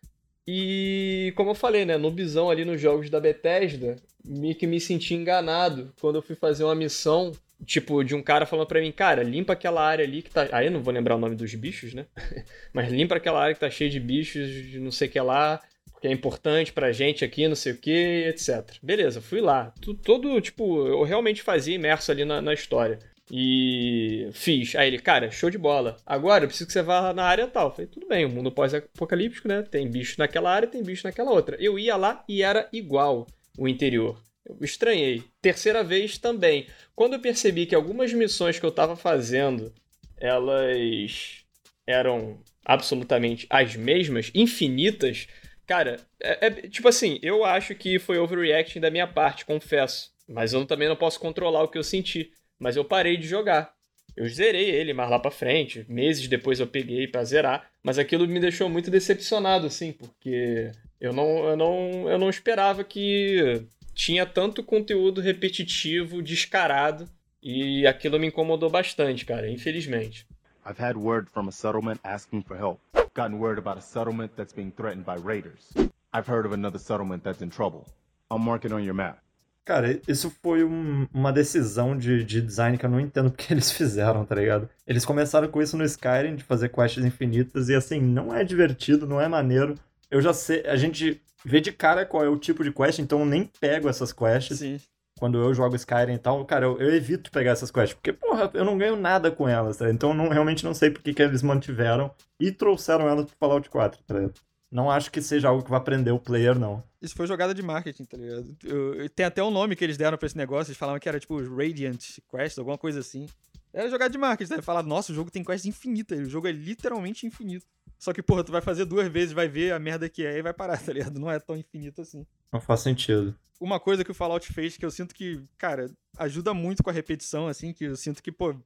E, 0.49 1.33
como 1.37 1.51
eu 1.51 1.55
falei, 1.55 1.85
né, 1.85 1.97
no 1.97 2.11
bisão 2.11 2.51
ali 2.51 2.65
nos 2.65 2.81
jogos 2.81 3.09
da 3.09 3.21
Bethesda, 3.21 3.95
meio 4.25 4.57
que 4.57 4.67
me 4.67 4.81
senti 4.81 5.15
enganado 5.15 5.93
quando 6.01 6.17
eu 6.17 6.23
fui 6.23 6.35
fazer 6.35 6.65
uma 6.65 6.75
missão, 6.75 7.31
tipo, 7.65 8.03
de 8.03 8.15
um 8.15 8.23
cara 8.23 8.47
falando 8.47 8.67
pra 8.67 8.81
mim, 8.81 8.93
cara, 8.93 9.23
limpa 9.23 9.53
aquela 9.53 9.83
área 9.83 10.05
ali 10.05 10.23
que 10.23 10.31
tá... 10.31 10.49
Aí 10.53 10.67
eu 10.67 10.73
não 10.73 10.83
vou 10.83 10.93
lembrar 10.93 11.17
o 11.17 11.19
nome 11.19 11.37
dos 11.37 11.55
bichos, 11.55 11.95
né? 11.95 12.07
Mas 12.73 12.91
limpa 12.91 13.17
aquela 13.17 13.41
área 13.41 13.55
que 13.55 13.61
tá 13.61 13.71
cheia 13.71 13.91
de 13.91 14.01
bichos, 14.01 14.49
de 14.51 14.79
não 14.79 14.91
sei 14.91 15.09
o 15.09 15.11
que 15.11 15.21
lá, 15.21 15.61
porque 15.93 16.09
é 16.09 16.13
importante 16.13 16.73
pra 16.73 16.93
gente 16.93 17.25
aqui, 17.25 17.47
não 17.47 17.55
sei 17.55 17.73
o 17.73 17.77
que, 17.77 18.25
etc. 18.27 18.77
Beleza, 18.83 19.21
fui 19.21 19.41
lá. 19.41 19.73
Todo, 20.03 20.41
tipo, 20.41 20.87
eu 20.87 21.03
realmente 21.03 21.43
fazia 21.43 21.75
imerso 21.75 22.11
ali 22.11 22.25
na, 22.25 22.41
na 22.41 22.55
história. 22.55 22.99
E 23.31 24.29
fiz. 24.33 24.75
Aí 24.75 24.89
ele, 24.89 24.99
cara, 24.99 25.31
show 25.31 25.51
de 25.51 25.59
bola. 25.59 25.99
Agora 26.05 26.45
eu 26.45 26.49
preciso 26.49 26.67
que 26.67 26.73
você 26.73 26.83
vá 26.83 27.13
na 27.13 27.25
área 27.25 27.47
tal. 27.47 27.71
Falei, 27.71 27.87
tudo 27.87 28.09
bem, 28.09 28.25
o 28.25 28.31
mundo 28.31 28.51
pós-apocalíptico, 28.51 29.47
né? 29.47 29.63
Tem 29.63 29.89
bicho 29.89 30.17
naquela 30.19 30.51
área, 30.51 30.67
tem 30.67 30.83
bicho 30.83 31.07
naquela 31.07 31.31
outra. 31.31 31.57
Eu 31.61 31.79
ia 31.79 31.97
lá 31.97 32.25
e 32.27 32.43
era 32.43 32.69
igual 32.73 33.27
o 33.59 33.69
interior. 33.69 34.19
Estranhei. 34.61 35.23
Terceira 35.41 35.83
vez 35.83 36.19
também. 36.19 36.67
Quando 36.95 37.15
eu 37.15 37.21
percebi 37.21 37.67
que 37.67 37.75
algumas 37.75 38.13
missões 38.13 38.59
que 38.59 38.67
eu 38.67 38.73
tava 38.73 38.97
fazendo, 38.97 39.73
elas 40.19 41.45
eram 41.87 42.41
absolutamente 42.65 43.47
as 43.51 43.75
mesmas, 43.75 44.31
infinitas, 44.35 45.27
cara, 45.67 45.99
é, 46.23 46.47
é- 46.47 46.51
tipo 46.69 46.89
assim, 46.89 47.19
eu 47.23 47.45
acho 47.45 47.75
que 47.75 47.99
foi 47.99 48.19
overreacting 48.19 48.81
da 48.81 48.91
minha 48.91 49.07
parte, 49.07 49.45
confesso. 49.45 50.11
Mas 50.29 50.53
eu 50.53 50.65
também 50.65 50.89
não 50.89 50.97
posso 50.97 51.19
controlar 51.19 51.63
o 51.65 51.69
que 51.69 51.79
eu 51.79 51.83
senti. 51.83 52.31
Mas 52.59 52.77
eu 52.77 52.85
parei 52.85 53.17
de 53.17 53.27
jogar. 53.27 53.73
Eu 54.17 54.29
zerei 54.29 54.71
ele 54.71 54.93
mais 54.93 55.11
lá 55.11 55.19
pra 55.19 55.31
frente. 55.31 55.85
Meses 55.89 56.29
depois 56.29 56.61
eu 56.61 56.67
peguei 56.67 57.09
pra 57.09 57.25
zerar. 57.25 57.69
Mas 57.83 57.99
aquilo 57.99 58.29
me 58.29 58.39
deixou 58.39 58.69
muito 58.69 58.91
decepcionado, 58.91 59.67
assim, 59.67 59.93
porque 59.93 60.71
eu 61.01 61.13
não, 61.13 61.49
eu 61.49 61.57
não, 61.57 62.09
eu 62.11 62.19
não 62.19 62.29
esperava 62.31 62.85
que 62.85 63.63
tinha 63.95 64.25
tanto 64.27 64.63
conteúdo 64.63 65.21
repetitivo, 65.21 66.23
descarado. 66.23 67.09
E 67.43 67.87
aquilo 67.87 68.19
me 68.21 68.27
incomodou 68.27 68.69
bastante, 68.69 69.25
cara, 69.25 69.49
infelizmente. 69.51 70.27
I've 70.67 70.79
had 70.83 70.97
word 70.97 71.29
from 71.33 71.49
a 71.49 71.53
settlement 71.53 71.99
asking 72.05 72.43
for 72.43 72.57
help. 72.57 72.81
Gotten 73.15 73.39
word 73.39 73.59
about 73.59 73.79
a 73.79 73.81
settlement 73.81 74.33
that's 74.37 74.53
being 74.53 74.71
threatened 74.71 75.05
by 75.05 75.17
raiders. 75.23 75.71
I've 76.15 76.31
heard 76.31 76.45
of 76.47 76.53
another 76.53 76.79
settlement 76.79 77.23
that's 77.23 77.41
in 77.43 77.49
trouble. 77.49 77.87
I'll 78.31 78.39
mark 78.39 78.65
it 78.67 78.75
on 78.75 78.85
your 78.85 78.95
map. 78.95 79.19
Cara, 79.65 80.01
isso 80.07 80.31
foi 80.43 80.65
um- 80.65 81.07
uma 81.15 81.33
decisão 81.33 81.97
de, 81.97 82.25
de 82.25 82.41
design 82.43 82.77
que 82.77 82.85
eu 82.85 82.91
não 82.91 83.01
entendo 83.01 83.31
porque 83.33 83.53
eles 83.55 83.71
fizeram, 83.73 84.25
tá 84.25 84.35
ligado? 84.35 84.69
Eles 84.87 85.05
começaram 85.05 85.49
com 85.49 85.63
isso 85.63 85.77
no 85.79 85.85
Skyrim, 85.85 86.37
de 86.37 86.45
fazer 86.45 86.69
quests 86.69 87.05
infinitas, 87.05 87.69
e 87.69 87.75
assim, 87.75 88.01
não 88.01 88.35
é 88.35 88.45
divertido, 88.45 89.07
não 89.07 89.21
é 89.21 89.29
maneiro. 89.29 89.77
Eu 90.11 90.21
já 90.21 90.33
sei, 90.35 90.67
a 90.67 90.77
gente 90.77 91.21
vê 91.45 91.61
de 91.61 91.73
cara 91.73 92.05
qual 92.07 92.25
é 92.25 92.29
o 92.29 92.39
tipo 92.39 92.63
de 92.65 92.73
quest, 92.73 92.99
então 92.99 93.21
eu 93.21 93.27
nem 93.27 93.45
pego 93.61 93.89
essas 93.89 94.13
quests. 94.13 94.59
Sim. 94.59 94.81
Quando 95.19 95.37
eu 95.39 95.53
jogo 95.53 95.77
Skyrim 95.77 96.15
e 96.15 96.19
tal, 96.19 96.43
cara, 96.47 96.65
eu, 96.65 96.81
eu 96.81 96.95
evito 96.95 97.31
pegar 97.31 97.51
essas 97.51 97.71
quests, 97.71 97.93
porque, 97.95 98.13
porra, 98.13 98.51
eu 98.55 98.65
não 98.65 98.79
ganho 98.79 98.97
nada 98.97 99.31
com 99.31 99.47
elas, 99.47 99.77
tá? 99.77 99.91
Então 99.91 100.11
eu 100.11 100.15
não, 100.15 100.29
realmente 100.31 100.65
não 100.65 100.73
sei 100.73 100.91
porque 100.91 101.13
que 101.13 101.23
eles 101.23 101.43
mantiveram 101.43 102.11
e 102.39 102.51
trouxeram 102.51 103.07
elas 103.07 103.27
pro 103.27 103.37
Fallout 103.39 103.69
4, 103.69 104.03
tá 104.07 104.15
ligado? 104.15 104.35
Não 104.73 104.89
acho 104.91 105.11
que 105.11 105.21
seja 105.21 105.49
algo 105.49 105.65
que 105.65 105.71
vai 105.71 105.81
prender 105.81 106.15
o 106.15 106.19
player, 106.19 106.57
não. 106.59 106.83
Isso 107.03 107.15
foi 107.17 107.27
jogada 107.27 107.53
de 107.53 107.61
marketing, 107.61 108.05
tá 108.05 108.17
ligado? 108.17 108.57
Eu- 108.65 108.95
eu- 108.95 109.11
tem 109.11 109.27
até 109.27 109.43
um 109.43 109.51
nome 109.51 109.75
que 109.77 109.83
eles 109.85 109.97
deram 109.99 110.17
pra 110.17 110.27
esse 110.27 110.37
negócio, 110.37 110.71
eles 110.71 110.79
falavam 110.79 111.01
que 111.01 111.09
era 111.09 111.19
tipo 111.21 111.37
Radiant 111.55 112.19
Quest, 112.31 112.57
alguma 112.59 112.79
coisa 112.79 113.01
assim. 113.01 113.27
Era 113.75 113.91
jogada 113.91 114.11
de 114.11 114.19
marketing, 114.19 114.53
né? 114.55 114.63
Falar, 114.63 114.83
nossa, 114.85 115.13
o 115.13 115.15
jogo 115.15 115.31
tem 115.31 115.45
quest 115.45 115.65
infinita, 115.65 116.15
o 116.15 116.25
jogo 116.25 116.47
é 116.49 116.53
literalmente 116.53 117.27
infinito. 117.27 117.67
Só 118.01 118.15
que, 118.15 118.23
porra, 118.23 118.43
tu 118.43 118.51
vai 118.51 118.63
fazer 118.63 118.87
duas 118.87 119.07
vezes, 119.09 119.33
vai 119.33 119.47
ver 119.47 119.75
a 119.75 119.79
merda 119.79 120.09
que 120.09 120.25
é 120.25 120.39
e 120.39 120.43
vai 120.43 120.55
parar, 120.55 120.79
tá 120.83 120.91
ligado? 120.91 121.21
Não 121.21 121.31
é 121.31 121.39
tão 121.39 121.55
infinito 121.55 122.01
assim. 122.01 122.27
Não 122.51 122.59
faz 122.59 122.81
sentido. 122.81 123.39
Uma 123.61 123.79
coisa 123.79 124.03
que 124.03 124.11
o 124.11 124.15
Fallout 124.15 124.51
fez 124.51 124.79
que 124.79 124.87
eu 124.87 124.91
sinto 124.91 125.15
que, 125.15 125.45
cara, 125.59 125.91
ajuda 126.17 126.55
muito 126.55 126.83
com 126.83 126.89
a 126.89 126.93
repetição, 126.95 127.47
assim, 127.47 127.75
que 127.75 127.85
eu 127.85 127.95
sinto 127.95 128.23
que, 128.23 128.33
pô, 128.33 128.57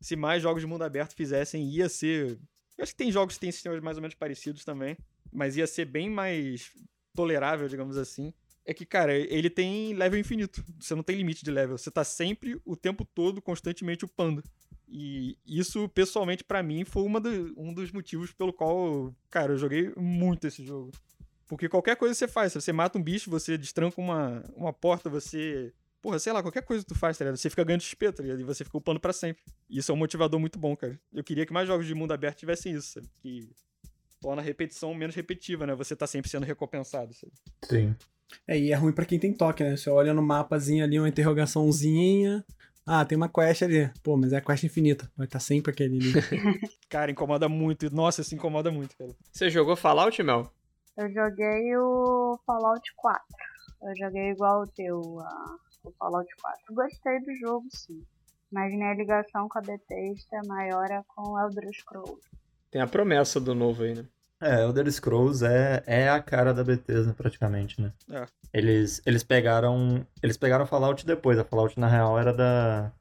se 0.00 0.16
mais 0.16 0.42
jogos 0.42 0.60
de 0.60 0.66
mundo 0.66 0.82
aberto 0.82 1.14
fizessem, 1.14 1.70
ia 1.70 1.88
ser. 1.88 2.36
Eu 2.76 2.82
acho 2.82 2.92
que 2.92 2.98
tem 2.98 3.12
jogos 3.12 3.34
que 3.34 3.40
têm 3.40 3.52
sistemas 3.52 3.80
mais 3.80 3.96
ou 3.96 4.00
menos 4.02 4.16
parecidos 4.16 4.64
também, 4.64 4.96
mas 5.32 5.56
ia 5.56 5.68
ser 5.68 5.84
bem 5.84 6.10
mais 6.10 6.72
tolerável, 7.14 7.68
digamos 7.68 7.96
assim. 7.96 8.34
É 8.66 8.74
que, 8.74 8.84
cara, 8.84 9.14
ele 9.14 9.48
tem 9.48 9.94
level 9.94 10.18
infinito. 10.18 10.64
Você 10.80 10.96
não 10.96 11.02
tem 11.04 11.16
limite 11.16 11.44
de 11.44 11.50
level. 11.52 11.78
Você 11.78 11.90
tá 11.92 12.02
sempre, 12.02 12.60
o 12.64 12.74
tempo 12.74 13.04
todo, 13.04 13.40
constantemente 13.40 14.04
upando. 14.04 14.42
E 14.92 15.36
isso, 15.46 15.88
pessoalmente, 15.90 16.42
pra 16.42 16.62
mim, 16.62 16.84
foi 16.84 17.02
uma 17.04 17.20
do- 17.20 17.54
um 17.56 17.72
dos 17.72 17.92
motivos 17.92 18.32
pelo 18.32 18.52
qual, 18.52 19.14
cara, 19.30 19.52
eu 19.52 19.58
joguei 19.58 19.92
muito 19.96 20.46
esse 20.48 20.64
jogo. 20.64 20.90
Porque 21.46 21.68
qualquer 21.68 21.96
coisa 21.96 22.12
que 22.14 22.18
você 22.18 22.28
faz, 22.28 22.52
se 22.52 22.60
você 22.60 22.72
mata 22.72 22.98
um 22.98 23.02
bicho, 23.02 23.30
você 23.30 23.56
destranca 23.56 24.00
uma, 24.00 24.44
uma 24.56 24.72
porta, 24.72 25.08
você. 25.08 25.72
Porra, 26.02 26.18
sei 26.18 26.32
lá, 26.32 26.40
qualquer 26.42 26.62
coisa 26.62 26.82
que 26.82 26.88
tu 26.94 26.98
faz, 26.98 27.18
tá 27.18 27.24
ligado? 27.24 27.36
Você 27.36 27.50
fica 27.50 27.62
ganhando 27.62 27.82
XP, 27.82 28.10
tá 28.12 28.22
ligado? 28.22 28.40
E 28.40 28.44
você 28.44 28.64
fica 28.64 28.78
upando 28.78 28.98
pra 28.98 29.12
sempre. 29.12 29.42
E 29.68 29.78
isso 29.78 29.92
é 29.92 29.94
um 29.94 29.98
motivador 29.98 30.40
muito 30.40 30.58
bom, 30.58 30.74
cara. 30.74 30.98
Eu 31.12 31.22
queria 31.22 31.44
que 31.44 31.52
mais 31.52 31.68
jogos 31.68 31.86
de 31.86 31.94
mundo 31.94 32.12
aberto 32.12 32.38
tivessem 32.38 32.72
isso, 32.72 32.92
sabe? 32.94 33.08
Que 33.20 33.50
torna 34.20 34.40
a 34.40 34.44
repetição 34.44 34.94
menos 34.94 35.14
repetitiva, 35.14 35.66
né? 35.66 35.74
Você 35.74 35.94
tá 35.94 36.06
sempre 36.06 36.30
sendo 36.30 36.44
recompensado, 36.46 37.12
sabe? 37.12 37.32
Sim. 37.64 37.94
É, 38.46 38.58
e 38.58 38.70
é 38.72 38.74
ruim 38.76 38.92
pra 38.92 39.04
quem 39.04 39.18
tem 39.18 39.32
toque, 39.34 39.62
né? 39.62 39.76
Você 39.76 39.90
olha 39.90 40.14
no 40.14 40.22
mapazinho 40.22 40.84
ali, 40.84 40.98
uma 40.98 41.08
interrogaçãozinha. 41.08 42.44
Ah, 42.86 43.04
tem 43.04 43.16
uma 43.16 43.28
quest 43.28 43.62
ali. 43.62 43.90
Pô, 44.02 44.16
mas 44.16 44.32
é 44.32 44.38
a 44.38 44.40
quest 44.40 44.64
infinita. 44.64 45.10
Vai 45.16 45.26
estar 45.26 45.40
sempre 45.40 45.70
aquele 45.70 45.98
ali. 45.98 46.12
Cara, 46.88 47.10
incomoda 47.10 47.48
muito. 47.48 47.94
Nossa, 47.94 48.22
isso 48.22 48.34
incomoda 48.34 48.70
muito, 48.70 48.96
cara. 48.96 49.14
Você 49.32 49.48
jogou 49.48 49.76
Fallout, 49.76 50.22
Mel? 50.22 50.50
Eu 50.96 51.08
joguei 51.12 51.76
o 51.76 52.38
Fallout 52.44 52.92
4. 52.96 53.22
Eu 53.82 53.96
joguei 53.96 54.30
igual 54.30 54.62
o 54.62 54.66
teu, 54.66 55.20
ah, 55.20 55.56
o 55.84 55.90
Fallout 55.92 56.28
4. 56.42 56.74
Gostei 56.74 57.20
do 57.20 57.34
jogo, 57.36 57.66
sim. 57.70 58.02
Mas 58.50 58.72
minha 58.74 58.92
ligação 58.94 59.48
com 59.48 59.58
a 59.58 59.62
Bethesda 59.62 60.36
é 60.36 60.46
maior 60.46 60.90
é 60.90 61.02
com 61.06 61.38
Elder 61.38 61.70
Scrolls. 61.72 62.20
Tem 62.70 62.82
a 62.82 62.86
promessa 62.86 63.40
do 63.40 63.54
novo 63.54 63.84
aí, 63.84 63.94
né? 63.94 64.04
É, 64.40 64.62
Elder 64.62 64.90
Scrolls 64.90 65.44
é, 65.44 65.82
é 65.86 66.08
a 66.08 66.20
cara 66.22 66.54
da 66.54 66.64
Bethesda, 66.64 67.12
praticamente, 67.12 67.80
né? 67.80 67.92
É. 68.10 68.24
Eles, 68.52 69.02
eles 69.04 69.22
pegaram. 69.22 70.06
Eles 70.22 70.36
pegaram 70.36 70.66
Fallout 70.66 71.04
depois. 71.04 71.38
A 71.38 71.44
Fallout, 71.44 71.78
na 71.78 71.86
real, 71.88 72.18
era 72.18 72.32
da. 72.32 72.92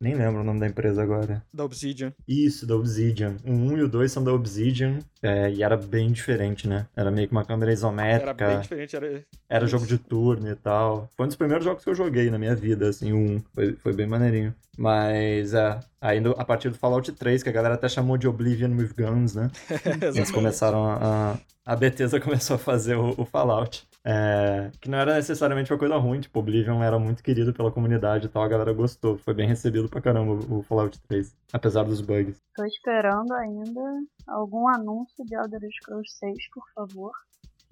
Nem 0.00 0.14
lembro 0.14 0.42
o 0.42 0.44
nome 0.44 0.60
da 0.60 0.66
empresa 0.66 1.02
agora. 1.02 1.42
Da 1.52 1.64
Obsidian. 1.64 2.12
Isso, 2.28 2.66
da 2.66 2.76
Obsidian. 2.76 3.36
O 3.44 3.50
1 3.50 3.78
e 3.78 3.82
o 3.82 3.88
2 3.88 4.12
são 4.12 4.22
da 4.22 4.32
Obsidian. 4.32 4.98
é, 5.22 5.50
e 5.50 5.62
era 5.62 5.76
bem 5.76 6.12
diferente, 6.12 6.68
né? 6.68 6.86
Era 6.94 7.10
meio 7.10 7.26
que 7.26 7.32
uma 7.32 7.44
câmera 7.44 7.72
isométrica. 7.72 8.44
Era 8.44 8.52
bem 8.52 8.60
diferente, 8.60 8.96
era. 8.96 9.24
Era 9.48 9.66
jogo 9.66 9.86
de 9.86 9.96
turno 9.96 10.50
e 10.50 10.54
tal. 10.54 11.08
Foi 11.16 11.24
um 11.24 11.28
dos 11.28 11.36
primeiros 11.36 11.64
jogos 11.64 11.82
que 11.82 11.90
eu 11.90 11.94
joguei 11.94 12.30
na 12.30 12.38
minha 12.38 12.54
vida, 12.54 12.88
assim, 12.88 13.12
o 13.12 13.16
1. 13.16 13.42
Foi, 13.54 13.72
foi 13.76 13.92
bem 13.94 14.06
maneirinho. 14.06 14.54
Mas, 14.76 15.54
é, 15.54 15.80
ainda 16.00 16.32
a 16.32 16.44
partir 16.44 16.68
do 16.68 16.76
Fallout 16.76 17.10
3, 17.10 17.42
que 17.42 17.48
a 17.48 17.52
galera 17.52 17.74
até 17.74 17.88
chamou 17.88 18.18
de 18.18 18.28
Oblivion 18.28 18.76
with 18.76 18.90
Guns, 18.96 19.34
né? 19.34 19.50
Eles 20.14 20.30
começaram 20.30 20.84
a... 20.84 21.38
A 21.64 21.74
Bethesda 21.74 22.20
começou 22.20 22.54
a 22.54 22.58
fazer 22.58 22.94
o, 22.96 23.14
o 23.18 23.24
Fallout. 23.24 23.84
É, 24.08 24.70
que 24.80 24.88
não 24.88 24.98
era 24.98 25.16
necessariamente 25.16 25.72
uma 25.72 25.78
coisa 25.80 25.96
ruim, 25.96 26.20
tipo, 26.20 26.38
Oblivion 26.38 26.80
era 26.80 26.96
muito 26.96 27.24
querido 27.24 27.52
pela 27.52 27.72
comunidade 27.72 28.26
e 28.26 28.28
tal, 28.28 28.44
a 28.44 28.48
galera 28.48 28.72
gostou. 28.72 29.18
Foi 29.18 29.34
bem 29.34 29.48
recebido 29.48 29.88
pra 29.88 30.00
caramba 30.00 30.34
o 30.48 30.62
Fallout 30.62 30.96
3, 31.08 31.36
apesar 31.52 31.82
dos 31.82 32.00
bugs. 32.00 32.38
Tô 32.54 32.64
esperando 32.64 33.32
ainda 33.34 33.82
algum 34.28 34.68
anúncio 34.68 35.24
de 35.24 35.34
Elder 35.34 35.60
Scrolls 35.82 36.16
6, 36.18 36.36
por 36.54 36.64
favor. 36.72 37.10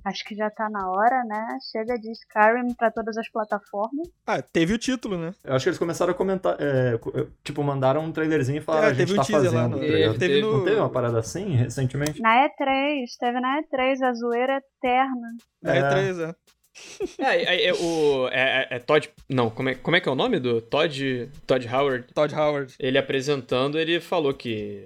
Acho 0.04 0.24
que 0.24 0.34
já 0.34 0.50
tá 0.50 0.68
na 0.68 0.88
hora, 0.90 1.24
né? 1.24 1.58
Chega 1.72 1.98
de 1.98 2.10
Skyrim 2.12 2.74
pra 2.74 2.90
todas 2.90 3.16
as 3.16 3.28
plataformas. 3.30 4.06
Ah, 4.26 4.42
teve 4.42 4.74
o 4.74 4.78
título, 4.78 5.16
né? 5.16 5.32
Eu 5.42 5.54
acho 5.54 5.64
que 5.64 5.68
eles 5.70 5.78
começaram 5.78 6.12
a 6.12 6.14
comentar, 6.14 6.56
é, 6.60 6.94
é, 6.94 7.26
tipo, 7.42 7.62
mandaram 7.62 8.02
um 8.02 8.12
trailerzinho 8.12 8.58
e 8.58 8.60
falaram, 8.60 8.88
É, 8.88 8.90
a 8.90 8.94
gente 8.94 9.06
teve 9.08 9.18
tá 9.18 9.24
teaser 9.24 9.52
lá 9.52 9.60
fazendo, 9.62 9.76
no- 9.76 9.80
tá 9.80 9.86
ligado? 9.86 10.18
teve 10.18 10.40
no- 10.42 10.58
Não 10.58 10.64
teve 10.64 10.76
uma 10.80 10.90
parada 10.90 11.18
assim, 11.18 11.56
recentemente? 11.56 12.20
Na 12.20 12.44
E3, 12.46 13.16
teve 13.18 13.40
na 13.40 13.60
E3 13.62 14.02
a 14.02 14.12
zoeira 14.12 14.58
eterna. 14.58 15.28
Na 15.62 15.74
E3, 15.76 16.18
é. 16.30 16.34
É, 17.18 17.36
é, 17.42 17.66
é, 17.68 17.74
o, 17.74 18.28
é, 18.30 18.68
é- 18.70 18.76
é 18.76 18.78
Todd. 18.78 19.08
Não, 19.28 19.50
como 19.50 19.68
é, 19.68 19.74
como 19.74 19.96
é 19.96 20.00
que 20.00 20.08
é 20.08 20.12
o 20.12 20.16
nome 20.16 20.38
do 20.38 20.60
Todd. 20.60 21.28
Todd 21.46 21.68
Howard? 21.68 22.06
Todd 22.14 22.34
Howard. 22.34 22.74
Ele 22.78 22.98
apresentando, 22.98 23.78
ele 23.78 24.00
falou 24.00 24.34
que 24.34 24.82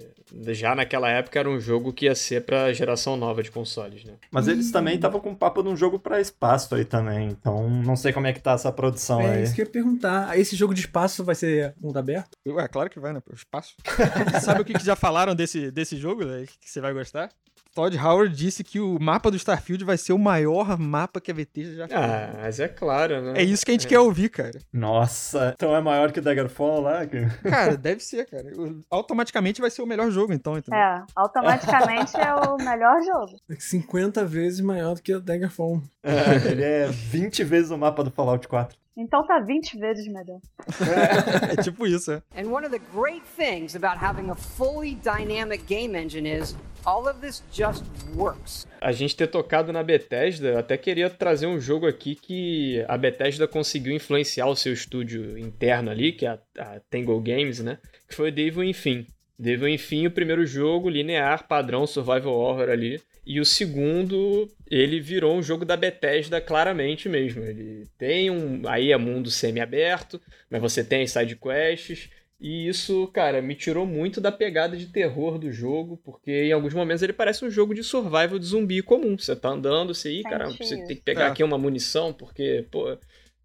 já 0.49 0.75
naquela 0.75 1.09
época 1.09 1.39
era 1.39 1.49
um 1.49 1.59
jogo 1.59 1.91
que 1.91 2.05
ia 2.05 2.13
ser 2.13 2.43
pra 2.45 2.71
geração 2.71 3.17
nova 3.17 3.41
de 3.41 3.49
consoles, 3.49 4.03
né? 4.03 4.13
Mas 4.31 4.47
eles 4.47 4.71
também 4.71 4.93
estavam 4.95 5.19
com 5.19 5.33
papo 5.33 5.63
de 5.63 5.69
um 5.69 5.75
jogo 5.75 5.97
pra 5.97 6.21
espaço 6.21 6.75
aí 6.75 6.85
também, 6.85 7.29
então 7.29 7.67
não 7.67 7.95
sei 7.95 8.13
como 8.13 8.27
é 8.27 8.33
que 8.33 8.39
tá 8.39 8.51
essa 8.51 8.71
produção 8.71 9.21
É 9.21 9.37
aí. 9.37 9.43
isso 9.43 9.55
que 9.55 9.61
eu 9.61 9.65
ia 9.65 9.71
perguntar. 9.71 10.37
Esse 10.37 10.55
jogo 10.55 10.73
de 10.75 10.81
espaço 10.81 11.23
vai 11.23 11.33
ser 11.33 11.73
mundo 11.81 11.97
aberto? 11.97 12.37
Ué, 12.47 12.67
claro 12.67 12.89
que 12.91 12.99
vai, 12.99 13.11
né? 13.11 13.21
Espaço. 13.33 13.75
Sabe 14.41 14.61
o 14.61 14.65
que, 14.65 14.73
que 14.73 14.85
já 14.85 14.95
falaram 14.95 15.33
desse, 15.33 15.71
desse 15.71 15.97
jogo, 15.97 16.23
né? 16.23 16.45
Que 16.61 16.69
você 16.69 16.79
vai 16.79 16.93
gostar? 16.93 17.29
Todd 17.75 17.95
Howard 17.97 18.35
disse 18.35 18.63
que 18.63 18.79
o 18.79 18.97
mapa 18.99 19.29
do 19.29 19.37
Starfield 19.37 19.83
vai 19.85 19.97
ser 19.97 20.11
o 20.13 20.17
maior 20.17 20.77
mapa 20.77 21.21
que 21.21 21.29
a 21.31 21.33
VT 21.33 21.75
já 21.75 21.87
fez. 21.87 21.99
Ah, 21.99 22.29
mas 22.41 22.59
é 22.59 22.67
claro, 22.67 23.21
né? 23.21 23.33
É 23.41 23.43
isso 23.43 23.63
que 23.65 23.71
a 23.71 23.73
gente 23.73 23.87
quer 23.87 23.99
ouvir, 23.99 24.29
cara. 24.29 24.59
Nossa, 24.73 25.53
então 25.55 25.75
é 25.75 25.81
maior 25.81 26.11
que 26.11 26.19
Daggerfall 26.19 26.81
lá? 26.81 27.05
Que... 27.05 27.25
Cara, 27.47 27.77
deve 27.77 28.01
ser, 28.01 28.25
cara. 28.25 28.51
O- 28.57 28.81
Automaticamente 28.89 29.61
vai 29.61 29.69
ser 29.69 29.81
o 29.81 29.85
melhor 29.85 30.09
jogo, 30.11 30.33
então, 30.33 30.57
entendeu? 30.57 30.79
É, 30.79 31.03
automaticamente 31.15 32.17
é 32.17 32.33
o 32.33 32.57
melhor 32.57 33.01
jogo. 33.03 33.35
50 33.57 34.25
vezes 34.25 34.61
maior 34.61 34.95
do 34.95 35.01
que 35.01 35.13
o 35.13 35.21
Daggerfall. 35.21 35.81
É, 36.03 36.49
ele 36.51 36.63
é 36.63 36.87
20 36.87 37.43
vezes 37.43 37.71
o 37.71 37.77
mapa 37.77 38.03
do 38.03 38.11
Fallout 38.11 38.47
4. 38.47 38.77
Então 38.99 39.25
tá 39.25 39.39
20 39.39 39.79
vezes 39.79 40.05
melhor. 40.07 40.41
É 41.57 41.61
tipo 41.61 41.87
isso, 41.87 42.11
é. 42.11 42.21
And 42.35 42.49
one 42.51 42.65
of 42.65 42.69
the 42.69 42.81
great 42.93 43.23
things 43.37 43.73
about 43.75 44.03
having 44.03 44.29
a 44.29 44.35
fully 44.35 44.95
dynamic 44.95 45.63
game 45.67 45.97
engine 45.97 46.27
is 46.27 46.55
all 46.85 47.07
of 47.07 47.21
this 47.21 47.41
just 47.51 47.85
works. 48.13 48.67
A 48.81 48.91
gente 48.91 49.15
ter 49.15 49.27
tocado 49.27 49.71
na 49.71 49.81
Bethesda, 49.83 50.49
eu 50.49 50.57
até 50.59 50.77
queria 50.77 51.09
trazer 51.09 51.47
um 51.47 51.59
jogo 51.59 51.87
aqui 51.87 52.15
que 52.15 52.83
a 52.89 52.97
Bethesda 52.97 53.47
conseguiu 53.47 53.93
influenciar 53.93 54.47
o 54.47 54.55
seu 54.55 54.73
estúdio 54.73 55.37
interno 55.37 55.89
ali, 55.89 56.11
que 56.11 56.25
é 56.25 56.29
a, 56.29 56.39
a 56.57 56.79
Tangle 56.89 57.21
Games, 57.21 57.59
né? 57.59 57.79
Que 58.07 58.15
foi 58.15 58.29
o 58.29 58.33
Devil 58.33 58.63
Enfim. 58.65 59.07
Devil 59.37 59.69
Enfim, 59.69 60.05
o 60.05 60.11
primeiro 60.11 60.45
jogo 60.45 60.89
linear, 60.89 61.47
padrão, 61.47 61.87
survival 61.87 62.33
horror 62.33 62.69
ali. 62.69 63.01
E 63.31 63.39
o 63.39 63.45
segundo, 63.45 64.49
ele 64.71 64.99
virou 64.99 65.35
um 65.37 65.43
jogo 65.43 65.63
da 65.63 65.77
Bethesda 65.77 66.41
claramente 66.41 67.07
mesmo. 67.07 67.43
Ele 67.43 67.85
tem 67.95 68.31
um. 68.31 68.67
Aí 68.67 68.91
é 68.91 68.97
mundo 68.97 69.29
semi-aberto, 69.29 70.19
mas 70.49 70.59
você 70.59 70.83
tem 70.83 71.03
as 71.03 71.11
side 71.11 71.35
quests. 71.35 72.09
E 72.41 72.67
isso, 72.67 73.05
cara, 73.13 73.39
me 73.39 73.53
tirou 73.53 73.85
muito 73.85 74.19
da 74.19 74.31
pegada 74.31 74.75
de 74.75 74.87
terror 74.87 75.37
do 75.37 75.51
jogo, 75.51 75.97
porque 76.03 76.45
em 76.45 76.51
alguns 76.53 76.73
momentos 76.73 77.03
ele 77.03 77.13
parece 77.13 77.45
um 77.45 77.51
jogo 77.51 77.75
de 77.75 77.83
survival 77.83 78.39
de 78.39 78.45
zumbi 78.45 78.81
comum. 78.81 79.15
Você 79.15 79.35
tá 79.35 79.49
andando, 79.49 79.93
você, 79.93 80.11
ih, 80.11 80.23
cara, 80.23 80.47
você 80.49 80.77
tem 80.87 80.95
que 80.95 81.03
pegar 81.03 81.25
É. 81.25 81.27
aqui 81.27 81.43
uma 81.43 81.57
munição, 81.57 82.11
porque, 82.13 82.65
pô, 82.71 82.97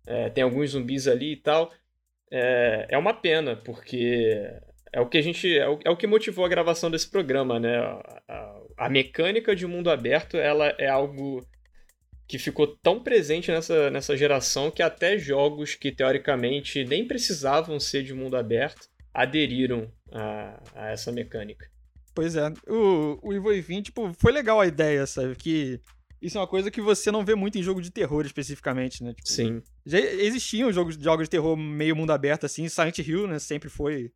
é, 0.06 0.30
tem 0.30 0.44
alguns 0.44 0.70
zumbis 0.70 1.06
ali 1.06 1.32
e 1.32 1.36
tal. 1.36 1.70
É, 2.30 2.86
é 2.88 2.96
uma 2.96 3.12
pena, 3.12 3.54
porque 3.56 4.48
é 4.92 5.00
o 5.00 5.06
que 5.08 5.18
a 5.18 5.22
gente. 5.22 5.58
É 5.58 5.68
o, 5.68 5.78
é 5.84 5.90
o 5.90 5.96
que 5.96 6.06
motivou 6.06 6.44
a 6.44 6.48
gravação 6.48 6.90
desse 6.90 7.10
programa, 7.10 7.60
né? 7.60 7.76
A, 7.78 8.22
a- 8.28 8.63
a 8.76 8.88
mecânica 8.88 9.54
de 9.54 9.66
mundo 9.66 9.90
aberto, 9.90 10.36
ela 10.36 10.74
é 10.78 10.88
algo 10.88 11.46
que 12.26 12.38
ficou 12.38 12.66
tão 12.66 13.02
presente 13.02 13.50
nessa, 13.50 13.90
nessa 13.90 14.16
geração 14.16 14.70
que 14.70 14.82
até 14.82 15.18
jogos 15.18 15.74
que 15.74 15.92
teoricamente 15.92 16.84
nem 16.84 17.06
precisavam 17.06 17.78
ser 17.78 18.02
de 18.02 18.14
mundo 18.14 18.36
aberto 18.36 18.88
aderiram 19.12 19.90
a, 20.10 20.62
a 20.74 20.90
essa 20.90 21.12
mecânica. 21.12 21.68
Pois 22.14 22.36
é. 22.36 22.48
O, 22.68 23.18
o 23.22 23.32
Evil 23.32 23.50
Within, 23.50 23.82
tipo, 23.82 24.12
foi 24.14 24.32
legal 24.32 24.60
a 24.60 24.66
ideia, 24.66 25.06
sabe? 25.06 25.34
Que 25.36 25.80
isso 26.22 26.38
é 26.38 26.40
uma 26.40 26.46
coisa 26.46 26.70
que 26.70 26.80
você 26.80 27.10
não 27.10 27.24
vê 27.24 27.34
muito 27.34 27.58
em 27.58 27.62
jogo 27.62 27.82
de 27.82 27.90
terror 27.90 28.24
especificamente, 28.24 29.02
né? 29.02 29.12
Tipo, 29.12 29.28
Sim. 29.28 29.62
Já 29.84 29.98
existiam 29.98 30.72
jogos, 30.72 30.96
jogos 30.96 31.26
de 31.26 31.30
terror 31.30 31.56
meio 31.56 31.94
mundo 31.94 32.12
aberto, 32.12 32.46
assim. 32.46 32.68
Silent 32.68 32.98
Hill, 32.98 33.26
né? 33.26 33.38
Sempre 33.38 33.68
foi. 33.68 34.10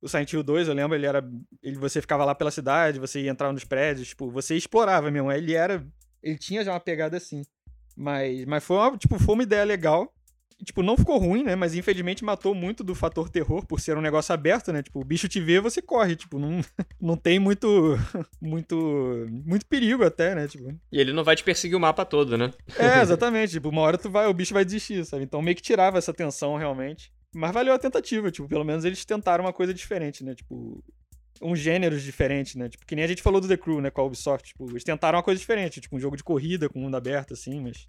O 0.00 0.08
Silent 0.08 0.32
Hill 0.32 0.42
2, 0.42 0.68
eu 0.68 0.74
lembro, 0.74 0.96
ele 0.96 1.06
era. 1.06 1.26
Ele, 1.62 1.76
você 1.76 2.00
ficava 2.00 2.24
lá 2.24 2.34
pela 2.34 2.50
cidade, 2.50 3.00
você 3.00 3.20
ia 3.22 3.30
entrar 3.30 3.52
nos 3.52 3.64
prédios, 3.64 4.08
tipo, 4.08 4.30
você 4.30 4.54
explorava 4.56 5.10
mesmo. 5.10 5.32
Ele 5.32 5.54
era. 5.54 5.86
Ele 6.22 6.38
tinha 6.38 6.64
já 6.64 6.72
uma 6.72 6.80
pegada 6.80 7.16
assim. 7.16 7.42
Mas, 7.96 8.44
mas 8.44 8.62
foi, 8.62 8.76
uma, 8.76 8.96
tipo, 8.96 9.18
foi 9.18 9.34
uma 9.34 9.42
ideia 9.42 9.64
legal. 9.64 10.12
E, 10.58 10.64
tipo, 10.64 10.82
não 10.82 10.96
ficou 10.96 11.18
ruim, 11.18 11.44
né? 11.44 11.54
Mas 11.54 11.74
infelizmente 11.74 12.24
matou 12.24 12.54
muito 12.54 12.82
do 12.82 12.94
fator 12.94 13.28
terror 13.28 13.66
por 13.66 13.78
ser 13.78 13.96
um 13.96 14.00
negócio 14.00 14.32
aberto, 14.32 14.72
né? 14.72 14.82
Tipo, 14.82 15.00
o 15.00 15.04
bicho 15.04 15.28
te 15.28 15.38
vê, 15.38 15.60
você 15.60 15.82
corre. 15.82 16.16
Tipo, 16.16 16.38
não, 16.38 16.60
não 17.00 17.16
tem 17.16 17.38
muito. 17.38 17.66
Muito. 18.40 19.26
Muito 19.44 19.66
perigo 19.66 20.04
até, 20.04 20.34
né? 20.34 20.46
Tipo. 20.46 20.68
E 20.90 21.00
ele 21.00 21.12
não 21.12 21.24
vai 21.24 21.34
te 21.36 21.42
perseguir 21.44 21.76
o 21.76 21.80
mapa 21.80 22.04
todo, 22.04 22.38
né? 22.38 22.50
É, 22.78 23.00
exatamente. 23.02 23.52
tipo, 23.52 23.68
uma 23.68 23.82
hora 23.82 23.98
tu 23.98 24.08
vai, 24.08 24.26
o 24.26 24.34
bicho 24.34 24.54
vai 24.54 24.64
desistir, 24.64 25.04
sabe? 25.04 25.24
Então 25.24 25.42
meio 25.42 25.56
que 25.56 25.62
tirava 25.62 25.98
essa 25.98 26.12
tensão 26.12 26.56
realmente. 26.56 27.12
Mas 27.36 27.52
valeu 27.52 27.74
a 27.74 27.78
tentativa, 27.78 28.30
tipo, 28.30 28.48
pelo 28.48 28.64
menos 28.64 28.84
eles 28.84 29.04
tentaram 29.04 29.44
uma 29.44 29.52
coisa 29.52 29.74
diferente, 29.74 30.24
né? 30.24 30.34
Tipo, 30.34 30.82
uns 31.42 31.58
gêneros 31.58 32.02
diferentes, 32.02 32.54
né? 32.54 32.68
Tipo, 32.68 32.86
que 32.86 32.96
nem 32.96 33.04
a 33.04 33.08
gente 33.08 33.22
falou 33.22 33.40
do 33.42 33.46
The 33.48 33.58
Crew, 33.58 33.80
né, 33.80 33.90
com 33.90 34.00
a 34.00 34.04
Ubisoft, 34.04 34.48
tipo, 34.48 34.70
eles 34.70 34.82
tentaram 34.82 35.18
uma 35.18 35.22
coisa 35.22 35.38
diferente, 35.38 35.80
tipo, 35.80 35.94
um 35.96 36.00
jogo 36.00 36.16
de 36.16 36.24
corrida 36.24 36.68
com 36.68 36.78
mundo 36.78 36.96
aberto 36.96 37.34
assim, 37.34 37.60
mas 37.60 37.88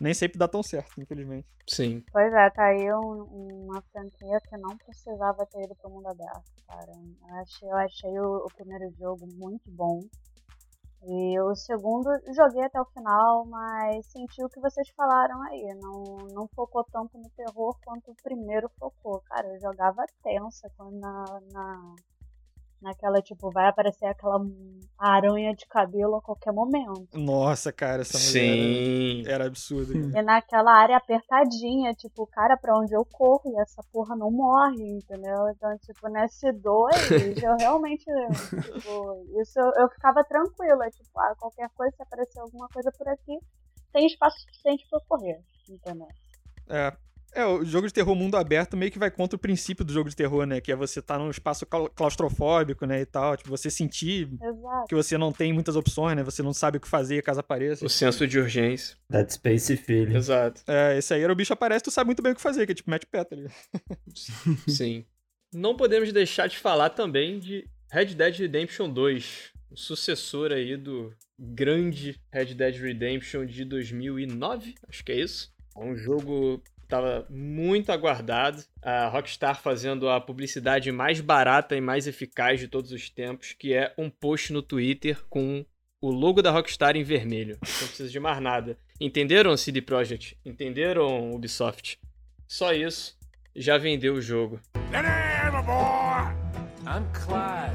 nem 0.00 0.12
sempre 0.12 0.38
dá 0.38 0.46
tão 0.46 0.62
certo, 0.62 1.00
infelizmente. 1.00 1.46
Sim. 1.66 2.02
Pois 2.12 2.30
é, 2.32 2.50
tá 2.50 2.66
aí 2.66 2.92
um- 2.92 3.64
uma 3.70 3.82
franquia 3.90 4.38
que 4.48 4.56
não 4.58 4.76
precisava 4.76 5.46
ter 5.46 5.64
ido 5.64 5.74
pro 5.76 5.88
mundo 5.90 6.08
aberto, 6.08 6.44
cara. 6.68 6.92
Eu 6.92 7.34
achei, 7.36 7.68
eu 7.68 7.76
achei 7.76 8.18
o, 8.18 8.36
o 8.44 8.48
primeiro 8.54 8.92
jogo 8.98 9.26
muito 9.34 9.70
bom. 9.70 10.02
E 11.06 11.38
o 11.40 11.54
segundo 11.54 12.08
joguei 12.34 12.64
até 12.64 12.80
o 12.80 12.86
final, 12.86 13.44
mas 13.46 14.06
senti 14.06 14.42
o 14.42 14.48
que 14.48 14.60
vocês 14.60 14.88
falaram 14.96 15.42
aí. 15.42 15.74
Não, 15.74 16.02
não 16.32 16.48
focou 16.48 16.82
tanto 16.84 17.18
no 17.18 17.28
terror 17.30 17.76
quanto 17.84 18.10
o 18.10 18.16
primeiro 18.22 18.70
focou. 18.78 19.20
Cara, 19.26 19.46
eu 19.48 19.60
jogava 19.60 20.06
tensa 20.22 20.70
quando 20.76 20.98
na, 20.98 21.24
na, 21.52 21.94
naquela, 22.84 23.22
tipo, 23.22 23.50
vai 23.50 23.66
aparecer 23.66 24.04
aquela 24.04 24.38
aranha 24.98 25.54
de 25.54 25.66
cabelo 25.66 26.16
a 26.16 26.22
qualquer 26.22 26.52
momento. 26.52 27.08
Nossa, 27.14 27.72
cara, 27.72 28.02
essa 28.02 28.18
mulher 28.18 28.30
Sim. 28.30 29.20
era, 29.22 29.32
era 29.32 29.46
absurda. 29.46 29.94
E 29.94 30.22
naquela 30.22 30.70
área 30.70 30.96
apertadinha, 30.96 31.94
tipo, 31.94 32.26
cara, 32.26 32.56
pra 32.58 32.78
onde 32.78 32.94
eu 32.94 33.04
corro 33.04 33.42
e 33.46 33.60
essa 33.60 33.82
porra 33.90 34.14
não 34.14 34.30
morre, 34.30 34.98
entendeu? 34.98 35.48
Então, 35.48 35.76
tipo, 35.78 36.08
nesse 36.08 36.52
2, 36.52 37.42
eu 37.42 37.56
realmente, 37.58 38.04
tipo, 38.04 39.40
isso 39.40 39.58
eu, 39.58 39.72
eu 39.76 39.88
ficava 39.88 40.22
tranquila, 40.22 40.88
tipo, 40.90 41.18
ah, 41.18 41.34
qualquer 41.38 41.70
coisa, 41.74 41.96
se 41.96 42.02
aparecer 42.02 42.40
alguma 42.40 42.68
coisa 42.68 42.92
por 42.96 43.08
aqui, 43.08 43.38
tem 43.92 44.06
espaço 44.06 44.38
suficiente 44.40 44.86
pra 44.90 44.98
eu 44.98 45.04
correr, 45.08 45.40
entendeu? 45.70 46.08
É. 46.68 46.92
É, 47.34 47.44
o 47.44 47.64
jogo 47.64 47.86
de 47.86 47.92
terror 47.92 48.14
mundo 48.14 48.36
aberto 48.36 48.76
meio 48.76 48.92
que 48.92 48.98
vai 48.98 49.10
contra 49.10 49.36
o 49.36 49.38
princípio 49.38 49.84
do 49.84 49.92
jogo 49.92 50.08
de 50.08 50.14
terror, 50.16 50.46
né? 50.46 50.60
Que 50.60 50.70
é 50.72 50.76
você 50.76 51.00
estar 51.00 51.18
num 51.18 51.30
espaço 51.30 51.66
clau- 51.66 51.90
claustrofóbico, 51.90 52.86
né? 52.86 53.00
E 53.00 53.06
tal. 53.06 53.36
Tipo, 53.36 53.50
você 53.50 53.68
sentir 53.70 54.28
Exato. 54.40 54.86
que 54.88 54.94
você 54.94 55.18
não 55.18 55.32
tem 55.32 55.52
muitas 55.52 55.74
opções, 55.76 56.16
né? 56.16 56.22
Você 56.22 56.42
não 56.42 56.52
sabe 56.52 56.78
o 56.78 56.80
que 56.80 56.88
fazer 56.88 57.22
caso 57.22 57.40
apareça. 57.40 57.84
O 57.84 57.88
senso 57.88 58.26
de 58.26 58.38
urgência. 58.38 58.96
Dead 59.10 59.28
Space 59.30 59.76
Feeling. 59.76 60.14
Exato. 60.16 60.62
É, 60.68 60.96
esse 60.96 61.12
aí 61.12 61.22
era 61.22 61.32
o 61.32 61.36
bicho 61.36 61.52
aparece, 61.52 61.84
tu 61.84 61.90
sabe 61.90 62.06
muito 62.06 62.22
bem 62.22 62.32
o 62.32 62.34
que 62.36 62.40
fazer, 62.40 62.66
que 62.66 62.72
é 62.72 62.74
tipo, 62.74 62.90
mete 62.90 63.04
o 63.04 63.08
pé, 63.08 63.24
tá 63.24 63.34
ligado? 63.34 63.54
Sim. 64.68 65.04
Não 65.52 65.76
podemos 65.76 66.12
deixar 66.12 66.46
de 66.48 66.58
falar 66.58 66.90
também 66.90 67.38
de 67.38 67.64
Red 67.90 68.06
Dead 68.14 68.36
Redemption 68.38 68.88
2, 68.90 69.52
o 69.70 69.76
sucessor 69.76 70.52
aí 70.52 70.76
do 70.76 71.12
grande 71.38 72.20
Red 72.32 72.54
Dead 72.54 72.76
Redemption 72.76 73.46
de 73.46 73.64
2009, 73.64 74.74
acho 74.88 75.04
que 75.04 75.12
é 75.12 75.20
isso. 75.20 75.52
É 75.76 75.80
um 75.84 75.96
jogo 75.96 76.62
estava 76.94 77.26
muito 77.28 77.90
aguardado. 77.90 78.62
A 78.82 79.08
Rockstar 79.08 79.60
fazendo 79.60 80.08
a 80.08 80.20
publicidade 80.20 80.92
mais 80.92 81.20
barata 81.20 81.74
e 81.74 81.80
mais 81.80 82.06
eficaz 82.06 82.60
de 82.60 82.68
todos 82.68 82.92
os 82.92 83.10
tempos, 83.10 83.52
que 83.52 83.74
é 83.74 83.92
um 83.98 84.08
post 84.08 84.52
no 84.52 84.62
Twitter 84.62 85.22
com 85.28 85.64
o 86.00 86.10
logo 86.10 86.42
da 86.42 86.50
Rockstar 86.50 86.96
em 86.96 87.02
vermelho. 87.02 87.58
Não 87.60 87.88
precisa 87.88 88.08
de 88.08 88.20
mais 88.20 88.40
nada. 88.40 88.78
Entenderam, 89.00 89.56
CD 89.56 89.82
Projekt? 89.82 90.38
Entenderam, 90.44 91.32
Ubisoft? 91.32 91.98
Só 92.46 92.72
isso 92.72 93.18
já 93.56 93.78
vendeu 93.78 94.14
o 94.14 94.20
jogo. 94.20 94.60
I'm 96.86 97.06
Clyde. 97.12 97.74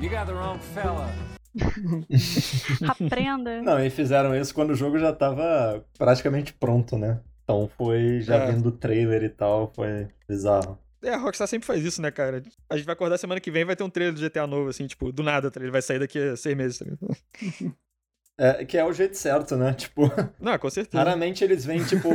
You 0.00 0.10
got 0.10 0.26
the 0.26 0.34
wrong 0.34 0.60
fella. 0.74 1.08
Aprenda. 2.86 3.62
Não, 3.62 3.84
e 3.84 3.88
fizeram 3.88 4.36
isso 4.36 4.54
quando 4.54 4.70
o 4.70 4.74
jogo 4.74 4.98
já 4.98 5.12
tava 5.12 5.84
praticamente 5.96 6.52
pronto, 6.52 6.98
né? 6.98 7.20
Então 7.44 7.68
foi 7.76 8.20
já 8.20 8.36
É. 8.36 8.46
vendo 8.52 8.66
o 8.70 8.72
trailer 8.72 9.22
e 9.22 9.28
tal, 9.28 9.70
foi 9.74 10.08
bizarro. 10.28 10.78
É, 11.02 11.10
a 11.10 11.18
Rockstar 11.18 11.46
sempre 11.46 11.66
faz 11.66 11.84
isso, 11.84 12.00
né, 12.00 12.10
cara? 12.10 12.42
A 12.70 12.76
gente 12.78 12.86
vai 12.86 12.94
acordar 12.94 13.18
semana 13.18 13.38
que 13.38 13.50
vem 13.50 13.60
e 13.62 13.64
vai 13.66 13.76
ter 13.76 13.84
um 13.84 13.90
trailer 13.90 14.14
do 14.14 14.20
GTA 14.20 14.46
novo, 14.46 14.70
assim, 14.70 14.86
tipo, 14.86 15.12
do 15.12 15.22
nada, 15.22 15.50
tá? 15.50 15.60
Ele 15.60 15.70
vai 15.70 15.82
sair 15.82 15.98
daqui 15.98 16.18
a 16.18 16.36
seis 16.36 16.56
meses, 16.56 16.78
tá? 16.78 16.86
É, 18.36 18.64
que 18.64 18.76
é 18.76 18.84
o 18.84 18.92
jeito 18.92 19.16
certo, 19.16 19.56
né? 19.56 19.74
Tipo, 19.74 20.02
Não, 20.40 20.58
com 20.58 20.68
certeza. 20.68 20.98
raramente 21.04 21.44
eles 21.44 21.64
vêm, 21.64 21.84
tipo. 21.84 22.10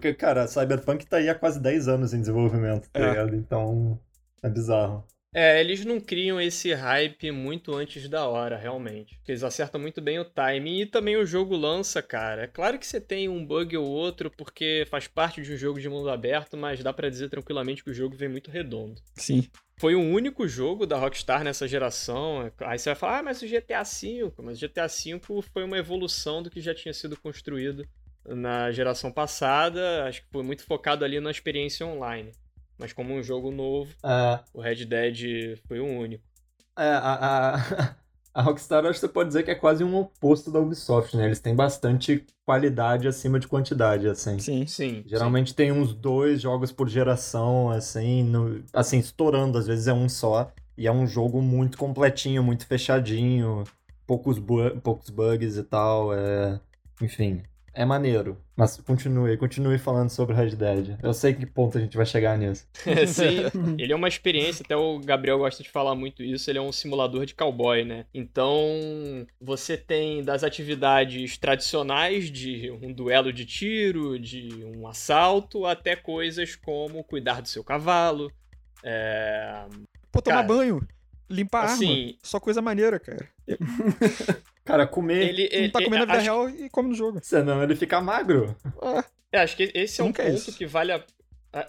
que, 0.00 0.12
Cara, 0.14 0.48
Cyberpunk 0.48 1.06
tá 1.06 1.18
aí 1.18 1.28
há 1.28 1.34
quase 1.34 1.60
10 1.60 1.86
anos 1.86 2.12
em 2.12 2.18
desenvolvimento, 2.18 2.88
tá 2.90 2.98
É. 2.98 3.08
ligado? 3.10 3.36
Então. 3.36 3.96
É 4.42 4.48
bizarro. 4.48 5.04
É, 5.32 5.60
eles 5.60 5.84
não 5.84 6.00
criam 6.00 6.40
esse 6.40 6.72
hype 6.72 7.30
muito 7.30 7.72
antes 7.74 8.08
da 8.08 8.26
hora, 8.26 8.56
realmente. 8.56 9.14
Porque 9.16 9.30
eles 9.30 9.44
acertam 9.44 9.80
muito 9.80 10.00
bem 10.00 10.18
o 10.18 10.24
timing 10.24 10.80
e 10.80 10.86
também 10.86 11.16
o 11.16 11.24
jogo 11.24 11.56
lança, 11.56 12.02
cara. 12.02 12.42
É 12.42 12.46
claro 12.48 12.78
que 12.78 12.86
você 12.86 13.00
tem 13.00 13.28
um 13.28 13.44
bug 13.46 13.76
ou 13.76 13.86
outro, 13.86 14.30
porque 14.30 14.84
faz 14.90 15.06
parte 15.06 15.40
de 15.40 15.52
um 15.52 15.56
jogo 15.56 15.80
de 15.80 15.88
mundo 15.88 16.10
aberto, 16.10 16.56
mas 16.56 16.82
dá 16.82 16.92
pra 16.92 17.08
dizer 17.08 17.28
tranquilamente 17.28 17.84
que 17.84 17.90
o 17.90 17.94
jogo 17.94 18.16
vem 18.16 18.28
muito 18.28 18.50
redondo. 18.50 19.00
Sim. 19.14 19.48
Foi 19.78 19.94
o 19.94 20.00
único 20.00 20.48
jogo 20.48 20.84
da 20.84 20.98
Rockstar 20.98 21.44
nessa 21.44 21.66
geração. 21.66 22.50
Aí 22.58 22.78
você 22.78 22.90
vai 22.90 22.96
falar, 22.96 23.18
ah, 23.20 23.22
mas 23.22 23.40
o 23.40 23.46
GTA 23.46 23.84
V. 23.84 24.32
Mas 24.42 24.60
o 24.60 24.68
GTA 24.68 24.88
V 24.88 25.42
foi 25.52 25.62
uma 25.62 25.78
evolução 25.78 26.42
do 26.42 26.50
que 26.50 26.60
já 26.60 26.74
tinha 26.74 26.92
sido 26.92 27.16
construído 27.16 27.86
na 28.26 28.72
geração 28.72 29.12
passada. 29.12 30.04
Acho 30.04 30.22
que 30.22 30.28
foi 30.30 30.42
muito 30.42 30.64
focado 30.64 31.04
ali 31.04 31.20
na 31.20 31.30
experiência 31.30 31.86
online. 31.86 32.32
Mas 32.80 32.92
como 32.92 33.12
um 33.14 33.22
jogo 33.22 33.50
novo, 33.50 33.94
É, 34.04 34.40
o 34.54 34.60
Red 34.60 34.84
Dead 34.86 35.58
foi 35.68 35.80
o 35.80 35.84
único. 35.86 36.24
É, 36.76 36.82
a, 36.88 37.54
a, 37.56 37.94
a 38.34 38.42
Rockstar 38.42 38.84
acho 38.86 38.94
que 38.94 39.00
você 39.00 39.08
pode 39.08 39.28
dizer 39.28 39.42
que 39.42 39.50
é 39.50 39.54
quase 39.54 39.84
um 39.84 39.94
oposto 39.96 40.50
da 40.50 40.58
Ubisoft, 40.60 41.16
né? 41.16 41.26
Eles 41.26 41.40
têm 41.40 41.54
bastante 41.54 42.24
qualidade 42.46 43.06
acima 43.06 43.38
de 43.38 43.46
quantidade, 43.46 44.08
assim. 44.08 44.38
Sim. 44.38 44.66
Sim. 44.66 45.02
Geralmente 45.06 45.54
tem 45.54 45.70
uns 45.72 45.92
dois 45.94 46.40
jogos 46.40 46.72
por 46.72 46.88
geração, 46.88 47.70
assim, 47.70 48.22
no- 48.22 48.64
assim, 48.72 48.98
estourando, 48.98 49.58
às 49.58 49.66
vezes 49.66 49.86
é 49.88 49.92
um 49.92 50.08
só. 50.08 50.52
E 50.76 50.86
é 50.86 50.92
um 50.92 51.06
jogo 51.06 51.42
muito 51.42 51.76
completinho, 51.76 52.42
muito 52.42 52.66
fechadinho, 52.66 53.64
poucos, 54.06 54.38
bu 54.38 54.70
poucos 54.80 55.10
bugs 55.10 55.56
e 55.58 55.62
tal, 55.64 56.14
é... 56.14 56.58
Enfim, 57.02 57.42
é 57.72 57.84
maneiro. 57.84 58.40
Mas 58.56 58.76
continue, 58.78 59.36
continue 59.36 59.78
falando 59.78 60.10
sobre 60.10 60.34
Red 60.34 60.50
Dead. 60.50 60.98
Eu 61.02 61.14
sei 61.14 61.32
que 61.32 61.46
ponto 61.46 61.78
a 61.78 61.80
gente 61.80 61.96
vai 61.96 62.04
chegar 62.04 62.36
nisso. 62.36 62.68
Sim, 63.06 63.44
ele 63.78 63.92
é 63.92 63.96
uma 63.96 64.08
experiência, 64.08 64.62
até 64.64 64.76
o 64.76 64.98
Gabriel 64.98 65.38
gosta 65.38 65.62
de 65.62 65.70
falar 65.70 65.94
muito 65.94 66.22
isso, 66.22 66.50
ele 66.50 66.58
é 66.58 66.62
um 66.62 66.72
simulador 66.72 67.24
de 67.24 67.34
cowboy, 67.34 67.84
né? 67.84 68.04
Então, 68.12 68.58
você 69.40 69.76
tem 69.76 70.22
das 70.22 70.44
atividades 70.44 71.38
tradicionais 71.38 72.30
de 72.30 72.70
um 72.82 72.92
duelo 72.92 73.32
de 73.32 73.46
tiro, 73.46 74.18
de 74.18 74.64
um 74.76 74.86
assalto, 74.86 75.64
até 75.64 75.96
coisas 75.96 76.56
como 76.56 77.04
cuidar 77.04 77.40
do 77.40 77.48
seu 77.48 77.64
cavalo, 77.64 78.30
é... 78.82 79.66
Pô, 80.10 80.20
tomar 80.20 80.36
Cara, 80.36 80.48
banho, 80.48 80.86
limpar 81.30 81.62
a 81.62 81.72
assim- 81.72 82.08
arma. 82.08 82.18
Só 82.22 82.38
coisa 82.40 82.60
maneira, 82.60 82.98
cara. 83.00 83.26
Cara, 84.64 84.86
comer... 84.86 85.28
Ele, 85.28 85.48
ele, 85.50 85.64
Não 85.64 85.70
tá 85.72 85.82
comendo 85.82 86.06
na 86.06 86.14
vida 86.14 86.18
acho- 86.18 86.24
real 86.24 86.48
e 86.50 86.68
come 86.70 86.90
no 86.90 86.94
jogo. 86.94 87.18
Senão 87.22 87.62
ele 87.62 87.74
fica 87.74 88.00
magro. 88.00 88.54
É, 89.32 89.40
acho 89.40 89.56
que 89.56 89.70
esse 89.74 90.00
é 90.00 90.04
um 90.04 90.08
Nunca 90.08 90.22
é 90.22 90.26
ponto 90.26 90.36
isso. 90.38 90.52
que 90.56 90.66
vale 90.66 90.92
a... 90.92 91.04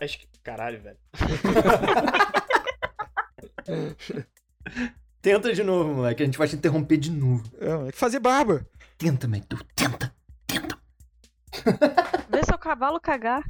Acho 0.01 0.19
que... 0.19 0.27
Caralho, 0.43 0.81
velho. 0.81 0.97
Tenta 5.21 5.53
de 5.53 5.63
novo, 5.63 5.93
moleque. 5.95 6.23
A 6.23 6.25
gente 6.25 6.37
vai 6.37 6.47
te 6.47 6.55
interromper 6.55 6.97
de 6.97 7.11
novo. 7.11 7.43
É, 7.59 7.87
é 7.87 7.91
que 7.91 7.97
fazer 7.97 8.19
barba. 8.19 8.65
Tenta, 8.97 9.27
Metu. 9.27 9.57
Tenta. 9.75 10.13
Vê 12.29 12.43
seu 12.45 12.57
cavalo 12.57 12.99
cagar. 12.99 13.43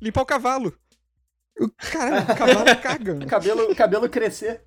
Limpar 0.00 0.22
o 0.22 0.26
cavalo. 0.26 0.76
O, 1.60 1.68
caralho, 1.68 2.24
o 2.24 2.36
cavalo 2.36 2.80
caga. 2.82 3.14
mano. 3.14 3.26
Cabelo, 3.26 3.74
cabelo 3.76 4.08
crescer. 4.08 4.62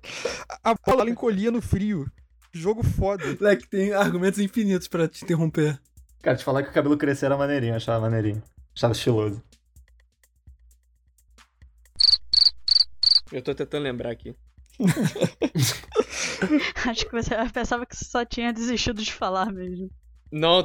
A 0.62 0.74
bola 0.74 1.02
ela 1.02 1.10
encolhia 1.10 1.50
no 1.50 1.60
frio. 1.60 2.06
Jogo 2.52 2.84
foda. 2.84 3.24
Moleque, 3.40 3.66
tem 3.66 3.92
argumentos 3.92 4.38
infinitos 4.38 4.86
pra 4.86 5.08
te 5.08 5.24
interromper. 5.24 5.80
Cara, 6.22 6.36
te 6.36 6.44
falar 6.44 6.62
que 6.62 6.70
o 6.70 6.72
cabelo 6.72 6.96
crescer 6.96 7.26
era 7.26 7.36
maneirinho. 7.36 7.72
eu 7.72 7.76
Achava 7.76 8.00
maneirinho. 8.00 8.40
Achava 8.74 8.92
estiloso. 8.92 9.42
Eu 13.32 13.42
tô 13.42 13.52
tentando 13.54 13.82
lembrar 13.82 14.12
aqui. 14.12 14.36
Acho 16.86 17.06
que 17.06 17.12
você 17.12 17.34
pensava 17.52 17.84
que 17.84 17.96
você 17.96 18.04
só 18.04 18.24
tinha 18.24 18.52
desistido 18.52 19.02
de 19.02 19.12
falar 19.12 19.52
mesmo. 19.52 19.90
Não, 20.30 20.64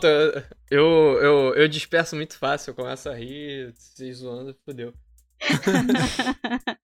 eu, 0.69 0.85
eu, 1.21 1.53
eu 1.55 1.67
disperso 1.67 2.15
muito 2.15 2.37
fácil, 2.37 2.71
eu 2.71 2.75
começo 2.75 3.09
a 3.09 3.15
rir, 3.15 3.73
se 3.75 4.11
zoando, 4.13 4.55
fodeu. 4.65 4.93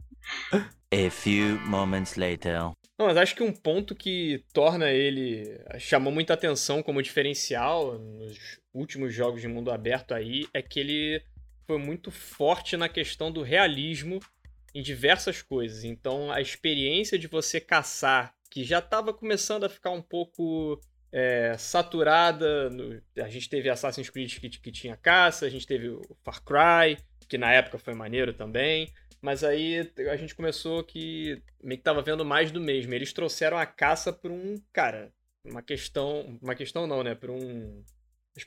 A 0.91 1.09
few 1.09 1.59
moments 1.67 2.15
later. 2.15 2.53
Não, 2.97 3.07
mas 3.07 3.17
acho 3.17 3.35
que 3.35 3.43
um 3.43 3.51
ponto 3.51 3.93
que 3.93 4.43
torna 4.53 4.89
ele. 4.89 5.59
chamou 5.77 6.11
muita 6.13 6.33
atenção 6.33 6.81
como 6.81 7.01
diferencial 7.01 7.97
nos 7.99 8.37
últimos 8.73 9.13
jogos 9.13 9.41
de 9.41 9.47
mundo 9.47 9.71
aberto 9.71 10.13
aí 10.13 10.47
é 10.53 10.61
que 10.61 10.79
ele 10.79 11.21
foi 11.67 11.77
muito 11.77 12.11
forte 12.11 12.77
na 12.77 12.87
questão 12.87 13.31
do 13.31 13.41
realismo 13.41 14.19
em 14.73 14.81
diversas 14.81 15.41
coisas. 15.41 15.83
Então 15.83 16.31
a 16.31 16.39
experiência 16.39 17.19
de 17.19 17.27
você 17.27 17.59
caçar, 17.59 18.33
que 18.49 18.63
já 18.63 18.79
estava 18.79 19.13
começando 19.13 19.65
a 19.65 19.69
ficar 19.69 19.91
um 19.91 20.01
pouco 20.01 20.79
é, 21.11 21.55
saturada. 21.57 22.69
no- 22.69 23.01
a 23.17 23.27
gente 23.29 23.49
teve 23.49 23.69
Assassin's 23.69 24.09
Creed 24.09 24.37
que, 24.39 24.49
que 24.49 24.71
tinha 24.71 24.95
caça, 24.95 25.45
a 25.45 25.49
gente 25.49 25.65
teve 25.67 25.89
o 25.89 26.01
Far 26.23 26.41
Cry, 26.43 26.97
que 27.27 27.37
na 27.37 27.51
época 27.51 27.77
foi 27.79 27.93
maneiro 27.93 28.33
também. 28.33 28.91
Mas 29.21 29.43
aí 29.43 29.91
a 30.11 30.15
gente 30.15 30.35
começou 30.35 30.83
que 30.83 31.41
meio 31.63 31.79
que 31.79 31.83
tava 31.83 32.01
vendo 32.01 32.23
mais 32.23 32.51
do 32.51 32.61
mesmo. 32.61 32.93
Eles 32.93 33.11
trouxeram 33.11 33.57
a 33.57 33.65
caça 33.65 34.13
por 34.13 34.29
um, 34.29 34.55
cara, 34.71 35.11
uma 35.43 35.61
questão, 35.61 36.37
uma 36.41 36.55
questão 36.55 36.85
não, 36.85 37.03
né, 37.03 37.15
por 37.15 37.29
um 37.29 37.83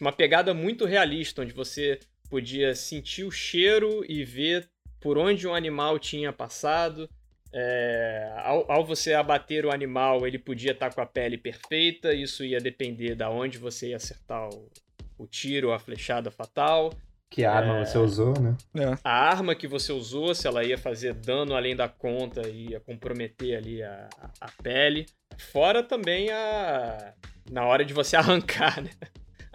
uma 0.00 0.12
pegada 0.12 0.52
muito 0.52 0.84
realista, 0.84 1.40
onde 1.42 1.52
você 1.52 1.98
podia 2.28 2.74
sentir 2.74 3.24
o 3.24 3.30
cheiro 3.30 4.04
e 4.06 4.22
ver 4.22 4.68
por 5.00 5.16
onde 5.16 5.48
um 5.48 5.54
animal 5.54 5.98
tinha 5.98 6.32
passado. 6.32 7.08
É, 7.50 8.34
ao, 8.44 8.70
ao 8.70 8.84
você 8.84 9.14
abater 9.14 9.64
o 9.64 9.72
animal, 9.72 10.26
ele 10.26 10.38
podia 10.38 10.72
estar 10.72 10.92
com 10.92 11.00
a 11.00 11.06
pele 11.06 11.38
perfeita, 11.38 12.12
isso 12.12 12.44
ia 12.44 12.60
depender 12.60 13.14
da 13.14 13.30
onde 13.30 13.56
você 13.56 13.88
ia 13.88 13.96
acertar 13.96 14.48
o, 14.50 14.70
o 15.16 15.26
tiro, 15.26 15.72
a 15.72 15.78
flechada 15.78 16.30
fatal. 16.30 16.92
Que 17.30 17.44
arma 17.44 17.78
É. 17.80 17.84
você 17.84 17.98
usou, 17.98 18.34
né? 18.40 18.56
A 19.04 19.10
arma 19.28 19.54
que 19.54 19.66
você 19.68 19.92
usou, 19.92 20.34
se 20.34 20.46
ela 20.46 20.64
ia 20.64 20.78
fazer 20.78 21.12
dano 21.14 21.54
além 21.54 21.76
da 21.76 21.88
conta, 21.88 22.48
ia 22.48 22.80
comprometer 22.80 23.56
ali 23.56 23.82
a, 23.82 24.08
a- 24.20 24.30
a 24.40 24.50
pele. 24.62 25.06
Fora 25.52 25.82
também 25.82 26.30
a. 26.30 27.12
Na 27.50 27.64
hora 27.66 27.84
de 27.84 27.92
você 27.94 28.16
arrancar, 28.16 28.82
né? 28.82 28.90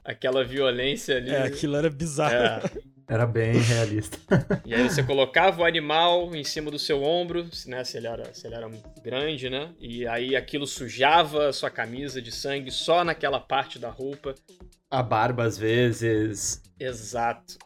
Aquela 0.06 0.44
violência 0.44 1.18
ali. 1.18 1.32
É, 1.32 1.44
aquilo 1.44 1.76
era 1.76 1.90
bizarro. 1.90 2.34
É. 2.36 2.62
Era 3.06 3.26
bem 3.26 3.54
realista. 3.60 4.18
E 4.66 4.74
aí 4.74 4.84
você 4.90 5.04
colocava 5.04 5.62
o 5.62 5.66
animal 5.66 6.34
em 6.34 6.44
cima 6.44 6.72
do 6.72 6.80
seu 6.80 7.04
ombro, 7.04 7.48
né? 7.66 7.84
Se 7.84 7.98
ele 7.98 8.08
era, 8.08 8.34
se 8.34 8.48
ele 8.48 8.56
era 8.56 8.70
grande, 9.04 9.50
né? 9.50 9.72
E 9.80 10.08
aí 10.08 10.36
aquilo 10.38 10.66
sujava 10.66 11.50
a 11.50 11.54
sua 11.54 11.70
camisa 11.70 12.22
de 12.22 12.32
sangue 12.32 12.72
só 12.72 13.04
naquela 13.04 13.40
parte 13.42 13.78
da 13.78 13.90
roupa. 13.90 14.34
A 14.94 15.02
barba, 15.02 15.44
às 15.44 15.58
vezes. 15.58 16.62
Exato. 16.80 17.58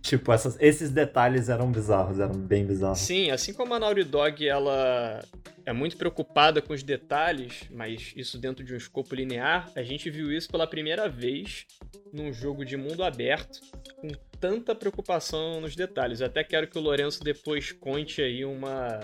Tipo, 0.00 0.32
essas, 0.32 0.56
esses 0.60 0.90
detalhes 0.90 1.48
eram 1.48 1.72
bizarros, 1.72 2.20
eram 2.20 2.38
bem 2.38 2.64
bizarros. 2.64 3.00
Sim, 3.00 3.32
assim 3.32 3.52
como 3.52 3.74
a 3.74 3.80
Naughty 3.80 4.04
Dog 4.04 4.46
ela 4.46 5.20
é 5.66 5.72
muito 5.72 5.96
preocupada 5.96 6.62
com 6.62 6.72
os 6.72 6.84
detalhes, 6.84 7.64
mas 7.68 8.12
isso 8.14 8.38
dentro 8.38 8.64
de 8.64 8.72
um 8.72 8.76
escopo 8.76 9.12
linear, 9.12 9.68
a 9.74 9.82
gente 9.82 10.08
viu 10.08 10.30
isso 10.30 10.48
pela 10.48 10.68
primeira 10.68 11.08
vez 11.08 11.66
num 12.12 12.32
jogo 12.32 12.64
de 12.64 12.76
mundo 12.76 13.02
aberto 13.02 13.58
com 13.96 14.08
tanta 14.38 14.72
preocupação 14.72 15.60
nos 15.60 15.74
detalhes. 15.74 16.20
Eu 16.20 16.28
até 16.28 16.44
quero 16.44 16.68
que 16.68 16.78
o 16.78 16.80
Lourenço 16.80 17.24
depois 17.24 17.72
conte 17.72 18.22
aí 18.22 18.44
uma 18.44 19.00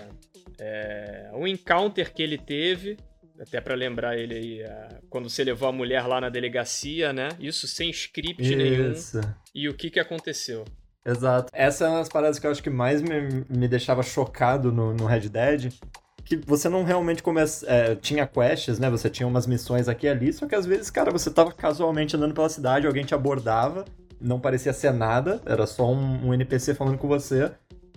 é, 0.57 1.29
um 1.33 1.45
encounter 1.45 2.13
que 2.13 2.23
ele 2.23 2.37
teve 2.37 2.95
até 3.39 3.59
pra 3.61 3.75
lembrar 3.75 4.17
ele 4.17 4.33
aí, 4.33 4.63
a- 4.63 4.99
quando 5.09 5.29
você 5.29 5.43
levou 5.43 5.67
a 5.67 5.71
mulher 5.71 6.05
lá 6.07 6.19
na 6.21 6.29
delegacia, 6.29 7.11
né? 7.13 7.29
Isso 7.39 7.67
sem 7.67 7.89
script 7.89 8.55
nenhum. 8.55 8.91
Isso. 8.91 9.19
E 9.53 9.67
o 9.69 9.73
que 9.73 9.89
que 9.89 9.99
aconteceu? 9.99 10.65
Exato. 11.05 11.49
Essa 11.53 11.85
é 11.85 11.89
uma 11.89 11.99
das 11.99 12.09
paradas 12.09 12.39
que 12.39 12.47
eu 12.47 12.51
acho 12.51 12.63
que 12.63 12.69
mais 12.69 13.01
me, 13.01 13.45
me 13.49 13.67
deixava 13.67 14.01
chocado 14.01 14.71
no, 14.71 14.93
no 14.93 15.05
Red 15.05 15.29
Dead. 15.29 15.71
Que 16.23 16.35
você 16.37 16.67
não 16.67 16.83
realmente 16.83 17.21
começa. 17.21 17.65
é, 17.69 17.93
tinha 17.95 18.25
quests, 18.25 18.79
né? 18.79 18.89
Você 18.89 19.07
tinha 19.09 19.27
umas 19.27 19.45
missões 19.45 19.87
aqui 19.87 20.07
e 20.07 20.09
ali, 20.09 20.33
só 20.33 20.47
que 20.47 20.55
às 20.55 20.65
vezes, 20.65 20.89
cara, 20.89 21.11
você 21.11 21.29
tava 21.29 21.51
casualmente 21.51 22.15
andando 22.15 22.33
pela 22.33 22.49
cidade, 22.49 22.87
alguém 22.87 23.05
te 23.05 23.13
abordava, 23.13 23.85
não 24.19 24.39
parecia 24.39 24.73
ser 24.73 24.91
nada, 24.91 25.39
era 25.45 25.67
só 25.67 25.87
um, 25.91 26.29
um 26.29 26.33
NPC 26.33 26.73
falando 26.73 26.97
com 26.97 27.07
você. 27.07 27.51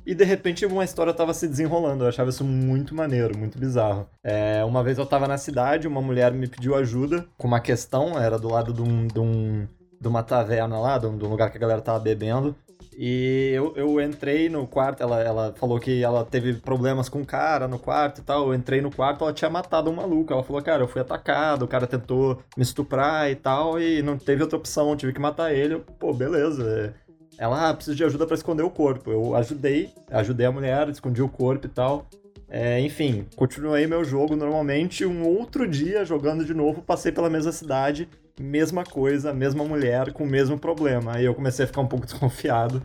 E 0.09 0.15
de 0.15 0.25
repente 0.25 0.65
uma 0.65 0.85
história 0.85 1.13
tava 1.13 1.35
se 1.35 1.47
desenrolando. 1.47 2.03
Eu 2.05 2.09
achava 2.09 2.31
isso 2.31 2.43
muito 2.43 2.95
maneiro, 2.95 3.37
muito 3.37 3.59
bizarro. 3.59 4.09
É, 4.25 4.65
uma 4.65 4.83
vez 4.83 4.97
eu 4.97 5.05
tava 5.05 5.29
na 5.29 5.37
cidade, 5.37 5.87
uma 5.87 6.01
mulher 6.01 6.33
me 6.33 6.49
pediu 6.49 6.75
ajuda 6.75 7.27
com 7.37 7.47
uma 7.47 7.61
questão, 7.61 8.19
era 8.19 8.39
do 8.39 8.49
lado 8.49 8.73
de, 8.73 8.81
um, 8.81 9.07
de, 9.07 9.21
um- 9.21 9.69
de 10.01 10.09
uma 10.09 10.23
taverna 10.23 10.79
lá, 10.81 10.97
de 10.97 11.07
um, 11.07 11.19
de 11.19 11.27
um 11.27 11.29
lugar 11.29 11.51
que 11.51 11.59
a 11.59 11.61
galera 11.61 11.83
tava 11.83 11.99
bebendo. 11.99 12.57
E 12.97 13.51
eu, 13.55 13.75
eu 13.77 14.01
entrei 14.01 14.49
no 14.49 14.67
quarto, 14.67 15.03
ela, 15.03 15.21
ela 15.23 15.55
falou 15.59 15.79
que 15.79 16.03
ela 16.03 16.25
teve 16.25 16.55
problemas 16.55 17.11
com 17.11 17.21
o 17.21 17.27
cara 17.27 17.69
no 17.69 17.79
quarto 17.79 18.23
e 18.23 18.25
tal. 18.25 18.47
Eu 18.49 18.55
entrei 18.55 18.81
no 18.81 18.91
quarto, 18.91 19.23
ela 19.25 19.33
tinha 19.35 19.51
matado 19.51 19.91
um 19.91 19.95
maluco. 19.95 20.33
Ela 20.33 20.43
falou, 20.43 20.63
cara, 20.63 20.83
eu 20.83 20.89
fui 20.89 21.03
atacado, 21.03 21.65
o 21.65 21.69
cara 21.69 21.87
tentou 21.87 22.39
me 22.57 22.63
estuprar 22.63 23.31
e 23.31 23.37
tal, 23.37 23.79
e 23.79 24.01
não 24.03 24.17
teve 24.17 24.43
outra 24.43 24.57
opção, 24.59 24.97
tive 24.97 25.13
que 25.13 25.21
matar 25.21 25.53
ele. 25.53 25.75
Eu, 25.75 25.81
Pô, 25.81 26.15
beleza. 26.15 26.95
Ela, 27.39 27.71
ah, 27.71 27.75
preciso 27.75 27.97
de 27.97 28.05
ajuda 28.05 28.27
pra 28.27 28.35
esconder 28.35 28.65
o 28.65 28.71
corpo. 28.71 29.13
Eu 29.13 29.37
ajudei, 29.37 29.91
ajudei 30.11 30.45
a 30.45 30.53
mulher, 30.53 30.89
escondi 30.89 31.23
o 31.23 31.29
corpo 31.29 31.67
e 31.67 31.71
tal. 31.71 32.07
É, 32.49 32.81
enfim, 32.81 33.27
continuei 33.37 33.87
meu 33.87 34.03
jogo 34.03 34.35
normalmente. 34.35 35.07
Um 35.07 35.25
outro 35.25 35.69
dia, 35.69 36.05
jogando 36.05 36.45
de 36.45 36.53
novo, 36.53 36.83
passei 36.83 37.13
pela 37.13 37.31
mesma 37.31 37.53
cidade, 37.53 38.09
mesma 38.41 38.85
coisa, 38.85 39.33
mesma 39.33 39.65
mulher, 39.65 40.13
com 40.13 40.25
o 40.25 40.27
mesmo 40.27 40.59
problema. 40.59 41.17
Aí 41.17 41.25
eu 41.25 41.35
comecei 41.35 41.65
a 41.65 41.69
ficar 41.69 41.83
um 41.83 41.87
pouco 41.87 42.07
desconfiado. 42.07 42.83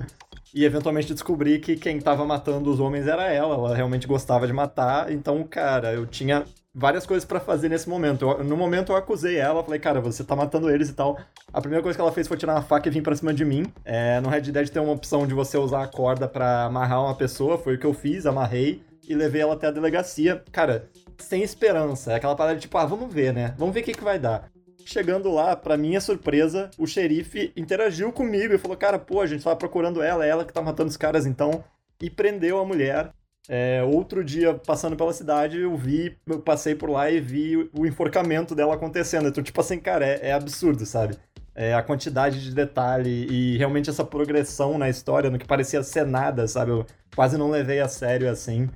E 0.53 0.65
eventualmente 0.65 1.13
descobri 1.13 1.57
que 1.59 1.75
quem 1.75 1.99
tava 1.99 2.23
matando 2.23 2.69
os 2.69 2.79
homens 2.79 3.07
era 3.07 3.31
ela. 3.31 3.55
Ela 3.55 3.75
realmente 3.75 4.05
gostava 4.05 4.45
de 4.45 4.53
matar. 4.53 5.11
Então, 5.11 5.43
cara, 5.43 5.93
eu 5.93 6.05
tinha 6.05 6.45
várias 6.73 7.05
coisas 7.05 7.25
pra 7.25 7.39
fazer 7.39 7.69
nesse 7.69 7.87
momento. 7.87 8.25
Eu- 8.29 8.43
no 8.43 8.57
momento 8.57 8.91
eu 8.91 8.95
acusei 8.95 9.37
ela, 9.37 9.63
falei, 9.63 9.79
cara, 9.79 10.01
você 10.01 10.23
tá 10.23 10.35
matando 10.35 10.69
eles 10.69 10.89
e 10.89 10.93
tal. 10.93 11.17
A 11.51 11.61
primeira 11.61 11.83
coisa 11.83 11.95
que 11.97 12.01
ela 12.01 12.11
fez 12.11 12.27
foi 12.27 12.37
tirar 12.37 12.55
uma 12.55 12.61
faca 12.61 12.87
e 12.87 12.91
vir 12.91 13.03
pra 13.03 13.15
cima 13.15 13.33
de 13.33 13.45
mim. 13.45 13.65
É, 13.85 14.19
no 14.19 14.29
Red 14.29 14.41
Dead 14.41 14.69
tem 14.69 14.81
uma 14.81 14.93
opção 14.93 15.27
de 15.27 15.33
você 15.33 15.57
usar 15.57 15.83
a 15.83 15.87
corda 15.87 16.27
pra 16.27 16.65
amarrar 16.65 17.03
uma 17.03 17.15
pessoa, 17.15 17.57
foi 17.57 17.75
o 17.75 17.79
que 17.79 17.85
eu 17.85 17.93
fiz, 17.93 18.25
amarrei 18.25 18.81
e 19.07 19.13
levei 19.13 19.41
ela 19.41 19.53
até 19.53 19.67
a 19.67 19.71
delegacia. 19.71 20.43
Cara, 20.51 20.89
sem 21.17 21.43
esperança. 21.43 22.11
É 22.11 22.15
aquela 22.15 22.35
parada 22.35 22.55
de 22.55 22.61
tipo, 22.61 22.77
ah, 22.77 22.85
vamos 22.85 23.13
ver, 23.13 23.33
né? 23.33 23.53
Vamos 23.57 23.73
ver 23.73 23.81
o 23.81 23.83
que, 23.83 23.93
que 23.93 24.03
vai 24.03 24.17
dar. 24.17 24.49
Chegando 24.85 25.31
lá, 25.31 25.55
pra 25.55 25.77
minha 25.77 26.01
surpresa, 26.01 26.69
o 26.77 26.85
xerife 26.85 27.53
interagiu 27.55 28.11
comigo 28.11 28.53
e 28.53 28.57
falou: 28.57 28.75
Cara, 28.75 28.99
pô, 28.99 29.21
a 29.21 29.25
gente 29.25 29.41
tava 29.41 29.55
procurando 29.55 30.01
ela, 30.01 30.25
é 30.25 30.29
ela 30.29 30.43
que 30.43 30.51
tá 30.51 30.61
matando 30.61 30.89
os 30.89 30.97
caras 30.97 31.25
então. 31.25 31.63
E 32.01 32.09
prendeu 32.09 32.59
a 32.59 32.65
mulher. 32.65 33.11
É, 33.49 33.83
outro 33.83 34.23
dia, 34.23 34.53
passando 34.53 34.95
pela 34.95 35.11
cidade, 35.11 35.59
eu 35.59 35.75
vi, 35.75 36.17
eu 36.25 36.39
passei 36.39 36.75
por 36.75 36.89
lá 36.89 37.11
e 37.11 37.19
vi 37.19 37.57
o- 37.57 37.69
o 37.79 37.85
enforcamento 37.85 38.55
dela 38.55 38.75
acontecendo. 38.75 39.27
Então, 39.27 39.43
tipo 39.43 39.59
assim, 39.59 39.79
cara, 39.79 40.05
é, 40.05 40.29
é 40.29 40.33
absurdo, 40.33 40.85
sabe? 40.85 41.15
É, 41.55 41.73
a 41.73 41.83
quantidade 41.83 42.41
de 42.43 42.53
detalhe 42.55 43.27
e 43.29 43.57
realmente 43.57 43.89
essa 43.89 44.03
progressão 44.03 44.77
na 44.77 44.89
história, 44.89 45.29
no 45.29 45.37
que 45.37 45.45
parecia 45.45 45.83
ser 45.83 46.05
nada, 46.05 46.47
sabe? 46.47 46.71
Eu 46.71 46.85
quase 47.15 47.37
não 47.37 47.49
levei 47.51 47.79
a 47.79 47.87
sério 47.87 48.29
assim. 48.29 48.69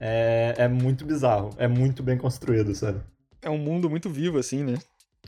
É, 0.00 0.54
é 0.56 0.68
muito 0.68 1.04
bizarro, 1.04 1.50
é 1.58 1.68
muito 1.68 2.02
bem 2.02 2.16
construído, 2.16 2.74
sabe? 2.74 3.00
É 3.42 3.50
um 3.50 3.58
mundo 3.58 3.90
muito 3.90 4.08
vivo, 4.08 4.38
assim, 4.38 4.64
né? 4.64 4.78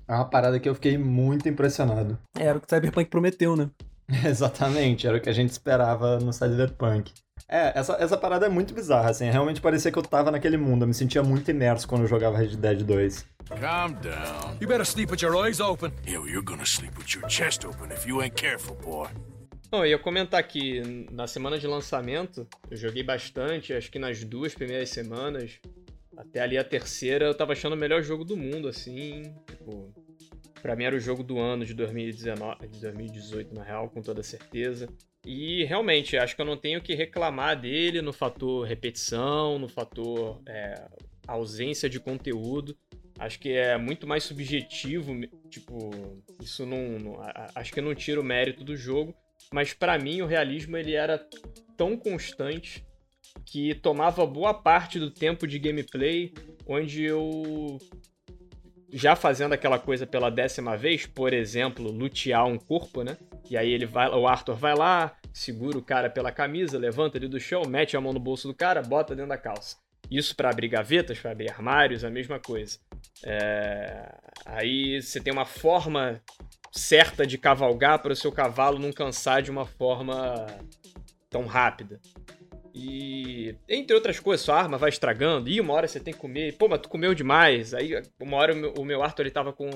É 0.08 0.14
uma 0.14 0.24
parada 0.24 0.58
que 0.60 0.68
eu 0.68 0.74
fiquei 0.74 0.96
muito 0.96 1.48
impressionado. 1.48 2.18
Era 2.38 2.58
o 2.58 2.60
que 2.60 2.66
o 2.66 2.70
Cyberpunk 2.74 3.08
prometeu, 3.10 3.56
né? 3.56 3.68
Exatamente, 4.24 5.06
era 5.06 5.16
o 5.16 5.20
que 5.20 5.28
a 5.28 5.32
gente 5.32 5.50
esperava 5.50 6.18
no 6.18 6.32
Cyberpunk. 6.32 7.12
É, 7.48 7.78
essa, 7.78 7.94
essa 8.00 8.16
parada 8.16 8.46
é 8.46 8.48
muito 8.48 8.74
bizarra, 8.74 9.10
assim. 9.10 9.30
Realmente 9.30 9.60
parecia 9.60 9.92
que 9.92 9.98
eu 9.98 10.02
tava 10.02 10.30
naquele 10.30 10.56
mundo. 10.56 10.82
Eu 10.82 10.88
me 10.88 10.94
sentia 10.94 11.22
muito 11.22 11.50
imerso 11.50 11.86
quando 11.86 12.02
eu 12.02 12.08
jogava 12.08 12.38
Red 12.38 12.56
Dead 12.56 12.82
2. 12.82 13.26
Calm 13.60 13.92
down. 14.00 14.56
You 14.60 14.66
better 14.66 14.86
sleep 14.86 15.12
with 15.12 15.22
your 15.22 15.46
eyes 15.46 15.60
open. 15.60 15.92
Hell, 16.06 16.26
you're 16.26 16.42
gonna 16.42 16.64
sleep 16.64 16.96
with 16.98 17.14
your 17.14 17.28
chest 17.28 17.66
open 17.66 17.92
if 17.92 18.06
you 18.06 18.22
ain't 18.22 18.34
careful, 18.34 18.74
boy. 18.76 19.08
Não, 19.70 19.80
eu 19.80 19.90
ia 19.90 19.98
comentar 19.98 20.42
que 20.44 21.06
na 21.10 21.26
semana 21.26 21.58
de 21.58 21.66
lançamento 21.66 22.46
eu 22.70 22.76
joguei 22.76 23.02
bastante, 23.02 23.72
acho 23.72 23.90
que 23.90 23.98
nas 23.98 24.24
duas 24.24 24.54
primeiras 24.54 24.88
semanas, 24.88 25.60
até 26.16 26.40
ali 26.40 26.56
a 26.56 26.64
terceira, 26.64 27.26
eu 27.26 27.34
tava 27.34 27.52
achando 27.52 27.74
o 27.74 27.76
melhor 27.76 28.02
jogo 28.02 28.24
do 28.24 28.36
mundo, 28.36 28.68
assim. 28.68 29.34
Tipo, 29.46 29.92
pra 30.64 30.74
mim 30.74 30.84
era 30.84 30.96
o 30.96 31.00
jogo 31.00 31.22
do 31.22 31.38
ano 31.38 31.62
de 31.62 31.74
2019, 31.74 32.66
de 32.68 32.80
2018, 32.80 33.54
na 33.54 33.62
real, 33.62 33.90
com 33.90 34.00
toda 34.00 34.22
certeza. 34.22 34.88
E 35.22 35.62
realmente, 35.64 36.16
acho 36.16 36.34
que 36.34 36.40
eu 36.40 36.46
não 36.46 36.56
tenho 36.56 36.80
que 36.80 36.94
reclamar 36.94 37.60
dele 37.60 38.00
no 38.00 38.14
fator 38.14 38.66
repetição, 38.66 39.58
no 39.58 39.68
fator 39.68 40.40
é, 40.48 40.88
ausência 41.28 41.86
de 41.86 42.00
conteúdo. 42.00 42.74
Acho 43.18 43.38
que 43.40 43.50
é 43.50 43.76
muito 43.76 44.06
mais 44.06 44.24
subjetivo, 44.24 45.14
tipo, 45.50 45.90
isso 46.40 46.64
não, 46.64 46.98
não- 46.98 47.18
acho 47.54 47.70
que 47.70 47.82
não 47.82 47.94
tira 47.94 48.18
o 48.18 48.24
mérito 48.24 48.64
do 48.64 48.74
jogo, 48.74 49.14
mas 49.52 49.74
pra 49.74 49.98
mim 49.98 50.22
o 50.22 50.26
realismo 50.26 50.78
ele 50.78 50.94
era 50.94 51.18
tão 51.76 51.94
constante 51.94 52.82
que 53.44 53.74
tomava 53.74 54.24
boa 54.24 54.54
parte 54.54 54.98
do 54.98 55.10
tempo 55.10 55.46
de 55.46 55.58
gameplay 55.58 56.32
onde 56.66 57.04
eu 57.04 57.78
já 58.94 59.14
fazendo 59.16 59.52
aquela 59.52 59.78
coisa 59.78 60.06
pela 60.06 60.30
décima 60.30 60.76
vez, 60.76 61.04
por 61.04 61.32
exemplo, 61.32 61.90
lutear 61.90 62.46
um 62.46 62.56
corpo, 62.56 63.02
né? 63.02 63.16
E 63.50 63.56
aí 63.56 63.70
ele 63.70 63.84
vai, 63.84 64.08
o 64.08 64.26
Arthur 64.26 64.54
vai 64.54 64.74
lá, 64.74 65.14
segura 65.32 65.76
o 65.76 65.82
cara 65.82 66.08
pela 66.08 66.32
camisa, 66.32 66.78
levanta 66.78 67.18
ele 67.18 67.28
do 67.28 67.38
chão, 67.38 67.62
mete 67.66 67.96
a 67.96 68.00
mão 68.00 68.12
no 68.12 68.20
bolso 68.20 68.48
do 68.48 68.54
cara, 68.54 68.80
bota 68.80 69.14
dentro 69.14 69.28
da 69.28 69.36
calça. 69.36 69.76
Isso 70.10 70.36
pra 70.36 70.50
abrir 70.50 70.68
gavetas, 70.68 71.18
pra 71.18 71.32
abrir 71.32 71.50
armários, 71.50 72.04
a 72.04 72.10
mesma 72.10 72.38
coisa. 72.38 72.78
É, 73.24 74.14
Aí 74.44 75.00
você 75.00 75.20
tem 75.20 75.32
uma 75.32 75.46
forma 75.46 76.20
certa 76.70 77.26
de 77.26 77.38
cavalgar 77.38 78.00
para 78.00 78.12
o 78.12 78.16
seu 78.16 78.30
cavalo 78.30 78.78
não 78.78 78.92
cansar 78.92 79.42
de 79.42 79.50
uma 79.50 79.64
forma 79.64 80.46
tão 81.30 81.46
rápida. 81.46 82.00
E 82.74 83.54
entre 83.68 83.94
outras 83.94 84.18
coisas, 84.18 84.44
sua 84.44 84.56
arma 84.56 84.76
vai 84.76 84.88
estragando, 84.88 85.48
e 85.48 85.60
uma 85.60 85.72
hora 85.74 85.86
você 85.86 86.00
tem 86.00 86.12
que 86.12 86.18
comer, 86.18 86.56
pô, 86.56 86.66
mas 86.66 86.80
tu 86.80 86.88
comeu 86.88 87.14
demais. 87.14 87.72
Aí 87.72 88.02
uma 88.18 88.36
hora 88.36 88.52
o 88.52 88.56
meu, 88.56 88.74
o 88.78 88.84
meu 88.84 89.00
Arthur 89.00 89.22
ele 89.22 89.30
tava 89.30 89.52
com. 89.52 89.70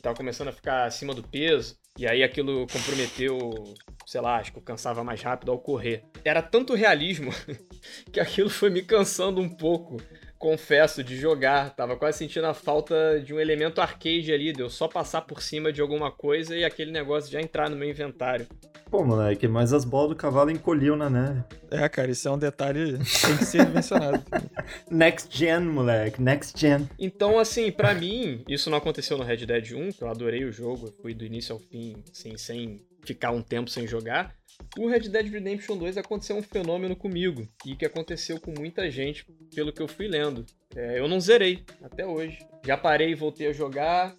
tava 0.00 0.16
começando 0.16 0.46
a 0.46 0.52
ficar 0.52 0.84
acima 0.84 1.12
do 1.12 1.22
peso, 1.24 1.76
e 1.98 2.06
aí 2.06 2.22
aquilo 2.22 2.64
comprometeu, 2.68 3.74
sei 4.06 4.20
lá, 4.20 4.36
acho 4.36 4.52
que 4.52 4.58
eu 4.58 4.62
cansava 4.62 5.02
mais 5.02 5.20
rápido 5.20 5.50
ao 5.50 5.58
correr. 5.58 6.04
Era 6.24 6.40
tanto 6.40 6.74
realismo 6.74 7.32
que 8.12 8.20
aquilo 8.20 8.48
foi 8.48 8.70
me 8.70 8.82
cansando 8.82 9.40
um 9.40 9.48
pouco, 9.48 9.96
confesso, 10.38 11.02
de 11.02 11.16
jogar. 11.16 11.74
Tava 11.74 11.96
quase 11.96 12.18
sentindo 12.18 12.46
a 12.46 12.54
falta 12.54 13.20
de 13.20 13.34
um 13.34 13.40
elemento 13.40 13.80
arcade 13.80 14.32
ali, 14.32 14.52
de 14.52 14.60
eu 14.60 14.70
só 14.70 14.86
passar 14.86 15.22
por 15.22 15.42
cima 15.42 15.72
de 15.72 15.80
alguma 15.80 16.12
coisa 16.12 16.56
e 16.56 16.64
aquele 16.64 16.92
negócio 16.92 17.32
já 17.32 17.40
entrar 17.40 17.68
no 17.68 17.74
meu 17.74 17.90
inventário. 17.90 18.46
Pô, 18.88 19.02
moleque, 19.02 19.48
mas 19.48 19.72
as 19.72 19.84
bolas 19.84 20.10
do 20.10 20.16
cavalo 20.16 20.52
encolhiam 20.52 20.94
na 20.94 21.10
neve. 21.10 21.42
É, 21.72 21.88
cara, 21.88 22.10
isso 22.10 22.28
é 22.28 22.30
um 22.30 22.38
detalhe 22.38 22.98
que 22.98 23.26
tem 23.26 23.36
que 23.38 23.44
ser 23.46 23.66
mencionado. 23.66 24.22
Next 24.90 25.36
gen, 25.36 25.60
moleque, 25.60 26.20
next 26.20 26.58
gen. 26.58 26.86
Então, 26.98 27.38
assim, 27.38 27.72
pra 27.72 27.94
mim, 27.94 28.44
isso 28.46 28.68
não 28.68 28.76
aconteceu 28.76 29.16
no 29.16 29.24
Red 29.24 29.46
Dead 29.46 29.72
1, 29.72 29.92
que 29.92 30.02
eu 30.02 30.08
adorei 30.08 30.44
o 30.44 30.52
jogo, 30.52 30.88
eu 30.88 30.92
fui 31.00 31.14
do 31.14 31.24
início 31.24 31.54
ao 31.54 31.58
fim, 31.58 32.04
assim, 32.10 32.36
sem 32.36 32.82
ficar 33.04 33.30
um 33.30 33.40
tempo 33.40 33.70
sem 33.70 33.86
jogar. 33.86 34.34
O 34.78 34.86
Red 34.86 35.08
Dead 35.08 35.30
Redemption 35.30 35.78
2 35.78 35.96
aconteceu 35.96 36.36
um 36.36 36.42
fenômeno 36.42 36.94
comigo, 36.94 37.48
e 37.64 37.74
que 37.74 37.86
aconteceu 37.86 38.38
com 38.38 38.52
muita 38.56 38.90
gente, 38.90 39.24
pelo 39.54 39.72
que 39.72 39.80
eu 39.80 39.88
fui 39.88 40.06
lendo. 40.06 40.44
É, 40.76 40.98
eu 40.98 41.08
não 41.08 41.20
zerei 41.20 41.64
até 41.82 42.06
hoje. 42.06 42.38
Já 42.66 42.76
parei 42.76 43.12
e 43.12 43.14
voltei 43.14 43.48
a 43.48 43.52
jogar, 43.52 44.14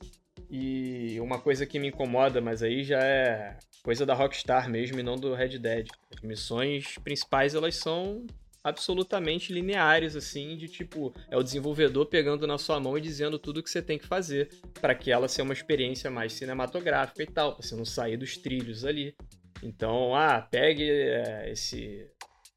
e 0.49 1.19
uma 1.19 1.39
coisa 1.39 1.67
que 1.67 1.79
me 1.79 1.89
incomoda, 1.89 2.41
mas 2.41 2.63
aí 2.63 2.83
já 2.83 2.99
é 2.99 3.57
coisa 3.83 4.05
da 4.05 4.13
Rockstar 4.13 4.69
mesmo 4.69 4.99
e 4.99 5.03
não 5.03 5.17
do 5.17 5.35
Red 5.35 5.59
Dead. 5.59 5.87
As 6.15 6.21
missões 6.21 6.97
principais, 7.03 7.53
elas 7.53 7.75
são 7.75 8.25
absolutamente 8.63 9.51
lineares, 9.51 10.15
assim, 10.15 10.55
de 10.55 10.69
tipo, 10.69 11.13
é 11.29 11.35
o 11.35 11.43
desenvolvedor 11.43 12.05
pegando 12.05 12.47
na 12.47 12.57
sua 12.57 12.79
mão 12.79 12.97
e 12.97 13.01
dizendo 13.01 13.37
tudo 13.37 13.59
o 13.59 13.63
que 13.63 13.69
você 13.69 13.81
tem 13.81 13.99
que 13.99 14.07
fazer 14.07 14.49
para 14.79 14.95
que 14.95 15.11
ela 15.11 15.27
seja 15.27 15.43
uma 15.43 15.53
experiência 15.53 16.09
mais 16.09 16.31
cinematográfica 16.31 17.21
e 17.21 17.27
tal, 17.27 17.55
pra 17.55 17.61
você 17.61 17.75
não 17.75 17.83
sair 17.83 18.15
dos 18.15 18.37
trilhos 18.37 18.85
ali. 18.85 19.13
Então, 19.61 20.15
ah, 20.15 20.41
pegue 20.41 20.89
é, 20.89 21.51
esse 21.51 22.09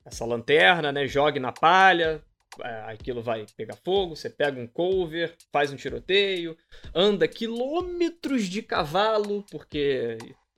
essa 0.04 0.24
lanterna, 0.24 0.92
né, 0.92 1.04
jogue 1.08 1.40
na 1.40 1.50
palha, 1.50 2.22
é, 2.62 2.92
aquilo 2.92 3.20
vai 3.20 3.44
pegar 3.56 3.74
fogo, 3.84 4.14
você 4.14 4.30
pega 4.30 4.60
um 4.60 4.66
cover, 4.68 5.34
faz 5.52 5.72
um 5.72 5.76
tiroteio, 5.76 6.56
anda 6.94 7.26
quilômetros 7.26 8.44
de 8.44 8.62
cavalo, 8.62 9.44
porque 9.50 10.16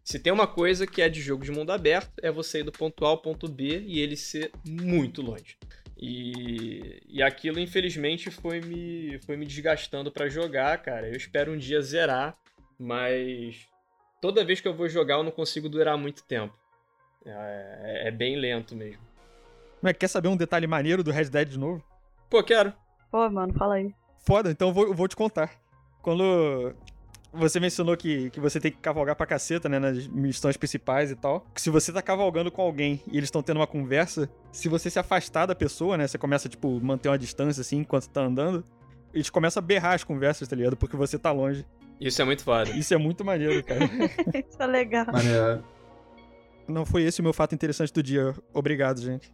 se 0.08 0.18
tem 0.18 0.32
uma 0.32 0.46
coisa 0.46 0.86
que 0.86 1.02
é 1.02 1.08
de 1.10 1.20
jogo 1.20 1.44
de 1.44 1.50
mundo 1.50 1.70
aberto, 1.70 2.10
é 2.22 2.30
você 2.30 2.60
ir 2.60 2.62
do 2.62 2.72
ponto 2.72 3.04
A 3.04 3.10
ao 3.10 3.18
ponto 3.18 3.46
B 3.46 3.84
e 3.86 4.00
ele 4.00 4.16
ser 4.16 4.50
muito 4.66 5.20
longe. 5.20 5.58
E, 5.98 7.02
e 7.06 7.22
aquilo, 7.22 7.60
infelizmente, 7.60 8.30
foi 8.30 8.58
me, 8.62 9.18
foi 9.26 9.36
me 9.36 9.44
desgastando 9.44 10.10
pra 10.10 10.26
jogar, 10.26 10.78
cara. 10.78 11.06
Eu 11.06 11.14
espero 11.14 11.52
um 11.52 11.58
dia 11.58 11.82
zerar, 11.82 12.38
mas 12.78 13.68
toda 14.18 14.46
vez 14.46 14.62
que 14.62 14.68
eu 14.68 14.72
vou 14.72 14.88
jogar 14.88 15.16
eu 15.16 15.22
não 15.22 15.30
consigo 15.30 15.68
durar 15.68 15.98
muito 15.98 16.24
tempo. 16.24 16.56
É, 17.26 18.08
é 18.08 18.10
bem 18.10 18.34
lento 18.34 18.74
mesmo. 18.74 19.02
Mas 19.82 19.92
quer 19.98 20.08
saber 20.08 20.28
um 20.28 20.38
detalhe 20.38 20.66
maneiro 20.66 21.04
do 21.04 21.10
Red 21.10 21.26
Dead 21.26 21.50
de 21.50 21.58
novo? 21.58 21.84
Pô, 22.30 22.42
quero. 22.42 22.72
Pô, 23.10 23.28
mano, 23.28 23.52
fala 23.52 23.74
aí. 23.74 23.94
Foda, 24.26 24.50
então 24.50 24.68
eu 24.68 24.72
vou, 24.72 24.86
eu 24.86 24.94
vou 24.94 25.06
te 25.06 25.14
contar. 25.14 25.60
Quando 26.00 26.74
você 27.32 27.60
mencionou 27.60 27.96
que, 27.96 28.30
que 28.30 28.40
você 28.40 28.58
tem 28.58 28.70
que 28.70 28.78
cavalgar 28.78 29.14
pra 29.14 29.26
caceta, 29.26 29.68
né, 29.68 29.78
nas 29.78 30.06
missões 30.06 30.56
principais 30.56 31.10
e 31.10 31.16
tal. 31.16 31.46
Que 31.54 31.60
se 31.60 31.70
você 31.70 31.92
tá 31.92 32.00
cavalgando 32.00 32.50
com 32.50 32.62
alguém 32.62 33.02
e 33.06 33.16
eles 33.16 33.28
estão 33.28 33.42
tendo 33.42 33.58
uma 33.58 33.66
conversa, 33.66 34.28
se 34.50 34.68
você 34.68 34.88
se 34.88 34.98
afastar 34.98 35.46
da 35.46 35.54
pessoa, 35.54 35.96
né, 35.96 36.06
você 36.06 36.18
começa, 36.18 36.48
tipo, 36.48 36.80
manter 36.80 37.08
uma 37.08 37.18
distância 37.18 37.60
assim 37.60 37.78
enquanto 37.78 38.08
tá 38.08 38.22
andando, 38.22 38.64
eles 39.12 39.30
começam 39.30 39.62
a 39.62 39.64
berrar 39.64 39.94
as 39.94 40.04
conversas, 40.04 40.48
tá 40.48 40.56
ligado? 40.56 40.76
Porque 40.76 40.96
você 40.96 41.18
tá 41.18 41.30
longe. 41.30 41.64
Isso 42.00 42.20
é 42.22 42.24
muito 42.24 42.42
foda. 42.44 42.70
Isso 42.70 42.94
é 42.94 42.96
muito 42.96 43.24
maneiro, 43.24 43.62
cara. 43.64 43.84
Isso 44.48 44.62
é 44.62 44.66
legal. 44.66 45.06
Maneiro. 45.06 45.64
Não 46.68 46.84
foi 46.84 47.02
esse 47.04 47.20
o 47.20 47.24
meu 47.24 47.32
fato 47.32 47.54
interessante 47.54 47.92
do 47.92 48.02
dia. 48.02 48.34
Obrigado, 48.52 49.00
gente. 49.00 49.32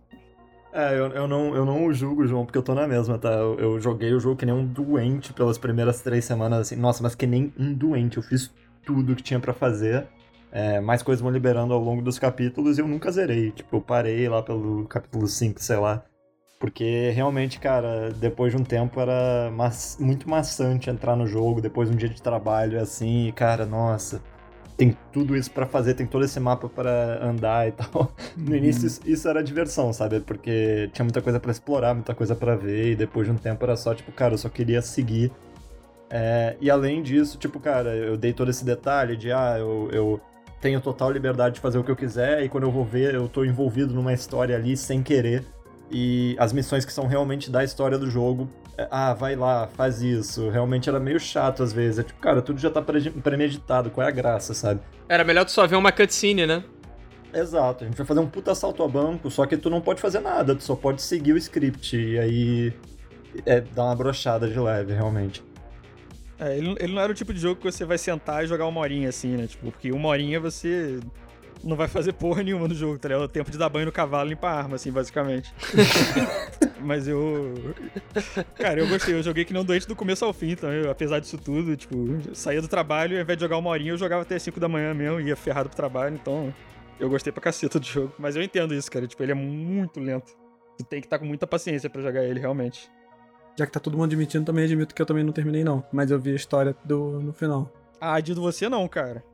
É, 0.74 0.92
eu, 0.98 1.06
eu, 1.12 1.28
não, 1.28 1.55
eu 1.55 1.64
não 1.64 1.86
o 1.86 1.94
julgo, 1.94 2.26
João, 2.26 2.44
porque 2.44 2.59
eu 2.59 2.62
tô 2.62 2.74
na 2.74 2.88
mesma, 2.88 3.16
tá? 3.16 3.30
Eu, 3.30 3.56
eu 3.60 3.80
joguei 3.80 4.12
o 4.12 4.18
jogo 4.18 4.34
que 4.34 4.44
nem 4.44 4.52
um 4.52 4.66
doente 4.66 5.32
pelas 5.32 5.56
primeiras 5.56 6.02
três 6.02 6.24
semanas, 6.24 6.59
assim. 6.59 6.74
Nossa, 6.74 7.01
mas 7.01 7.14
que 7.14 7.28
nem 7.28 7.55
um 7.56 7.72
doente. 7.72 8.16
Eu 8.16 8.24
fiz 8.24 8.52
tudo 8.84 9.14
que 9.14 9.22
tinha 9.22 9.38
para 9.38 9.55
fazer. 9.55 10.09
É, 10.51 10.80
mais 10.80 11.01
coisas 11.01 11.22
vão 11.22 11.30
liberando 11.30 11.72
ao 11.72 11.78
longo 11.80 12.02
dos 12.02 12.18
capítulos 12.18 12.76
e 12.76 12.80
eu 12.80 12.88
nunca 12.88 13.12
zerei. 13.12 13.52
Tipo, 13.52 13.76
eu 13.76 13.80
parei 13.80 14.28
lá 14.28 14.42
pelo 14.42 14.84
capítulo 14.86 15.28
5, 15.28 15.62
sei 15.62 15.76
lá. 15.76 16.02
Porque 16.59 17.10
realmente, 17.10 17.60
cara, 17.60 18.10
depois 18.10 18.52
de 18.52 18.60
um 18.60 18.64
tempo 18.64 18.98
era 18.98 19.52
ma 19.52 19.70
muito 20.01 20.28
maçante 20.28 20.90
entrar 20.90 21.14
no 21.14 21.26
jogo, 21.26 21.60
depois 21.60 21.88
de 21.88 21.94
um 21.94 21.98
dia 21.98 22.09
de 22.09 22.20
trabalho 22.20 22.80
assim, 22.80 23.28
e 23.28 23.32
cara, 23.32 23.64
nossa 23.64 24.20
tem 24.76 24.96
tudo 25.12 25.36
isso 25.36 25.51
para 25.51 25.66
fazer, 25.66 25.94
tem 25.94 26.06
todo 26.06 26.24
esse 26.24 26.38
mapa 26.40 26.68
para 26.68 27.24
andar 27.24 27.68
e 27.68 27.72
tal. 27.72 28.12
No 28.36 28.51
uhum. 28.51 28.56
início 28.56 28.86
isso, 28.86 29.01
isso, 29.06 29.28
era 29.28 29.42
diversão, 29.42 29.92
sabe? 29.92 30.20
Porque 30.20 30.90
tinha 30.92 31.05
muita 31.05 31.22
coisa 31.22 31.38
para 31.38 31.51
explorar, 31.51 31.94
muita 31.94 32.14
coisa 32.14 32.34
para 32.34 32.56
ver, 32.56 32.92
e 32.92 32.96
depois 32.96 33.26
de 33.26 33.32
um 33.32 33.36
tempo 33.36 33.64
era 33.64 33.76
só, 33.76 33.94
tipo, 33.94 34.10
cara, 34.12 34.34
eu 34.34 34.38
só 34.38 34.48
queria 34.48 34.82
seguir. 34.82 35.30
É, 36.10 36.56
e 36.60 36.70
além 36.70 37.02
disso, 37.02 37.38
tipo, 37.38 37.60
cara, 37.60 37.94
eu 37.94 38.16
dei 38.16 38.32
todo 38.32 38.51
esse 38.51 38.64
detalhe 38.64 39.16
de, 39.16 39.32
ah, 39.32 39.56
eu, 39.59 39.88
eu 39.92 40.20
tenho 40.60 40.80
total 40.80 41.10
liberdade 41.10 41.56
de 41.56 41.60
fazer 41.60 41.78
o 41.78 41.84
que 41.84 41.90
eu 41.90 41.96
quiser, 41.96 42.42
e 42.42 42.48
quando 42.48 42.64
eu 42.64 42.70
vou 42.70 42.84
ver, 42.84 43.14
eu 43.14 43.28
tô 43.28 43.44
envolvido 43.44 43.94
numa 43.94 44.12
história 44.12 44.56
ali 44.56 44.76
sem 44.76 45.02
querer. 45.02 45.44
E 45.90 46.34
as 46.38 46.52
missões 46.52 46.84
que 46.84 46.92
são 46.92 47.06
realmente 47.06 47.51
da 47.51 47.62
história 47.62 47.98
do 47.98 48.10
jogo 48.10 48.48
ah, 48.90 49.14
vai 49.14 49.36
lá, 49.36 49.66
faz 49.66 50.02
isso. 50.02 50.51
Realmente 50.51 50.88
era 50.88 50.98
meio 50.98 51.20
chato 51.20 51.62
às 51.62 51.72
vezes. 51.72 52.01
É 52.01 52.02
tipo, 52.02 52.20
cara, 52.20 52.42
tudo 52.42 52.60
já 52.60 52.70
tá 52.70 52.82
premeditado, 52.82 53.90
qual 53.90 54.06
é 54.06 54.09
a 54.09 54.12
graça, 54.12 54.55
sabe? 54.55 54.80
Era 55.09 55.24
melhor 55.24 55.44
tu 55.44 55.51
só 55.51 55.66
ver 55.66 55.76
uma 55.76 55.92
cutscene, 55.92 56.46
né? 56.46 56.64
Exato, 57.32 57.82
a 57.82 57.86
gente 57.86 57.96
vai 57.96 58.06
fazer 58.06 58.20
um 58.20 58.28
puta 58.28 58.52
assalto 58.52 58.82
a 58.82 58.88
banco, 58.88 59.28
só 59.28 59.44
que 59.44 59.56
tu 59.56 59.68
não 59.68 59.80
pode 59.80 60.01
fazer 60.01 60.20
nada, 60.20 60.55
tu 60.55 60.62
só 60.62 60.76
pode 60.76 61.02
seguir 61.02 61.32
o 61.32 61.36
script. 61.36 61.96
E 61.96 62.18
aí. 62.18 62.72
É, 63.44 63.60
dá 63.60 63.84
uma 63.84 63.96
brochada 63.96 64.48
de 64.48 64.59
leve, 64.59 64.92
realmente. 64.92 65.42
É, 66.38 66.56
ele, 66.56 66.76
ele 66.78 66.92
não 66.92 67.02
era 67.02 67.10
o 67.10 67.14
tipo 67.14 67.32
de 67.32 67.40
jogo 67.40 67.60
que 67.60 67.70
você 67.70 67.84
vai 67.84 67.98
sentar 67.98 68.44
e 68.44 68.46
jogar 68.46 68.66
uma 68.66 68.80
horinha 68.80 69.09
assim, 69.09 69.36
né? 69.36 69.46
Tipo, 69.46 69.70
porque 69.72 69.90
uma 69.90 70.09
horinha 70.09 70.38
você 70.38 71.01
não 71.65 71.77
vai 71.77 71.89
fazer 71.89 72.12
porra 72.12 72.43
nenhuma 72.43 72.69
no 72.69 72.74
jogo, 72.74 72.99
tá 72.99 73.09
ligado? 73.09 73.23
É 73.23 73.24
o 73.24 73.28
tempo 73.28 73.51
de 73.51 73.59
dar 73.59 73.69
banho 73.69 73.86
no 73.86 73.93
cavalo 73.93 74.28
e 74.28 74.31
limpar 74.31 74.53
a 74.53 74.59
arma, 74.59 74.77
assim, 74.77 74.93
basicamente. 74.93 75.53
Mas 76.81 77.09
eu. 77.09 77.55
Cara, 78.57 78.81
eu 78.81 78.89
gostei. 78.89 79.15
Eu 79.15 79.23
joguei 79.23 79.45
que 79.45 79.53
não 79.53 79.65
doente 79.65 79.89
do 79.89 79.97
começo 79.97 80.24
ao 80.24 80.32
fim 80.32 80.55
também, 80.55 80.89
apesar 80.89 81.19
disso 81.19 81.39
tudo. 81.39 81.77
Tipo, 81.77 81.97
saía 82.35 82.61
do 82.61 82.69
trabalho, 82.69 83.16
ao 83.16 83.23
invés 83.23 83.39
de 83.39 83.45
jogar 83.45 83.57
uma 83.57 83.70
horinha, 83.70 83.93
eu 83.93 83.97
jogava 83.97 84.23
até 84.23 84.39
5 84.39 84.61
da 84.61 84.69
manhã 84.69 84.93
mesmo, 84.93 85.20
ia 85.20 85.36
ferrado 85.36 85.69
pro 85.69 85.77
trabalho, 85.77 86.15
então. 86.15 86.55
Eu 87.01 87.09
gostei 87.09 87.32
pra 87.32 87.43
caceta 87.43 87.81
do 87.81 87.86
jogo. 87.86 88.12
Mas 88.19 88.36
eu 88.36 88.43
entendo 88.43 88.74
isso, 88.74 88.91
cara. 88.91 89.07
Tipo, 89.07 89.23
ele 89.23 89.32
é 89.32 89.35
muito 89.35 89.99
lento. 89.99 90.32
Tu 90.78 90.85
tem 90.85 91.01
que 91.01 91.07
estar 91.07 91.16
tá 91.16 91.20
com 91.20 91.27
muita 91.27 91.47
paciência 91.47 91.91
para 91.91 92.03
jogar 92.03 92.24
ele, 92.24 92.39
realmente. 92.39 92.89
Já 93.57 93.66
que 93.66 93.73
tá 93.73 93.81
todo 93.81 93.97
mundo 93.97 94.07
admitindo, 94.07 94.45
também 94.45 94.65
admito 94.65 94.95
que 94.95 95.01
eu 95.01 95.07
também 95.07 95.24
não 95.24 95.32
terminei, 95.32 95.65
não. 95.65 95.85
Mas 95.93 96.11
eu 96.11 96.19
vi 96.19 96.32
a 96.32 96.36
história 96.36 96.74
do, 96.85 97.20
no 97.20 97.32
final. 97.32 97.73
Ah, 98.01 98.20
Dido, 98.20 98.41
você 98.41 98.69
não, 98.69 98.86
cara. 98.86 99.24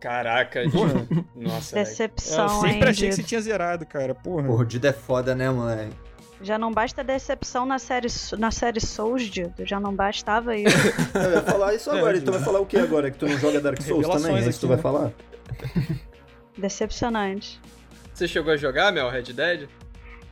Caraca, 0.00 0.62
nossa. 1.36 1.74
Decepção, 1.76 2.44
Eu 2.44 2.60
sempre 2.60 2.76
hein, 2.76 2.82
achei 2.84 3.08
que 3.08 3.14
Dido? 3.14 3.14
você 3.16 3.22
tinha 3.22 3.40
zerado, 3.40 3.84
cara. 3.84 4.14
Porra. 4.14 4.44
Porra, 4.44 4.62
o 4.62 4.66
Dido 4.66 4.86
é 4.86 4.92
foda, 4.92 5.34
né, 5.34 5.50
mãe? 5.50 5.90
Já 6.42 6.58
não 6.58 6.72
basta 6.72 7.04
decepção 7.04 7.66
na 7.66 7.78
série, 7.78 8.08
na 8.38 8.50
série 8.50 8.80
Souls, 8.80 9.24
Dido. 9.24 9.52
Já 9.66 9.78
não 9.78 9.94
bastava 9.94 10.56
isso. 10.56 10.74
Eu 11.14 11.32
ia 11.32 11.42
falar 11.42 11.74
isso 11.74 11.90
agora, 11.90 12.16
e 12.16 12.20
tu 12.22 12.32
vai 12.32 12.40
falar 12.40 12.60
o 12.60 12.66
que 12.66 12.78
agora? 12.78 13.10
Que 13.10 13.18
tu 13.18 13.28
não 13.28 13.38
joga 13.38 13.60
Dark 13.60 13.80
Souls 13.82 14.08
também? 14.08 14.36
É 14.36 14.40
isso 14.40 14.52
que 14.52 14.60
tu 14.60 14.68
vai 14.68 14.76
né? 14.78 14.82
falar? 14.82 15.12
Decepcionante. 16.56 17.60
Você 18.14 18.26
chegou 18.26 18.52
a 18.52 18.56
jogar, 18.56 18.90
Mel, 18.90 19.10
Red 19.10 19.32
Dead? 19.34 19.68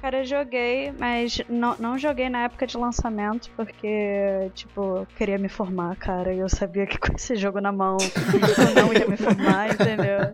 Cara, 0.00 0.20
eu 0.20 0.24
joguei, 0.24 0.92
mas 0.92 1.40
não, 1.48 1.76
não 1.76 1.98
joguei 1.98 2.28
na 2.28 2.44
época 2.44 2.66
de 2.68 2.78
lançamento, 2.78 3.50
porque, 3.56 4.48
tipo, 4.54 4.98
eu 4.98 5.06
queria 5.16 5.36
me 5.38 5.48
formar, 5.48 5.96
cara, 5.96 6.32
e 6.32 6.38
eu 6.38 6.48
sabia 6.48 6.86
que 6.86 6.96
com 6.98 7.14
esse 7.16 7.34
jogo 7.34 7.60
na 7.60 7.72
mão 7.72 7.96
eu 8.00 8.82
não 8.82 8.92
ia 8.92 9.08
me 9.08 9.16
formar, 9.16 9.74
entendeu? 9.74 10.32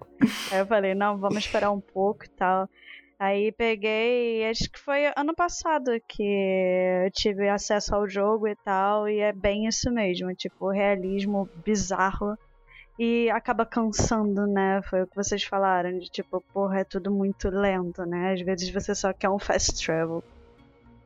Aí 0.52 0.58
eu 0.58 0.66
falei, 0.66 0.94
não, 0.94 1.16
vamos 1.16 1.38
esperar 1.38 1.70
um 1.70 1.80
pouco 1.80 2.26
e 2.26 2.28
tal. 2.28 2.68
Aí 3.18 3.52
peguei, 3.52 4.46
acho 4.50 4.70
que 4.70 4.78
foi 4.78 5.10
ano 5.16 5.34
passado 5.34 5.92
que 6.06 6.22
eu 7.06 7.10
tive 7.12 7.48
acesso 7.48 7.94
ao 7.94 8.06
jogo 8.06 8.46
e 8.46 8.56
tal, 8.56 9.08
e 9.08 9.20
é 9.20 9.32
bem 9.32 9.66
isso 9.66 9.90
mesmo, 9.90 10.34
tipo, 10.34 10.68
realismo 10.68 11.48
bizarro 11.64 12.36
e 12.98 13.28
acaba 13.30 13.66
cansando, 13.66 14.46
né? 14.46 14.80
Foi 14.82 15.02
o 15.02 15.06
que 15.06 15.16
vocês 15.16 15.42
falaram, 15.44 15.98
de 15.98 16.08
tipo, 16.08 16.42
porra, 16.52 16.80
é 16.80 16.84
tudo 16.84 17.10
muito 17.10 17.48
lento, 17.50 18.04
né? 18.04 18.32
Às 18.32 18.40
vezes 18.40 18.70
você 18.70 18.94
só 18.94 19.12
quer 19.12 19.28
um 19.28 19.38
fast 19.38 19.84
travel. 19.84 20.22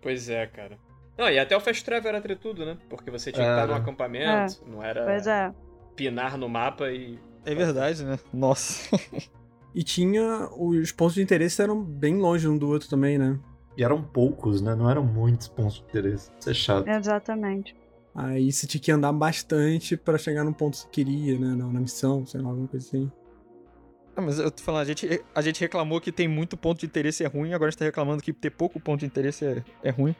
Pois 0.01 0.29
é, 0.29 0.47
cara. 0.47 0.79
Não, 1.17 1.29
e 1.29 1.39
até 1.39 1.57
o 1.57 1.61
fast 1.61 1.85
travel 1.85 2.15
era 2.15 2.37
tudo, 2.37 2.65
né? 2.65 2.79
Porque 2.89 3.11
você 3.11 3.33
tinha 3.33 3.45
que 3.45 3.51
estar 3.51 3.67
no 3.67 3.75
acampamento, 3.75 4.63
não 4.67 4.83
era 4.83 5.05
Pois 5.05 5.27
é. 5.27 5.53
pinar 5.97 6.39
no 6.39 6.49
mapa 6.49 6.91
e. 6.91 7.19
É 7.45 7.55
verdade, 7.55 8.05
né? 8.05 8.19
Nossa. 8.33 8.89
E 9.75 9.83
tinha. 9.83 10.49
Os 10.57 10.91
pontos 10.91 11.15
de 11.15 11.23
interesse 11.23 11.63
eram 11.63 11.81
bem 11.81 12.17
longe 12.17 12.49
um 12.49 12.57
do 12.57 12.69
outro 12.69 12.89
também, 12.89 13.19
né? 13.19 13.39
E 13.77 13.85
eram 13.85 14.03
poucos, 14.03 14.61
né? 14.61 14.75
Não 14.75 14.91
eram 14.91 15.05
muitos 15.05 15.47
pontos 15.47 15.75
de 15.77 15.83
interesse. 15.83 16.31
Isso 16.41 16.51
é 16.51 16.55
chato. 16.55 16.89
Exatamente. 16.89 17.77
Aí 18.15 18.51
você 18.51 18.67
tinha 18.67 18.81
que 18.81 18.91
andar 18.91 19.13
bastante 19.13 19.97
pra 19.97 20.19
chegar 20.19 20.43
no 20.45 20.53
ponto 20.53 20.73
que 20.75 20.79
você 20.85 20.89
queria, 20.91 21.39
né? 21.39 21.55
Na, 21.55 21.67
na 21.67 21.81
missão, 21.81 22.27
sei 22.27 22.41
lá, 22.41 22.49
alguma 22.49 22.67
coisa 22.69 22.87
assim. 22.87 23.11
Ah, 24.17 24.21
mas 24.21 24.39
eu 24.41 24.51
tô 24.51 24.63
falando, 24.63 24.83
a 24.83 24.85
gente, 24.85 25.23
a 25.33 25.41
gente 25.41 25.61
reclamou 25.61 26.01
que 26.01 26.11
tem 26.11 26.27
muito 26.27 26.57
ponto 26.57 26.81
de 26.81 26.87
interesse 26.87 27.23
é 27.23 27.29
ruim, 27.29 27.53
agora 27.53 27.69
a 27.69 27.71
gente 27.71 27.79
tá 27.79 27.85
reclamando 27.85 28.21
que 28.23 28.33
ter 28.33 28.51
pouco 28.51 28.81
ponto 28.81 28.99
de 29.01 29.07
interesse 29.07 29.45
é, 29.45 29.63
é 29.85 29.91
ruim. 29.91 30.15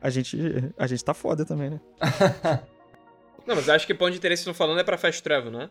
A 0.00 0.08
gente, 0.08 0.38
a 0.78 0.86
gente 0.86 1.04
tá 1.04 1.12
foda 1.12 1.44
também, 1.44 1.70
né? 1.70 1.80
Não, 3.46 3.54
mas 3.54 3.68
eu 3.68 3.74
acho 3.74 3.86
que 3.86 3.94
ponto 3.94 4.10
de 4.12 4.16
interesse 4.18 4.42
que 4.42 4.50
estão 4.50 4.54
falando 4.66 4.80
é 4.80 4.84
pra 4.84 4.96
fast 4.98 5.22
travel, 5.22 5.50
não 5.52 5.60
é? 5.62 5.70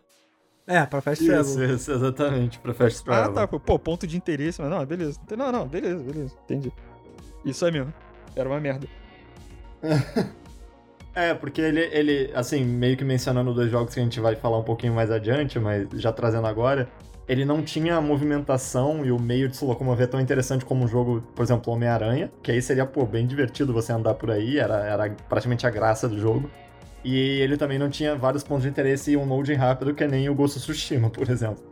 É, 0.66 0.86
pra 0.86 1.00
fast 1.00 1.22
Isso, 1.22 1.32
travel. 1.54 1.74
isso, 1.76 1.92
exatamente, 1.92 2.58
pra 2.58 2.72
fast 2.72 3.00
Ah, 3.02 3.28
travel. 3.28 3.34
tá. 3.34 3.46
Pô, 3.48 3.78
ponto 3.78 4.06
de 4.06 4.16
interesse, 4.16 4.60
mas 4.62 4.70
não, 4.70 4.84
beleza. 4.86 5.20
Não, 5.36 5.52
não, 5.52 5.66
beleza, 5.68 6.02
beleza. 6.02 6.34
Entendi. 6.44 6.72
Isso 7.44 7.64
aí 7.66 7.72
mesmo. 7.72 7.92
Era 8.34 8.48
uma 8.48 8.58
merda. 8.60 8.86
É, 11.16 11.32
porque 11.32 11.62
ele, 11.62 11.80
ele, 11.80 12.30
assim, 12.34 12.62
meio 12.62 12.94
que 12.94 13.02
mencionando 13.02 13.54
dois 13.54 13.70
jogos 13.70 13.94
que 13.94 13.98
a 13.98 14.02
gente 14.02 14.20
vai 14.20 14.36
falar 14.36 14.58
um 14.58 14.62
pouquinho 14.62 14.92
mais 14.92 15.10
adiante, 15.10 15.58
mas 15.58 15.88
já 15.94 16.12
trazendo 16.12 16.46
agora, 16.46 16.86
ele 17.26 17.42
não 17.42 17.62
tinha 17.62 17.96
a 17.96 18.02
movimentação 18.02 19.02
e 19.02 19.10
o 19.10 19.18
meio 19.18 19.48
de 19.48 19.56
se 19.56 19.64
locomover 19.64 20.08
tão 20.08 20.20
interessante 20.20 20.62
como 20.66 20.84
um 20.84 20.88
jogo, 20.88 21.22
por 21.34 21.42
exemplo, 21.42 21.72
Homem-Aranha, 21.72 22.30
que 22.42 22.52
aí 22.52 22.60
seria, 22.60 22.84
pô, 22.84 23.06
bem 23.06 23.26
divertido 23.26 23.72
você 23.72 23.94
andar 23.94 24.12
por 24.12 24.30
aí, 24.30 24.58
era, 24.58 24.84
era 24.84 25.10
praticamente 25.26 25.66
a 25.66 25.70
graça 25.70 26.06
do 26.06 26.20
jogo. 26.20 26.50
E 27.02 27.16
ele 27.40 27.56
também 27.56 27.78
não 27.78 27.88
tinha 27.88 28.14
vários 28.14 28.44
pontos 28.44 28.64
de 28.64 28.68
interesse 28.68 29.12
e 29.12 29.16
um 29.16 29.24
loading 29.24 29.54
rápido, 29.54 29.94
que 29.94 30.06
nem 30.06 30.28
o 30.28 30.34
Ghost 30.34 30.58
of 30.58 30.66
Tsushima, 30.66 31.08
por 31.10 31.30
exemplo. 31.30 31.64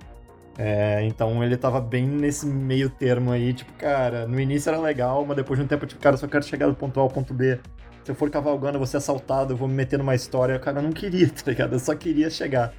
É, 0.56 1.04
então 1.04 1.44
ele 1.44 1.58
tava 1.58 1.82
bem 1.82 2.06
nesse 2.06 2.46
meio 2.46 2.88
termo 2.88 3.30
aí, 3.30 3.52
tipo, 3.52 3.72
cara, 3.74 4.26
no 4.26 4.40
início 4.40 4.70
era 4.70 4.80
legal, 4.80 5.22
mas 5.26 5.36
depois 5.36 5.58
de 5.58 5.66
um 5.66 5.68
tempo, 5.68 5.84
tipo, 5.84 6.00
cara, 6.00 6.14
eu 6.14 6.18
só 6.18 6.26
quero 6.26 6.44
chegar 6.44 6.66
do 6.66 6.74
ponto 6.74 6.98
A 6.98 7.02
ao 7.02 7.10
ponto 7.10 7.34
B. 7.34 7.58
Se 8.04 8.10
eu 8.10 8.14
for 8.14 8.30
cavalgando, 8.30 8.74
eu 8.74 8.78
vou 8.80 8.86
ser 8.86 8.98
assaltado, 8.98 9.54
eu 9.54 9.56
vou 9.56 9.66
me 9.66 9.74
meter 9.74 9.98
numa 9.98 10.14
história. 10.14 10.58
Cara, 10.58 10.78
eu 10.78 10.82
não 10.82 10.92
queria, 10.92 11.28
tá 11.32 11.50
ligado? 11.50 11.72
Eu 11.72 11.78
só 11.78 11.94
queria 11.94 12.28
chegar. 12.28 12.74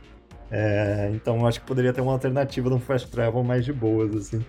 É, 0.51 1.09
então 1.13 1.39
eu 1.39 1.47
acho 1.47 1.59
que 1.59 1.65
poderia 1.65 1.91
ter 1.91 2.01
uma 2.01 2.11
alternativa 2.13 2.69
de 2.69 2.75
um 2.75 2.79
fast 2.79 3.09
travel 3.09 3.43
mais 3.43 3.65
de 3.65 3.73
boas, 3.73 4.15
assim. 4.15 4.45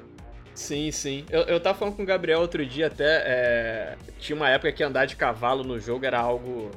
Sim, 0.54 0.90
sim. 0.90 1.24
Eu, 1.30 1.42
eu 1.42 1.60
tava 1.60 1.78
falando 1.78 1.96
com 1.96 2.02
o 2.02 2.06
Gabriel 2.06 2.40
outro 2.40 2.64
dia 2.64 2.86
até. 2.88 3.22
é, 3.26 3.96
Tinha 4.18 4.36
uma 4.36 4.48
época 4.50 4.70
que 4.72 4.82
andar 4.82 5.06
de 5.06 5.16
cavalo 5.16 5.64
no 5.64 5.80
jogo 5.80 6.04
era 6.04 6.18
algo 6.20 6.70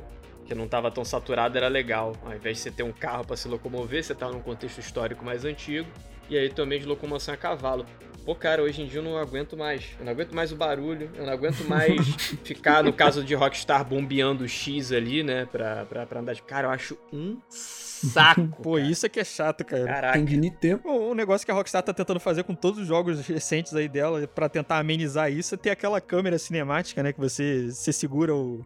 que 0.45 0.55
não 0.55 0.67
tava 0.67 0.89
tão 0.89 1.05
saturado, 1.05 1.57
era 1.57 1.67
legal. 1.67 2.13
Ao 2.25 2.33
invés 2.33 2.57
de 2.57 2.63
você 2.63 2.71
ter 2.71 2.83
um 2.83 2.91
carro 2.91 3.25
pra 3.25 3.35
se 3.37 3.47
locomover, 3.47 4.03
você 4.03 4.15
tava 4.15 4.31
num 4.31 4.41
contexto 4.41 4.79
histórico 4.79 5.23
mais 5.23 5.45
antigo. 5.45 5.87
E 6.29 6.37
aí 6.37 6.49
também 6.49 6.79
de 6.79 6.85
locomoção 6.85 7.33
a 7.33 7.37
cavalo. 7.37 7.85
Pô, 8.25 8.35
cara, 8.35 8.61
hoje 8.61 8.81
em 8.81 8.87
dia 8.87 8.99
eu 8.99 9.03
não 9.03 9.17
aguento 9.17 9.57
mais. 9.57 9.83
Eu 9.99 10.05
não 10.05 10.11
aguento 10.11 10.33
mais 10.33 10.51
o 10.51 10.55
barulho, 10.55 11.09
eu 11.15 11.25
não 11.25 11.33
aguento 11.33 11.63
mais 11.67 11.97
ficar, 12.43 12.83
no 12.83 12.93
caso 12.93 13.23
de 13.23 13.33
Rockstar, 13.33 13.83
bombeando 13.83 14.43
o 14.43 14.47
X 14.47 14.91
ali, 14.91 15.23
né? 15.23 15.45
Pra, 15.45 15.85
pra, 15.85 16.05
pra 16.05 16.19
andar 16.19 16.33
de. 16.33 16.41
Cara, 16.43 16.67
eu 16.67 16.71
acho 16.71 16.97
um 17.11 17.37
saco. 17.49 18.47
Pô, 18.61 18.77
isso 18.77 19.05
é 19.05 19.09
que 19.09 19.19
é 19.19 19.23
chato, 19.23 19.63
cara. 19.65 19.85
Caraca. 19.85 20.13
Tem 20.13 20.25
de 20.25 20.51
tempo. 20.51 20.89
O, 20.89 21.11
o 21.11 21.15
negócio 21.15 21.45
que 21.45 21.51
a 21.51 21.55
Rockstar 21.55 21.83
tá 21.83 21.93
tentando 21.93 22.19
fazer 22.19 22.43
com 22.43 22.55
todos 22.55 22.79
os 22.79 22.87
jogos 22.87 23.25
recentes 23.27 23.75
aí 23.75 23.87
dela, 23.87 24.27
pra 24.27 24.47
tentar 24.47 24.77
amenizar 24.77 25.31
isso, 25.31 25.55
é 25.55 25.57
ter 25.57 25.69
aquela 25.69 25.99
câmera 25.99 26.37
cinemática, 26.37 27.01
né? 27.01 27.11
Que 27.13 27.19
você, 27.19 27.69
você 27.71 27.91
segura 27.91 28.35
o. 28.35 28.63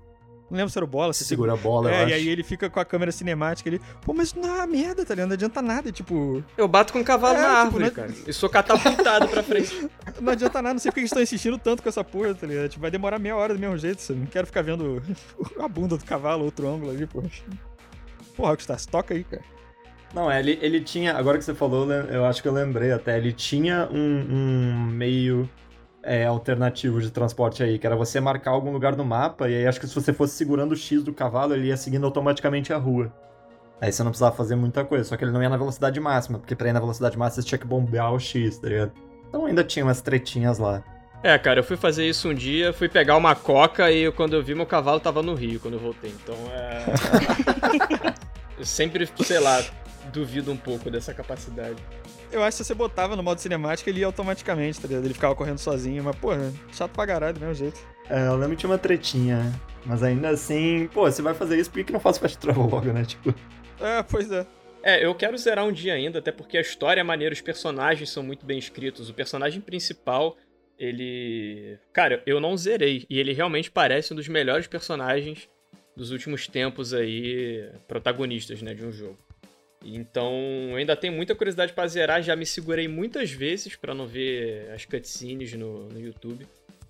Não 0.52 0.57
lembro 0.57 0.70
se 0.72 0.78
era 0.78 0.86
o 0.86 0.88
bola. 0.88 1.11
Você 1.14 1.24
Segura 1.24 1.53
a 1.53 1.56
bola, 1.56 1.90
eu 1.90 1.94
É, 1.95 1.99
e 2.02 2.03
acho. 2.03 2.14
aí 2.14 2.30
ele 2.30 2.44
fica 2.44 2.70
com 2.70 2.80
a 2.80 2.86
câmera 2.86 3.11
cinemática 3.11 3.70
ali. 3.70 3.82
Pô, 4.02 4.14
mas 4.14 4.34
não 4.34 4.48
é 4.48 4.52
uma 4.57 4.68
merda, 4.68 5.03
tá 5.06 5.14
ligado? 5.15 5.30
Não 5.30 5.34
adianta 5.34 5.61
nada, 5.61 5.91
tipo. 5.91 6.44
Eu 6.57 6.68
bato 6.68 6.94
com 6.94 6.99
um 6.99 7.03
cavalo 7.03 7.36
É, 7.38 7.41
na 7.41 7.48
tipo, 7.48 7.57
árvore, 7.57 7.84
né? 7.86 7.90
cara. 7.90 8.11
E 8.28 8.34
sou 8.34 8.49
catapultado 8.49 9.28
pra 9.28 9.41
frente. 9.41 9.90
Não 10.22 10.32
adianta 10.32 10.61
nada, 10.61 10.74
não 10.74 10.80
sei 10.80 10.91
porque 10.91 10.99
eles 10.99 11.10
estão 11.11 11.24
insistindo 11.24 11.57
tanto 11.57 11.82
com 11.82 11.90
essa 11.90 12.03
porra, 12.03 12.36
tá 12.36 12.45
ligado? 12.45 12.70
Tipo, 12.70 12.82
vai 12.82 12.91
demorar 12.91 13.18
meia 13.18 13.36
hora 13.36 13.53
do 13.56 13.60
mesmo 13.60 13.78
jeito. 13.78 13.99
Você 14.02 14.14
não 14.14 14.26
quero 14.28 14.45
ficar 14.45 14.61
vendo 14.61 15.02
a 15.60 15.68
bunda 15.68 15.98
do 15.98 16.06
cavalo, 16.06 16.45
outro 16.45 16.68
ângulo 16.68 16.91
ali, 16.91 17.07
pô. 17.07 17.24
Porra, 18.36 18.49
Rockstar, 18.52 18.78
se 18.80 18.88
toca 18.88 19.14
aí, 19.14 19.24
cara. 19.24 19.41
Não, 20.14 20.30
é, 20.32 20.40
ele, 20.40 20.60
ele 20.61 20.82
tinha. 20.82 21.15
Agora 21.15 21.38
que 21.40 21.44
você 21.44 21.56
falou, 21.56 21.91
eu 21.91 22.26
acho 22.26 22.41
que 22.41 22.48
eu 22.48 22.53
lembrei 22.53 22.91
até. 22.91 23.18
Ele 23.18 23.34
tinha 23.34 23.90
um, 23.91 24.26
um 24.30 24.86
meio 24.91 25.49
é, 26.03 26.25
alternativo 26.25 27.01
de 27.01 27.09
transporte 27.09 27.63
aí, 27.63 27.80
que 27.80 27.88
era 27.88 27.95
você 27.95 28.19
marcar 28.19 28.51
algum 28.51 28.71
lugar 28.71 28.95
no 28.95 29.05
mapa, 29.05 29.49
e 29.49 29.55
aí 29.55 29.67
acho 29.67 29.80
que 29.80 29.88
se 29.88 29.95
você 29.95 30.13
fosse 30.13 30.35
segurando 30.35 30.73
o 30.73 30.75
X 30.75 31.03
do 31.03 31.13
cavalo, 31.13 31.53
ele 31.55 31.67
ia 31.67 31.77
seguindo 31.77 32.05
automaticamente 32.05 32.73
a 32.73 32.77
rua. 32.77 33.11
Aí 33.81 33.91
você 33.91 34.03
não 34.03 34.11
precisava 34.11 34.35
fazer 34.35 34.55
muita 34.55 34.85
coisa, 34.85 35.03
só 35.05 35.17
que 35.17 35.23
ele 35.23 35.31
não 35.31 35.41
ia 35.41 35.49
na 35.49 35.57
velocidade 35.57 35.99
máxima, 35.99 36.39
porque 36.39 36.55
pra 36.55 36.69
ir 36.69 36.73
na 36.73 36.80
velocidade 36.80 37.17
máxima 37.17 37.41
você 37.41 37.47
tinha 37.47 37.57
que 37.59 37.65
bombear 37.67 38.13
o 38.13 38.19
X, 38.19 38.57
tá 38.59 38.67
ligado? 38.69 38.91
Então 39.27 39.45
ainda 39.45 39.63
tinha 39.63 39.84
umas 39.84 40.01
tretinhas 40.01 40.59
lá. 40.59 40.84
É, 41.23 41.38
cara, 41.38 41.59
eu 41.61 41.63
fui 41.63 41.77
fazer 41.77 42.05
isso 42.07 42.30
um 42.30 42.34
dia, 42.34 42.73
fui 42.73 42.89
pegar 42.89 43.15
uma 43.15 43.34
coca 43.34 43.89
e 43.89 44.01
eu- 44.03 44.13
quando 44.13 44.34
eu 44.35 44.43
vi, 44.43 44.53
meu 44.53 44.65
cavalo 44.65 44.99
tava 44.99 45.21
no 45.23 45.34
Rio 45.34 45.59
quando 45.59 45.75
eu 45.75 45.80
voltei. 45.80 46.13
Então 46.21 46.35
é. 46.51 46.84
eu 48.59 48.65
sempre, 48.65 49.09
sei 49.23 49.39
lá, 49.39 49.63
duvido 50.11 50.51
um 50.51 50.57
pouco 50.57 50.91
dessa 50.91 51.13
capacidade. 51.13 51.77
Eu 52.34 52.43
acho 52.43 52.57
que 52.57 52.64
se 52.64 52.68
você 52.68 52.73
botava 52.73 53.15
no 53.15 53.22
modo 53.22 53.39
cinemático, 53.39 53.88
ele 53.88 53.99
ia 53.99 54.07
automaticamente, 54.07 54.81
tá 54.81 54.88
ligado? 54.88 55.05
Ele 55.05 55.14
ficava 55.14 55.35
correndo 55.35 55.60
sozinho, 55.60 56.03
mas, 56.03 56.15
porra, 56.15 56.51
chato 56.72 56.91
pra 56.91 57.05
caralho 57.05 57.35
do 57.35 57.39
mesmo 57.39 57.53
jeito. 57.53 57.80
É, 58.10 58.27
eu 58.27 58.35
lembro 58.35 58.55
que 58.55 58.61
tinha 58.61 58.72
uma 58.72 58.77
tretinha, 58.80 59.38
né? 59.38 59.53
Mas 59.85 60.01
ainda 60.01 60.30
assim, 60.30 60.89
pô, 60.91 61.03
você 61.03 61.22
vai 61.22 61.35
fazer 61.35 61.60
isso, 61.60 61.69
por 61.69 61.77
que 61.77 61.84
que 61.85 61.93
não 61.93 61.99
faz 61.99 62.18
fast 62.18 62.38
travel 62.39 62.65
logo, 62.65 62.91
né? 62.91 63.05
Tipo. 63.05 63.35
É, 63.80 64.01
pois 64.01 64.31
é. 64.31 64.47
É, 64.81 65.05
eu 65.05 65.14
quero 65.14 65.38
zerar 65.38 65.64
um 65.64 65.72
dia 65.72 65.93
ainda, 65.93 66.18
até 66.18 66.31
porque 66.31 66.57
a 66.57 66.61
história 66.61 67.01
é 67.01 67.03
maneira, 67.03 67.34
os 67.34 67.39
personagens 67.39 68.10
são 68.10 68.23
muito 68.23 68.45
bem 68.45 68.57
escritos. 68.57 69.10
O 69.10 69.14
personagem 69.14 69.61
principal, 69.61 70.35
ele. 70.77 71.77
Cara, 71.93 72.23
eu 72.26 72.39
não 72.39 72.57
zerei. 72.57 73.05
E 73.10 73.19
ele 73.19 73.31
realmente 73.31 73.69
parece 73.69 74.11
um 74.11 74.15
dos 74.15 74.27
melhores 74.27 74.65
personagens 74.65 75.47
dos 75.95 76.10
últimos 76.10 76.47
tempos 76.47 76.93
aí, 76.95 77.69
protagonistas, 77.88 78.61
né, 78.64 78.73
de 78.73 78.84
um 78.84 78.91
jogo. 78.91 79.18
Então, 79.84 80.34
eu 80.69 80.76
ainda 80.77 80.95
tenho 80.95 81.14
muita 81.14 81.35
curiosidade 81.35 81.73
pra 81.73 81.88
zerar, 81.88 82.22
já 82.22 82.35
me 82.35 82.45
segurei 82.45 82.88
muitas 82.88 83.31
vezes 83.31 83.76
pra 83.76 83.93
não 83.93 84.07
ver 84.07 84.72
as 84.72 84.85
cutscenes 84.85 85.53
no, 85.53 85.89
no 85.89 85.99
YouTube. 85.99 86.47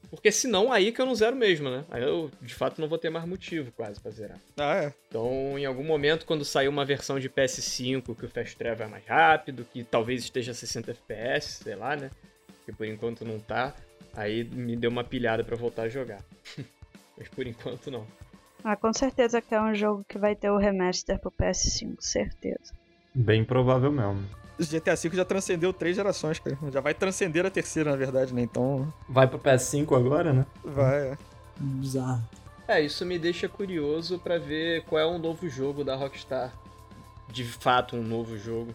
Porque 0.09 0.31
senão 0.31 0.71
aí 0.71 0.91
que 0.91 1.01
eu 1.01 1.07
não 1.07 1.15
zero 1.15 1.35
mesmo, 1.35 1.71
né? 1.71 1.83
Aí 1.89 2.03
eu, 2.03 2.29
de 2.39 2.53
fato, 2.53 2.79
não 2.79 2.87
vou 2.87 2.99
ter 2.99 3.09
mais 3.09 3.25
motivo 3.25 3.71
quase 3.71 3.99
pra 3.99 4.11
zerar. 4.11 4.37
Ah, 4.55 4.83
é. 4.83 4.93
Então, 5.07 5.57
em 5.57 5.65
algum 5.65 5.83
momento, 5.83 6.23
quando 6.27 6.45
sair 6.45 6.67
uma 6.67 6.85
versão 6.85 7.19
de 7.19 7.27
PS5 7.27 8.15
que 8.15 8.25
o 8.25 8.29
Fast 8.29 8.55
Travel 8.55 8.85
é 8.85 8.89
mais 8.89 9.05
rápido, 9.07 9.65
que 9.73 9.83
talvez 9.83 10.21
esteja 10.21 10.51
a 10.51 10.53
60 10.53 10.91
FPS, 10.91 11.63
sei 11.63 11.75
lá, 11.75 11.95
né? 11.95 12.11
Que 12.63 12.71
por 12.71 12.85
enquanto 12.85 13.25
não 13.25 13.39
tá, 13.39 13.73
aí 14.15 14.43
me 14.43 14.75
deu 14.75 14.91
uma 14.91 15.03
pilhada 15.03 15.43
pra 15.43 15.55
voltar 15.55 15.83
a 15.83 15.89
jogar. 15.89 16.23
Mas 17.17 17.27
por 17.29 17.47
enquanto 17.47 17.89
não. 17.89 18.05
Ah, 18.63 18.75
com 18.75 18.93
certeza 18.93 19.41
que 19.41 19.55
é 19.55 19.61
um 19.61 19.73
jogo 19.73 20.05
que 20.07 20.19
vai 20.19 20.35
ter 20.35 20.51
o 20.51 20.57
remaster 20.57 21.19
pro 21.19 21.31
PS5, 21.31 21.95
certeza. 21.99 22.82
Bem 23.13 23.43
provável 23.43 23.91
mesmo. 23.91 24.23
O 24.59 24.63
GTA 24.63 24.95
V 24.95 25.09
já 25.13 25.25
transcendeu 25.25 25.73
três 25.73 25.95
gerações, 25.95 26.39
cara. 26.39 26.57
Já 26.71 26.79
vai 26.79 26.93
transcender 26.93 27.45
a 27.45 27.49
terceira, 27.49 27.91
na 27.91 27.97
verdade, 27.97 28.33
né? 28.33 28.41
Então. 28.41 28.91
Vai 29.09 29.27
pro 29.27 29.39
PS5 29.39 29.95
agora, 29.97 30.31
né? 30.31 30.45
Vai, 30.63 31.11
é. 31.11 31.17
Bizarro. 31.57 32.23
É, 32.67 32.81
isso 32.81 33.05
me 33.05 33.19
deixa 33.19 33.49
curioso 33.49 34.19
pra 34.19 34.37
ver 34.37 34.83
qual 34.85 34.99
é 34.99 35.05
o 35.05 35.17
novo 35.17 35.49
jogo 35.49 35.83
da 35.83 35.95
Rockstar. 35.95 36.53
De 37.27 37.43
fato, 37.43 37.95
um 37.95 38.03
novo 38.03 38.37
jogo 38.37 38.73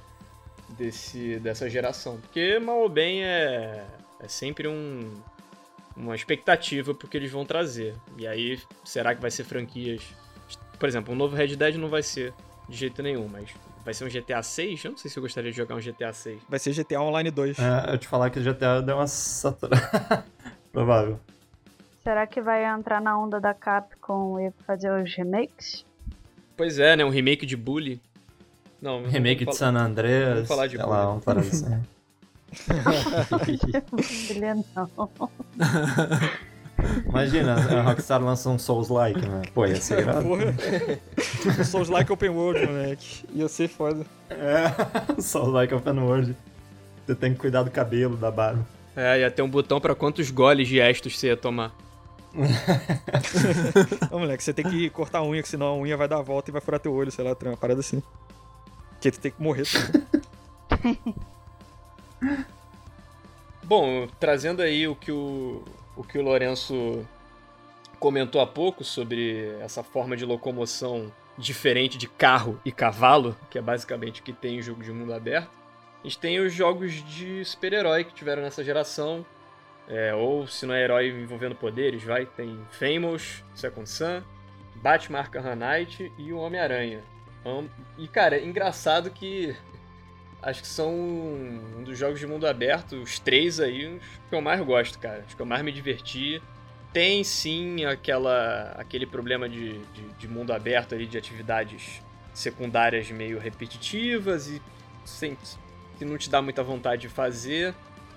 desse, 0.71 1.39
dessa 1.39 1.71
geração. 1.71 2.19
Porque, 2.19 2.59
mal 2.59 2.79
ou 2.79 2.89
bem, 2.89 3.25
é, 3.25 3.87
é 4.21 4.29
sempre 4.29 4.69
um, 4.69 5.15
uma 5.97 6.15
expectativa 6.15 6.93
pro 6.93 7.09
que 7.09 7.17
eles 7.17 7.31
vão 7.31 7.45
trazer. 7.45 7.95
E 8.17 8.27
aí, 8.27 8.61
será 8.85 9.15
que 9.15 9.21
vai 9.21 9.31
ser 9.31 9.45
franquias... 9.45 10.03
Por 10.79 10.89
exemplo, 10.89 11.15
um 11.15 11.17
novo 11.17 11.35
Red 11.35 11.57
Dead 11.57 11.77
não 11.77 11.89
vai 11.89 12.03
ser 12.03 12.33
de 12.69 12.77
jeito 12.77 13.03
nenhum, 13.03 13.27
mas 13.27 13.51
vai 13.89 13.95
ser 13.95 14.05
um 14.05 14.09
GTA 14.09 14.43
6? 14.43 14.85
Eu 14.85 14.91
não 14.91 14.99
sei 14.99 15.11
se 15.11 15.19
eu 15.19 15.23
gostaria 15.23 15.51
de 15.51 15.57
jogar 15.57 15.75
um 15.75 15.81
GTA 15.81 16.13
6. 16.13 16.43
Vai 16.47 16.59
ser 16.59 16.75
GTA 16.75 17.01
Online 17.01 17.31
2. 17.31 17.59
É, 17.59 17.95
eu 17.95 17.97
te 17.97 18.07
falar 18.07 18.29
que 18.29 18.39
o 18.39 18.43
GTA 18.43 18.83
deu 18.83 18.97
uma 18.97 19.07
saturada. 19.07 20.27
Provável. 20.71 21.19
Será 22.03 22.27
que 22.27 22.43
vai 22.43 22.67
entrar 22.67 23.01
na 23.01 23.19
onda 23.19 23.41
da 23.41 23.55
Capcom 23.55 24.39
e 24.39 24.51
fazer 24.67 24.93
os 24.93 25.15
remakes? 25.15 25.87
Pois 26.55 26.79
é, 26.79 26.97
né? 26.97 27.05
Um 27.05 27.09
remake 27.09 27.47
de 27.47 27.57
Bully. 27.57 27.99
Não, 28.81 29.01
não 29.01 29.09
Remake 29.09 29.47
de 29.47 29.57
San 29.57 29.75
Andreas. 29.75 30.35
Vamos 30.35 30.49
falar 30.49 30.67
de 30.67 30.77
sei 30.77 30.85
Bully. 30.85 30.97
lá, 30.99 31.07
vamos 31.07 31.25
falar 31.25 31.41
assim. 31.41 31.83
Ele 34.37 34.55
não. 34.77 35.31
Imagina, 37.07 37.55
a 37.55 37.83
Rockstar 37.83 38.23
lança 38.23 38.49
um 38.49 38.59
Souls-like, 38.59 39.21
né? 39.21 39.43
Pô, 39.53 39.67
ia 39.67 39.81
ser 39.81 40.01
irado. 40.01 40.23
Porra. 40.23 40.55
Souls 41.65 41.89
like 41.89 42.13
open 42.13 42.31
world, 42.31 42.65
moleque. 42.67 43.25
Ia 43.35 43.49
ser 43.49 43.69
foda. 43.69 44.07
É, 44.31 45.21
Souls-like 45.21 45.75
open 45.75 45.99
world. 45.99 46.37
Você 47.05 47.15
tem 47.15 47.33
que 47.33 47.39
cuidar 47.39 47.63
do 47.63 47.71
cabelo, 47.71 48.17
da 48.17 48.31
barba. 48.31 48.67
É, 48.95 49.21
ia 49.21 49.31
ter 49.31 49.43
um 49.43 49.49
botão 49.49 49.81
pra 49.81 49.95
quantos 49.95 50.31
goles 50.31 50.69
de 50.69 50.79
estos 50.79 51.19
você 51.19 51.29
ia 51.29 51.37
tomar. 51.37 51.75
Ô, 54.11 54.19
moleque, 54.19 54.45
você 54.45 54.53
tem 54.53 54.65
que 54.69 54.91
cortar 54.91 55.21
a 55.21 55.25
unha, 55.25 55.43
que 55.43 55.49
senão 55.49 55.67
a 55.69 55.77
unha 55.77 55.97
vai 55.97 56.07
dar 56.07 56.19
a 56.19 56.23
volta 56.23 56.51
e 56.51 56.53
vai 56.53 56.61
furar 56.61 56.79
teu 56.79 56.93
olho, 56.93 57.11
sei 57.11 57.25
lá, 57.25 57.37
uma 57.43 57.57
parada 57.57 57.81
assim. 57.81 58.03
Que 59.01 59.11
tu 59.11 59.19
tem 59.21 59.33
que 59.33 59.43
morrer. 59.43 59.65
Bom, 63.65 64.07
trazendo 64.19 64.63
aí 64.63 64.87
o 64.89 64.95
que 64.97 65.13
o, 65.13 65.63
o 65.99 66.05
que 66.05 66.19
o 66.19 66.23
Lourenço 66.23 67.05
comentou 67.99 68.41
há 68.41 68.47
pouco 68.47 68.85
sobre 68.85 69.49
essa 69.61 69.83
forma 69.83 70.17
de 70.17 70.25
locomoção 70.25 71.13
diferente 71.37 71.99
de 71.99 72.09
carro 72.09 72.61
e 72.65 72.73
cavalo, 72.73 73.37
que 73.51 73.59
é 73.59 73.63
basicamente 73.63 74.21
o 74.21 74.25
que 74.25 74.33
tem 74.33 74.59
em 74.59 74.63
jogo 74.63 74.83
de 74.83 74.93
mundo 74.93 75.13
aberto. 75.13 75.51
A 76.01 76.07
gente 76.07 76.19
tem 76.19 76.39
os 76.41 76.53
jogos 76.53 76.93
de 76.93 77.45
super-herói 77.45 78.05
que 78.05 78.15
tiveram 78.15 78.43
nessa 78.43 78.63
geração. 78.63 79.27
É, 79.89 80.15
ou 80.15 80.47
se 80.47 80.67
não 80.67 80.75
é 80.75 80.83
herói 80.85 81.09
envolvendo 81.09 81.55
poderes, 81.55 82.03
vai, 82.05 82.27
tem 82.27 82.59
Famous, 82.71 83.43
Second 83.55 83.89
Sun, 83.89 84.23
Batman 84.77 85.21
Arkham 85.21 85.57
Knight 85.57 86.13
e 86.19 86.33
o 86.33 86.39
Homem-Aranha. 86.39 87.03
Am- 87.45 87.69
E 87.97 88.07
cara, 88.07 88.37
é 88.37 88.45
engraçado 88.45 89.11
que 89.11 89.57
acho 90.43 90.63
que 90.63 90.69
são 90.69 90.93
um 90.93 91.83
dos 91.85 91.99
jogos 91.99 92.21
de 92.21 92.27
mundo 92.27 92.47
aberto, 92.47 92.97
os 92.97 93.19
três 93.19 93.61
aí, 93.61 93.87
os 93.87 94.03
que 94.29 94.35
eu 94.35 94.41
mais 94.41 94.61
gosto, 94.61 94.99
cara. 94.99 95.25
Os 95.27 95.35
que 95.35 95.41
eu 95.41 95.47
mais 95.47 95.63
me 95.63 95.73
diverti. 95.73 96.43
Tem 96.93 97.23
sim 97.23 97.85
aquela, 97.85 98.75
aquele 98.79 99.05
problema 99.07 99.49
de, 99.49 99.79
de, 99.79 100.03
de 100.19 100.29
mundo 100.29 100.53
aberto 100.53 100.95
ali, 100.95 101.07
de 101.07 101.19
atividades 101.19 102.01
secundárias 102.33 103.11
meio 103.11 103.39
repetitivas 103.39 104.49
e 104.49 104.63
sem, 105.05 105.37
que 105.99 106.05
não 106.05 106.17
te 106.17 106.31
dá 106.31 106.41
muita 106.41 106.63
vontade 106.63 107.03
de 107.03 107.09
fazer. 107.09 107.75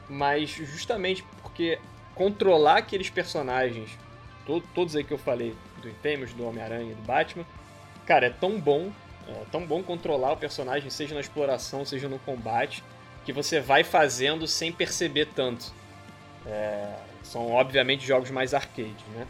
Mas 0.10 0.50
justamente 0.52 1.24
porque 1.42 1.80
controlar 2.16 2.78
aqueles 2.78 3.10
personagens, 3.10 3.98
to- 4.46 4.64
todos 4.74 4.96
aí 4.96 5.04
que 5.04 5.14
eu 5.14 5.18
falei, 5.18 5.54
do 5.82 5.90
Infamous, 5.90 6.34
do 6.34 6.46
Homem-Aranha 6.46 6.92
e 6.92 6.96
do 6.96 7.02
Batman, 7.02 7.46
cara, 8.06 8.28
é 8.28 8.30
tão 8.30 8.60
bom, 8.60 8.92
é 9.28 9.44
tão 9.52 9.66
bom 9.66 9.82
controlar 9.84 10.34
o 10.34 10.38
personagem, 10.38 10.90
seja 10.90 11.14
na 11.14 11.22
exploração, 11.22 11.86
seja 11.86 12.08
no 12.08 12.20
combate, 12.20 12.84
que 13.26 13.32
você 13.32 13.60
vai 13.60 13.84
fazendo 13.84 14.48
sem 14.48 14.72
perceber 14.72 15.28
tanto. 15.36 15.72
É, 16.46 16.96
são 17.24 17.52
obviamente 17.52 18.06
jogos 18.06 18.32
mais 18.32 18.54
arcade, 18.54 19.04
né? 19.16 19.28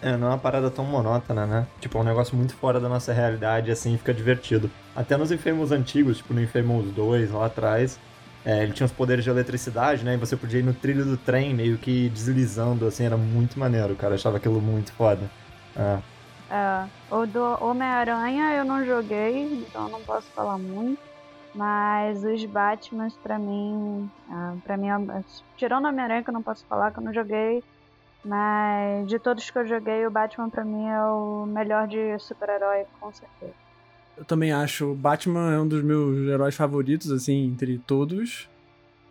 É, 0.00 0.16
não 0.16 0.28
é 0.28 0.30
uma 0.30 0.38
parada 0.38 0.70
tão 0.70 0.84
monótona, 0.84 1.44
né? 1.44 1.66
Tipo, 1.80 1.98
é 1.98 2.00
um 2.00 2.04
negócio 2.04 2.36
muito 2.36 2.54
fora 2.54 2.78
da 2.78 2.88
nossa 2.88 3.12
realidade, 3.12 3.70
assim, 3.70 3.98
fica 3.98 4.14
divertido. 4.14 4.70
Até 4.94 5.16
nos 5.16 5.32
Infamous 5.32 5.72
antigos, 5.72 6.18
tipo 6.18 6.32
no 6.32 6.40
Infamous 6.40 6.92
2, 6.92 7.32
lá 7.32 7.46
atrás, 7.46 7.98
é, 8.44 8.62
ele 8.62 8.72
tinha 8.72 8.86
os 8.86 8.92
poderes 8.92 9.24
de 9.24 9.30
eletricidade, 9.30 10.04
né? 10.04 10.14
E 10.14 10.16
você 10.16 10.36
podia 10.36 10.60
ir 10.60 10.62
no 10.62 10.72
trilho 10.72 11.04
do 11.04 11.16
trem, 11.16 11.52
meio 11.52 11.76
que 11.78 12.08
deslizando, 12.10 12.86
assim, 12.86 13.04
era 13.04 13.16
muito 13.16 13.58
maneiro, 13.58 13.96
cara. 13.96 14.12
Eu 14.12 14.16
achava 14.16 14.36
aquilo 14.36 14.60
muito 14.60 14.92
foda. 14.92 15.28
É. 15.76 15.98
É, 16.50 16.88
o 17.14 17.26
do 17.26 17.64
Homem-Aranha 17.64 18.54
eu 18.54 18.64
não 18.64 18.84
joguei, 18.84 19.64
então 19.68 19.88
não 19.88 20.00
posso 20.02 20.26
falar 20.30 20.58
muito. 20.58 21.00
Mas 21.54 22.22
os 22.24 22.44
Batmans, 22.44 23.14
pra 23.22 23.38
mim, 23.38 24.08
ah, 24.30 24.54
pra 24.64 24.76
mim, 24.76 24.88
tirando 25.56 25.86
o 25.86 25.88
Homem-Aranha 25.88 26.22
que 26.22 26.30
eu 26.30 26.34
não 26.34 26.42
posso 26.42 26.64
falar, 26.66 26.92
que 26.92 26.98
eu 26.98 27.02
não 27.02 27.12
joguei, 27.12 27.64
mas 28.24 29.08
de 29.08 29.18
todos 29.18 29.50
que 29.50 29.58
eu 29.58 29.66
joguei, 29.66 30.06
o 30.06 30.10
Batman 30.10 30.50
pra 30.50 30.64
mim 30.64 30.86
é 30.86 31.02
o 31.02 31.46
melhor 31.46 31.88
de 31.88 32.18
super-herói, 32.18 32.84
com 33.00 33.12
certeza. 33.12 33.54
Eu 34.16 34.24
também 34.24 34.52
acho 34.52 34.92
o 34.92 34.94
Batman 34.94 35.52
é 35.52 35.60
um 35.60 35.66
dos 35.66 35.82
meus 35.82 36.28
heróis 36.28 36.54
favoritos, 36.54 37.10
assim, 37.10 37.46
entre 37.46 37.78
todos. 37.78 38.48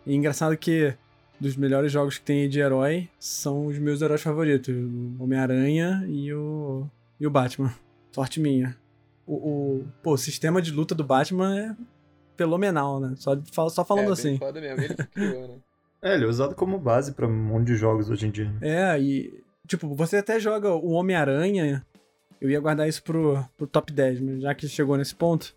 E 0.06 0.14
engraçado 0.14 0.56
que 0.56 0.94
dos 1.40 1.56
melhores 1.56 1.90
jogos 1.90 2.18
que 2.18 2.24
tem 2.24 2.48
de 2.48 2.60
herói 2.60 3.08
são 3.18 3.66
os 3.66 3.78
meus 3.78 4.00
heróis 4.02 4.22
favoritos: 4.22 4.74
o 4.74 5.22
Homem-Aranha 5.22 6.04
e 6.08 6.32
o, 6.32 6.86
e 7.20 7.26
o 7.26 7.30
Batman. 7.30 7.74
Sorte 8.12 8.40
minha. 8.40 8.76
O, 9.26 9.34
o, 9.34 9.84
pô, 10.02 10.12
o 10.12 10.18
sistema 10.18 10.62
de 10.62 10.70
luta 10.72 10.94
do 10.94 11.04
Batman 11.04 11.58
é 11.58 11.76
fenomenal, 12.36 13.00
né? 13.00 13.14
Só, 13.16 13.36
só, 13.68 13.84
falando 13.84 14.10
é, 14.10 14.12
assim. 14.12 14.38
Foda 14.38 14.60
mesmo, 14.60 14.82
ele 14.82 14.94
criou, 14.94 15.48
né? 15.48 15.54
É, 16.00 16.14
ele 16.14 16.26
é 16.26 16.28
usado 16.28 16.54
como 16.54 16.78
base 16.78 17.10
pra 17.10 17.26
um 17.26 17.36
monte 17.36 17.66
de 17.66 17.74
jogos 17.74 18.08
hoje 18.08 18.24
em 18.24 18.30
dia. 18.30 18.54
É, 18.60 18.96
e. 19.00 19.42
Tipo, 19.66 19.92
você 19.96 20.18
até 20.18 20.38
joga 20.38 20.72
o 20.72 20.90
Homem-Aranha. 20.90 21.84
Eu 22.40 22.48
ia 22.48 22.60
guardar 22.60 22.88
isso 22.88 23.02
pro, 23.02 23.44
pro 23.56 23.66
top 23.66 23.92
10, 23.92 24.20
mas 24.20 24.42
já 24.42 24.54
que 24.54 24.68
chegou 24.68 24.96
nesse 24.96 25.12
ponto. 25.12 25.56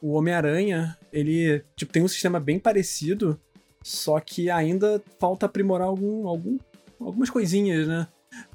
o 0.00 0.12
Homem-Aranha, 0.14 0.96
ele 1.12 1.62
tipo, 1.76 1.92
tem 1.92 2.02
um 2.02 2.08
sistema 2.08 2.40
bem 2.40 2.58
parecido, 2.58 3.38
só 3.82 4.18
que 4.20 4.48
ainda 4.48 5.02
falta 5.18 5.44
aprimorar 5.44 5.86
algum, 5.86 6.26
algum, 6.26 6.56
algumas 6.98 7.28
coisinhas, 7.28 7.86
né? 7.86 8.08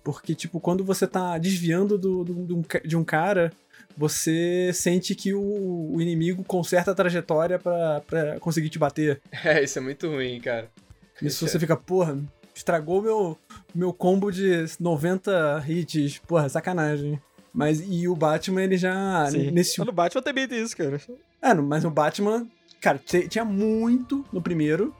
Porque, 0.03 0.33
tipo, 0.35 0.59
quando 0.59 0.83
você 0.83 1.05
tá 1.07 1.37
desviando 1.37 1.97
do, 1.97 2.23
do- 2.23 2.33
do- 2.45 2.65
de 2.85 2.95
um 2.97 3.03
cara, 3.03 3.51
você 3.97 4.71
sente 4.73 5.13
que 5.15 5.33
o, 5.33 5.91
o 5.93 6.01
inimigo 6.01 6.43
conserta 6.43 6.91
a 6.91 6.95
trajetória 6.95 7.59
pra, 7.59 8.01
pra 8.07 8.39
conseguir 8.39 8.69
te 8.69 8.79
bater. 8.79 9.21
É, 9.43 9.63
isso 9.63 9.77
é 9.79 9.81
muito 9.81 10.07
ruim, 10.09 10.39
cara. 10.39 10.69
Isso 11.21 11.47
você 11.47 11.59
fica, 11.59 11.75
porra, 11.75 12.17
estragou 12.55 13.01
meu, 13.01 13.37
meu 13.75 13.91
combo 13.91 14.31
de 14.31 14.65
90 14.79 15.63
hits. 15.67 16.19
Porra, 16.19 16.47
sacanagem. 16.47 17.19
Mas 17.53 17.81
e 17.85 18.07
o 18.07 18.15
Batman, 18.15 18.63
ele 18.63 18.77
já. 18.77 19.27
Sim. 19.31 19.51
Nesse... 19.51 19.79
No 19.83 19.91
Batman 19.91 20.21
também 20.21 20.47
tem 20.47 20.61
isso, 20.63 20.77
cara. 20.77 20.99
É, 21.41 21.53
no- 21.53 21.63
mas 21.63 21.83
o 21.83 21.89
Batman, 21.89 22.47
cara, 22.79 22.99
tinha 23.27 23.43
muito 23.43 24.23
no 24.31 24.41
primeiro. 24.41 24.95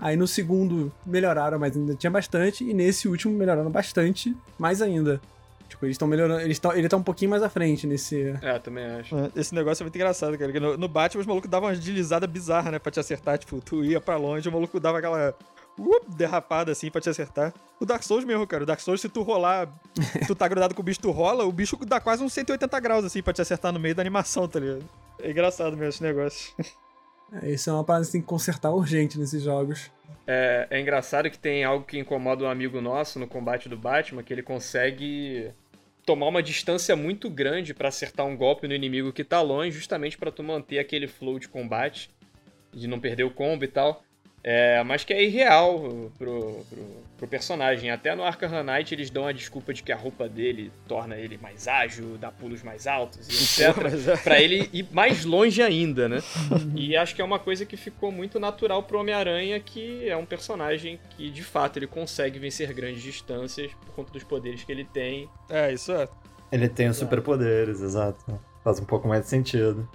Aí 0.00 0.16
no 0.16 0.26
segundo 0.28 0.92
melhoraram, 1.04 1.58
mas 1.58 1.76
ainda 1.76 1.94
tinha 1.94 2.10
bastante. 2.10 2.64
E 2.64 2.72
nesse 2.72 3.08
último 3.08 3.34
melhoraram 3.34 3.70
bastante, 3.70 4.34
mais 4.58 4.80
ainda. 4.80 5.20
Tipo, 5.68 5.84
eles 5.84 5.94
estão 5.94 6.08
melhorando. 6.08 6.40
Eles 6.40 6.58
tão, 6.58 6.72
ele 6.72 6.88
tá 6.88 6.96
um 6.96 7.02
pouquinho 7.02 7.30
mais 7.30 7.42
à 7.42 7.48
frente 7.48 7.86
nesse. 7.86 8.34
É, 8.40 8.58
também 8.58 8.84
acho. 8.84 9.14
É, 9.16 9.30
Esse 9.36 9.54
negócio 9.54 9.82
é 9.82 9.84
muito 9.84 9.96
engraçado, 9.96 10.36
cara. 10.38 10.50
que 10.50 10.58
No, 10.58 10.76
no 10.76 10.88
Batman, 10.88 11.20
os 11.20 11.26
malucos 11.26 11.50
davam 11.50 11.68
umas 11.68 11.78
deslizadas 11.78 12.28
bizarras, 12.30 12.72
né? 12.72 12.78
Pra 12.78 12.90
te 12.90 12.98
acertar. 12.98 13.38
Tipo, 13.38 13.60
tu 13.60 13.84
ia 13.84 14.00
pra 14.00 14.16
longe, 14.16 14.48
o 14.48 14.52
maluco 14.52 14.80
dava 14.80 14.98
aquela 14.98 15.34
uh, 15.78 16.00
derrapada 16.16 16.72
assim 16.72 16.90
pra 16.90 17.00
te 17.00 17.10
acertar. 17.10 17.52
O 17.78 17.84
Dark 17.84 18.02
Souls 18.02 18.24
mesmo, 18.24 18.46
cara. 18.46 18.62
O 18.62 18.66
Dark 18.66 18.80
Souls, 18.80 19.00
se 19.00 19.08
tu 19.08 19.22
rolar, 19.22 19.68
tu 20.26 20.34
tá 20.34 20.48
grudado 20.48 20.74
com 20.74 20.80
o 20.80 20.84
bicho, 20.84 21.00
tu 21.00 21.10
rola, 21.10 21.44
o 21.44 21.52
bicho 21.52 21.76
dá 21.84 22.00
quase 22.00 22.22
uns 22.22 22.32
180 22.32 22.80
graus 22.80 23.04
assim 23.04 23.22
pra 23.22 23.32
te 23.32 23.42
acertar 23.42 23.72
no 23.72 23.78
meio 23.78 23.94
da 23.94 24.02
animação, 24.02 24.48
tá 24.48 24.58
ligado? 24.58 24.84
É 25.20 25.30
engraçado 25.30 25.72
mesmo 25.72 25.88
esse 25.88 26.02
negócio. 26.02 26.52
É, 27.32 27.50
Isso 27.50 27.70
é 27.70 27.72
uma 27.72 27.84
parada 27.84 28.04
que 28.04 28.12
tem 28.12 28.20
que 28.20 28.26
consertar 28.26 28.72
urgente 28.72 29.18
nesses 29.18 29.42
jogos. 29.42 29.90
É, 30.26 30.66
é 30.70 30.80
engraçado 30.80 31.30
que 31.30 31.38
tem 31.38 31.64
algo 31.64 31.84
que 31.84 31.98
incomoda 31.98 32.44
um 32.44 32.50
amigo 32.50 32.80
nosso 32.80 33.18
no 33.18 33.26
combate 33.26 33.68
do 33.68 33.76
Batman, 33.76 34.22
que 34.22 34.32
ele 34.32 34.42
consegue 34.42 35.50
tomar 36.04 36.28
uma 36.28 36.42
distância 36.42 36.94
muito 36.96 37.28
grande 37.28 37.74
pra 37.74 37.88
acertar 37.88 38.26
um 38.26 38.36
golpe 38.36 38.66
no 38.66 38.74
inimigo 38.74 39.12
que 39.12 39.24
tá 39.24 39.40
longe, 39.40 39.76
justamente 39.76 40.16
pra 40.16 40.30
tu 40.30 40.42
manter 40.42 40.78
aquele 40.78 41.06
flow 41.06 41.38
de 41.38 41.48
combate, 41.48 42.10
de 42.72 42.86
não 42.86 43.00
perder 43.00 43.24
o 43.24 43.30
combo 43.30 43.64
e 43.64 43.68
tal. 43.68 44.02
É, 44.42 44.82
mas 44.84 45.04
que 45.04 45.12
é 45.12 45.22
irreal 45.22 46.10
pro, 46.16 46.64
pro, 46.70 46.86
pro 47.18 47.28
personagem. 47.28 47.90
Até 47.90 48.14
no 48.14 48.22
Arkham 48.22 48.62
Knight 48.62 48.94
eles 48.94 49.10
dão 49.10 49.26
a 49.26 49.32
desculpa 49.32 49.74
de 49.74 49.82
que 49.82 49.90
a 49.92 49.96
roupa 49.96 50.28
dele 50.28 50.70
torna 50.86 51.16
ele 51.16 51.36
mais 51.36 51.66
ágil, 51.66 52.16
dá 52.18 52.30
pulos 52.30 52.62
mais 52.62 52.86
altos, 52.86 53.28
e 53.28 53.32
etc. 53.66 53.76
Mas 53.82 54.06
é- 54.08 54.16
Pra 54.16 54.40
ele 54.40 54.70
ir 54.72 54.86
mais 54.92 55.24
longe 55.24 55.60
ainda, 55.60 56.08
né? 56.08 56.18
e 56.74 56.96
acho 56.96 57.14
que 57.14 57.20
é 57.20 57.24
uma 57.24 57.38
coisa 57.38 57.66
que 57.66 57.76
ficou 57.76 58.12
muito 58.12 58.38
natural 58.38 58.82
pro 58.84 59.00
Homem-Aranha, 59.00 59.58
que 59.60 60.08
é 60.08 60.16
um 60.16 60.24
personagem 60.24 60.98
que, 61.16 61.30
de 61.30 61.42
fato, 61.42 61.78
ele 61.78 61.86
consegue 61.88 62.38
vencer 62.38 62.72
grandes 62.72 63.02
distâncias 63.02 63.72
por 63.84 63.94
conta 63.94 64.12
dos 64.12 64.22
poderes 64.24 64.62
que 64.64 64.70
ele 64.72 64.84
tem. 64.84 65.28
É, 65.50 65.72
isso 65.72 65.92
é. 65.92 66.08
Ele 66.50 66.68
tem 66.68 66.88
os 66.88 66.96
superpoderes, 66.96 67.80
exato. 67.82 68.40
Faz 68.64 68.80
um 68.80 68.84
pouco 68.84 69.06
mais 69.08 69.22
de 69.24 69.28
sentido. 69.28 69.86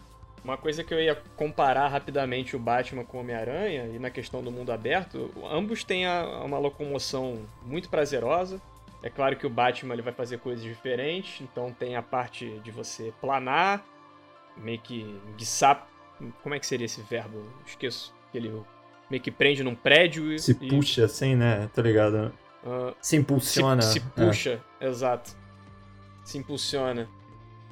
Uma 0.44 0.58
coisa 0.58 0.84
que 0.84 0.94
eu 0.94 1.00
ia 1.02 1.16
comparar 1.38 1.88
rapidamente 1.88 2.56
o 2.56 2.60
Batman 2.60 3.06
com 3.06 3.18
o 3.18 3.22
Homem-Aranha, 3.22 3.86
e 3.88 3.98
na 3.98 4.10
questão 4.10 4.44
do 4.44 4.52
mundo 4.52 4.72
aberto, 4.74 5.32
ambos 5.50 5.84
têm 5.86 6.06
a- 6.06 6.42
uma 6.44 6.58
locomoção 6.60 7.42
muito 7.66 7.88
prazerosa. 7.90 8.62
É 9.02 9.10
claro 9.10 9.36
que 9.38 9.46
o 9.48 9.50
Batman 9.50 9.94
ele 9.94 10.02
vai 10.02 10.14
fazer 10.14 10.40
coisas 10.40 10.64
diferentes, 10.64 11.40
então 11.42 11.72
tem 11.72 11.96
a 11.96 12.02
parte 12.02 12.60
de 12.64 12.72
você 12.72 13.14
planar, 13.22 13.86
meio 14.58 14.80
que 14.80 15.18
guiçar. 15.38 15.88
Como 16.42 16.54
é 16.56 16.60
que 16.60 16.66
seria 16.66 16.86
esse 16.86 17.02
verbo? 17.02 17.46
Esqueço. 17.66 18.14
Ele 18.34 18.52
meio 19.10 19.22
que 19.24 19.32
prende 19.32 19.64
num 19.64 19.76
prédio 19.76 20.32
e. 20.34 20.40
Se 20.40 20.52
e- 20.52 20.68
puxa 20.70 21.06
assim, 21.06 21.36
né? 21.36 21.70
Tá 21.74 21.82
ligado? 21.82 22.34
ah, 22.66 22.94
Se 23.02 23.16
impulsiona. 23.16 23.82
Se, 23.82 23.94
se 23.94 24.00
é. 24.00 24.02
puxa, 24.26 24.62
exato. 24.80 25.32
Se 26.24 26.38
impulsiona. 26.38 27.08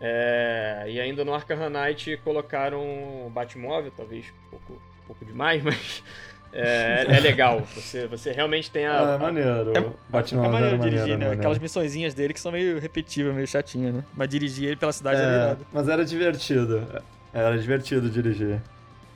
É, 0.03 0.85
e 0.87 0.99
ainda 0.99 1.23
no 1.23 1.33
Arkham 1.33 1.69
Knight 1.69 2.17
colocaram 2.23 2.81
o 2.81 3.29
Batmóvel, 3.29 3.91
talvez 3.95 4.25
um 4.25 4.49
pouco, 4.49 4.73
um 4.73 5.07
pouco 5.07 5.23
demais, 5.23 5.61
mas 5.63 6.03
é, 6.51 7.05
é 7.07 7.19
legal. 7.19 7.61
Você, 7.75 8.07
você 8.07 8.31
realmente 8.31 8.71
tem 8.71 8.85
a. 8.85 9.11
Ah, 9.11 9.15
é 9.15 9.17
maneiro. 9.17 9.77
É, 9.77 9.85
Batman 10.09 10.45
é 10.45 10.49
maneiro 10.49 10.75
era 10.75 10.77
dirigir, 10.77 10.99
maneiro, 10.99 11.07
né? 11.07 11.25
maneiro. 11.25 11.39
Aquelas 11.39 11.59
missõezinhas 11.59 12.13
dele 12.13 12.33
que 12.33 12.39
são 12.39 12.51
meio 12.51 12.79
repetitivas, 12.79 13.33
meio 13.35 13.47
chatinhas, 13.47 13.93
né? 13.93 14.03
Mas 14.15 14.27
dirigir 14.27 14.67
ele 14.69 14.75
pela 14.75 14.91
cidade 14.91 15.21
é, 15.21 15.23
É, 15.23 15.27
irado. 15.27 15.67
mas 15.71 15.87
era 15.87 16.03
divertido. 16.03 16.87
Era 17.33 17.57
divertido 17.57 18.09
dirigir. 18.09 18.61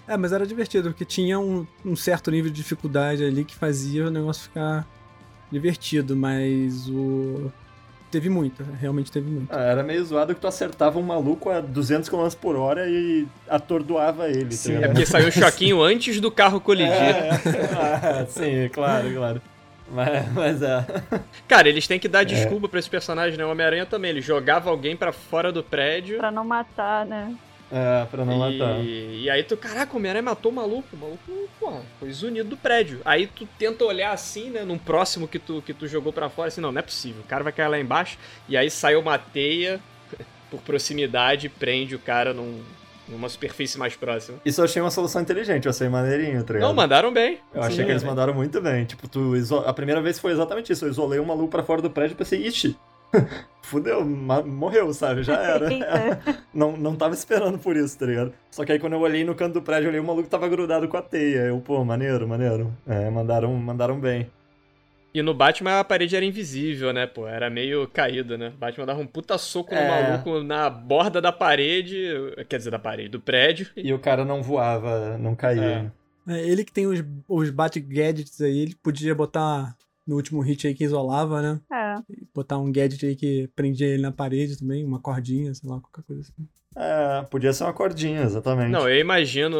É, 0.07 0.16
mas 0.16 0.32
era 0.32 0.45
divertido, 0.45 0.90
porque 0.90 1.03
tinha 1.03 1.40
um, 1.40 1.66
um 1.84 1.95
certo 1.95 2.30
nível 2.30 2.52
de 2.52 2.57
dificuldade 2.57 3.26
ali 3.26 3.44
que 3.44 3.56
fazia 3.56 4.06
o 4.06 4.12
negócio 4.12 4.44
ficar 4.44 4.88
divertido, 5.52 6.16
mas 6.16 6.88
o. 6.88 7.52
Teve 8.16 8.30
muito, 8.30 8.64
realmente 8.80 9.12
teve 9.12 9.30
muito. 9.30 9.54
Ah, 9.54 9.62
era 9.62 9.84
meio 9.84 10.06
zoado 10.06 10.34
que 10.34 10.40
tu 10.40 10.48
acertava 10.48 10.98
um 10.98 11.02
maluco 11.02 11.50
a 11.50 11.60
200 11.60 12.08
km 12.08 12.30
por 12.40 12.56
hora 12.56 12.88
e 12.88 13.28
atordoava 13.50 14.30
ele. 14.30 14.46
tá 14.46 14.52
Sim, 14.52 14.72
é 14.72 14.76
ligado? 14.76 14.92
porque 14.92 15.06
saiu 15.06 15.28
o 15.28 15.32
choquinho 15.34 15.82
antes 15.84 16.22
do 16.22 16.32
carro 16.32 16.62
colidir. 16.62 16.94
É, 16.94 17.30
ah, 17.78 18.26
sim, 18.26 18.70
claro, 18.72 19.14
claro. 19.14 19.42
Mas, 19.92 20.32
mas 20.32 20.62
é. 20.62 20.86
Cara, 21.46 21.68
eles 21.68 21.86
têm 21.88 22.00
que 22.00 22.08
dar 22.08 22.24
desculpa 22.24 22.70
pra 22.70 22.80
esse 22.80 22.90
personagem, 22.90 23.38
né? 23.38 23.46
O 23.46 23.52
Homem-Aranha 23.52 23.86
também. 23.86 24.12
Ele 24.12 24.22
jogava 24.22 24.70
alguém 24.70 24.96
pra 24.96 25.12
fora 25.12 25.52
do 25.52 25.62
prédio. 25.62 26.18
Pra 26.18 26.32
não 26.32 26.46
matar, 26.46 27.06
né? 27.06 27.36
É, 27.72 28.06
pra 28.06 28.24
não 28.24 28.34
e, 28.34 28.58
matar. 28.58 28.80
E 28.84 29.30
aí 29.30 29.44
tu, 29.44 29.58
caraca, 29.58 29.94
o 29.94 29.98
Homem-Aranha 29.98 30.24
matou 30.24 30.52
o 30.52 30.56
maluco. 30.56 30.88
O 30.94 30.98
maluco, 30.98 31.50
pô, 31.60 31.74
foi 32.00 32.12
zunido 32.12 32.50
do 32.50 32.58
prédio. 32.58 33.02
Aí 33.04 33.28
tu 33.28 33.48
tenta 33.58 33.84
olhar 33.84 34.12
assim, 34.12 34.50
né, 34.50 34.64
num 34.64 34.78
próximo 34.78 35.28
que 35.28 35.40
tu, 35.40 35.62
que 35.62 35.74
tu 35.74 35.88
jogou 35.88 36.14
pra 36.14 36.30
fora, 36.30 36.48
assim, 36.48 36.62
não, 36.62 36.72
não 36.72 36.80
é 36.80 36.84
possível. 36.84 37.22
O 37.22 37.28
cara 37.28 37.44
vai 37.44 37.54
cair 37.54 37.68
lá 37.68 37.80
embaixo. 37.80 38.18
E 38.48 38.56
aí 38.56 38.70
sai 38.70 38.96
uma 38.96 39.18
teia 39.18 39.80
por 40.50 40.62
proximidade 40.62 41.48
e 41.48 41.50
prende 41.50 41.96
o 41.96 42.00
cara 42.00 42.34
num, 42.34 42.62
numa 43.08 43.30
superfície 43.30 43.78
mais 43.78 43.96
próxima. 43.96 44.40
Isso 44.46 44.62
eu 44.62 44.66
achei 44.66 44.82
uma 44.82 44.92
solução 44.92 45.22
inteligente, 45.22 45.66
eu 45.66 45.72
achei 45.72 45.90
maneirinho, 45.90 46.44
tá 46.44 46.54
ligado? 46.54 46.70
Não, 46.70 46.76
mandaram 46.76 47.12
bem. 47.12 47.40
Eu 47.54 47.62
achei 47.62 47.78
Sim, 47.78 47.86
que 47.86 47.92
eles 47.92 48.04
mandaram 48.04 48.34
muito 48.34 48.62
bem. 48.62 48.86
Tipo, 48.86 49.08
tu 49.08 49.36
iso... 49.36 49.58
a 49.58 49.74
primeira 49.74 50.02
vez 50.02 50.20
foi 50.20 50.32
exatamente 50.32 50.72
isso. 50.72 50.86
Eu 50.86 50.90
isolei 50.90 51.20
um 51.20 51.26
maluco 51.26 51.50
pra 51.50 51.64
fora 51.64 51.82
do 51.82 51.90
prédio 51.90 52.14
e 52.14 52.18
pensei, 52.18 52.46
ixi, 52.46 52.78
fudeu, 53.62 54.06
morreu, 54.06 54.94
sabe? 54.94 55.24
Já 55.24 55.42
era. 55.42 55.68
Não, 56.54 56.78
não 56.78 56.96
tava 56.96 57.14
esperando 57.14 57.58
por 57.58 57.76
isso, 57.76 57.98
tá 57.98 58.06
ligado? 58.06 58.34
Só 58.50 58.64
que 58.64 58.72
aí 58.72 58.80
quando 58.80 58.94
eu 58.94 59.02
olhei 59.02 59.24
no 59.26 59.36
canto 59.36 59.56
do 59.56 59.62
prédio, 59.62 59.86
eu 59.86 59.90
olhei 59.90 60.00
o 60.00 60.04
maluco 60.04 60.30
tava 60.30 60.48
grudado 60.48 60.88
com 60.88 60.96
a 60.98 61.02
teia. 61.02 61.40
Eu, 61.48 61.60
pô, 61.60 61.84
maneiro, 61.84 62.28
maneiro. 62.28 62.74
É, 62.88 63.10
mandaram, 63.10 63.54
mandaram 63.56 64.00
bem. 64.00 64.30
E 65.14 65.22
no 65.22 65.34
Batman 65.34 65.80
a 65.80 65.84
parede 65.84 66.16
era 66.16 66.26
invisível, 66.26 66.92
né, 66.92 67.08
pô? 67.08 67.26
Era 67.28 67.50
meio 67.50 67.88
caída, 67.88 68.38
né? 68.38 68.52
Batman 68.58 68.86
dava 68.86 69.00
um 69.00 69.08
puta 69.08 69.38
soco 69.38 69.74
no 69.74 69.80
É. 69.80 69.88
maluco 70.12 70.44
na 70.44 70.70
borda 70.70 71.22
da 71.22 71.32
parede. 71.32 72.06
Quer 72.50 72.58
dizer, 72.58 72.72
da 72.72 72.80
parede, 72.80 73.10
do 73.10 73.20
prédio. 73.22 73.68
E 73.78 73.94
o 73.94 74.00
cara 74.00 74.26
não 74.26 74.44
voava, 74.44 75.18
não 75.18 75.34
caía. 75.36 75.92
É, 76.28 76.40
ele 76.48 76.66
que 76.66 76.72
tem 76.72 76.88
os, 76.88 77.04
os 77.30 77.50
Bat-Gadgets 77.50 78.42
aí, 78.42 78.60
ele 78.60 78.76
podia 78.82 79.14
botar 79.16 79.76
no 80.06 80.15
último 80.15 80.41
hit 80.41 80.68
aí 80.68 80.73
que 80.73 80.84
isolava, 80.84 81.41
né? 81.41 81.61
É. 81.72 81.95
Botar 82.34 82.57
um 82.57 82.72
gadget 82.72 83.06
aí 83.06 83.15
que 83.15 83.48
prendia 83.56 83.88
ele 83.88 84.02
na 84.02 84.11
parede 84.11 84.57
também, 84.57 84.86
uma 84.86 84.99
cordinha, 84.99 85.53
sei 85.53 85.69
lá, 85.69 85.80
qualquer 85.80 86.03
coisa 86.03 86.22
assim. 86.22 86.48
É, 86.77 87.22
podia 87.30 87.53
ser 87.53 87.64
uma 87.64 87.73
cordinha, 87.73 88.22
exatamente. 88.22 88.69
Não, 88.69 88.90
eu 88.90 88.99
imagino 88.99 89.57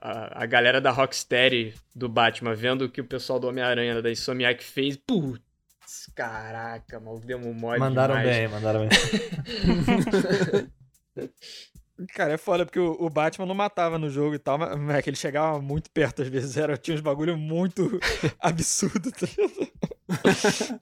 a, 0.00 0.44
a 0.44 0.46
galera 0.46 0.80
da 0.80 0.92
Rocksteady 0.92 1.74
do 1.94 2.08
Batman 2.08 2.54
vendo 2.54 2.82
o 2.82 2.88
que 2.88 3.00
o 3.00 3.04
pessoal 3.04 3.40
do 3.40 3.48
Homem-Aranha 3.48 4.00
da 4.00 4.10
Insomniac 4.10 4.62
fez. 4.62 4.96
Putz, 4.96 5.42
caraca, 6.14 7.00
mal 7.00 7.20
mole 7.54 7.80
mandaram 7.80 8.16
demais. 8.16 8.36
bem, 8.36 8.48
mandaram 8.48 8.86
bem. 8.86 8.88
Cara, 12.12 12.32
é 12.32 12.36
foda 12.36 12.64
porque 12.64 12.78
o, 12.80 12.96
o 12.98 13.08
Batman 13.08 13.46
não 13.46 13.54
matava 13.54 13.98
no 13.98 14.10
jogo 14.10 14.34
e 14.34 14.38
tal, 14.38 14.58
mas 14.58 14.76
mas 14.76 14.96
é 14.96 15.02
que 15.02 15.10
ele 15.10 15.16
chegava 15.16 15.60
muito 15.60 15.90
perto 15.90 16.22
às 16.22 16.28
vezes. 16.28 16.56
Era, 16.56 16.76
tinha 16.76 16.94
uns 16.94 17.00
bagulho 17.00 17.36
muito 17.36 18.00
absurdo, 18.40 19.12
tá 19.12 19.26
ligado? 19.26 20.80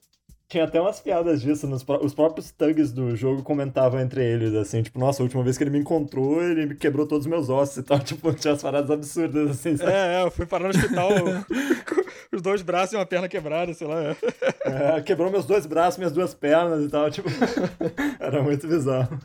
Tinha 0.53 0.65
até 0.65 0.79
umas 0.79 0.99
piadas 0.99 1.41
disso, 1.41 1.65
nos 1.65 1.83
os 2.01 2.13
próprios 2.13 2.51
thugs 2.51 2.91
do 2.91 3.15
jogo 3.15 3.41
comentavam 3.41 3.99
entre 3.99 4.23
eles, 4.23 4.53
assim, 4.53 4.83
tipo, 4.83 4.99
nossa, 4.99 5.21
a 5.21 5.23
última 5.23 5.43
vez 5.43 5.57
que 5.57 5.63
ele 5.63 5.71
me 5.71 5.79
encontrou, 5.79 6.43
ele 6.43 6.67
me 6.67 6.75
quebrou 6.75 7.07
todos 7.07 7.25
os 7.25 7.29
meus 7.29 7.49
ossos 7.49 7.77
e 7.77 7.83
tal, 7.83 7.97
tipo, 8.01 8.31
tinha 8.33 8.51
umas 8.51 8.61
paradas 8.61 8.91
absurdas, 8.91 9.49
assim, 9.49 9.75
sabe? 9.77 9.91
É, 9.91 10.21
é, 10.21 10.23
eu 10.23 10.29
fui 10.29 10.45
parar 10.45 10.65
no 10.65 10.69
hospital 10.69 11.09
com 11.09 12.35
os 12.37 12.41
dois 12.41 12.61
braços 12.61 12.93
e 12.93 12.95
uma 12.97 13.05
perna 13.05 13.27
quebrada, 13.27 13.73
sei 13.73 13.87
lá. 13.87 14.03
é. 14.03 14.15
É, 14.65 15.01
quebrou 15.01 15.31
meus 15.31 15.45
dois 15.45 15.65
braços, 15.65 15.97
minhas 15.97 16.13
duas 16.13 16.35
pernas 16.35 16.85
e 16.85 16.89
tal, 16.89 17.09
tipo, 17.09 17.29
era 18.19 18.43
muito 18.43 18.67
bizarro. 18.67 19.17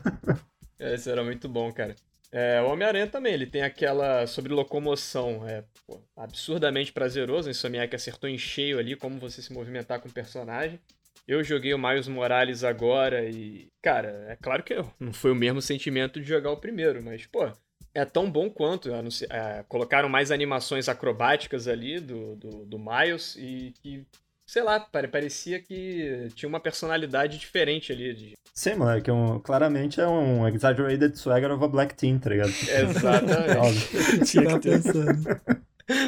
É, 0.79 0.95
Isso 0.95 1.09
era 1.09 1.23
muito 1.23 1.47
bom, 1.47 1.71
cara. 1.71 1.95
É, 2.31 2.61
o 2.61 2.67
Homem-Aranha 2.67 3.07
também, 3.07 3.33
ele 3.33 3.47
tem 3.47 3.63
aquela 3.63 4.27
sobre 4.27 4.53
locomoção, 4.53 5.47
é 5.47 5.63
pô, 5.85 5.99
absurdamente 6.15 6.93
prazeroso. 6.93 7.49
Insomniac 7.49 7.95
acertou 7.95 8.29
em 8.29 8.37
cheio 8.37 8.77
ali 8.77 8.95
como 8.95 9.19
você 9.19 9.41
se 9.41 9.51
movimentar 9.51 9.99
com 9.99 10.07
o 10.07 10.13
personagem. 10.13 10.79
Eu 11.27 11.43
joguei 11.43 11.73
o 11.73 11.79
Miles 11.79 12.07
Morales 12.07 12.63
agora 12.63 13.23
e, 13.29 13.67
cara, 13.81 14.25
é 14.29 14.35
claro 14.35 14.63
que 14.63 14.75
não 14.99 15.13
foi 15.13 15.31
o 15.31 15.35
mesmo 15.35 15.61
sentimento 15.61 16.19
de 16.19 16.27
jogar 16.27 16.51
o 16.51 16.57
primeiro, 16.57 17.03
mas, 17.03 17.25
pô, 17.25 17.51
é 17.93 18.05
tão 18.05 18.29
bom 18.29 18.49
quanto. 18.49 18.93
Anunci... 18.93 19.25
É, 19.29 19.63
colocaram 19.67 20.09
mais 20.09 20.31
animações 20.31 20.87
acrobáticas 20.87 21.67
ali 21.67 21.99
do, 21.99 22.35
do, 22.35 22.65
do 22.65 22.79
Miles 22.79 23.35
e 23.35 23.73
que, 23.81 24.05
sei 24.49 24.63
lá, 24.63 24.79
parecia 24.79 25.61
que 25.61 26.27
tinha 26.33 26.49
uma 26.49 26.59
personalidade 26.59 27.37
diferente 27.37 27.91
ali. 27.91 28.13
De... 28.15 28.33
Sim, 28.51 28.75
moleque, 28.75 29.11
é 29.11 29.13
um, 29.13 29.39
claramente 29.39 30.01
é 30.01 30.07
um 30.07 30.47
exaggerated 30.47 31.15
swagger 31.19 31.51
of 31.51 31.63
a 31.63 31.67
black 31.67 31.93
teen, 31.93 32.17
tá 32.17 32.31
ligado? 32.31 32.49
Exatamente. 32.67 34.25
Tinha 34.25 34.59
que 34.59 34.69
pensando. 34.69 35.41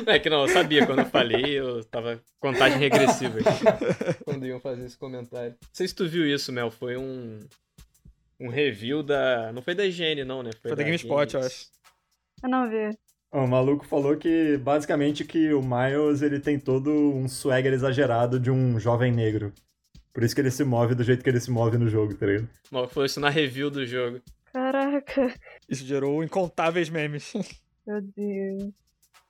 É 0.08 0.18
que 0.18 0.28
não, 0.28 0.42
eu 0.42 0.48
sabia 0.48 0.88
quando 0.88 1.00
eu 1.00 1.06
falei, 1.06 1.60
eu 1.60 1.84
tava 1.86 2.20
contagem 2.40 2.80
regressiva 2.80 3.40
aqui, 3.40 4.24
quando 4.26 4.46
iam 4.48 4.60
fazer 4.60 4.86
esse 4.86 4.98
comentário. 4.98 5.52
Não 5.52 5.70
sei 5.72 5.88
se 5.88 5.94
tu 5.94 6.08
viu 6.08 6.26
isso, 6.26 6.52
Mel, 6.52 6.72
foi 6.72 6.98
um 6.98 7.40
um 8.40 8.50
review 8.50 9.04
da, 9.04 9.54
não 9.54 9.62
foi 9.62 9.76
da 9.76 9.86
IGN 9.86 10.26
não, 10.26 10.42
né? 10.42 10.50
Foi, 10.54 10.70
foi 10.70 10.72
da, 10.72 10.78
da 10.78 10.84
GameSpot, 10.84 11.36
eu 11.36 11.42
acho. 11.42 11.68
Eu 12.42 12.50
não 12.50 12.68
vi. 12.68 12.90
O 13.32 13.48
maluco 13.48 13.86
falou 13.86 14.18
que 14.18 14.58
basicamente 14.58 15.24
que 15.24 15.54
o 15.54 15.62
Miles 15.62 16.22
ele 16.22 16.40
tem 16.40 16.60
todo 16.60 16.92
um 16.92 17.30
swagger 17.30 17.72
exagerado 17.72 18.38
de 18.38 18.52
um 18.52 18.78
jovem 18.78 19.12
negro. 19.12 19.54
Por 20.14 20.24
isso 20.24 20.36
que 20.36 20.42
ele 20.42 20.52
se 20.52 20.66
move 20.66 20.94
do 20.94 21.04
jeito 21.04 21.24
que 21.24 21.30
ele 21.30 21.40
se 21.40 21.50
move 21.50 21.78
no 21.78 21.88
jogo, 21.88 22.14
tá 22.14 22.26
ligado? 22.26 22.50
O 22.70 22.76
maluco 22.76 22.94
falou 22.94 23.06
isso 23.06 23.22
na 23.22 23.30
review 23.30 23.70
do 23.70 23.86
jogo. 23.86 24.22
Caraca. 24.52 25.34
Isso 25.70 25.86
gerou 25.86 26.22
incontáveis 26.22 26.90
memes. 26.90 27.32
Meu 27.88 28.02
Deus. 28.02 28.74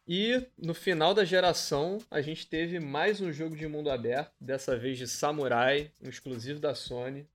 E 0.08 0.48
no 0.58 0.74
final 0.74 1.14
da 1.14 1.24
geração, 1.24 2.00
a 2.10 2.22
gente 2.22 2.48
teve 2.48 2.80
mais 2.80 3.22
um 3.22 3.32
jogo 3.32 3.56
de 3.56 3.68
mundo 3.68 3.92
aberto, 3.92 4.32
dessa 4.42 4.76
vez 4.76 4.98
de 4.98 5.08
Samurai, 5.08 5.92
um 6.04 6.10
exclusivo 6.10 6.60
da 6.60 6.74
Sony. 6.74 7.28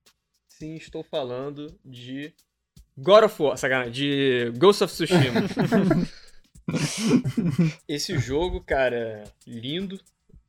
Sim, 0.49 0.75
estou 0.75 1.01
falando 1.01 1.73
de 1.83 2.33
God 2.97 3.23
of 3.23 3.41
War, 3.41 3.57
sacanagem, 3.57 3.93
de 3.93 4.51
Ghost 4.57 4.83
of 4.83 4.93
Tsushima. 4.93 5.41
Esse 7.87 8.17
jogo, 8.17 8.61
cara, 8.61 9.23
lindo, 9.45 9.99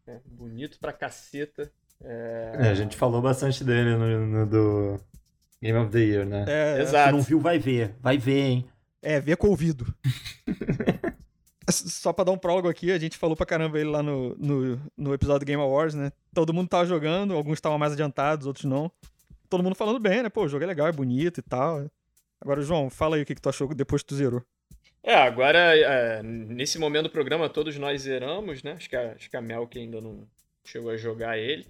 né? 0.06 0.20
bonito 0.26 0.78
pra 0.78 0.92
caceta. 0.92 1.70
É... 2.02 2.52
é... 2.60 2.68
a 2.68 2.74
gente 2.74 2.96
falou 2.96 3.20
bastante 3.20 3.62
dele 3.64 3.96
no, 3.96 4.26
no, 4.26 4.46
do 4.46 5.00
Game 5.60 5.78
of 5.78 5.90
the 5.90 5.98
Year, 5.98 6.26
né? 6.26 6.44
É, 6.48 6.82
Exato. 6.82 7.10
Se 7.10 7.12
não 7.16 7.22
viu, 7.22 7.40
vai 7.40 7.58
ver. 7.58 7.94
Vai 8.00 8.18
ver, 8.18 8.40
hein? 8.40 8.68
É, 9.00 9.20
ver 9.20 9.36
com 9.36 9.46
o 9.46 9.50
ouvido. 9.50 9.86
Só 11.70 12.12
pra 12.12 12.24
dar 12.24 12.32
um 12.32 12.38
prólogo 12.38 12.68
aqui, 12.68 12.90
a 12.90 12.98
gente 12.98 13.18
falou 13.18 13.36
pra 13.36 13.44
caramba 13.44 13.78
ele 13.78 13.90
lá 13.90 14.02
no, 14.02 14.34
no, 14.36 14.80
no 14.96 15.12
episódio 15.12 15.40
do 15.40 15.46
Game 15.46 15.62
Awards, 15.62 15.94
né? 15.94 16.10
Todo 16.32 16.54
mundo 16.54 16.68
tava 16.68 16.86
jogando, 16.86 17.34
alguns 17.34 17.58
estavam 17.58 17.78
mais 17.78 17.92
adiantados, 17.92 18.46
outros 18.46 18.64
não. 18.64 18.90
Todo 19.50 19.62
mundo 19.62 19.74
falando 19.74 20.00
bem, 20.00 20.22
né? 20.22 20.28
Pô, 20.30 20.44
o 20.44 20.48
jogo 20.48 20.64
é 20.64 20.66
legal, 20.66 20.86
é 20.86 20.92
bonito 20.92 21.40
e 21.40 21.42
tal. 21.42 21.86
Agora, 22.40 22.62
João, 22.62 22.88
fala 22.88 23.16
aí 23.16 23.22
o 23.22 23.26
que, 23.26 23.34
que 23.34 23.40
tu 23.40 23.48
achou 23.48 23.72
depois 23.74 24.02
que 24.02 24.08
tu 24.08 24.14
zerou. 24.14 24.42
É, 25.02 25.14
agora, 25.14 25.76
é, 25.76 26.22
nesse 26.22 26.78
momento 26.78 27.04
do 27.04 27.10
programa, 27.10 27.48
todos 27.48 27.76
nós 27.78 28.02
zeramos, 28.02 28.62
né? 28.62 28.72
Acho 28.72 28.88
que 28.88 28.96
a, 28.96 29.12
acho 29.12 29.30
que 29.30 29.36
a 29.36 29.40
Mel 29.40 29.66
que 29.66 29.78
ainda 29.78 30.00
não 30.00 30.26
chegou 30.64 30.90
a 30.90 30.96
jogar 30.96 31.38
ele. 31.38 31.66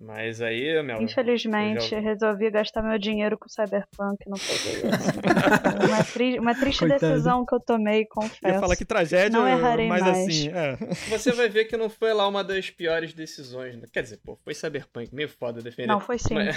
Mas 0.00 0.40
aí, 0.40 0.80
meu. 0.82 1.02
Infelizmente, 1.02 1.88
já... 1.88 1.98
resolvi 1.98 2.50
gastar 2.50 2.82
meu 2.82 2.98
dinheiro 2.98 3.36
com 3.36 3.48
Cyberpunk, 3.48 4.28
não 4.28 4.38
peguei 4.38 4.90
isso. 4.90 5.18
uma, 5.88 6.04
tri... 6.04 6.38
uma 6.38 6.54
triste 6.54 6.80
Coitado. 6.80 7.00
decisão 7.00 7.44
que 7.44 7.54
eu 7.54 7.58
tomei, 7.58 8.06
confesso. 8.06 8.38
Eu 8.44 8.52
ia 8.52 8.60
falar 8.60 8.76
que 8.76 8.84
tragédia, 8.84 9.30
não 9.30 9.48
errarei 9.48 9.88
mas 9.88 10.02
mais. 10.02 10.18
assim, 10.18 10.50
é. 10.50 10.76
Você 11.08 11.32
vai 11.32 11.48
ver 11.48 11.64
que 11.64 11.76
não 11.76 11.90
foi 11.90 12.12
lá 12.12 12.28
uma 12.28 12.44
das 12.44 12.70
piores 12.70 13.12
decisões. 13.12 13.74
Né? 13.76 13.88
Quer 13.92 14.04
dizer, 14.04 14.18
pô, 14.18 14.38
foi 14.44 14.54
Cyberpunk, 14.54 15.12
meio 15.12 15.28
foda 15.28 15.60
defender. 15.60 15.88
Não, 15.88 15.98
foi 15.98 16.18
sim. 16.18 16.34
Mas, 16.34 16.56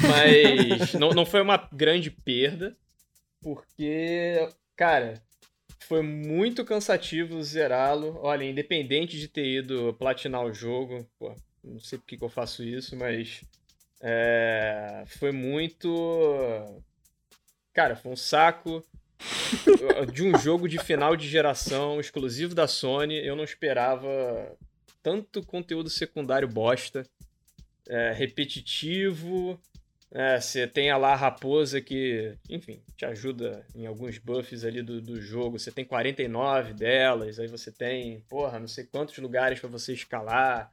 mas 0.00 0.94
não, 0.94 1.10
não 1.10 1.26
foi 1.26 1.42
uma 1.42 1.68
grande 1.72 2.10
perda, 2.10 2.74
porque, 3.42 4.48
cara, 4.76 5.22
foi 5.80 6.02
muito 6.02 6.64
cansativo 6.64 7.42
zerá-lo. 7.42 8.18
Olha, 8.22 8.44
independente 8.44 9.18
de 9.18 9.28
ter 9.28 9.46
ido 9.58 9.94
platinar 9.94 10.44
o 10.44 10.52
jogo, 10.52 11.06
pô, 11.18 11.34
não 11.62 11.78
sei 11.78 11.98
porque 11.98 12.16
que 12.16 12.24
eu 12.24 12.28
faço 12.28 12.62
isso, 12.62 12.96
mas 12.96 13.42
é, 14.00 15.04
foi 15.06 15.32
muito. 15.32 15.88
Cara, 17.72 17.96
foi 17.96 18.12
um 18.12 18.16
saco 18.16 18.84
de 20.12 20.22
um 20.22 20.38
jogo 20.38 20.68
de 20.68 20.78
final 20.78 21.16
de 21.16 21.28
geração 21.28 22.00
exclusivo 22.00 22.54
da 22.54 22.68
Sony. 22.68 23.16
Eu 23.16 23.36
não 23.36 23.44
esperava 23.44 24.56
tanto 25.02 25.42
conteúdo 25.42 25.90
secundário 25.90 26.48
bosta, 26.48 27.06
é, 27.88 28.12
repetitivo. 28.12 29.60
É, 30.14 30.40
você 30.40 30.64
tem 30.68 30.90
a 30.92 30.96
lá 30.96 31.12
a 31.12 31.16
raposa 31.16 31.80
que, 31.80 32.38
enfim, 32.48 32.80
te 32.96 33.04
ajuda 33.04 33.66
em 33.74 33.84
alguns 33.84 34.16
buffs 34.16 34.64
ali 34.64 34.80
do, 34.80 35.00
do 35.02 35.20
jogo. 35.20 35.58
Você 35.58 35.72
tem 35.72 35.84
49 35.84 36.72
delas, 36.72 37.40
aí 37.40 37.48
você 37.48 37.72
tem, 37.72 38.20
porra, 38.28 38.60
não 38.60 38.68
sei 38.68 38.84
quantos 38.84 39.18
lugares 39.18 39.58
para 39.58 39.68
você 39.68 39.92
escalar. 39.92 40.72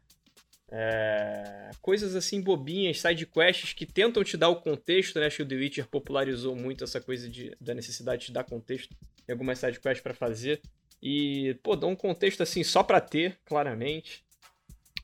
É, 0.70 1.72
coisas 1.82 2.16
assim 2.16 2.40
bobinhas, 2.40 3.02
side 3.02 3.26
quests 3.26 3.74
que 3.74 3.86
tentam 3.86 4.24
te 4.24 4.38
dar 4.38 4.50
o 4.50 4.62
contexto, 4.62 5.20
né? 5.20 5.26
Acho 5.26 5.38
que 5.38 5.44
o 5.44 5.48
The 5.48 5.56
Witcher 5.56 5.88
popularizou 5.88 6.56
muito 6.56 6.84
essa 6.84 7.02
coisa 7.02 7.28
de, 7.28 7.58
da 7.60 7.74
necessidade 7.74 8.28
de 8.28 8.32
dar 8.32 8.44
contexto 8.44 8.96
em 9.28 9.32
algumas 9.32 9.58
side 9.58 9.80
quests 9.80 10.04
para 10.04 10.14
fazer. 10.14 10.62
E, 11.02 11.58
pô, 11.64 11.76
dá 11.76 11.88
um 11.88 11.96
contexto 11.96 12.44
assim 12.44 12.64
só 12.64 12.84
pra 12.84 13.02
ter, 13.02 13.40
claramente. 13.44 14.24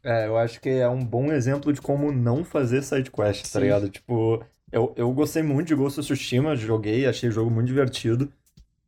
É, 0.03 0.27
eu 0.27 0.37
acho 0.37 0.61
que 0.61 0.69
é 0.69 0.87
um 0.87 1.03
bom 1.03 1.31
exemplo 1.31 1.73
de 1.73 1.81
como 1.81 2.11
não 2.11 2.43
fazer 2.43 2.81
side 2.83 3.11
quest, 3.11 3.51
tá 3.51 3.59
ligado? 3.59 3.89
Tipo, 3.89 4.43
eu, 4.71 4.93
eu 4.95 5.11
gostei 5.11 5.43
muito 5.43 5.67
de 5.67 5.75
Ghost 5.75 5.99
of 5.99 6.07
Tsushima, 6.07 6.55
joguei, 6.55 7.05
achei 7.05 7.29
o 7.29 7.31
jogo 7.31 7.51
muito 7.51 7.67
divertido. 7.67 8.31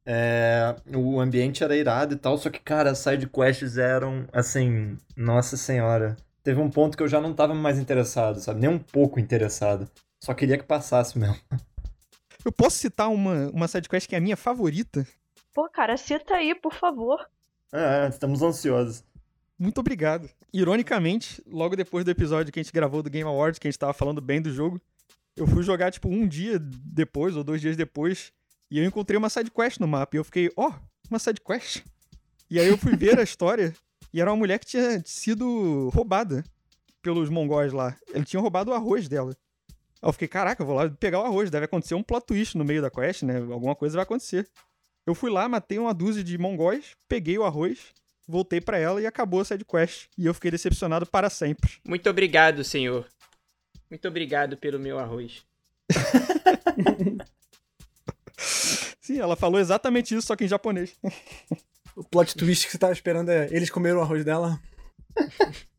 É, 0.06 0.76
o 0.96 1.20
ambiente 1.20 1.64
era 1.64 1.76
irado 1.76 2.14
e 2.14 2.18
tal, 2.18 2.38
só 2.38 2.50
que, 2.50 2.60
cara, 2.60 2.92
as 2.92 3.00
side 3.00 3.28
quests 3.28 3.78
eram, 3.78 4.26
assim, 4.32 4.98
nossa 5.16 5.56
senhora 5.56 6.16
teve 6.44 6.60
um 6.60 6.70
ponto 6.70 6.98
que 6.98 7.04
eu 7.04 7.08
já 7.08 7.22
não 7.22 7.34
tava 7.34 7.54
mais 7.54 7.78
interessado, 7.78 8.40
sabe? 8.40 8.62
Nem 8.62 8.70
um 8.70 8.80
pouco 8.80 9.20
interessado. 9.20 9.90
Só 10.20 10.34
queria 10.34 10.58
que 10.58 10.64
passasse 10.64 11.18
mesmo. 11.18 11.38
Eu 12.44 12.54
posso 12.54 12.78
citar 12.78 13.10
uma, 13.10 13.50
uma 13.50 13.68
sidequest 13.68 14.08
que 14.08 14.16
é 14.16 14.18
a 14.18 14.22
minha 14.22 14.38
favorita? 14.38 15.06
Pô, 15.54 15.70
cara, 15.70 15.98
cita 15.98 16.36
aí, 16.36 16.56
por 16.56 16.74
favor. 16.74 17.30
É, 17.72 18.08
estamos 18.08 18.42
ansiosos. 18.42 19.04
Muito 19.60 19.80
obrigado. 19.80 20.30
Ironicamente, 20.54 21.44
logo 21.48 21.76
depois 21.76 22.04
do 22.04 22.12
episódio 22.12 22.52
que 22.52 22.60
a 22.60 22.64
gente 22.64 22.74
gravou 22.74 23.04
do 23.04 23.10
Game 23.10 23.28
Awards, 23.28 23.60
que 23.60 23.68
a 23.68 23.72
gente 23.72 23.80
tava 23.80 23.94
falando 23.94 24.20
bem 24.20 24.42
do 24.42 24.52
jogo, 24.52 24.82
eu 25.36 25.48
fui 25.48 25.64
jogar, 25.64 25.92
tipo, 25.92 26.10
um 26.10 26.28
dia 26.28 26.60
depois, 26.60 27.36
ou 27.36 27.44
dois 27.44 27.62
dias 27.62 27.78
depois, 27.78 28.34
e 28.70 28.80
eu 28.80 28.86
encontrei 28.86 29.18
uma 29.18 29.30
sidequest 29.30 29.80
no 29.80 29.88
mapa. 29.88 30.16
E 30.16 30.20
eu 30.20 30.24
fiquei, 30.24 30.52
ó, 30.58 30.70
oh, 30.70 30.74
uma 31.10 31.20
sidequest? 31.20 31.84
E 32.50 32.60
aí 32.60 32.68
eu 32.68 32.78
fui 32.78 32.96
ver 32.96 33.20
a 33.20 33.24
história 33.24 33.74
e 34.14 34.20
era 34.20 34.30
uma 34.32 34.38
mulher 34.38 34.60
que 34.60 34.66
tinha 34.66 35.02
sido 35.06 35.90
roubada 35.94 36.44
pelos 37.02 37.30
mongóis 37.30 37.72
lá. 37.72 37.96
Ele 38.14 38.26
tinha 38.26 38.42
roubado 38.42 38.72
o 38.72 38.74
arroz 38.74 39.08
dela. 39.08 39.36
Aí 40.02 40.10
eu 40.10 40.14
fiquei, 40.14 40.28
caraca, 40.28 40.62
eu 40.62 40.66
vou 40.68 40.76
lá 40.76 40.90
pegar 40.90 41.20
o 41.20 41.26
arroz. 41.26 41.50
Deve 41.50 41.66
acontecer 41.66 41.96
um 41.96 42.04
plot 42.04 42.26
twist 42.26 42.58
no 42.58 42.66
meio 42.66 42.82
da 42.82 42.90
quest, 42.90 43.24
né? 43.24 43.38
Alguma 43.38 43.76
coisa 43.76 43.96
vai 43.96 44.04
acontecer. 44.04 44.50
Eu 45.06 45.16
fui 45.16 45.32
lá, 45.32 45.48
matei 45.48 45.80
uma 45.80 45.94
dúzia 45.94 46.24
de 46.24 46.38
mongóis, 46.38 46.96
peguei 47.08 47.38
o 47.38 47.44
arroz, 47.44 47.94
voltei 48.30 48.62
para 48.62 48.78
ela 48.78 49.02
e 49.02 49.08
acabou 49.08 49.42
a 49.42 49.46
side 49.46 49.66
quest. 49.66 50.08
E 50.18 50.26
eu 50.26 50.34
fiquei 50.34 50.52
decepcionado 50.52 51.06
para 51.06 51.30
sempre. 51.30 51.72
Muito 51.84 52.10
obrigado, 52.10 52.64
senhor. 52.64 53.08
Muito 53.90 54.08
obrigado 54.08 54.56
pelo 54.56 54.80
meu 54.80 55.00
arroz. 55.00 55.44
Sim, 59.02 59.20
ela 59.20 59.36
falou 59.36 59.60
exatamente 59.60 60.16
isso, 60.16 60.28
só 60.28 60.36
que 60.36 60.46
em 60.46 60.48
japonês. 60.48 60.96
o 61.96 62.04
plot 62.04 62.36
twist 62.36 62.68
que 62.68 62.72
você 62.72 62.78
tava 62.78 62.94
esperando 62.94 63.30
é 63.30 63.48
eles 63.52 63.72
comeram 63.72 63.98
o 64.00 64.02
arroz 64.02 64.24
dela. 64.24 64.62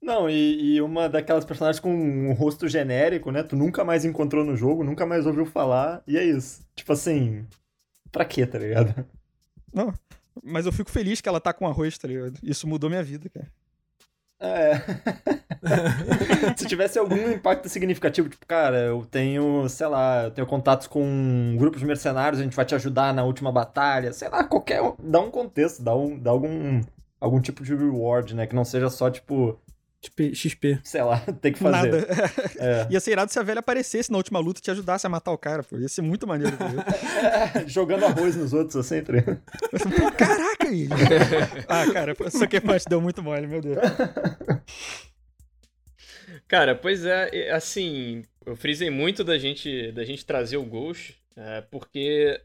Não, 0.00 0.30
e, 0.30 0.76
e, 0.76 0.80
uma 0.80 1.08
daquelas 1.08 1.44
personagens 1.44 1.80
com 1.80 1.92
um 1.92 2.32
rosto 2.32 2.68
genérico, 2.68 3.32
né? 3.32 3.42
Tu 3.42 3.56
nunca 3.56 3.84
mais 3.84 4.04
encontrou 4.04 4.44
no 4.44 4.56
jogo, 4.56 4.84
nunca 4.84 5.04
mais 5.04 5.26
ouviu 5.26 5.44
falar, 5.44 6.00
e 6.06 6.16
é 6.16 6.24
isso. 6.24 6.64
Tipo 6.76 6.92
assim, 6.92 7.44
pra 8.12 8.24
quê, 8.24 8.46
tá 8.46 8.56
ligado? 8.56 9.04
Não, 9.74 9.92
mas 10.46 10.66
eu 10.66 10.72
fico 10.72 10.90
feliz 10.90 11.20
que 11.20 11.28
ela 11.28 11.40
tá 11.40 11.52
com 11.52 11.66
arroz, 11.66 11.98
tá 11.98 12.08
ligado? 12.08 12.38
Isso 12.42 12.66
mudou 12.66 12.88
minha 12.88 13.02
vida, 13.02 13.28
cara. 13.28 13.46
É. 14.38 14.74
Se 16.56 16.66
tivesse 16.66 16.98
algum 16.98 17.30
impacto 17.30 17.68
significativo, 17.68 18.28
tipo, 18.28 18.46
cara, 18.46 18.78
eu 18.78 19.06
tenho, 19.10 19.68
sei 19.68 19.86
lá, 19.86 20.24
eu 20.24 20.30
tenho 20.30 20.46
contatos 20.46 20.86
com 20.86 21.56
grupos 21.58 21.80
de 21.80 21.86
mercenários, 21.86 22.40
a 22.40 22.44
gente 22.44 22.56
vai 22.56 22.64
te 22.64 22.74
ajudar 22.74 23.14
na 23.14 23.24
última 23.24 23.50
batalha, 23.50 24.12
sei 24.12 24.28
lá, 24.28 24.44
qualquer. 24.44 24.80
Dá 25.02 25.20
um 25.20 25.30
contexto, 25.30 25.82
dá, 25.82 25.94
um, 25.94 26.18
dá 26.18 26.30
algum, 26.30 26.82
algum 27.20 27.40
tipo 27.40 27.64
de 27.64 27.74
reward, 27.74 28.34
né? 28.34 28.46
Que 28.46 28.54
não 28.54 28.64
seja 28.64 28.90
só, 28.90 29.10
tipo, 29.10 29.58
XP. 30.34 30.80
Sei 30.84 31.02
lá, 31.02 31.18
tem 31.40 31.52
que 31.52 31.58
fazer. 31.58 31.90
Nada. 31.90 32.06
É. 32.58 32.86
Ia 32.92 33.00
ser 33.00 33.12
irado 33.12 33.32
se 33.32 33.38
a 33.38 33.42
velha 33.42 33.60
aparecesse 33.60 34.10
na 34.10 34.18
última 34.18 34.38
luta 34.38 34.60
e 34.60 34.62
te 34.62 34.70
ajudasse 34.70 35.06
a 35.06 35.10
matar 35.10 35.32
o 35.32 35.38
cara, 35.38 35.62
pô. 35.62 35.76
Ia 35.78 35.88
ser 35.88 36.02
muito 36.02 36.26
maneiro. 36.26 36.56
é, 36.56 37.66
jogando 37.68 38.04
arroz 38.04 38.36
nos 38.36 38.52
outros, 38.52 38.76
assim, 38.76 39.02
tá 39.02 39.12
Pô, 39.12 40.12
caraca, 40.12 40.66
ele. 40.68 40.88
ah, 41.68 41.92
cara, 41.92 42.16
isso 42.26 42.48
que 42.48 42.60
parte 42.60 42.86
deu 42.88 43.00
muito 43.00 43.22
mole, 43.22 43.46
meu 43.46 43.60
Deus. 43.60 43.78
Cara, 46.48 46.74
pois 46.74 47.04
é, 47.04 47.50
assim, 47.50 48.22
eu 48.44 48.54
frisei 48.54 48.90
muito 48.90 49.24
da 49.24 49.36
gente, 49.36 49.90
da 49.92 50.04
gente 50.04 50.24
trazer 50.24 50.56
o 50.56 50.64
Ghost, 50.64 51.16
é, 51.36 51.60
porque 51.62 52.40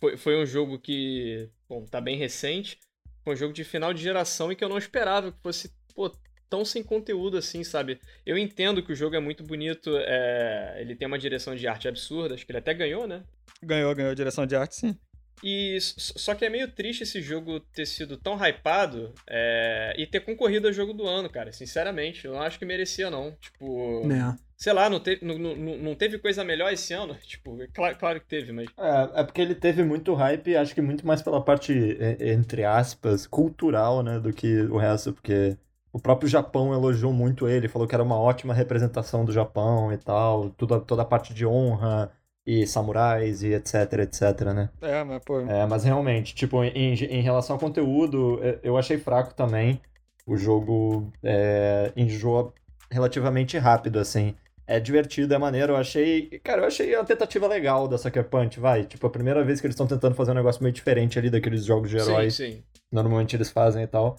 foi, 0.00 0.16
foi 0.16 0.36
um 0.36 0.46
jogo 0.46 0.78
que, 0.78 1.48
bom, 1.68 1.84
tá 1.84 2.00
bem 2.00 2.16
recente. 2.16 2.78
Foi 3.24 3.34
um 3.34 3.36
jogo 3.36 3.52
de 3.52 3.64
final 3.64 3.92
de 3.92 4.02
geração 4.02 4.52
e 4.52 4.56
que 4.56 4.62
eu 4.62 4.68
não 4.68 4.78
esperava 4.78 5.32
que 5.32 5.38
fosse, 5.42 5.72
pô, 5.94 6.12
tão 6.48 6.64
sem 6.64 6.82
conteúdo 6.82 7.36
assim, 7.36 7.64
sabe? 7.64 8.00
Eu 8.24 8.36
entendo 8.38 8.82
que 8.82 8.92
o 8.92 8.96
jogo 8.96 9.16
é 9.16 9.20
muito 9.20 9.42
bonito, 9.42 9.90
é... 9.96 10.76
ele 10.80 10.94
tem 10.94 11.06
uma 11.06 11.18
direção 11.18 11.54
de 11.54 11.66
arte 11.66 11.88
absurda, 11.88 12.34
acho 12.34 12.44
que 12.44 12.52
ele 12.52 12.58
até 12.58 12.74
ganhou, 12.74 13.06
né? 13.06 13.22
Ganhou, 13.62 13.94
ganhou 13.94 14.12
a 14.12 14.14
direção 14.14 14.46
de 14.46 14.54
arte, 14.54 14.76
sim. 14.76 14.98
E 15.42 15.78
só 15.80 16.34
que 16.34 16.44
é 16.44 16.50
meio 16.50 16.68
triste 16.68 17.02
esse 17.02 17.20
jogo 17.20 17.60
ter 17.60 17.86
sido 17.86 18.16
tão 18.16 18.36
hypado 18.36 19.12
é, 19.28 19.94
e 19.98 20.06
ter 20.06 20.20
concorrido 20.20 20.66
a 20.66 20.72
jogo 20.72 20.94
do 20.94 21.06
ano, 21.06 21.28
cara. 21.28 21.52
Sinceramente, 21.52 22.24
eu 22.24 22.32
não 22.32 22.40
acho 22.40 22.58
que 22.58 22.64
merecia, 22.64 23.10
não. 23.10 23.32
Tipo. 23.40 24.02
É. 24.10 24.36
Sei 24.56 24.72
lá, 24.72 24.88
não 24.88 24.98
teve, 24.98 25.22
não, 25.22 25.38
não, 25.38 25.54
não 25.54 25.94
teve 25.94 26.18
coisa 26.18 26.42
melhor 26.42 26.72
esse 26.72 26.94
ano? 26.94 27.14
Tipo, 27.22 27.58
claro, 27.74 27.96
claro 27.98 28.20
que 28.20 28.26
teve, 28.26 28.52
mas. 28.52 28.66
É, 28.78 29.20
é 29.20 29.24
porque 29.24 29.42
ele 29.42 29.54
teve 29.54 29.84
muito 29.84 30.14
hype, 30.14 30.56
acho 30.56 30.74
que 30.74 30.80
muito 30.80 31.06
mais 31.06 31.20
pela 31.20 31.44
parte, 31.44 31.74
entre 32.18 32.64
aspas, 32.64 33.26
cultural, 33.26 34.02
né, 34.02 34.18
do 34.18 34.32
que 34.32 34.62
o 34.62 34.78
resto, 34.78 35.12
porque 35.12 35.58
o 35.96 35.98
próprio 35.98 36.28
Japão 36.28 36.74
elogiou 36.74 37.10
muito 37.10 37.48
ele, 37.48 37.68
falou 37.68 37.88
que 37.88 37.94
era 37.94 38.04
uma 38.04 38.20
ótima 38.20 38.52
representação 38.52 39.24
do 39.24 39.32
Japão 39.32 39.90
e 39.90 39.96
tal, 39.96 40.50
toda, 40.50 40.78
toda 40.78 41.00
a 41.00 41.06
parte 41.06 41.32
de 41.32 41.46
honra 41.46 42.12
e 42.46 42.66
samurais 42.66 43.42
e 43.42 43.54
etc, 43.54 43.94
etc, 44.00 44.42
né? 44.54 44.68
É, 44.82 45.02
mas 45.02 45.24
pô. 45.24 45.40
É, 45.40 45.66
mas 45.66 45.84
realmente, 45.84 46.34
tipo, 46.34 46.62
em, 46.62 46.92
em 46.92 47.22
relação 47.22 47.56
ao 47.56 47.60
conteúdo, 47.60 48.38
eu 48.62 48.76
achei 48.76 48.98
fraco 48.98 49.32
também. 49.32 49.80
O 50.26 50.36
jogo 50.36 51.10
é, 51.24 51.90
enjoa 51.96 52.52
relativamente 52.90 53.56
rápido, 53.56 53.98
assim. 53.98 54.34
É 54.66 54.78
divertido, 54.78 55.32
é 55.32 55.38
maneiro. 55.38 55.72
Eu 55.72 55.76
achei. 55.76 56.38
Cara, 56.44 56.60
eu 56.60 56.66
achei 56.66 56.94
uma 56.94 57.04
tentativa 57.06 57.46
legal 57.46 57.88
da 57.88 57.96
Sucker 57.96 58.24
Punch, 58.24 58.60
vai. 58.60 58.84
Tipo, 58.84 59.06
a 59.06 59.10
primeira 59.10 59.42
vez 59.42 59.62
que 59.62 59.66
eles 59.66 59.74
estão 59.74 59.86
tentando 59.86 60.14
fazer 60.14 60.32
um 60.32 60.34
negócio 60.34 60.62
meio 60.62 60.74
diferente 60.74 61.18
ali 61.18 61.30
daqueles 61.30 61.64
jogos 61.64 61.88
de 61.88 61.96
heróis. 61.96 62.34
Sim, 62.34 62.52
sim. 62.52 62.62
Normalmente 62.92 63.34
eles 63.34 63.50
fazem 63.50 63.82
e 63.82 63.86
tal. 63.86 64.16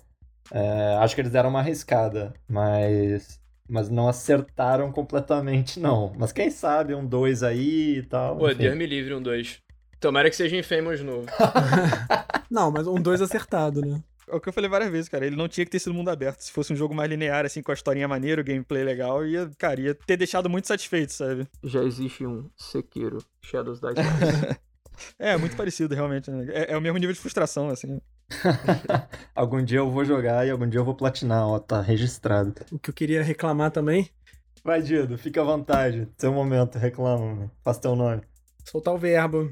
É, 0.51 0.97
acho 1.01 1.15
que 1.15 1.21
eles 1.21 1.31
deram 1.31 1.49
uma 1.49 1.59
arriscada, 1.59 2.33
mas 2.47 3.39
mas 3.69 3.89
não 3.89 4.07
acertaram 4.07 4.91
completamente, 4.91 5.79
não. 5.79 6.13
Mas 6.17 6.31
quem 6.31 6.49
sabe 6.49 6.95
um 6.95 7.05
2 7.05 7.43
aí 7.43 7.97
e 7.97 8.03
tal. 8.03 8.37
Pô, 8.37 8.47
enfim. 8.47 8.59
Deus 8.59 8.77
me 8.77 8.85
livre 8.85 9.13
um 9.13 9.21
2. 9.21 9.61
Tomara 9.99 10.29
que 10.29 10.35
seja 10.35 10.55
Infamous 10.55 11.01
novo. 11.01 11.27
não, 12.49 12.71
mas 12.71 12.87
um 12.87 12.95
2 12.95 13.21
acertado, 13.21 13.81
né? 13.81 14.01
É 14.29 14.35
o 14.35 14.41
que 14.41 14.49
eu 14.49 14.53
falei 14.53 14.69
várias 14.69 14.91
vezes, 14.91 15.09
cara. 15.09 15.25
Ele 15.25 15.35
não 15.35 15.47
tinha 15.47 15.65
que 15.65 15.71
ter 15.71 15.79
sido 15.79 15.93
mundo 15.93 16.09
aberto. 16.09 16.41
Se 16.41 16.51
fosse 16.51 16.71
um 16.71 16.75
jogo 16.75 16.93
mais 16.93 17.09
linear, 17.09 17.45
assim, 17.45 17.61
com 17.61 17.71
a 17.71 17.73
historinha 17.73 18.07
maneira, 18.07 18.41
o 18.41 18.43
gameplay 18.43 18.83
legal, 18.83 19.25
ia, 19.25 19.49
cara, 19.57 19.79
ia 19.79 19.95
ter 19.95 20.17
deixado 20.17 20.49
muito 20.49 20.67
satisfeito, 20.67 21.13
sabe? 21.13 21.47
Já 21.63 21.81
existe 21.83 22.25
um 22.25 22.49
Sekiro, 22.55 23.19
Shadows 23.41 23.79
Die 23.79 23.87
É, 25.17 25.37
muito 25.37 25.55
parecido, 25.55 25.95
realmente. 25.95 26.29
Né? 26.29 26.45
É, 26.49 26.73
é 26.73 26.77
o 26.77 26.81
mesmo 26.81 26.97
nível 26.97 27.13
de 27.13 27.19
frustração, 27.19 27.69
assim. 27.69 28.01
algum 29.35 29.63
dia 29.63 29.79
eu 29.79 29.89
vou 29.89 30.03
jogar 30.03 30.45
e 30.45 30.49
algum 30.49 30.67
dia 30.67 30.79
eu 30.79 30.85
vou 30.85 30.95
platinar, 30.95 31.47
ó, 31.47 31.59
tá 31.59 31.81
registrado. 31.81 32.53
O 32.71 32.79
que 32.79 32.89
eu 32.89 32.93
queria 32.93 33.23
reclamar 33.23 33.71
também. 33.71 34.09
Vai, 34.63 34.81
Dido, 34.81 35.17
fica 35.17 35.41
à 35.41 35.45
vontade. 35.45 36.07
Seu 36.17 36.33
momento, 36.33 36.77
reclama, 36.77 37.51
faz 37.63 37.77
teu 37.77 37.95
nome. 37.95 38.21
Soltar 38.65 38.93
o 38.93 38.97
verbo. 38.97 39.51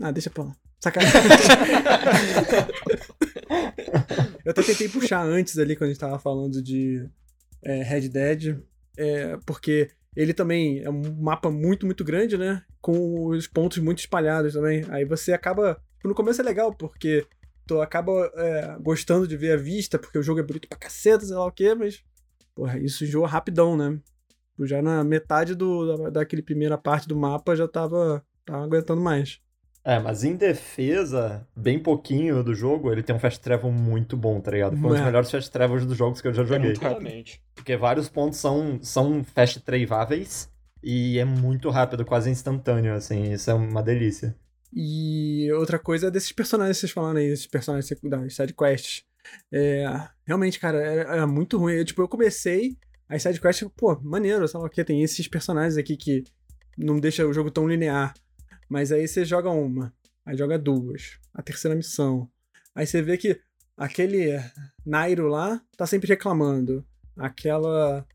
Ah, 0.00 0.10
deixa 0.10 0.28
pra 0.28 0.44
lá. 0.44 0.52
Sacanagem. 0.82 1.22
eu 4.44 4.50
até 4.50 4.62
tentei 4.62 4.88
puxar 4.88 5.24
antes 5.24 5.58
ali, 5.58 5.76
quando 5.76 5.90
a 5.90 5.92
gente 5.92 6.00
tava 6.00 6.18
falando 6.18 6.62
de 6.62 7.08
é, 7.62 7.82
Red 7.82 8.08
Dead, 8.08 8.60
é, 8.98 9.38
porque 9.46 9.90
ele 10.14 10.34
também 10.34 10.80
é 10.80 10.90
um 10.90 11.00
mapa 11.22 11.50
muito, 11.50 11.86
muito 11.86 12.04
grande, 12.04 12.36
né? 12.36 12.62
Com 12.80 13.28
os 13.28 13.46
pontos 13.46 13.78
muito 13.78 14.00
espalhados 14.00 14.52
também. 14.52 14.84
Aí 14.90 15.04
você 15.04 15.32
acaba. 15.32 15.80
No 16.04 16.14
começo 16.14 16.40
é 16.40 16.44
legal, 16.44 16.74
porque 16.74 17.24
tu 17.66 17.80
acaba 17.80 18.30
é, 18.34 18.76
gostando 18.80 19.26
de 19.26 19.36
ver 19.36 19.52
a 19.52 19.56
vista, 19.56 19.98
porque 19.98 20.18
o 20.18 20.22
jogo 20.22 20.40
é 20.40 20.42
bonito 20.42 20.68
pra 20.68 20.78
caceta, 20.78 21.24
sei 21.24 21.36
lá 21.36 21.46
o 21.46 21.52
quê, 21.52 21.74
mas. 21.74 22.02
Porra, 22.54 22.78
isso 22.78 23.04
enjoa 23.04 23.26
rapidão, 23.26 23.76
né? 23.76 23.98
Eu 24.58 24.66
já 24.66 24.82
na 24.82 25.02
metade 25.02 25.54
do, 25.54 25.96
da, 25.96 26.10
daquele 26.10 26.42
primeira 26.42 26.76
parte 26.76 27.08
do 27.08 27.16
mapa 27.16 27.56
já 27.56 27.66
tava, 27.66 28.22
tava 28.44 28.64
aguentando 28.64 29.00
mais. 29.00 29.40
É, 29.84 29.98
mas 29.98 30.22
em 30.22 30.36
defesa, 30.36 31.44
bem 31.56 31.76
pouquinho 31.78 32.44
do 32.44 32.54
jogo, 32.54 32.92
ele 32.92 33.02
tem 33.02 33.16
um 33.16 33.18
fast 33.18 33.40
travel 33.40 33.72
muito 33.72 34.16
bom, 34.16 34.40
tá 34.40 34.50
ligado? 34.52 34.76
Foi 34.76 34.90
um 34.90 34.92
dos 34.92 35.00
É. 35.00 35.04
melhores 35.04 35.30
fast 35.30 35.50
travels 35.50 35.84
dos 35.84 35.96
jogos 35.96 36.20
que 36.20 36.28
eu 36.28 36.34
já 36.34 36.44
joguei. 36.44 36.74
Realmente. 36.74 37.42
Porque 37.54 37.76
vários 37.76 38.08
pontos 38.08 38.38
são, 38.38 38.78
são 38.82 39.24
fast 39.24 39.58
traváveis 39.60 40.48
e 40.82 41.18
é 41.18 41.24
muito 41.24 41.68
rápido, 41.70 42.04
quase 42.04 42.30
instantâneo, 42.30 42.94
assim. 42.94 43.32
Isso 43.32 43.50
é 43.50 43.54
uma 43.54 43.82
delícia. 43.82 44.36
E 44.74 45.50
outra 45.52 45.78
coisa 45.78 46.08
é 46.08 46.10
desses 46.10 46.32
personagens 46.32 46.76
que 46.76 46.80
vocês 46.80 46.92
falaram 46.92 47.18
aí, 47.18 47.26
esses 47.26 47.46
personagens 47.46 47.86
secundários, 47.86 48.34
sidequests. 48.34 49.04
É, 49.52 49.84
realmente, 50.26 50.58
cara, 50.58 50.78
era, 50.78 51.02
era 51.14 51.26
muito 51.26 51.58
ruim. 51.58 51.74
Eu, 51.74 51.84
tipo, 51.84 52.02
eu 52.02 52.08
comecei 52.08 52.76
as 53.08 53.22
sidequests, 53.22 53.68
pô, 53.76 53.98
maneiro, 54.00 54.46
sei 54.48 54.58
lá 54.58 54.66
o 54.66 54.70
que, 54.70 54.84
tem 54.84 55.02
esses 55.02 55.28
personagens 55.28 55.76
aqui 55.76 55.96
que 55.96 56.24
não 56.76 56.98
deixa 56.98 57.26
o 57.26 57.32
jogo 57.32 57.50
tão 57.50 57.68
linear. 57.68 58.14
Mas 58.68 58.90
aí 58.90 59.06
você 59.06 59.24
joga 59.24 59.50
uma, 59.50 59.92
aí 60.24 60.36
joga 60.36 60.58
duas, 60.58 61.18
a 61.34 61.42
terceira 61.42 61.76
missão. 61.76 62.30
Aí 62.74 62.86
você 62.86 63.02
vê 63.02 63.18
que 63.18 63.38
aquele 63.76 64.38
Nairo 64.84 65.28
lá 65.28 65.60
tá 65.76 65.86
sempre 65.86 66.08
reclamando. 66.08 66.86
Aquela 67.14 68.06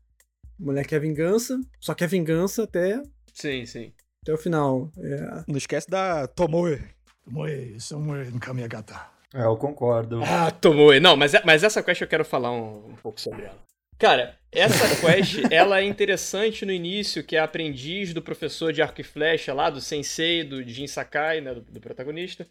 mulher 0.58 0.84
quer 0.84 1.00
vingança, 1.00 1.60
só 1.80 1.94
quer 1.94 2.08
vingança 2.08 2.64
até, 2.64 3.00
Sim, 3.32 3.64
sim. 3.66 3.92
Até 4.28 4.34
o 4.34 4.38
final. 4.38 4.90
É, 4.98 5.44
Não 5.48 5.56
esquece 5.56 5.88
da 5.88 6.26
Tomoe. 6.26 6.78
Tomoe 7.24 7.76
is 7.76 7.84
somewhere 7.84 8.28
in 8.28 8.38
Kamiyagata. 8.38 9.00
É, 9.34 9.44
eu 9.44 9.56
concordo. 9.56 10.22
Ah, 10.22 10.50
tomou. 10.50 10.98
Não, 11.00 11.16
mas, 11.16 11.32
mas 11.44 11.64
essa 11.64 11.82
quest 11.82 12.00
eu 12.02 12.08
quero 12.08 12.24
falar 12.24 12.52
um, 12.52 12.90
um 12.90 12.96
pouco 12.96 13.20
sobre 13.20 13.44
ela. 13.44 13.58
Cara, 13.98 14.38
essa 14.52 14.88
quest, 15.00 15.40
ela 15.50 15.80
é 15.80 15.84
interessante 15.84 16.64
no 16.64 16.72
início, 16.72 17.24
que 17.24 17.36
é 17.36 17.38
a 17.38 17.44
aprendiz 17.44 18.12
do 18.12 18.22
professor 18.22 18.72
de 18.72 18.82
arco 18.82 19.00
e 19.00 19.04
flecha 19.04 19.52
lá, 19.54 19.70
do 19.70 19.80
sensei, 19.80 20.44
do 20.44 20.62
Jin 20.62 20.86
Sakai, 20.86 21.40
né, 21.40 21.54
do, 21.54 21.60
do 21.62 21.80
protagonista. 21.80 22.46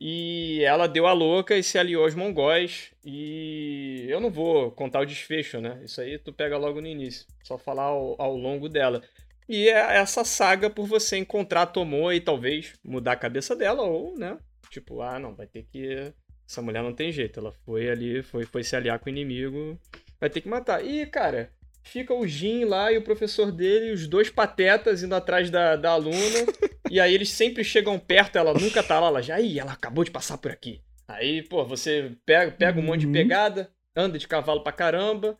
E 0.00 0.62
ela 0.64 0.86
deu 0.88 1.06
a 1.06 1.12
louca 1.12 1.56
e 1.56 1.62
se 1.62 1.78
aliou 1.78 2.04
aos 2.04 2.14
mongóis. 2.14 2.90
E 3.04 4.06
eu 4.08 4.18
não 4.18 4.30
vou 4.30 4.70
contar 4.72 5.00
o 5.00 5.06
desfecho, 5.06 5.60
né? 5.60 5.80
Isso 5.84 6.00
aí 6.00 6.18
tu 6.18 6.32
pega 6.32 6.56
logo 6.56 6.80
no 6.80 6.86
início. 6.86 7.26
Só 7.44 7.58
falar 7.58 7.84
ao, 7.84 8.20
ao 8.20 8.34
longo 8.34 8.68
dela. 8.68 9.02
E 9.50 9.68
é 9.68 9.96
essa 9.96 10.24
saga 10.24 10.70
por 10.70 10.86
você 10.86 11.16
encontrar 11.16 11.62
a 11.62 11.66
Tomoe 11.66 12.14
e 12.14 12.20
talvez 12.20 12.74
mudar 12.84 13.12
a 13.12 13.16
cabeça 13.16 13.56
dela, 13.56 13.82
ou, 13.82 14.16
né? 14.16 14.38
Tipo, 14.70 15.02
ah, 15.02 15.18
não, 15.18 15.34
vai 15.34 15.48
ter 15.48 15.64
que. 15.64 16.12
Essa 16.48 16.62
mulher 16.62 16.84
não 16.84 16.94
tem 16.94 17.10
jeito. 17.10 17.40
Ela 17.40 17.50
foi 17.64 17.90
ali, 17.90 18.22
foi, 18.22 18.46
foi 18.46 18.62
se 18.62 18.76
aliar 18.76 19.00
com 19.00 19.06
o 19.06 19.08
inimigo. 19.10 19.76
Vai 20.20 20.30
ter 20.30 20.40
que 20.40 20.48
matar. 20.48 20.86
E, 20.86 21.04
cara, 21.04 21.50
fica 21.82 22.14
o 22.14 22.24
Jin 22.28 22.64
lá 22.64 22.92
e 22.92 22.98
o 22.98 23.02
professor 23.02 23.50
dele, 23.50 23.90
os 23.90 24.06
dois 24.06 24.30
patetas 24.30 25.02
indo 25.02 25.16
atrás 25.16 25.50
da, 25.50 25.74
da 25.74 25.90
aluna. 25.90 26.46
e 26.88 27.00
aí 27.00 27.12
eles 27.12 27.30
sempre 27.30 27.64
chegam 27.64 27.98
perto, 27.98 28.38
ela 28.38 28.54
nunca 28.54 28.84
tá 28.84 29.00
lá, 29.00 29.08
ela 29.08 29.20
já. 29.20 29.40
Ih, 29.40 29.58
ela 29.58 29.72
acabou 29.72 30.04
de 30.04 30.12
passar 30.12 30.38
por 30.38 30.52
aqui. 30.52 30.80
Aí, 31.08 31.42
pô, 31.42 31.64
você 31.64 32.12
pega, 32.24 32.52
pega 32.52 32.78
um 32.78 32.84
monte 32.84 33.00
de 33.00 33.08
pegada, 33.08 33.68
anda 33.96 34.16
de 34.16 34.28
cavalo 34.28 34.62
pra 34.62 34.70
caramba. 34.70 35.36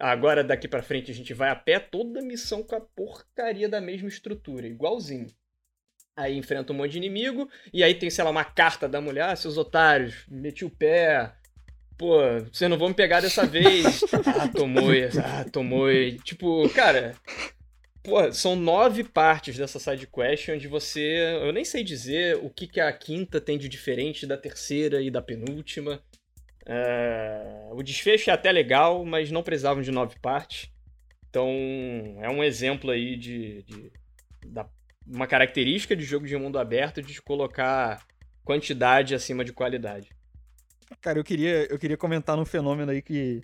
Agora 0.00 0.42
daqui 0.42 0.66
pra 0.66 0.82
frente 0.82 1.10
a 1.10 1.14
gente 1.14 1.34
vai 1.34 1.50
a 1.50 1.56
pé, 1.56 1.78
toda 1.78 2.22
missão 2.22 2.62
com 2.62 2.74
a 2.74 2.80
porcaria 2.80 3.68
da 3.68 3.80
mesma 3.80 4.08
estrutura, 4.08 4.66
igualzinho. 4.66 5.28
Aí 6.16 6.36
enfrenta 6.36 6.72
um 6.72 6.76
monte 6.76 6.92
de 6.92 6.98
inimigo, 6.98 7.48
e 7.72 7.82
aí 7.82 7.94
tem, 7.94 8.10
sei 8.10 8.22
lá, 8.22 8.30
uma 8.30 8.44
carta 8.44 8.88
da 8.88 9.00
mulher, 9.00 9.24
ah, 9.24 9.36
seus 9.36 9.56
otários, 9.56 10.26
meti 10.28 10.64
o 10.64 10.70
pé. 10.70 11.32
Pô, 11.96 12.18
vocês 12.52 12.68
não 12.68 12.76
vão 12.76 12.88
me 12.88 12.94
pegar 12.94 13.20
dessa 13.20 13.46
vez. 13.46 14.02
ah, 14.26 14.48
tomou, 14.48 14.90
ah, 15.24 15.44
tomou. 15.50 15.88
Tipo, 16.24 16.68
cara, 16.70 17.14
pô, 18.02 18.30
são 18.32 18.56
nove 18.56 19.04
partes 19.04 19.56
dessa 19.56 19.78
side 19.78 20.06
quest 20.06 20.48
onde 20.48 20.68
você. 20.68 21.38
Eu 21.42 21.52
nem 21.52 21.64
sei 21.64 21.82
dizer 21.82 22.36
o 22.42 22.50
que, 22.50 22.66
que 22.66 22.80
a 22.80 22.92
quinta 22.92 23.40
tem 23.40 23.56
de 23.56 23.68
diferente 23.68 24.26
da 24.26 24.36
terceira 24.36 25.00
e 25.00 25.10
da 25.10 25.22
penúltima. 25.22 26.02
É, 26.66 27.68
o 27.72 27.82
desfecho 27.82 28.30
é 28.30 28.32
até 28.32 28.52
legal, 28.52 29.04
mas 29.04 29.30
não 29.30 29.42
precisavam 29.42 29.82
de 29.82 29.90
nove 29.90 30.16
partes. 30.20 30.70
Então, 31.28 31.48
é 32.20 32.28
um 32.28 32.44
exemplo 32.44 32.90
aí 32.90 33.16
de, 33.16 33.62
de 33.62 33.92
da, 34.46 34.68
uma 35.06 35.26
característica 35.26 35.96
de 35.96 36.04
jogo 36.04 36.26
de 36.26 36.36
mundo 36.36 36.58
aberto 36.58 37.02
de 37.02 37.20
colocar 37.22 38.06
quantidade 38.44 39.14
acima 39.14 39.44
de 39.44 39.52
qualidade. 39.52 40.10
Cara, 41.00 41.18
eu 41.18 41.24
queria, 41.24 41.66
eu 41.70 41.78
queria 41.78 41.96
comentar 41.96 42.36
num 42.36 42.44
fenômeno 42.44 42.92
aí 42.92 43.00
que, 43.00 43.42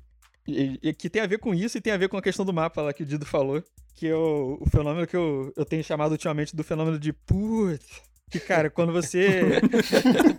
que 0.99 1.09
tem 1.09 1.23
a 1.23 1.27
ver 1.27 1.39
com 1.39 1.55
isso 1.55 1.79
e 1.79 1.81
tem 1.81 1.93
a 1.93 1.97
ver 1.97 2.09
com 2.09 2.17
a 2.17 2.23
questão 2.23 2.45
do 2.45 2.53
mapa 2.53 2.83
lá 2.83 2.93
que 2.93 3.03
o 3.03 3.07
Dido 3.07 3.25
falou. 3.25 3.63
Que 3.95 4.07
é 4.07 4.15
o, 4.15 4.59
o 4.61 4.71
fenômeno 4.71 5.07
que 5.07 5.17
eu, 5.17 5.53
eu 5.57 5.65
tenho 5.65 5.83
chamado 5.83 6.13
ultimamente 6.13 6.55
do 6.55 6.63
fenômeno 6.63 6.99
de 6.99 7.13
putz. 7.13 8.03
Que, 8.31 8.39
cara, 8.39 8.69
quando 8.69 8.93
você. 8.93 9.61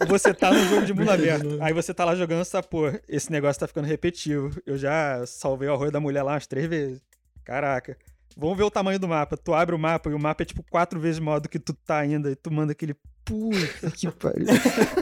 você 0.08 0.34
tá 0.34 0.52
num 0.52 0.66
jogo 0.68 0.86
de 0.86 0.94
mundo 0.94 1.10
aberto, 1.10 1.58
aí 1.62 1.74
você 1.74 1.94
tá 1.94 2.06
lá 2.06 2.16
jogando, 2.16 2.44
você 2.44 2.52
tá, 2.52 2.64
pô, 2.64 2.84
esse 3.08 3.32
negócio 3.32 3.60
tá 3.60 3.68
ficando 3.68 3.86
repetitivo. 3.86 4.52
Eu 4.66 4.78
já 4.78 5.26
salvei 5.26 5.68
o 5.68 5.74
arroio 5.74 5.92
da 5.92 6.00
mulher 6.00 6.24
lá 6.24 6.34
umas 6.34 6.48
três 6.48 6.68
vezes. 6.68 7.02
Caraca. 7.44 7.98
Vamos 8.38 8.58
ver 8.58 8.64
o 8.64 8.72
tamanho 8.72 9.00
do 9.00 9.08
mapa. 9.08 9.36
Tu 9.36 9.54
abre 9.54 9.76
o 9.76 9.80
mapa 9.80 10.10
e 10.10 10.14
o 10.14 10.20
mapa 10.20 10.44
é 10.44 10.46
tipo 10.46 10.64
quatro 10.70 11.00
vezes 11.00 11.20
maior 11.20 11.40
do 11.40 11.50
que 11.50 11.60
tu 11.60 11.74
tá 11.74 11.98
ainda. 11.98 12.32
E 12.32 12.36
tu 12.36 12.52
manda 12.52 12.72
aquele 12.72 12.96
Puta 13.30 13.92
que 13.92 14.10
pariu. 14.12 14.48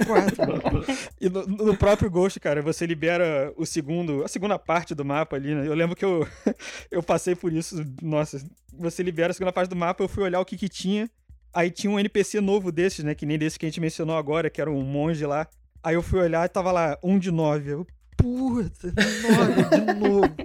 Quatro. 0.05 0.85
E 1.19 1.29
no, 1.29 1.47
no, 1.47 1.77
próprio 1.77 2.11
Ghost, 2.11 2.39
cara, 2.39 2.61
você 2.61 2.85
libera 2.85 3.53
o 3.55 3.65
segundo, 3.65 4.23
a 4.23 4.27
segunda 4.27 4.59
parte 4.59 4.93
do 4.93 5.03
mapa 5.03 5.35
ali, 5.35 5.55
né? 5.55 5.67
Eu 5.67 5.73
lembro 5.73 5.95
que 5.95 6.05
eu, 6.05 6.27
eu 6.91 7.01
passei 7.01 7.35
por 7.35 7.51
isso. 7.51 7.83
Nossa, 8.01 8.39
você 8.73 9.01
libera 9.01 9.31
a 9.31 9.33
segunda 9.33 9.53
parte 9.53 9.69
do 9.69 9.75
mapa, 9.75 10.03
eu 10.03 10.09
fui 10.09 10.23
olhar 10.23 10.39
o 10.39 10.45
que 10.45 10.57
que 10.57 10.67
tinha. 10.67 11.09
Aí 11.57 11.71
tinha 11.71 11.89
um 11.89 11.99
NPC 11.99 12.39
novo 12.39 12.71
desses, 12.71 13.03
né? 13.03 13.15
Que 13.15 13.25
nem 13.25 13.35
desse 13.35 13.57
que 13.57 13.65
a 13.65 13.69
gente 13.69 13.81
mencionou 13.81 14.15
agora, 14.15 14.47
que 14.47 14.61
era 14.61 14.69
um 14.69 14.83
monge 14.83 15.25
lá. 15.25 15.47
Aí 15.81 15.95
eu 15.95 16.03
fui 16.03 16.19
olhar 16.19 16.45
e 16.45 16.49
tava 16.49 16.71
lá, 16.71 16.95
um 17.01 17.17
de 17.17 17.31
nove. 17.31 17.71
Eu, 17.71 17.87
puta, 18.15 18.93
nove 18.93 19.63
de 19.63 19.93
novo. 19.99 20.35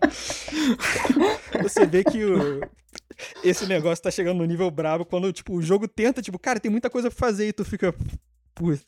você 1.63 1.85
vê 1.85 2.03
que 2.03 2.25
o, 2.25 2.63
esse 3.45 3.67
negócio 3.67 4.03
tá 4.03 4.11
chegando 4.11 4.39
no 4.39 4.47
nível 4.47 4.71
brabo 4.71 5.05
quando, 5.05 5.31
tipo, 5.35 5.55
o 5.55 5.61
jogo 5.61 5.87
tenta, 5.87 6.23
tipo, 6.23 6.39
cara, 6.39 6.59
tem 6.59 6.71
muita 6.71 6.89
coisa 6.89 7.11
pra 7.11 7.19
fazer 7.19 7.47
e 7.49 7.53
tu 7.53 7.63
fica. 7.63 7.95
Puta. 8.55 8.81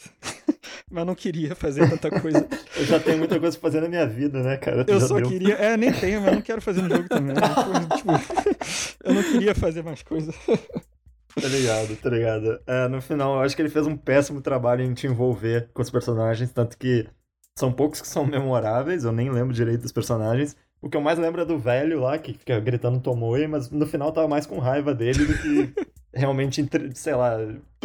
Mas 0.91 1.07
não 1.07 1.15
queria 1.15 1.55
fazer 1.55 1.91
tanta 1.91 2.11
coisa. 2.23 2.49
Eu 2.75 2.87
já 2.87 2.99
tenho 3.01 3.19
muita 3.19 3.39
coisa 3.39 3.59
pra 3.59 3.69
fazer 3.69 3.83
na 3.83 3.89
minha 3.89 4.07
vida, 4.07 4.43
né, 4.43 4.57
cara? 4.57 4.83
eu 4.89 4.99
só 4.99 5.19
deu. 5.19 5.29
queria. 5.29 5.57
É, 5.57 5.77
nem 5.77 5.93
tenho, 5.93 6.23
mas 6.23 6.35
não 6.35 6.41
quero 6.41 6.63
fazer 6.63 6.81
no 6.81 6.89
jogo 6.89 7.07
também. 7.07 7.35
tipo, 7.35 8.13
eu 9.05 9.15
não 9.15 9.23
queria 9.23 9.55
fazer 9.55 9.83
mais 9.83 10.03
coisa. 10.03 10.33
Tá 11.41 11.49
ligado, 11.49 11.97
tá 11.97 12.11
ligado. 12.11 12.61
É, 12.67 12.89
no 12.89 13.03
final, 13.03 13.35
eu 13.35 13.41
acho 13.41 13.57
que 13.57 13.63
ele 13.63 13.69
fez 13.69 13.87
um 13.87 13.97
péssimo 13.97 14.41
trabalho 14.41 14.83
em 14.83 14.95
te 14.95 15.07
envolver 15.07 15.69
com 15.75 15.83
os 15.83 15.91
personagens, 15.91 16.53
tanto 16.53 16.79
que 16.79 17.09
são 17.59 17.73
poucos 17.73 18.01
que 18.01 18.09
são 18.09 18.25
memoráveis, 18.27 19.05
eu 19.05 19.13
nem 19.13 19.31
lembro 19.31 19.55
direito 19.55 19.83
dos 19.83 19.93
personagens. 19.93 20.57
O 20.85 20.91
que 20.91 20.99
eu 20.99 21.01
mais 21.01 21.19
lembro 21.19 21.41
é 21.41 21.47
do 21.47 21.59
velho 21.59 22.01
lá, 22.01 22.19
que 22.19 22.35
fica 22.35 22.61
gritando 22.61 23.01
Tomoe, 23.01 23.47
mas 23.47 23.71
no 23.71 23.87
final 23.87 24.09
eu 24.09 24.13
tava 24.13 24.29
mais 24.29 24.45
com 24.45 24.59
raiva 24.59 24.95
dele 24.95 25.25
do 25.25 25.39
que 25.39 25.73
realmente, 26.13 26.63
sei 26.95 27.15
lá, 27.15 27.39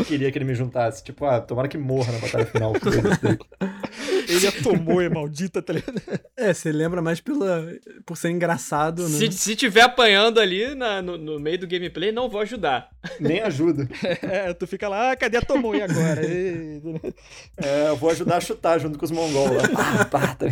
queria 0.06 0.30
que 0.30 0.38
ele 0.38 0.44
me 0.44 0.54
juntasse. 0.54 1.02
Tipo, 1.02 1.24
ah, 1.24 1.40
tomara 1.40 1.70
que 1.70 1.78
morra 1.78 2.12
na 2.12 2.20
batalha 2.20 2.46
final. 2.46 2.74
ele 4.28 4.46
é 4.46 4.52
Tomoe, 4.52 5.08
maldita, 5.08 5.62
tá 5.62 5.72
ligado? 5.72 6.02
É, 6.36 6.54
você 6.54 6.74
lembra 6.74 7.02
mais 7.02 7.22
pela, 7.22 7.74
por 8.06 8.18
ser 8.18 8.32
engraçado, 8.32 9.08
né? 9.08 9.18
Se, 9.18 9.32
se 9.32 9.56
tiver 9.56 9.84
apanhando 9.84 10.38
ali 10.38 10.76
na, 10.76 11.02
no, 11.02 11.18
no, 11.18 11.40
meio 11.40 11.58
do 11.58 11.68
gameplay, 11.68 12.12
não 12.12 12.30
vou 12.30 12.42
ajudar. 12.42 12.90
Nem 13.18 13.40
ajuda. 13.40 13.88
É, 14.22 14.54
tu 14.54 14.68
fica 14.68 14.90
lá, 14.90 15.12
ah, 15.12 15.16
cadê 15.16 15.38
a 15.38 15.42
Tomoe 15.42 15.82
agora? 15.82 16.22
é, 16.22 17.88
eu 17.88 17.96
vou 17.96 18.10
ajudar 18.10 18.36
a 18.36 18.42
chutar 18.42 18.78
junto 18.78 19.00
com 19.00 19.06
os 19.06 19.12
mongols 19.12 19.56
lá. 19.56 19.70
Pá, 19.70 20.06
pá, 20.06 20.36
tá 20.36 20.48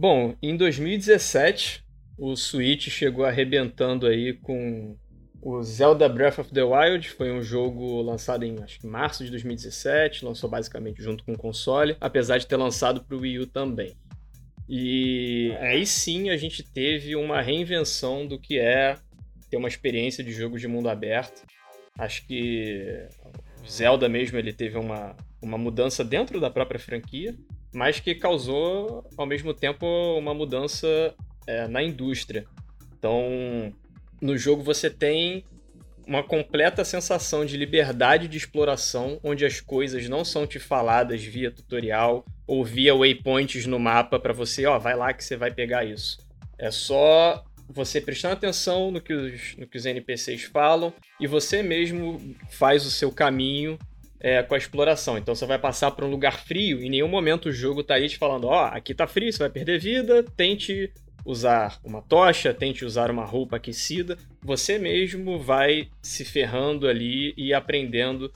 Bom, 0.00 0.36
em 0.40 0.56
2017, 0.56 1.84
o 2.16 2.36
Switch 2.36 2.88
chegou 2.88 3.24
arrebentando 3.24 4.06
aí 4.06 4.32
com 4.32 4.96
o 5.42 5.60
Zelda 5.60 6.08
Breath 6.08 6.38
of 6.38 6.52
the 6.52 6.62
Wild. 6.62 7.08
Foi 7.08 7.32
um 7.32 7.42
jogo 7.42 8.00
lançado 8.00 8.44
em 8.44 8.62
acho 8.62 8.78
que 8.78 8.86
março 8.86 9.24
de 9.24 9.30
2017, 9.32 10.24
lançou 10.24 10.48
basicamente 10.48 11.02
junto 11.02 11.24
com 11.24 11.32
o 11.32 11.36
console, 11.36 11.96
apesar 12.00 12.38
de 12.38 12.46
ter 12.46 12.54
lançado 12.54 13.02
para 13.02 13.16
o 13.16 13.20
Wii 13.22 13.40
U 13.40 13.46
também. 13.48 13.96
E 14.68 15.50
aí 15.58 15.84
sim 15.84 16.30
a 16.30 16.36
gente 16.36 16.62
teve 16.62 17.16
uma 17.16 17.42
reinvenção 17.42 18.24
do 18.24 18.38
que 18.38 18.56
é 18.56 18.96
ter 19.50 19.56
uma 19.56 19.66
experiência 19.66 20.22
de 20.22 20.30
jogo 20.30 20.60
de 20.60 20.68
mundo 20.68 20.88
aberto. 20.88 21.44
Acho 21.98 22.24
que 22.24 23.04
Zelda 23.68 24.08
mesmo 24.08 24.38
ele 24.38 24.52
teve 24.52 24.78
uma, 24.78 25.16
uma 25.42 25.58
mudança 25.58 26.04
dentro 26.04 26.40
da 26.40 26.48
própria 26.48 26.78
franquia 26.78 27.36
mas 27.72 28.00
que 28.00 28.14
causou 28.14 29.04
ao 29.16 29.26
mesmo 29.26 29.52
tempo 29.52 29.86
uma 30.18 30.34
mudança 30.34 31.14
é, 31.46 31.66
na 31.68 31.82
indústria. 31.82 32.46
Então, 32.98 33.72
no 34.20 34.36
jogo 34.36 34.62
você 34.62 34.90
tem 34.90 35.44
uma 36.06 36.22
completa 36.22 36.84
sensação 36.84 37.44
de 37.44 37.56
liberdade 37.56 38.28
de 38.28 38.38
exploração, 38.38 39.20
onde 39.22 39.44
as 39.44 39.60
coisas 39.60 40.08
não 40.08 40.24
são 40.24 40.46
te 40.46 40.58
faladas 40.58 41.22
via 41.22 41.50
tutorial 41.50 42.24
ou 42.46 42.64
via 42.64 42.96
waypoints 42.96 43.66
no 43.66 43.78
mapa 43.78 44.18
para 44.18 44.32
você, 44.32 44.64
ó, 44.64 44.78
vai 44.78 44.96
lá 44.96 45.12
que 45.12 45.22
você 45.22 45.36
vai 45.36 45.50
pegar 45.50 45.84
isso. 45.84 46.18
É 46.58 46.70
só 46.70 47.44
você 47.68 48.00
prestando 48.00 48.32
atenção 48.32 48.90
no 48.90 49.02
que 49.02 49.12
os, 49.12 49.56
no 49.58 49.66
que 49.66 49.76
os 49.76 49.84
NPCs 49.84 50.44
falam 50.44 50.94
e 51.20 51.26
você 51.26 51.62
mesmo 51.62 52.18
faz 52.48 52.86
o 52.86 52.90
seu 52.90 53.12
caminho 53.12 53.78
é, 54.20 54.42
com 54.42 54.54
a 54.54 54.58
exploração. 54.58 55.16
Então 55.18 55.34
você 55.34 55.46
vai 55.46 55.58
passar 55.58 55.90
por 55.90 56.04
um 56.04 56.10
lugar 56.10 56.38
frio, 56.40 56.82
em 56.82 56.90
nenhum 56.90 57.08
momento 57.08 57.46
o 57.46 57.52
jogo 57.52 57.82
tá 57.82 57.94
aí 57.94 58.08
te 58.08 58.18
falando, 58.18 58.46
ó, 58.46 58.64
oh, 58.64 58.74
aqui 58.74 58.94
tá 58.94 59.06
frio, 59.06 59.32
você 59.32 59.38
vai 59.38 59.50
perder 59.50 59.78
vida, 59.78 60.24
tente 60.36 60.92
usar 61.24 61.78
uma 61.84 62.00
tocha, 62.00 62.54
tente 62.54 62.84
usar 62.84 63.10
uma 63.10 63.24
roupa 63.24 63.56
aquecida. 63.56 64.16
Você 64.42 64.78
mesmo 64.78 65.38
vai 65.38 65.88
se 66.00 66.24
ferrando 66.24 66.88
ali 66.88 67.34
e 67.36 67.52
aprendendo 67.52 68.32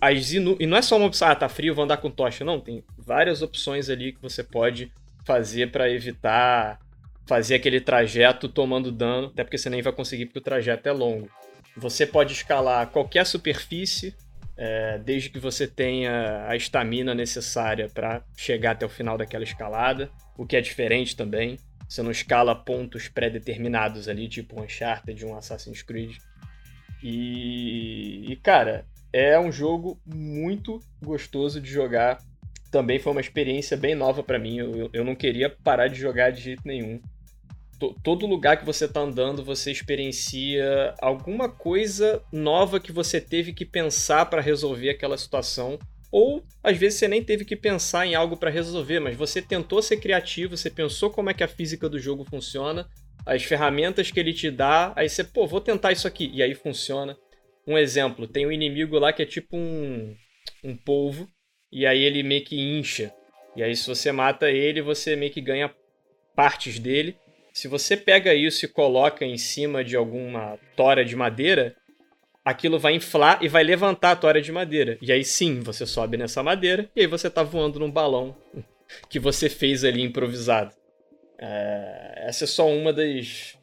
as 0.00 0.32
inu... 0.32 0.56
E 0.60 0.66
não 0.66 0.76
é 0.76 0.82
só 0.82 0.96
uma 0.96 1.06
opção, 1.06 1.28
ah, 1.28 1.34
tá 1.34 1.48
frio, 1.48 1.74
vou 1.74 1.84
andar 1.84 1.96
com 1.96 2.10
tocha. 2.10 2.44
Não, 2.44 2.60
tem 2.60 2.84
várias 2.98 3.40
opções 3.40 3.88
ali 3.88 4.12
que 4.12 4.20
você 4.20 4.44
pode 4.44 4.92
fazer 5.24 5.70
para 5.70 5.90
evitar 5.90 6.78
fazer 7.26 7.56
aquele 7.56 7.80
trajeto 7.80 8.48
tomando 8.48 8.92
dano, 8.92 9.28
até 9.28 9.42
porque 9.42 9.58
você 9.58 9.68
nem 9.68 9.82
vai 9.82 9.92
conseguir 9.92 10.26
porque 10.26 10.38
o 10.38 10.42
trajeto 10.42 10.88
é 10.88 10.92
longo. 10.92 11.28
Você 11.76 12.06
pode 12.06 12.32
escalar 12.32 12.86
qualquer 12.88 13.26
superfície, 13.26 14.14
é, 14.56 14.98
desde 14.98 15.28
que 15.28 15.38
você 15.38 15.66
tenha 15.66 16.46
a 16.48 16.56
estamina 16.56 17.14
necessária 17.14 17.88
para 17.92 18.22
chegar 18.36 18.72
até 18.72 18.86
o 18.86 18.88
final 18.88 19.18
daquela 19.18 19.44
escalada, 19.44 20.10
o 20.36 20.46
que 20.46 20.56
é 20.56 20.60
diferente 20.60 21.14
também. 21.14 21.58
Você 21.88 22.02
não 22.02 22.10
escala 22.10 22.54
pontos 22.54 23.08
pré-determinados 23.08 24.08
ali, 24.08 24.28
tipo 24.28 24.58
um 24.58 24.64
Uncharted, 24.64 25.24
um 25.24 25.36
Assassin's 25.36 25.82
Creed. 25.82 26.16
E, 27.02 28.32
e, 28.32 28.36
cara, 28.36 28.84
é 29.12 29.38
um 29.38 29.52
jogo 29.52 30.00
muito 30.04 30.80
gostoso 31.00 31.60
de 31.60 31.70
jogar. 31.70 32.18
Também 32.70 32.98
foi 32.98 33.12
uma 33.12 33.20
experiência 33.20 33.76
bem 33.76 33.94
nova 33.94 34.22
para 34.22 34.38
mim. 34.38 34.58
Eu, 34.58 34.90
eu 34.92 35.04
não 35.04 35.14
queria 35.14 35.48
parar 35.48 35.86
de 35.86 35.94
jogar 35.94 36.30
de 36.30 36.40
jeito 36.40 36.62
nenhum 36.64 37.00
todo 38.02 38.26
lugar 38.26 38.56
que 38.56 38.64
você 38.64 38.86
está 38.86 39.00
andando, 39.00 39.44
você 39.44 39.70
experiencia 39.70 40.94
alguma 41.00 41.48
coisa 41.48 42.22
nova 42.32 42.80
que 42.80 42.92
você 42.92 43.20
teve 43.20 43.52
que 43.52 43.64
pensar 43.64 44.26
para 44.26 44.40
resolver 44.40 44.90
aquela 44.90 45.18
situação. 45.18 45.78
Ou 46.10 46.42
às 46.62 46.76
vezes 46.76 46.98
você 46.98 47.08
nem 47.08 47.22
teve 47.22 47.44
que 47.44 47.56
pensar 47.56 48.06
em 48.06 48.14
algo 48.14 48.36
para 48.36 48.50
resolver, 48.50 49.00
mas 49.00 49.16
você 49.16 49.42
tentou 49.42 49.82
ser 49.82 49.98
criativo, 49.98 50.56
você 50.56 50.70
pensou 50.70 51.10
como 51.10 51.30
é 51.30 51.34
que 51.34 51.44
a 51.44 51.48
física 51.48 51.88
do 51.88 51.98
jogo 51.98 52.24
funciona, 52.24 52.88
as 53.24 53.42
ferramentas 53.42 54.10
que 54.10 54.20
ele 54.20 54.32
te 54.32 54.50
dá, 54.50 54.92
aí 54.96 55.08
você, 55.08 55.24
pô, 55.24 55.46
vou 55.46 55.60
tentar 55.60 55.92
isso 55.92 56.06
aqui, 56.06 56.30
e 56.32 56.42
aí 56.42 56.54
funciona. 56.54 57.16
Um 57.66 57.76
exemplo, 57.76 58.28
tem 58.28 58.46
um 58.46 58.52
inimigo 58.52 58.98
lá 58.98 59.12
que 59.12 59.22
é 59.22 59.26
tipo 59.26 59.56
um, 59.56 60.16
um 60.62 60.76
polvo, 60.76 61.28
e 61.72 61.84
aí 61.84 62.02
ele 62.02 62.22
meio 62.22 62.44
que 62.44 62.56
incha. 62.56 63.12
E 63.56 63.62
aí 63.62 63.74
se 63.74 63.86
você 63.86 64.12
mata 64.12 64.48
ele, 64.48 64.80
você 64.80 65.16
meio 65.16 65.32
que 65.32 65.40
ganha 65.40 65.74
partes 66.36 66.78
dele. 66.78 67.16
Se 67.56 67.68
você 67.68 67.96
pega 67.96 68.34
isso 68.34 68.66
e 68.66 68.68
coloca 68.68 69.24
em 69.24 69.38
cima 69.38 69.82
de 69.82 69.96
alguma 69.96 70.58
tora 70.76 71.02
de 71.02 71.16
madeira, 71.16 71.74
aquilo 72.44 72.78
vai 72.78 72.94
inflar 72.94 73.42
e 73.42 73.48
vai 73.48 73.64
levantar 73.64 74.10
a 74.10 74.16
tora 74.16 74.42
de 74.42 74.52
madeira. 74.52 74.98
E 75.00 75.10
aí 75.10 75.24
sim, 75.24 75.60
você 75.60 75.86
sobe 75.86 76.18
nessa 76.18 76.42
madeira 76.42 76.86
e 76.94 77.00
aí 77.00 77.06
você 77.06 77.30
tá 77.30 77.42
voando 77.42 77.78
num 77.78 77.90
balão 77.90 78.36
que 79.08 79.18
você 79.18 79.48
fez 79.48 79.84
ali 79.84 80.02
improvisado. 80.02 80.74
É, 81.38 82.24
essa 82.26 82.44
é 82.44 82.46
só 82.46 82.68
uma 82.68 82.92
das, 82.92 83.56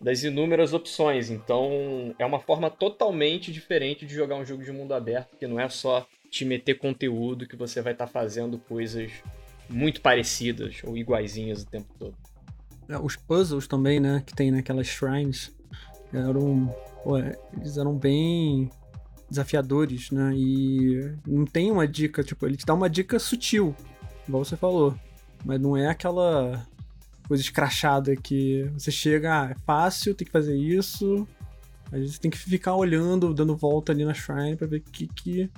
das 0.00 0.24
inúmeras 0.24 0.74
opções. 0.74 1.30
Então 1.30 2.16
é 2.18 2.26
uma 2.26 2.40
forma 2.40 2.68
totalmente 2.68 3.52
diferente 3.52 4.04
de 4.04 4.12
jogar 4.12 4.34
um 4.34 4.44
jogo 4.44 4.64
de 4.64 4.72
mundo 4.72 4.92
aberto, 4.92 5.36
que 5.38 5.46
não 5.46 5.60
é 5.60 5.68
só 5.68 6.04
te 6.32 6.44
meter 6.44 6.74
conteúdo 6.78 7.46
que 7.46 7.54
você 7.54 7.80
vai 7.80 7.92
estar 7.92 8.06
tá 8.06 8.12
fazendo 8.12 8.58
coisas 8.58 9.12
muito 9.68 10.00
parecidas 10.00 10.82
ou 10.82 10.96
iguaizinhas 10.96 11.62
o 11.62 11.70
tempo 11.70 11.94
todo. 11.96 12.35
É, 12.88 12.98
os 12.98 13.16
puzzles 13.16 13.66
também, 13.66 14.00
né? 14.00 14.22
Que 14.24 14.34
tem 14.34 14.50
naquelas 14.50 14.86
shrines. 14.86 15.52
Eram. 16.12 16.74
Ué, 17.04 17.36
eles 17.56 17.76
eram 17.76 17.96
bem 17.96 18.70
desafiadores, 19.28 20.10
né? 20.10 20.32
E 20.34 21.14
não 21.26 21.44
tem 21.44 21.70
uma 21.70 21.86
dica, 21.86 22.22
tipo, 22.22 22.46
ele 22.46 22.56
te 22.56 22.64
dá 22.64 22.74
uma 22.74 22.88
dica 22.88 23.18
sutil, 23.18 23.74
igual 24.26 24.44
você 24.44 24.56
falou. 24.56 24.94
Mas 25.44 25.60
não 25.60 25.76
é 25.76 25.88
aquela 25.88 26.66
coisa 27.26 27.42
escrachada 27.42 28.14
que 28.16 28.68
você 28.74 28.90
chega, 28.90 29.42
ah, 29.42 29.50
é 29.50 29.54
fácil, 29.64 30.14
tem 30.14 30.26
que 30.26 30.32
fazer 30.32 30.56
isso. 30.56 31.26
Às 31.86 32.00
vezes 32.00 32.14
você 32.14 32.20
tem 32.20 32.30
que 32.30 32.38
ficar 32.38 32.74
olhando, 32.74 33.34
dando 33.34 33.56
volta 33.56 33.92
ali 33.92 34.04
na 34.04 34.14
shrine 34.14 34.56
pra 34.56 34.66
ver 34.66 34.78
o 34.78 34.80
que, 34.80 35.06
que 35.06 35.50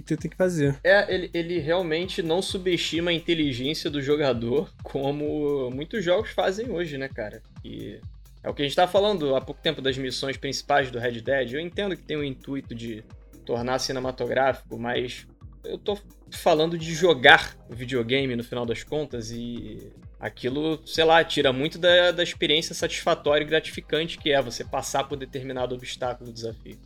que, 0.00 0.06
que 0.06 0.08
você 0.08 0.16
tem 0.16 0.30
que 0.30 0.36
fazer. 0.36 0.78
É, 0.84 1.12
ele, 1.12 1.30
ele 1.32 1.58
realmente 1.58 2.22
não 2.22 2.42
subestima 2.42 3.10
a 3.10 3.14
inteligência 3.14 3.90
do 3.90 4.02
jogador, 4.02 4.72
como 4.82 5.70
muitos 5.70 6.04
jogos 6.04 6.30
fazem 6.30 6.70
hoje, 6.70 6.98
né, 6.98 7.08
cara? 7.08 7.42
E 7.64 8.00
é 8.42 8.48
o 8.48 8.54
que 8.54 8.62
a 8.62 8.64
gente 8.64 8.76
tá 8.76 8.86
falando 8.86 9.34
há 9.34 9.40
pouco 9.40 9.60
tempo 9.60 9.82
das 9.82 9.96
missões 9.98 10.36
principais 10.36 10.90
do 10.90 10.98
Red 10.98 11.20
Dead. 11.20 11.52
Eu 11.52 11.60
entendo 11.60 11.96
que 11.96 12.02
tem 12.02 12.16
o 12.16 12.24
intuito 12.24 12.74
de 12.74 13.04
tornar 13.44 13.78
cinematográfico, 13.78 14.78
mas 14.78 15.26
eu 15.64 15.78
tô 15.78 15.98
falando 16.30 16.78
de 16.78 16.94
jogar 16.94 17.56
videogame 17.68 18.36
no 18.36 18.44
final 18.44 18.66
das 18.66 18.82
contas 18.82 19.30
e 19.30 19.92
aquilo, 20.18 20.80
sei 20.86 21.04
lá, 21.04 21.22
tira 21.24 21.52
muito 21.52 21.78
da, 21.78 22.10
da 22.10 22.22
experiência 22.22 22.74
satisfatória 22.74 23.44
e 23.44 23.46
gratificante 23.46 24.18
que 24.18 24.32
é 24.32 24.40
você 24.40 24.64
passar 24.64 25.04
por 25.04 25.16
determinado 25.16 25.74
obstáculo, 25.74 26.32
desafio. 26.32 26.78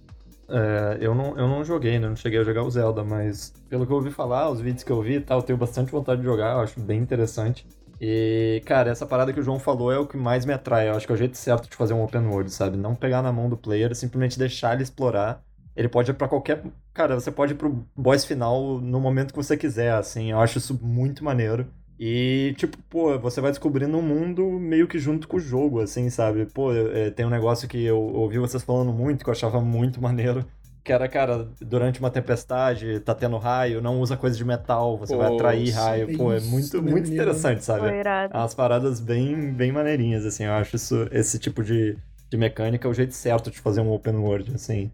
É, 0.50 0.98
eu, 1.00 1.14
não, 1.14 1.38
eu 1.38 1.46
não 1.46 1.64
joguei, 1.64 1.98
né? 1.98 2.08
Não 2.08 2.16
cheguei 2.16 2.40
a 2.40 2.44
jogar 2.44 2.64
o 2.64 2.70
Zelda, 2.70 3.04
mas 3.04 3.52
pelo 3.68 3.86
que 3.86 3.92
eu 3.92 3.96
ouvi 3.96 4.10
falar, 4.10 4.50
os 4.50 4.60
vídeos 4.60 4.82
que 4.82 4.90
eu 4.90 5.00
vi 5.00 5.14
e 5.16 5.20
tal, 5.20 5.38
eu 5.38 5.42
tenho 5.42 5.58
bastante 5.58 5.92
vontade 5.92 6.20
de 6.20 6.26
jogar, 6.26 6.52
eu 6.54 6.60
acho 6.60 6.80
bem 6.80 7.00
interessante. 7.00 7.66
E, 8.00 8.62
cara, 8.64 8.90
essa 8.90 9.06
parada 9.06 9.32
que 9.32 9.38
o 9.38 9.42
João 9.42 9.58
falou 9.58 9.92
é 9.92 9.98
o 9.98 10.06
que 10.06 10.16
mais 10.16 10.44
me 10.44 10.52
atrai. 10.52 10.88
Eu 10.88 10.94
acho 10.96 11.06
que 11.06 11.12
é 11.12 11.14
o 11.14 11.18
jeito 11.18 11.36
certo 11.36 11.68
de 11.68 11.76
fazer 11.76 11.92
um 11.94 12.02
open 12.02 12.26
world, 12.26 12.50
sabe? 12.50 12.76
Não 12.76 12.94
pegar 12.94 13.22
na 13.22 13.30
mão 13.32 13.48
do 13.48 13.56
player, 13.56 13.94
simplesmente 13.94 14.38
deixar 14.38 14.72
ele 14.72 14.82
explorar. 14.82 15.42
Ele 15.76 15.88
pode 15.88 16.10
ir 16.10 16.14
pra 16.14 16.26
qualquer. 16.26 16.64
Cara, 16.94 17.20
você 17.20 17.30
pode 17.30 17.52
ir 17.52 17.56
pro 17.56 17.86
boss 17.94 18.24
final 18.24 18.80
no 18.80 18.98
momento 19.00 19.32
que 19.32 19.36
você 19.36 19.56
quiser, 19.56 19.92
assim. 19.92 20.30
Eu 20.30 20.40
acho 20.40 20.58
isso 20.58 20.78
muito 20.82 21.22
maneiro. 21.22 21.66
E, 22.02 22.54
tipo, 22.56 22.78
pô, 22.88 23.18
você 23.18 23.42
vai 23.42 23.50
descobrindo 23.50 23.98
um 23.98 24.00
mundo 24.00 24.42
meio 24.58 24.88
que 24.88 24.98
junto 24.98 25.28
com 25.28 25.36
o 25.36 25.40
jogo, 25.40 25.80
assim, 25.80 26.08
sabe? 26.08 26.46
Pô, 26.46 26.72
é, 26.72 27.10
tem 27.10 27.26
um 27.26 27.30
negócio 27.30 27.68
que 27.68 27.84
eu 27.84 27.98
ouvi 27.98 28.38
vocês 28.38 28.62
falando 28.62 28.90
muito, 28.90 29.22
que 29.22 29.28
eu 29.28 29.34
achava 29.34 29.60
muito 29.60 30.00
maneiro. 30.02 30.42
Que 30.82 30.94
era, 30.94 31.06
cara, 31.06 31.46
durante 31.60 32.00
uma 32.00 32.10
tempestade, 32.10 33.00
tá 33.00 33.14
tendo 33.14 33.36
raio, 33.36 33.82
não 33.82 34.00
usa 34.00 34.16
coisa 34.16 34.34
de 34.34 34.42
metal, 34.46 34.96
você 34.96 35.12
Pô, 35.12 35.18
vai 35.18 35.34
atrair 35.34 35.66
sim, 35.66 35.72
raio. 35.72 36.16
Pô, 36.16 36.32
é 36.32 36.40
muito, 36.40 36.82
meu 36.82 36.92
muito 36.92 37.10
menino. 37.10 37.22
interessante, 37.22 37.62
sabe? 37.62 37.88
É 37.88 38.30
umas 38.32 38.54
paradas 38.54 38.98
bem, 38.98 39.52
bem 39.52 39.70
maneirinhas, 39.70 40.24
assim. 40.24 40.44
Eu 40.44 40.52
acho 40.52 40.76
isso, 40.76 41.06
esse 41.12 41.38
tipo 41.38 41.62
de, 41.62 41.98
de 42.30 42.36
mecânica 42.38 42.88
é 42.88 42.90
o 42.90 42.94
jeito 42.94 43.12
certo 43.12 43.50
de 43.50 43.60
fazer 43.60 43.82
um 43.82 43.92
open 43.92 44.16
world, 44.16 44.54
assim. 44.54 44.90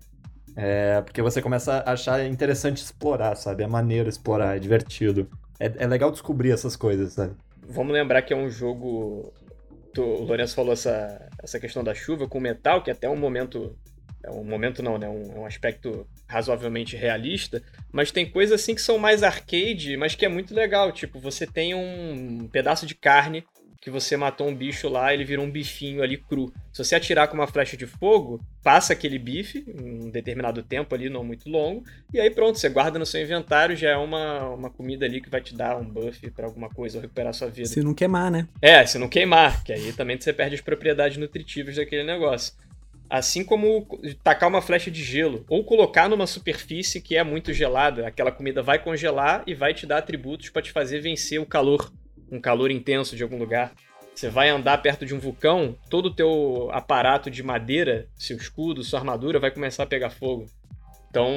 É, 0.57 1.01
porque 1.03 1.23
você 1.23 1.41
começa 1.41 1.85
a 1.87 1.93
achar 1.93 2.27
interessante 2.27 2.79
explorar, 2.83 3.37
sabe? 3.37 3.63
É 3.63 3.67
maneiro 3.69 4.09
explorar, 4.09 4.57
é 4.57 4.59
divertido. 4.59 5.29
É, 5.59 5.85
é 5.85 5.87
legal 5.87 6.11
descobrir 6.11 6.51
essas 6.51 6.77
coisas, 6.77 7.15
sabe? 7.15 7.35
Vamos 7.69 7.93
lembrar 7.93 8.23
que 8.23 8.33
é 8.33 8.37
um 8.37 8.51
jogo. 8.51 9.33
O 9.97 10.25
Lourenço 10.25 10.55
falou 10.55 10.73
essa, 10.73 11.29
essa 11.43 11.59
questão 11.59 11.83
da 11.83 11.95
chuva 11.95 12.29
com 12.29 12.39
metal, 12.39 12.83
que 12.83 12.91
até 12.91 13.09
um 13.09 13.17
momento. 13.17 13.77
É 14.23 14.31
um 14.31 14.45
momento 14.45 14.83
não, 14.83 14.99
né? 14.99 15.09
Um, 15.09 15.37
é 15.37 15.39
um 15.39 15.47
aspecto 15.47 16.07
razoavelmente 16.27 16.97
realista. 16.97 17.63
Mas 17.93 18.11
tem 18.11 18.29
coisas 18.29 18.61
assim 18.61 18.75
que 18.75 18.83
são 18.83 18.99
mais 18.99 19.23
arcade, 19.23 19.97
mas 19.97 20.15
que 20.15 20.25
é 20.25 20.29
muito 20.29 20.55
legal. 20.55 20.91
Tipo, 20.93 21.19
você 21.21 21.47
tem 21.47 21.75
um 21.75 22.49
pedaço 22.49 22.87
de 22.87 22.95
carne 22.95 23.45
que 23.81 23.91
você 23.91 24.17
matou 24.17 24.49
um 24.49 24.55
bicho 24.55 24.89
lá, 24.89 25.13
ele 25.13 25.25
virou 25.25 25.45
um 25.45 25.51
bifinho 25.51 26.03
ali 26.03 26.17
cru. 26.17 26.53
Se 26.73 26.85
você 26.85 26.95
atirar 26.95 27.29
com 27.29 27.35
uma 27.35 27.47
flecha 27.47 27.77
de 27.77 27.87
fogo, 27.87 28.41
passa 28.63 28.93
aquele 28.93 29.19
bife, 29.19 29.65
um 29.79 30.11
determinado 30.11 30.63
tempo 30.63 30.95
ali, 30.95 31.09
não 31.09 31.25
muito 31.25 31.49
longo, 31.49 31.85
e 32.13 32.21
aí 32.21 32.31
pronto, 32.31 32.59
você 32.59 32.69
guarda 32.69 32.99
no 32.99 33.07
seu 33.07 33.23
inventário, 33.23 33.77
já 33.77 33.91
é 33.91 33.97
uma, 33.97 34.49
uma 34.51 34.71
comida 34.71 35.07
ali 35.07 35.21
que 35.21 35.31
vai 35.31 35.41
te 35.41 35.55
dar 35.55 35.77
um 35.77 35.85
buff 35.85 36.31
pra 36.31 36.47
alguma 36.47 36.69
coisa 36.69 36.99
ou 36.99 37.03
recuperar 37.03 37.33
sua 37.33 37.49
vida. 37.49 37.69
Se 37.69 37.83
não 37.83 37.95
queimar, 37.95 38.31
né? 38.31 38.49
É, 38.61 38.85
se 38.85 38.99
não 38.99 39.09
queimar, 39.09 39.63
que 39.63 39.73
aí 39.73 39.93
também 39.93 40.19
você 40.19 40.33
perde 40.33 40.55
as 40.55 40.61
propriedades 40.61 41.17
nutritivas 41.17 41.77
daquele 41.77 42.05
negócio. 42.05 42.55
Assim 43.09 43.45
como 43.45 43.87
tacar 44.25 44.49
uma 44.49 44.61
flecha 44.61 44.91
de 44.91 45.03
gelo, 45.03 45.45
ou 45.49 45.65
colocar 45.65 46.09
numa 46.09 46.27
superfície 46.27 47.01
que 47.01 47.17
é 47.17 47.23
muito 47.23 47.53
gelada, 47.53 48.07
aquela 48.07 48.33
comida 48.33 48.63
vai 48.63 48.83
congelar 48.83 49.45
e 49.47 49.55
vai 49.55 49.73
te 49.73 49.87
dar 49.87 49.99
atributos 49.99 50.51
pra 50.51 50.61
te 50.61 50.73
fazer 50.73 51.01
vencer 51.01 51.41
o 51.41 51.47
calor, 51.47 51.93
um 52.31 52.41
calor 52.41 52.71
intenso 52.71 53.17
de 53.17 53.23
algum 53.23 53.39
lugar. 53.39 53.73
Você 54.15 54.31
vai 54.31 54.49
andar 54.49 54.79
perto 54.79 55.05
de 55.05 55.15
um 55.15 55.19
vulcão, 55.19 55.77
todo 55.91 56.07
o 56.07 56.15
teu 56.15 56.71
aparato 56.73 57.31
de 57.31 57.43
madeira, 57.43 58.09
seu 58.17 58.37
escudo, 58.37 58.83
sua 58.83 59.01
armadura 59.01 59.39
vai 59.39 59.51
começar 59.51 59.83
a 59.83 59.87
pegar 59.87 60.11
fogo. 60.11 60.47
Então, 61.11 61.29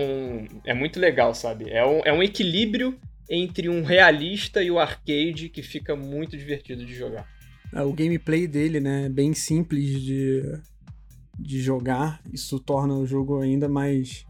é 0.66 0.74
muito 0.74 1.00
legal, 1.00 1.34
sabe? 1.34 1.70
É 1.70 1.86
um, 1.86 2.02
é 2.06 2.14
um 2.14 2.24
equilíbrio 2.24 2.98
entre 3.30 3.70
um 3.70 3.84
realista 3.84 4.64
e 4.64 4.72
o 4.72 4.80
arcade 4.80 5.50
que 5.50 5.62
fica 5.62 5.96
muito 5.96 6.38
divertido 6.38 6.86
de 6.86 6.96
jogar. 6.96 7.28
É, 7.74 7.82
O 7.82 7.94
gameplay 7.94 8.48
dele, 8.48 8.80
né, 8.80 9.06
é 9.06 9.10
bem 9.10 9.34
simples 9.34 10.02
de, 10.02 10.44
de 11.38 11.62
jogar. 11.62 12.22
Isso 12.34 12.60
torna 12.60 12.96
o 12.96 13.06
jogo 13.06 13.40
ainda 13.40 13.70
mais 13.70 14.26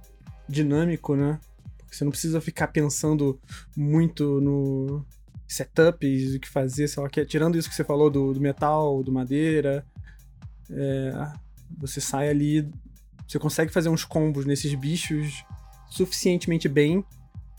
dinâmico, 0.48 1.16
né? 1.16 1.40
Porque 1.78 1.96
você 1.96 2.04
não 2.04 2.12
precisa 2.12 2.42
ficar 2.42 2.68
pensando 2.68 3.40
muito 3.76 4.42
no 4.42 5.06
setups, 5.54 6.36
o 6.36 6.40
que 6.40 6.48
fazer, 6.48 6.88
sei 6.88 7.02
lá, 7.02 7.10
que, 7.10 7.26
tirando 7.26 7.58
isso 7.58 7.68
que 7.70 7.76
você 7.76 7.84
falou 7.84 8.10
do, 8.10 8.34
do 8.34 8.40
metal, 8.40 9.04
do 9.04 9.12
madeira. 9.12 9.86
é, 10.70 11.12
você 11.78 12.00
sai 12.00 12.30
ali, 12.30 12.70
você 13.28 13.38
consegue 13.38 13.72
fazer 13.72 13.90
uns 13.90 14.06
combos 14.06 14.46
nesses 14.46 14.74
bichos 14.74 15.44
suficientemente 15.90 16.68
bem 16.68 17.04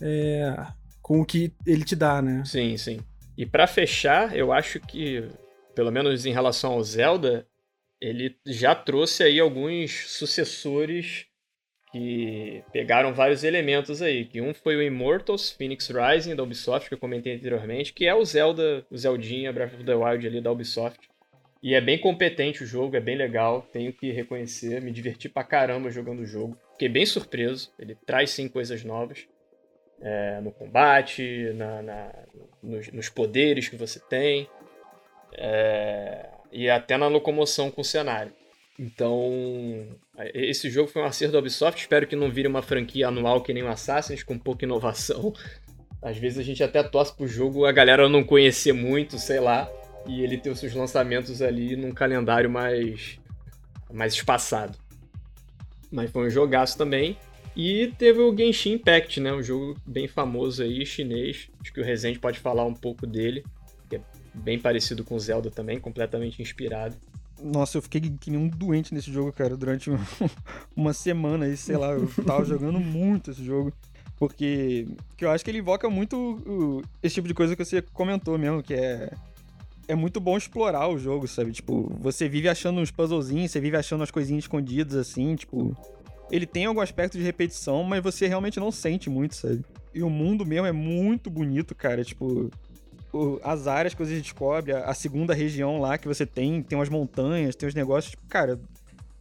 é, 0.00 0.66
com 1.02 1.20
o 1.20 1.24
que 1.24 1.52
ele 1.66 1.84
te 1.84 1.96
dá, 1.96 2.22
né? 2.22 2.42
Sim, 2.44 2.76
sim. 2.76 3.00
E 3.36 3.44
pra 3.44 3.66
fechar, 3.66 4.36
eu 4.36 4.52
acho 4.52 4.80
que, 4.80 5.28
pelo 5.74 5.90
menos 5.90 6.26
em 6.26 6.32
relação 6.32 6.72
ao 6.72 6.82
Zelda, 6.82 7.46
ele 8.00 8.36
já 8.46 8.74
trouxe 8.74 9.22
aí 9.22 9.40
alguns 9.40 10.06
sucessores 10.08 11.26
que 11.92 12.62
pegaram 12.72 13.12
vários 13.12 13.42
elementos 13.44 14.00
aí. 14.00 14.24
Que 14.24 14.40
um 14.40 14.54
foi 14.54 14.76
o 14.76 14.82
Immortals 14.82 15.50
Phoenix 15.50 15.88
Rising 15.90 16.34
da 16.36 16.42
Ubisoft, 16.42 16.88
que 16.88 16.94
eu 16.94 16.98
comentei 16.98 17.34
anteriormente, 17.34 17.92
que 17.92 18.06
é 18.06 18.14
o 18.14 18.24
Zelda, 18.24 18.84
o 18.90 18.96
Zeldinha 18.96 19.52
Breath 19.52 19.74
of 19.74 19.84
the 19.84 19.94
Wild 19.94 20.26
ali 20.26 20.40
da 20.40 20.52
Ubisoft. 20.52 20.98
E 21.62 21.74
é 21.74 21.80
bem 21.80 21.98
competente 21.98 22.62
o 22.62 22.66
jogo, 22.66 22.96
é 22.96 23.00
bem 23.00 23.16
legal, 23.16 23.66
tenho 23.72 23.92
que 23.92 24.10
reconhecer, 24.12 24.80
me 24.80 24.90
diverti 24.90 25.28
pra 25.28 25.44
caramba 25.44 25.90
jogando 25.90 26.20
o 26.20 26.26
jogo. 26.26 26.56
Fiquei 26.72 26.88
bem 26.88 27.04
surpreso, 27.04 27.70
ele 27.78 27.94
traz 28.06 28.30
sim 28.30 28.48
coisas 28.48 28.82
novas. 28.84 29.26
é, 30.02 30.40
no 30.40 30.50
combate, 30.50 31.52
na, 31.54 31.82
na- 31.82 32.14
nos, 32.62 32.90
nos 32.90 33.08
poderes 33.10 33.68
que 33.68 33.76
você 33.76 34.00
tem, 34.00 34.48
é, 35.36 36.26
e 36.50 36.68
até 36.70 36.96
na 36.96 37.06
locomoção 37.06 37.70
com 37.70 37.82
o 37.82 37.84
cenário. 37.84 38.32
Então, 38.82 39.86
esse 40.32 40.70
jogo 40.70 40.88
foi 40.88 41.02
um 41.02 41.04
acerto 41.04 41.34
da 41.34 41.38
Ubisoft. 41.38 41.82
Espero 41.82 42.06
que 42.06 42.16
não 42.16 42.30
vire 42.30 42.48
uma 42.48 42.62
franquia 42.62 43.08
anual 43.08 43.42
que 43.42 43.52
nem 43.52 43.62
o 43.62 43.68
Assassin's, 43.68 44.22
com 44.22 44.38
pouca 44.38 44.64
inovação. 44.64 45.34
Às 46.00 46.16
vezes 46.16 46.38
a 46.38 46.42
gente 46.42 46.64
até 46.64 46.82
torce 46.82 47.14
pro 47.14 47.28
jogo 47.28 47.66
a 47.66 47.72
galera 47.72 48.08
não 48.08 48.24
conhecer 48.24 48.72
muito, 48.72 49.18
sei 49.18 49.38
lá, 49.38 49.70
e 50.06 50.22
ele 50.22 50.38
ter 50.38 50.48
os 50.48 50.58
seus 50.58 50.72
lançamentos 50.72 51.42
ali 51.42 51.76
num 51.76 51.92
calendário 51.92 52.48
mais, 52.48 53.18
mais 53.92 54.14
espaçado. 54.14 54.78
Mas 55.92 56.10
foi 56.10 56.28
um 56.28 56.30
jogaço 56.30 56.78
também. 56.78 57.18
E 57.54 57.92
teve 57.98 58.20
o 58.20 58.34
Genshin 58.34 58.74
Impact, 58.74 59.20
né? 59.20 59.30
Um 59.30 59.42
jogo 59.42 59.78
bem 59.84 60.08
famoso 60.08 60.62
aí, 60.62 60.86
chinês. 60.86 61.50
Acho 61.60 61.70
que 61.70 61.82
o 61.82 61.84
Rezende 61.84 62.18
pode 62.18 62.38
falar 62.38 62.64
um 62.64 62.72
pouco 62.72 63.06
dele. 63.06 63.44
Que 63.90 63.96
é 63.96 64.00
bem 64.32 64.58
parecido 64.58 65.04
com 65.04 65.18
Zelda 65.18 65.50
também, 65.50 65.78
completamente 65.78 66.40
inspirado. 66.40 66.96
Nossa, 67.42 67.78
eu 67.78 67.82
fiquei 67.82 68.00
que 68.00 68.30
nem 68.30 68.38
um 68.40 68.48
doente 68.48 68.92
nesse 68.94 69.10
jogo, 69.12 69.32
cara, 69.32 69.56
durante 69.56 69.90
um- 69.90 69.96
uma 70.76 70.92
semana 70.92 71.46
aí, 71.46 71.56
sei 71.56 71.76
lá, 71.76 71.92
eu 71.92 72.08
tava 72.26 72.44
jogando 72.44 72.78
muito 72.80 73.30
esse 73.30 73.44
jogo. 73.44 73.72
Porque 74.18 74.86
que 75.16 75.24
eu 75.24 75.30
acho 75.30 75.42
que 75.42 75.50
ele 75.50 75.58
invoca 75.58 75.88
muito 75.88 76.16
o- 76.46 76.82
esse 77.02 77.14
tipo 77.14 77.26
de 77.28 77.32
coisa 77.34 77.56
que 77.56 77.64
você 77.64 77.80
comentou 77.80 78.36
mesmo, 78.38 78.62
que 78.62 78.74
é. 78.74 79.10
É 79.88 79.94
muito 79.96 80.20
bom 80.20 80.36
explorar 80.36 80.86
o 80.88 80.96
jogo, 80.98 81.26
sabe? 81.26 81.50
Tipo, 81.50 81.92
você 81.98 82.28
vive 82.28 82.48
achando 82.48 82.80
uns 82.80 82.92
puzzlezinhos, 82.92 83.50
você 83.50 83.58
vive 83.60 83.76
achando 83.76 84.04
as 84.04 84.10
coisinhas 84.10 84.44
escondidas 84.44 84.94
assim, 84.94 85.34
tipo. 85.34 85.76
Ele 86.30 86.46
tem 86.46 86.66
algum 86.66 86.80
aspecto 86.80 87.18
de 87.18 87.24
repetição, 87.24 87.82
mas 87.82 88.00
você 88.00 88.28
realmente 88.28 88.60
não 88.60 88.70
sente 88.70 89.10
muito, 89.10 89.34
sabe? 89.34 89.64
E 89.92 90.00
o 90.00 90.08
mundo 90.08 90.46
mesmo 90.46 90.64
é 90.66 90.70
muito 90.70 91.28
bonito, 91.28 91.74
cara. 91.74 92.04
Tipo, 92.04 92.50
o- 93.12 93.40
as 93.42 93.66
áreas 93.66 93.94
que 93.94 94.04
você 94.04 94.18
descobre, 94.20 94.72
a, 94.72 94.84
a 94.84 94.94
segunda 94.94 95.34
região 95.34 95.80
lá 95.80 95.96
que 95.98 96.08
você 96.08 96.24
tem, 96.26 96.62
tem 96.62 96.78
umas 96.78 96.88
montanhas, 96.88 97.54
tem 97.56 97.68
uns 97.68 97.74
negócios, 97.74 98.10
tipo, 98.12 98.22
cara, 98.28 98.58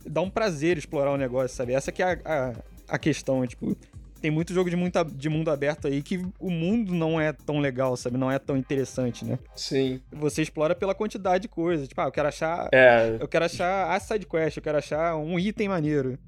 dá 0.06 0.22
um 0.22 0.30
prazer 0.30 0.78
explorar 0.78 1.12
o 1.12 1.18
negócio, 1.18 1.56
sabe? 1.56 1.74
Essa 1.74 1.92
que 1.92 2.02
é 2.02 2.06
a, 2.06 2.20
a, 2.26 2.54
a 2.96 2.98
questão, 3.00 3.44
é, 3.44 3.48
tipo, 3.48 3.76
tem 4.22 4.30
muito 4.32 4.54
jogo 4.54 4.70
de, 4.70 4.76
muita, 4.76 5.04
de 5.06 5.30
mundo 5.30 5.50
aberto 5.50 5.88
aí 5.88 6.02
que 6.04 6.18
o 6.40 6.50
mundo 6.50 6.94
não 6.94 7.20
é 7.22 7.32
tão 7.32 7.60
legal, 7.60 7.96
sabe? 7.96 8.18
Não 8.18 8.30
é 8.30 8.38
tão 8.38 8.58
interessante, 8.58 9.24
né? 9.24 9.40
Sim. 9.56 10.02
Você 10.12 10.42
explora 10.42 10.76
pela 10.76 10.94
quantidade 10.94 11.44
de 11.44 11.48
coisas. 11.48 11.88
Tipo, 11.88 12.02
ah, 12.02 12.06
eu 12.06 12.12
quero 12.12 12.28
achar. 12.28 12.68
É. 12.74 13.16
Eu 13.20 13.28
quero 13.30 13.46
achar 13.46 13.92
a 13.96 14.00
side 14.00 14.26
quest, 14.26 14.58
eu 14.58 14.64
quero 14.64 14.78
achar 14.78 15.16
um 15.16 15.40
item 15.40 15.70
maneiro. 15.70 16.20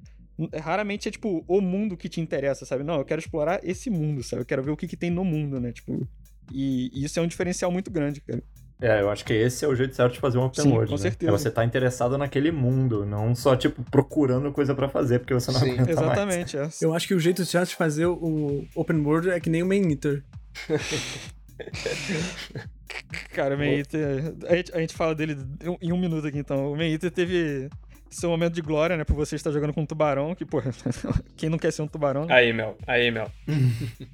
Raramente 0.62 1.10
é, 1.10 1.12
tipo, 1.12 1.44
o 1.48 1.60
mundo 1.62 1.98
que 1.98 2.08
te 2.10 2.22
interessa, 2.22 2.66
sabe? 2.66 2.84
Não, 2.84 2.96
eu 2.96 3.06
quero 3.06 3.20
explorar 3.20 3.60
esse 3.62 3.90
mundo, 3.90 4.24
sabe? 4.24 4.42
Eu 4.42 4.46
quero 4.46 4.64
ver 4.64 4.72
o 4.72 4.78
que, 4.78 4.88
que 4.88 4.96
tem 4.98 5.10
no 5.12 5.24
mundo, 5.26 5.60
né? 5.60 5.72
Tipo. 5.74 6.08
E 6.54 6.92
e 6.94 7.06
isso 7.06 7.20
é 7.20 7.22
um 7.22 7.28
diferencial 7.28 7.72
muito 7.72 7.90
grande, 7.92 8.22
cara. 8.22 8.42
É, 8.82 9.00
eu 9.00 9.12
acho 9.12 9.24
que 9.24 9.32
esse 9.32 9.64
é 9.64 9.68
o 9.68 9.76
jeito 9.76 9.96
certo 9.96 10.14
de 10.14 10.20
fazer 10.20 10.40
um 10.40 10.46
open 10.46 10.64
Sim, 10.64 10.72
world, 10.72 10.90
com 10.90 10.96
né? 10.96 11.02
certeza. 11.04 11.32
É 11.32 11.38
você 11.38 11.50
estar 11.50 11.64
interessado 11.64 12.18
naquele 12.18 12.52
mundo, 12.52 13.06
não 13.06 13.36
só, 13.36 13.56
tipo, 13.56 13.84
procurando 13.84 14.52
coisa 14.52 14.74
pra 14.74 14.90
fazer, 14.90 15.20
porque 15.20 15.36
você 15.36 15.52
não 15.52 15.60
Sim, 15.60 15.74
aguenta 15.74 15.92
Exatamente, 15.92 16.58
é. 16.58 16.68
Eu 16.82 16.92
acho 16.96 17.08
que 17.08 17.14
o 17.14 17.20
jeito 17.20 17.46
certo 17.46 17.70
de 17.70 17.76
fazer 17.76 18.08
o 18.08 18.66
Open 18.74 19.00
World 19.02 19.30
é 19.30 19.40
que 19.40 19.52
nem 19.52 19.62
o 19.62 19.68
Main 19.68 19.88
Eater. 19.92 20.24
Cara, 23.34 23.56
o 23.56 23.58
Man 23.58 23.66
Eater, 23.66 24.34
a 24.50 24.56
gente, 24.56 24.74
a 24.74 24.80
gente 24.80 24.96
fala 24.96 25.14
dele 25.14 25.38
em 25.80 25.94
um 25.94 25.98
minuto 25.98 26.26
aqui, 26.26 26.40
então. 26.40 26.72
O 26.72 26.76
Man 26.76 26.88
Eater 26.88 27.12
teve 27.12 27.70
seu 28.12 28.30
momento 28.30 28.54
de 28.54 28.62
glória, 28.62 28.98
né? 28.98 29.04
Por 29.04 29.16
você 29.16 29.36
estar 29.36 29.52
jogando 29.52 29.74
com 29.74 29.82
um 29.82 29.86
tubarão, 29.86 30.36
que, 30.36 30.46
pô, 30.46 30.62
quem 31.38 31.50
não 31.50 31.58
quer 31.58 31.72
ser 31.72 31.82
um 31.82 31.88
tubarão? 31.88 32.26
né? 32.26 32.34
Aí, 32.34 32.54
Mel. 32.54 32.78
Aí, 32.86 33.10
Mel. 33.10 33.32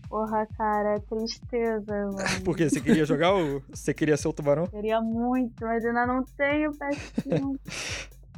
Porra, 0.07 0.47
cara, 0.57 0.95
é 0.95 0.99
tristeza, 0.99 1.93
mano. 2.13 2.43
Por 2.45 2.55
quê? 2.55 2.69
Você 2.69 2.79
queria 2.79 3.05
jogar 3.05 3.33
ou 3.33 3.61
você 3.69 3.93
queria 3.93 4.15
ser 4.15 4.27
o 4.27 4.33
tubarão? 4.33 4.67
Queria 4.67 5.01
muito, 5.01 5.65
mas 5.65 5.83
ainda 5.83 6.05
não 6.05 6.23
tenho 6.23 6.71
PS5. 6.71 7.59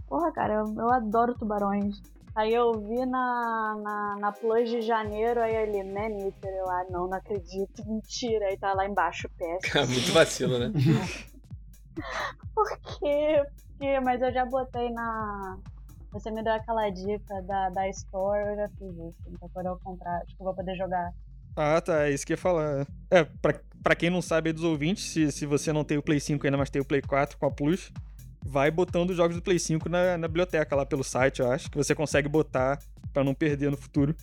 Porra, 0.08 0.32
cara, 0.32 0.54
eu, 0.56 0.74
eu 0.76 0.90
adoro 0.90 1.36
tubarões. 1.36 2.02
Aí 2.36 2.54
eu 2.54 2.72
vi 2.80 3.06
na, 3.06 3.76
na, 3.84 4.16
na 4.20 4.32
Plus 4.32 4.70
de 4.70 4.82
janeiro, 4.82 5.42
aí 5.42 5.54
ele, 5.54 5.84
Maneater, 5.84 6.52
eu, 6.52 6.70
ah, 6.70 6.86
não, 6.90 7.08
não 7.08 7.18
acredito, 7.18 7.86
mentira. 7.86 8.46
Aí 8.46 8.58
tá 8.58 8.74
lá 8.74 8.88
embaixo, 8.88 9.30
péssimo. 9.38 9.88
Muito 9.92 10.12
vacilo, 10.14 10.58
né? 10.58 10.72
Por 12.56 12.80
quê? 12.80 13.44
Mas 14.04 14.22
eu 14.22 14.32
já 14.32 14.46
botei 14.46 14.90
na. 14.92 15.58
Você 16.12 16.32
me 16.32 16.44
deu 16.44 16.54
aquela 16.54 16.90
dica 16.90 17.42
da, 17.44 17.70
da 17.70 17.88
Store, 17.90 18.40
eu 18.40 18.56
já 18.56 18.70
fiz 18.70 18.90
isso. 18.90 19.16
Então 19.28 19.50
quando 19.54 19.68
eu 19.68 19.80
comprar, 19.84 20.18
acho 20.24 20.36
que 20.36 20.42
eu 20.42 20.46
vou 20.46 20.54
poder 20.54 20.76
jogar. 20.76 21.14
Ah, 21.56 21.80
tá, 21.82 22.08
é 22.08 22.12
isso 22.12 22.26
que 22.26 22.34
eu 22.34 22.36
ia 22.36 22.42
falar. 22.42 22.88
É, 23.12 23.24
pra, 23.24 23.60
pra 23.84 23.96
quem 23.96 24.10
não 24.10 24.22
sabe 24.22 24.52
dos 24.52 24.64
ouvintes, 24.64 25.04
se, 25.12 25.32
se 25.32 25.46
você 25.46 25.72
não 25.72 25.84
tem 25.84 25.98
o 25.98 26.02
Play 26.02 26.20
5 26.20 26.46
ainda, 26.46 26.58
mas 26.58 26.70
tem 26.70 26.82
o 26.82 26.86
Play 26.86 27.02
4 27.02 27.38
com 27.38 27.46
a 27.46 27.52
Plus, 27.52 27.92
vai 28.44 28.72
botando 28.72 29.12
os 29.12 29.18
jogos 29.18 29.36
do 29.36 29.42
Play 29.42 29.60
5 29.60 29.88
na, 29.90 30.18
na 30.18 30.28
biblioteca 30.28 30.76
lá 30.76 30.86
pelo 30.86 31.04
site, 31.04 31.42
eu 31.42 31.52
acho, 31.52 31.70
que 31.70 31.78
você 31.78 31.94
consegue 31.94 32.28
botar 32.28 32.80
pra 33.14 33.24
não 33.24 33.34
perder 33.34 33.70
no 33.70 33.78
futuro. 33.78 34.16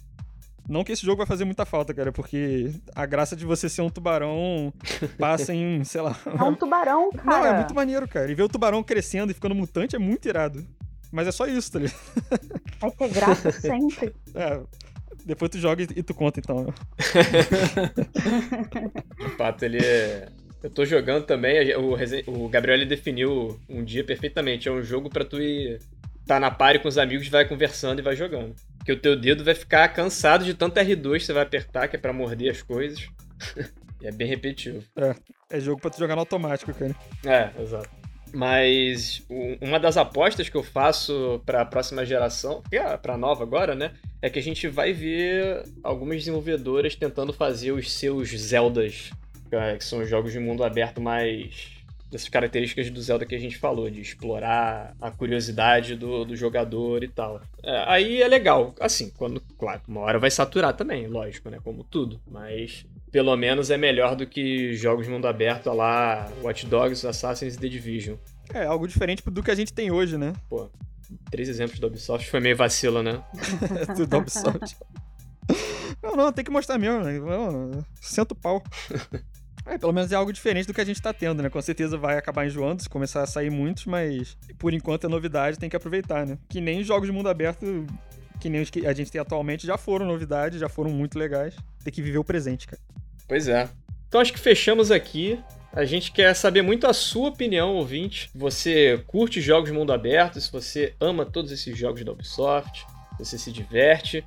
Não 0.69 0.83
que 0.83 0.93
esse 0.93 1.05
jogo 1.07 1.19
vai 1.19 1.27
fazer 1.27 1.45
muita 1.45 1.65
falta, 1.65 1.95
cara, 1.95 2.11
porque 2.11 2.73
a 2.95 3.07
graça 3.07 3.37
de 3.37 3.45
você 3.45 3.69
ser 3.69 3.83
um 3.83 3.91
tubarão 3.91 4.73
passa 5.19 5.55
em, 5.55 5.83
sei 5.85 6.01
lá. 6.01 6.19
É 6.27 6.43
um 6.43 6.55
tubarão, 6.55 7.11
cara. 7.13 7.25
Não, 7.25 7.47
é 7.47 7.57
muito 7.59 7.75
maneiro, 7.75 8.09
cara. 8.09 8.31
E 8.31 8.35
ver 8.35 8.43
o 8.43 8.49
tubarão 8.49 8.83
crescendo 8.83 9.31
e 9.31 9.35
ficando 9.35 9.55
mutante 9.55 9.95
é 9.95 9.99
muito 9.99 10.27
irado. 10.29 10.67
Mas 11.13 11.29
é 11.29 11.33
só 11.33 11.47
isso, 11.47 11.71
tá 11.71 11.79
ligado? 11.79 11.97
Vai 12.81 12.91
ter 12.91 13.09
graça 13.11 13.53
sempre. 13.53 14.13
É. 14.35 14.61
Depois 15.25 15.51
tu 15.51 15.59
joga 15.59 15.83
e 15.83 16.03
tu 16.05 16.15
conta, 16.15 16.39
então. 16.39 16.67
De 19.19 19.29
fato, 19.37 19.63
ele 19.65 19.79
é. 19.79 20.29
Eu 20.63 20.71
tô 20.71 20.85
jogando 20.85 21.25
também, 21.25 21.75
o, 21.77 21.95
Resen- 21.95 22.25
o 22.27 22.49
Gabriel 22.49 22.77
ele 22.79 22.87
definiu 22.87 23.59
um 23.69 23.85
dia 23.85 24.05
perfeitamente. 24.05 24.69
É 24.69 24.73
um 24.73 24.83
jogo 24.83 25.09
pra 25.09 25.25
tu 25.25 25.41
ir. 25.41 25.81
Tá 26.27 26.41
na 26.41 26.51
party 26.51 26.81
com 26.81 26.89
os 26.89 26.99
amigos, 26.99 27.29
vai 27.29 27.47
conversando 27.47 28.01
e 28.01 28.03
vai 28.03 28.17
jogando. 28.17 28.55
Porque 28.87 28.93
o 28.93 29.01
teu 29.01 29.17
dedo 29.17 29.43
vai 29.43 29.57
ficar 29.57 29.89
cansado 29.89 30.45
de 30.45 30.55
tanto 30.55 30.79
R2 30.79 31.19
que 31.19 31.25
você 31.25 31.33
vai 31.33 31.43
apertar, 31.43 31.89
que 31.89 31.97
é 31.97 31.99
pra 31.99 32.13
morder 32.13 32.53
as 32.53 32.63
coisas. 32.63 33.09
e 34.01 34.07
é 34.07 34.13
bem 34.13 34.29
repetitivo. 34.29 34.81
É, 34.95 35.13
é 35.51 35.59
jogo 35.59 35.81
pra 35.81 35.91
tu 35.91 35.99
jogar 35.99 36.15
no 36.15 36.21
automático, 36.21 36.73
cara. 36.73 36.95
É, 37.25 37.51
exato. 37.61 37.91
Mas 38.33 39.27
uma 39.61 39.81
das 39.81 39.97
apostas 39.97 40.49
que 40.49 40.57
eu 40.57 40.63
faço 40.63 41.43
para 41.45 41.63
a 41.63 41.65
próxima 41.65 42.07
geração, 42.07 42.63
que 42.71 42.77
é 42.77 42.97
para 42.97 43.19
nova 43.19 43.43
agora, 43.43 43.75
né, 43.75 43.93
é 44.23 44.31
que 44.31 44.39
a 44.39 44.43
gente 44.43 44.69
vai 44.69 44.93
ver 44.93 45.65
algumas 45.83 46.19
desenvolvedoras 46.19 46.95
tentando 46.95 47.33
fazer 47.33 47.73
os 47.73 47.93
seus 47.93 48.29
Zeldas, 48.29 49.11
é, 49.51 49.77
que 49.77 49.85
são 49.85 50.05
jogos 50.05 50.31
de 50.31 50.39
mundo 50.39 50.63
aberto 50.63 51.01
mais 51.01 51.76
dessas 52.11 52.29
características 52.29 52.91
do 52.91 53.01
Zelda 53.01 53.27
que 53.27 53.35
a 53.35 53.39
gente 53.39 53.59
falou, 53.59 53.91
de 53.91 54.01
explorar 54.01 54.95
a 55.01 55.11
curiosidade 55.11 55.97
do, 55.97 56.25
do 56.25 56.37
jogador 56.37 57.03
e 57.03 57.09
tal. 57.09 57.41
É, 57.63 57.85
aí 57.87 58.23
é 58.23 58.29
legal, 58.29 58.75
assim, 58.81 59.11
quando, 59.11 59.41
claro, 59.59 59.83
uma 59.89 60.01
hora 60.03 60.19
vai 60.19 60.31
saturar 60.31 60.75
também, 60.75 61.07
lógico, 61.07 61.51
né, 61.51 61.59
como 61.63 61.85
tudo, 61.85 62.21
mas 62.31 62.87
pelo 63.11 63.37
menos 63.37 63.71
é 63.71 63.77
melhor 63.77 64.15
do 64.15 64.27
que 64.27 64.75
jogos 64.75 65.07
de 65.07 65.13
mundo 65.13 65.27
aberto 65.27 65.73
lá 65.73 66.31
Watch 66.43 66.67
Dogs, 66.67 67.07
Assassin's 67.07 67.55
e 67.55 67.59
The 67.59 67.69
Division. 67.69 68.17
É, 68.53 68.65
algo 68.65 68.87
diferente 68.87 69.23
do 69.29 69.43
que 69.43 69.51
a 69.51 69.55
gente 69.55 69.73
tem 69.73 69.91
hoje, 69.91 70.17
né? 70.17 70.33
Pô, 70.49 70.69
três 71.31 71.49
exemplos 71.49 71.81
da 71.81 71.87
Ubisoft 71.87 72.29
foi 72.29 72.41
meio 72.41 72.57
vacilo, 72.57 73.03
né? 73.03 73.23
Tudo 73.97 74.07
da 74.07 74.19
Ubisoft. 74.19 74.77
Não, 76.03 76.15
não, 76.15 76.33
tem 76.33 76.45
que 76.45 76.51
mostrar 76.51 76.79
mesmo, 76.79 77.03
né? 77.03 77.85
Senta 78.01 78.35
o 78.35 78.37
pau. 78.37 78.63
É, 79.65 79.79
pelo 79.79 79.93
menos 79.93 80.13
é 80.13 80.15
algo 80.15 80.33
diferente 80.33 80.67
do 80.67 80.75
que 80.75 80.81
a 80.81 80.85
gente 80.85 81.01
tá 81.01 81.13
tendo, 81.13 81.43
né? 81.43 81.49
Com 81.49 81.61
certeza 81.61 81.97
vai 81.97 82.19
acabar 82.19 82.47
enjoando 82.47 82.83
se 82.83 82.89
começar 82.89 83.23
a 83.23 83.27
sair 83.27 83.51
muitos, 83.51 83.87
mas 83.87 84.37
por 84.59 84.73
enquanto 84.73 85.07
é 85.07 85.09
novidade, 85.09 85.59
tem 85.59 85.69
que 85.69 85.77
aproveitar, 85.77 86.27
né? 86.27 86.39
Que 86.49 86.61
nem 86.61 86.81
os 86.81 86.87
jogos 86.87 87.09
de 87.09 87.13
mundo 87.13 87.29
aberto, 87.29 87.87
que 88.41 88.49
nem 88.49 88.61
os 88.61 88.71
que 88.71 88.87
a 88.87 88.93
gente 88.93 89.11
tem 89.11 89.21
atualmente, 89.21 89.67
já 89.67 89.77
foram 89.77 90.07
novidade, 90.07 90.59
já 90.59 90.69
foram 90.69 90.91
muito 90.91 91.19
legais. 91.19 91.55
Tem 91.83 91.93
que 91.93 92.03
viver 92.03 92.19
o 92.19 92.25
presente, 92.25 92.67
cara. 92.67 92.81
Pois 93.27 93.49
é. 93.49 93.69
Então 94.09 94.21
acho 94.21 94.33
que 94.33 94.39
fechamos 94.39 94.91
aqui. 94.91 95.39
A 95.73 95.85
gente 95.85 96.11
quer 96.13 96.35
saber 96.35 96.63
muito 96.63 96.87
a 96.87 96.93
sua 96.93 97.29
opinião, 97.29 97.75
ouvinte. 97.75 98.31
Você 98.35 99.03
curte 99.07 99.41
jogos 99.41 99.71
de 99.71 99.77
mundo 99.77 99.93
aberto? 99.93 100.41
Se 100.41 100.51
você 100.51 100.95
ama 101.01 101.27
todos 101.27 101.51
esses 101.53 101.77
jogos 101.77 102.03
da 102.03 102.13
Ubisoft? 102.13 102.87
Você 103.19 103.37
se 103.37 103.53
diverte 103.53 104.25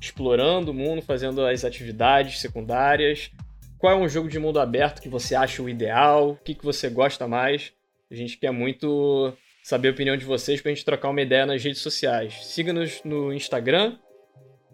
explorando 0.00 0.70
o 0.70 0.74
mundo, 0.74 1.02
fazendo 1.02 1.44
as 1.44 1.64
atividades 1.64 2.40
secundárias? 2.40 3.30
Qual 3.78 3.92
é 3.92 3.96
um 3.96 4.08
jogo 4.08 4.28
de 4.28 4.38
mundo 4.38 4.58
aberto 4.58 5.02
que 5.02 5.08
você 5.08 5.34
acha 5.34 5.62
o 5.62 5.68
ideal? 5.68 6.30
O 6.30 6.36
que, 6.36 6.54
que 6.54 6.64
você 6.64 6.88
gosta 6.88 7.28
mais? 7.28 7.72
A 8.10 8.14
gente 8.14 8.38
quer 8.38 8.50
muito 8.50 9.32
saber 9.62 9.88
a 9.88 9.90
opinião 9.90 10.16
de 10.16 10.24
vocês 10.24 10.60
pra 10.60 10.70
gente 10.70 10.84
trocar 10.84 11.10
uma 11.10 11.20
ideia 11.20 11.44
nas 11.44 11.62
redes 11.62 11.80
sociais. 11.80 12.46
Siga-nos 12.46 13.02
no 13.04 13.32
Instagram. 13.32 13.96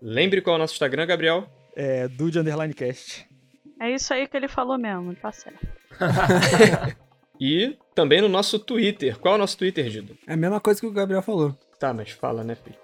Lembre 0.01 0.41
qual 0.41 0.55
é 0.55 0.57
o 0.57 0.61
nosso 0.61 0.75
Instagram, 0.75 1.07
Gabriel? 1.07 1.49
É 1.75 2.07
Dude 2.09 2.39
Underline 2.39 2.75
Cast. 2.75 3.27
É 3.81 3.91
isso 3.91 4.13
aí 4.15 4.29
que 4.29 4.37
ele 4.37 4.49
falou 4.49 4.79
mesmo, 4.79 5.15
tá 5.17 5.33
certo. 5.33 5.67
E 7.45 7.77
também 7.93 8.21
no 8.21 8.29
nosso 8.29 8.57
Twitter. 8.57 9.19
Qual 9.19 9.35
é 9.35 9.37
o 9.37 9.41
nosso 9.41 9.59
Twitter, 9.59 9.89
Dido? 9.89 10.17
É 10.29 10.35
a 10.35 10.37
mesma 10.37 10.61
coisa 10.61 10.79
que 10.79 10.87
o 10.87 10.93
Gabriel 10.93 11.23
falou. 11.23 11.53
Tá, 11.77 11.93
mas 11.93 12.11
fala, 12.11 12.45
né, 12.45 12.55
filho? 12.55 12.77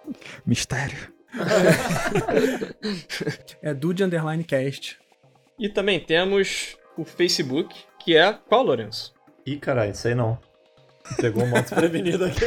Mistério. 0.45 0.99
É 3.63 3.73
Dude 3.73 4.03
Underline 4.03 4.43
Cast. 4.43 4.99
E 5.59 5.69
também 5.69 5.99
temos 6.01 6.77
o 6.97 7.05
Facebook, 7.05 7.75
que 7.99 8.17
é 8.17 8.33
qual, 8.49 8.63
Lourenço? 8.63 9.13
Ih, 9.47 9.57
caralho, 9.57 9.95
sei 9.95 10.15
não. 10.15 10.39
Pegou 11.21 11.43
um 11.43 11.49
monte 11.49 11.63
desprevenido 11.71 12.25
aqui. 12.25 12.45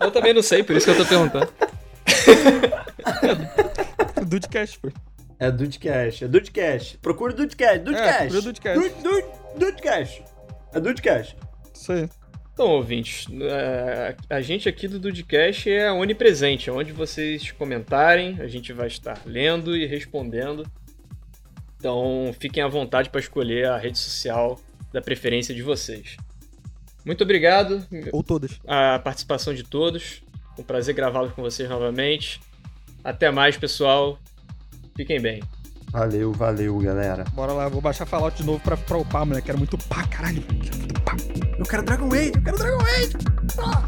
Eu 0.00 0.10
também 0.10 0.32
não 0.34 0.42
sei, 0.42 0.62
por 0.62 0.76
isso 0.76 0.86
que 0.86 0.92
eu 0.92 0.96
tô 1.04 1.08
perguntando. 1.08 1.46
Dudecast, 4.26 4.78
pô. 4.80 4.90
É 5.38 5.50
Dudecast, 5.50 6.24
é 6.24 6.28
Dudecast. 6.28 6.98
Procura 6.98 7.32
o 7.32 7.36
Dudecast, 7.36 7.78
Dudecast. 7.80 8.18
procura 8.18 8.38
o 8.38 8.42
Dudecast. 8.42 8.80
Dude- 8.80 9.02
Dude- 9.02 9.26
Dudecast. 9.58 10.24
É 10.72 10.80
Dudecast. 10.80 11.36
Isso 11.74 11.92
aí. 11.92 12.08
Então, 12.54 12.68
ouvintes, 12.70 13.26
é, 13.42 14.16
a 14.30 14.40
gente 14.40 14.66
aqui 14.66 14.88
do 14.88 14.98
Dudcast 14.98 15.70
é 15.70 15.92
onipresente. 15.92 16.70
Onde 16.70 16.90
vocês 16.90 17.50
comentarem, 17.52 18.38
a 18.40 18.48
gente 18.48 18.72
vai 18.72 18.86
estar 18.86 19.20
lendo 19.26 19.76
e 19.76 19.84
respondendo. 19.86 20.64
Então 21.86 22.34
fiquem 22.40 22.64
à 22.64 22.66
vontade 22.66 23.08
para 23.10 23.20
escolher 23.20 23.68
a 23.68 23.78
rede 23.78 23.96
social 23.96 24.58
da 24.92 25.00
preferência 25.00 25.54
de 25.54 25.62
vocês. 25.62 26.16
Muito 27.04 27.22
obrigado. 27.22 27.86
Ou 28.10 28.24
todas. 28.24 28.58
A 28.66 28.98
participação 28.98 29.54
de 29.54 29.62
todos. 29.62 30.20
Um 30.58 30.64
prazer 30.64 30.96
gravá-los 30.96 31.32
com 31.32 31.42
vocês 31.42 31.70
novamente. 31.70 32.40
Até 33.04 33.30
mais, 33.30 33.56
pessoal. 33.56 34.18
Fiquem 34.96 35.20
bem. 35.20 35.44
Valeu, 35.92 36.32
valeu, 36.32 36.76
galera. 36.78 37.22
Bora 37.32 37.52
lá, 37.52 37.68
vou 37.68 37.80
baixar 37.80 38.04
Fallout 38.04 38.36
de 38.36 38.42
novo 38.42 38.58
pra, 38.58 38.76
pra 38.76 38.98
upar, 38.98 39.24
moleque. 39.24 39.46
Quero 39.46 39.58
muito 39.58 39.78
pá, 39.78 40.04
caralho. 40.08 40.42
Quero 40.42 40.78
muito 40.78 41.00
pá. 41.02 41.16
Eu 41.56 41.64
quero 41.64 41.84
Dragon 41.84 42.12
Age, 42.12 42.32
eu 42.34 42.42
quero 42.42 42.58
Dragon 42.58 42.82
Age. 42.82 43.12
Ah! 43.60 43.86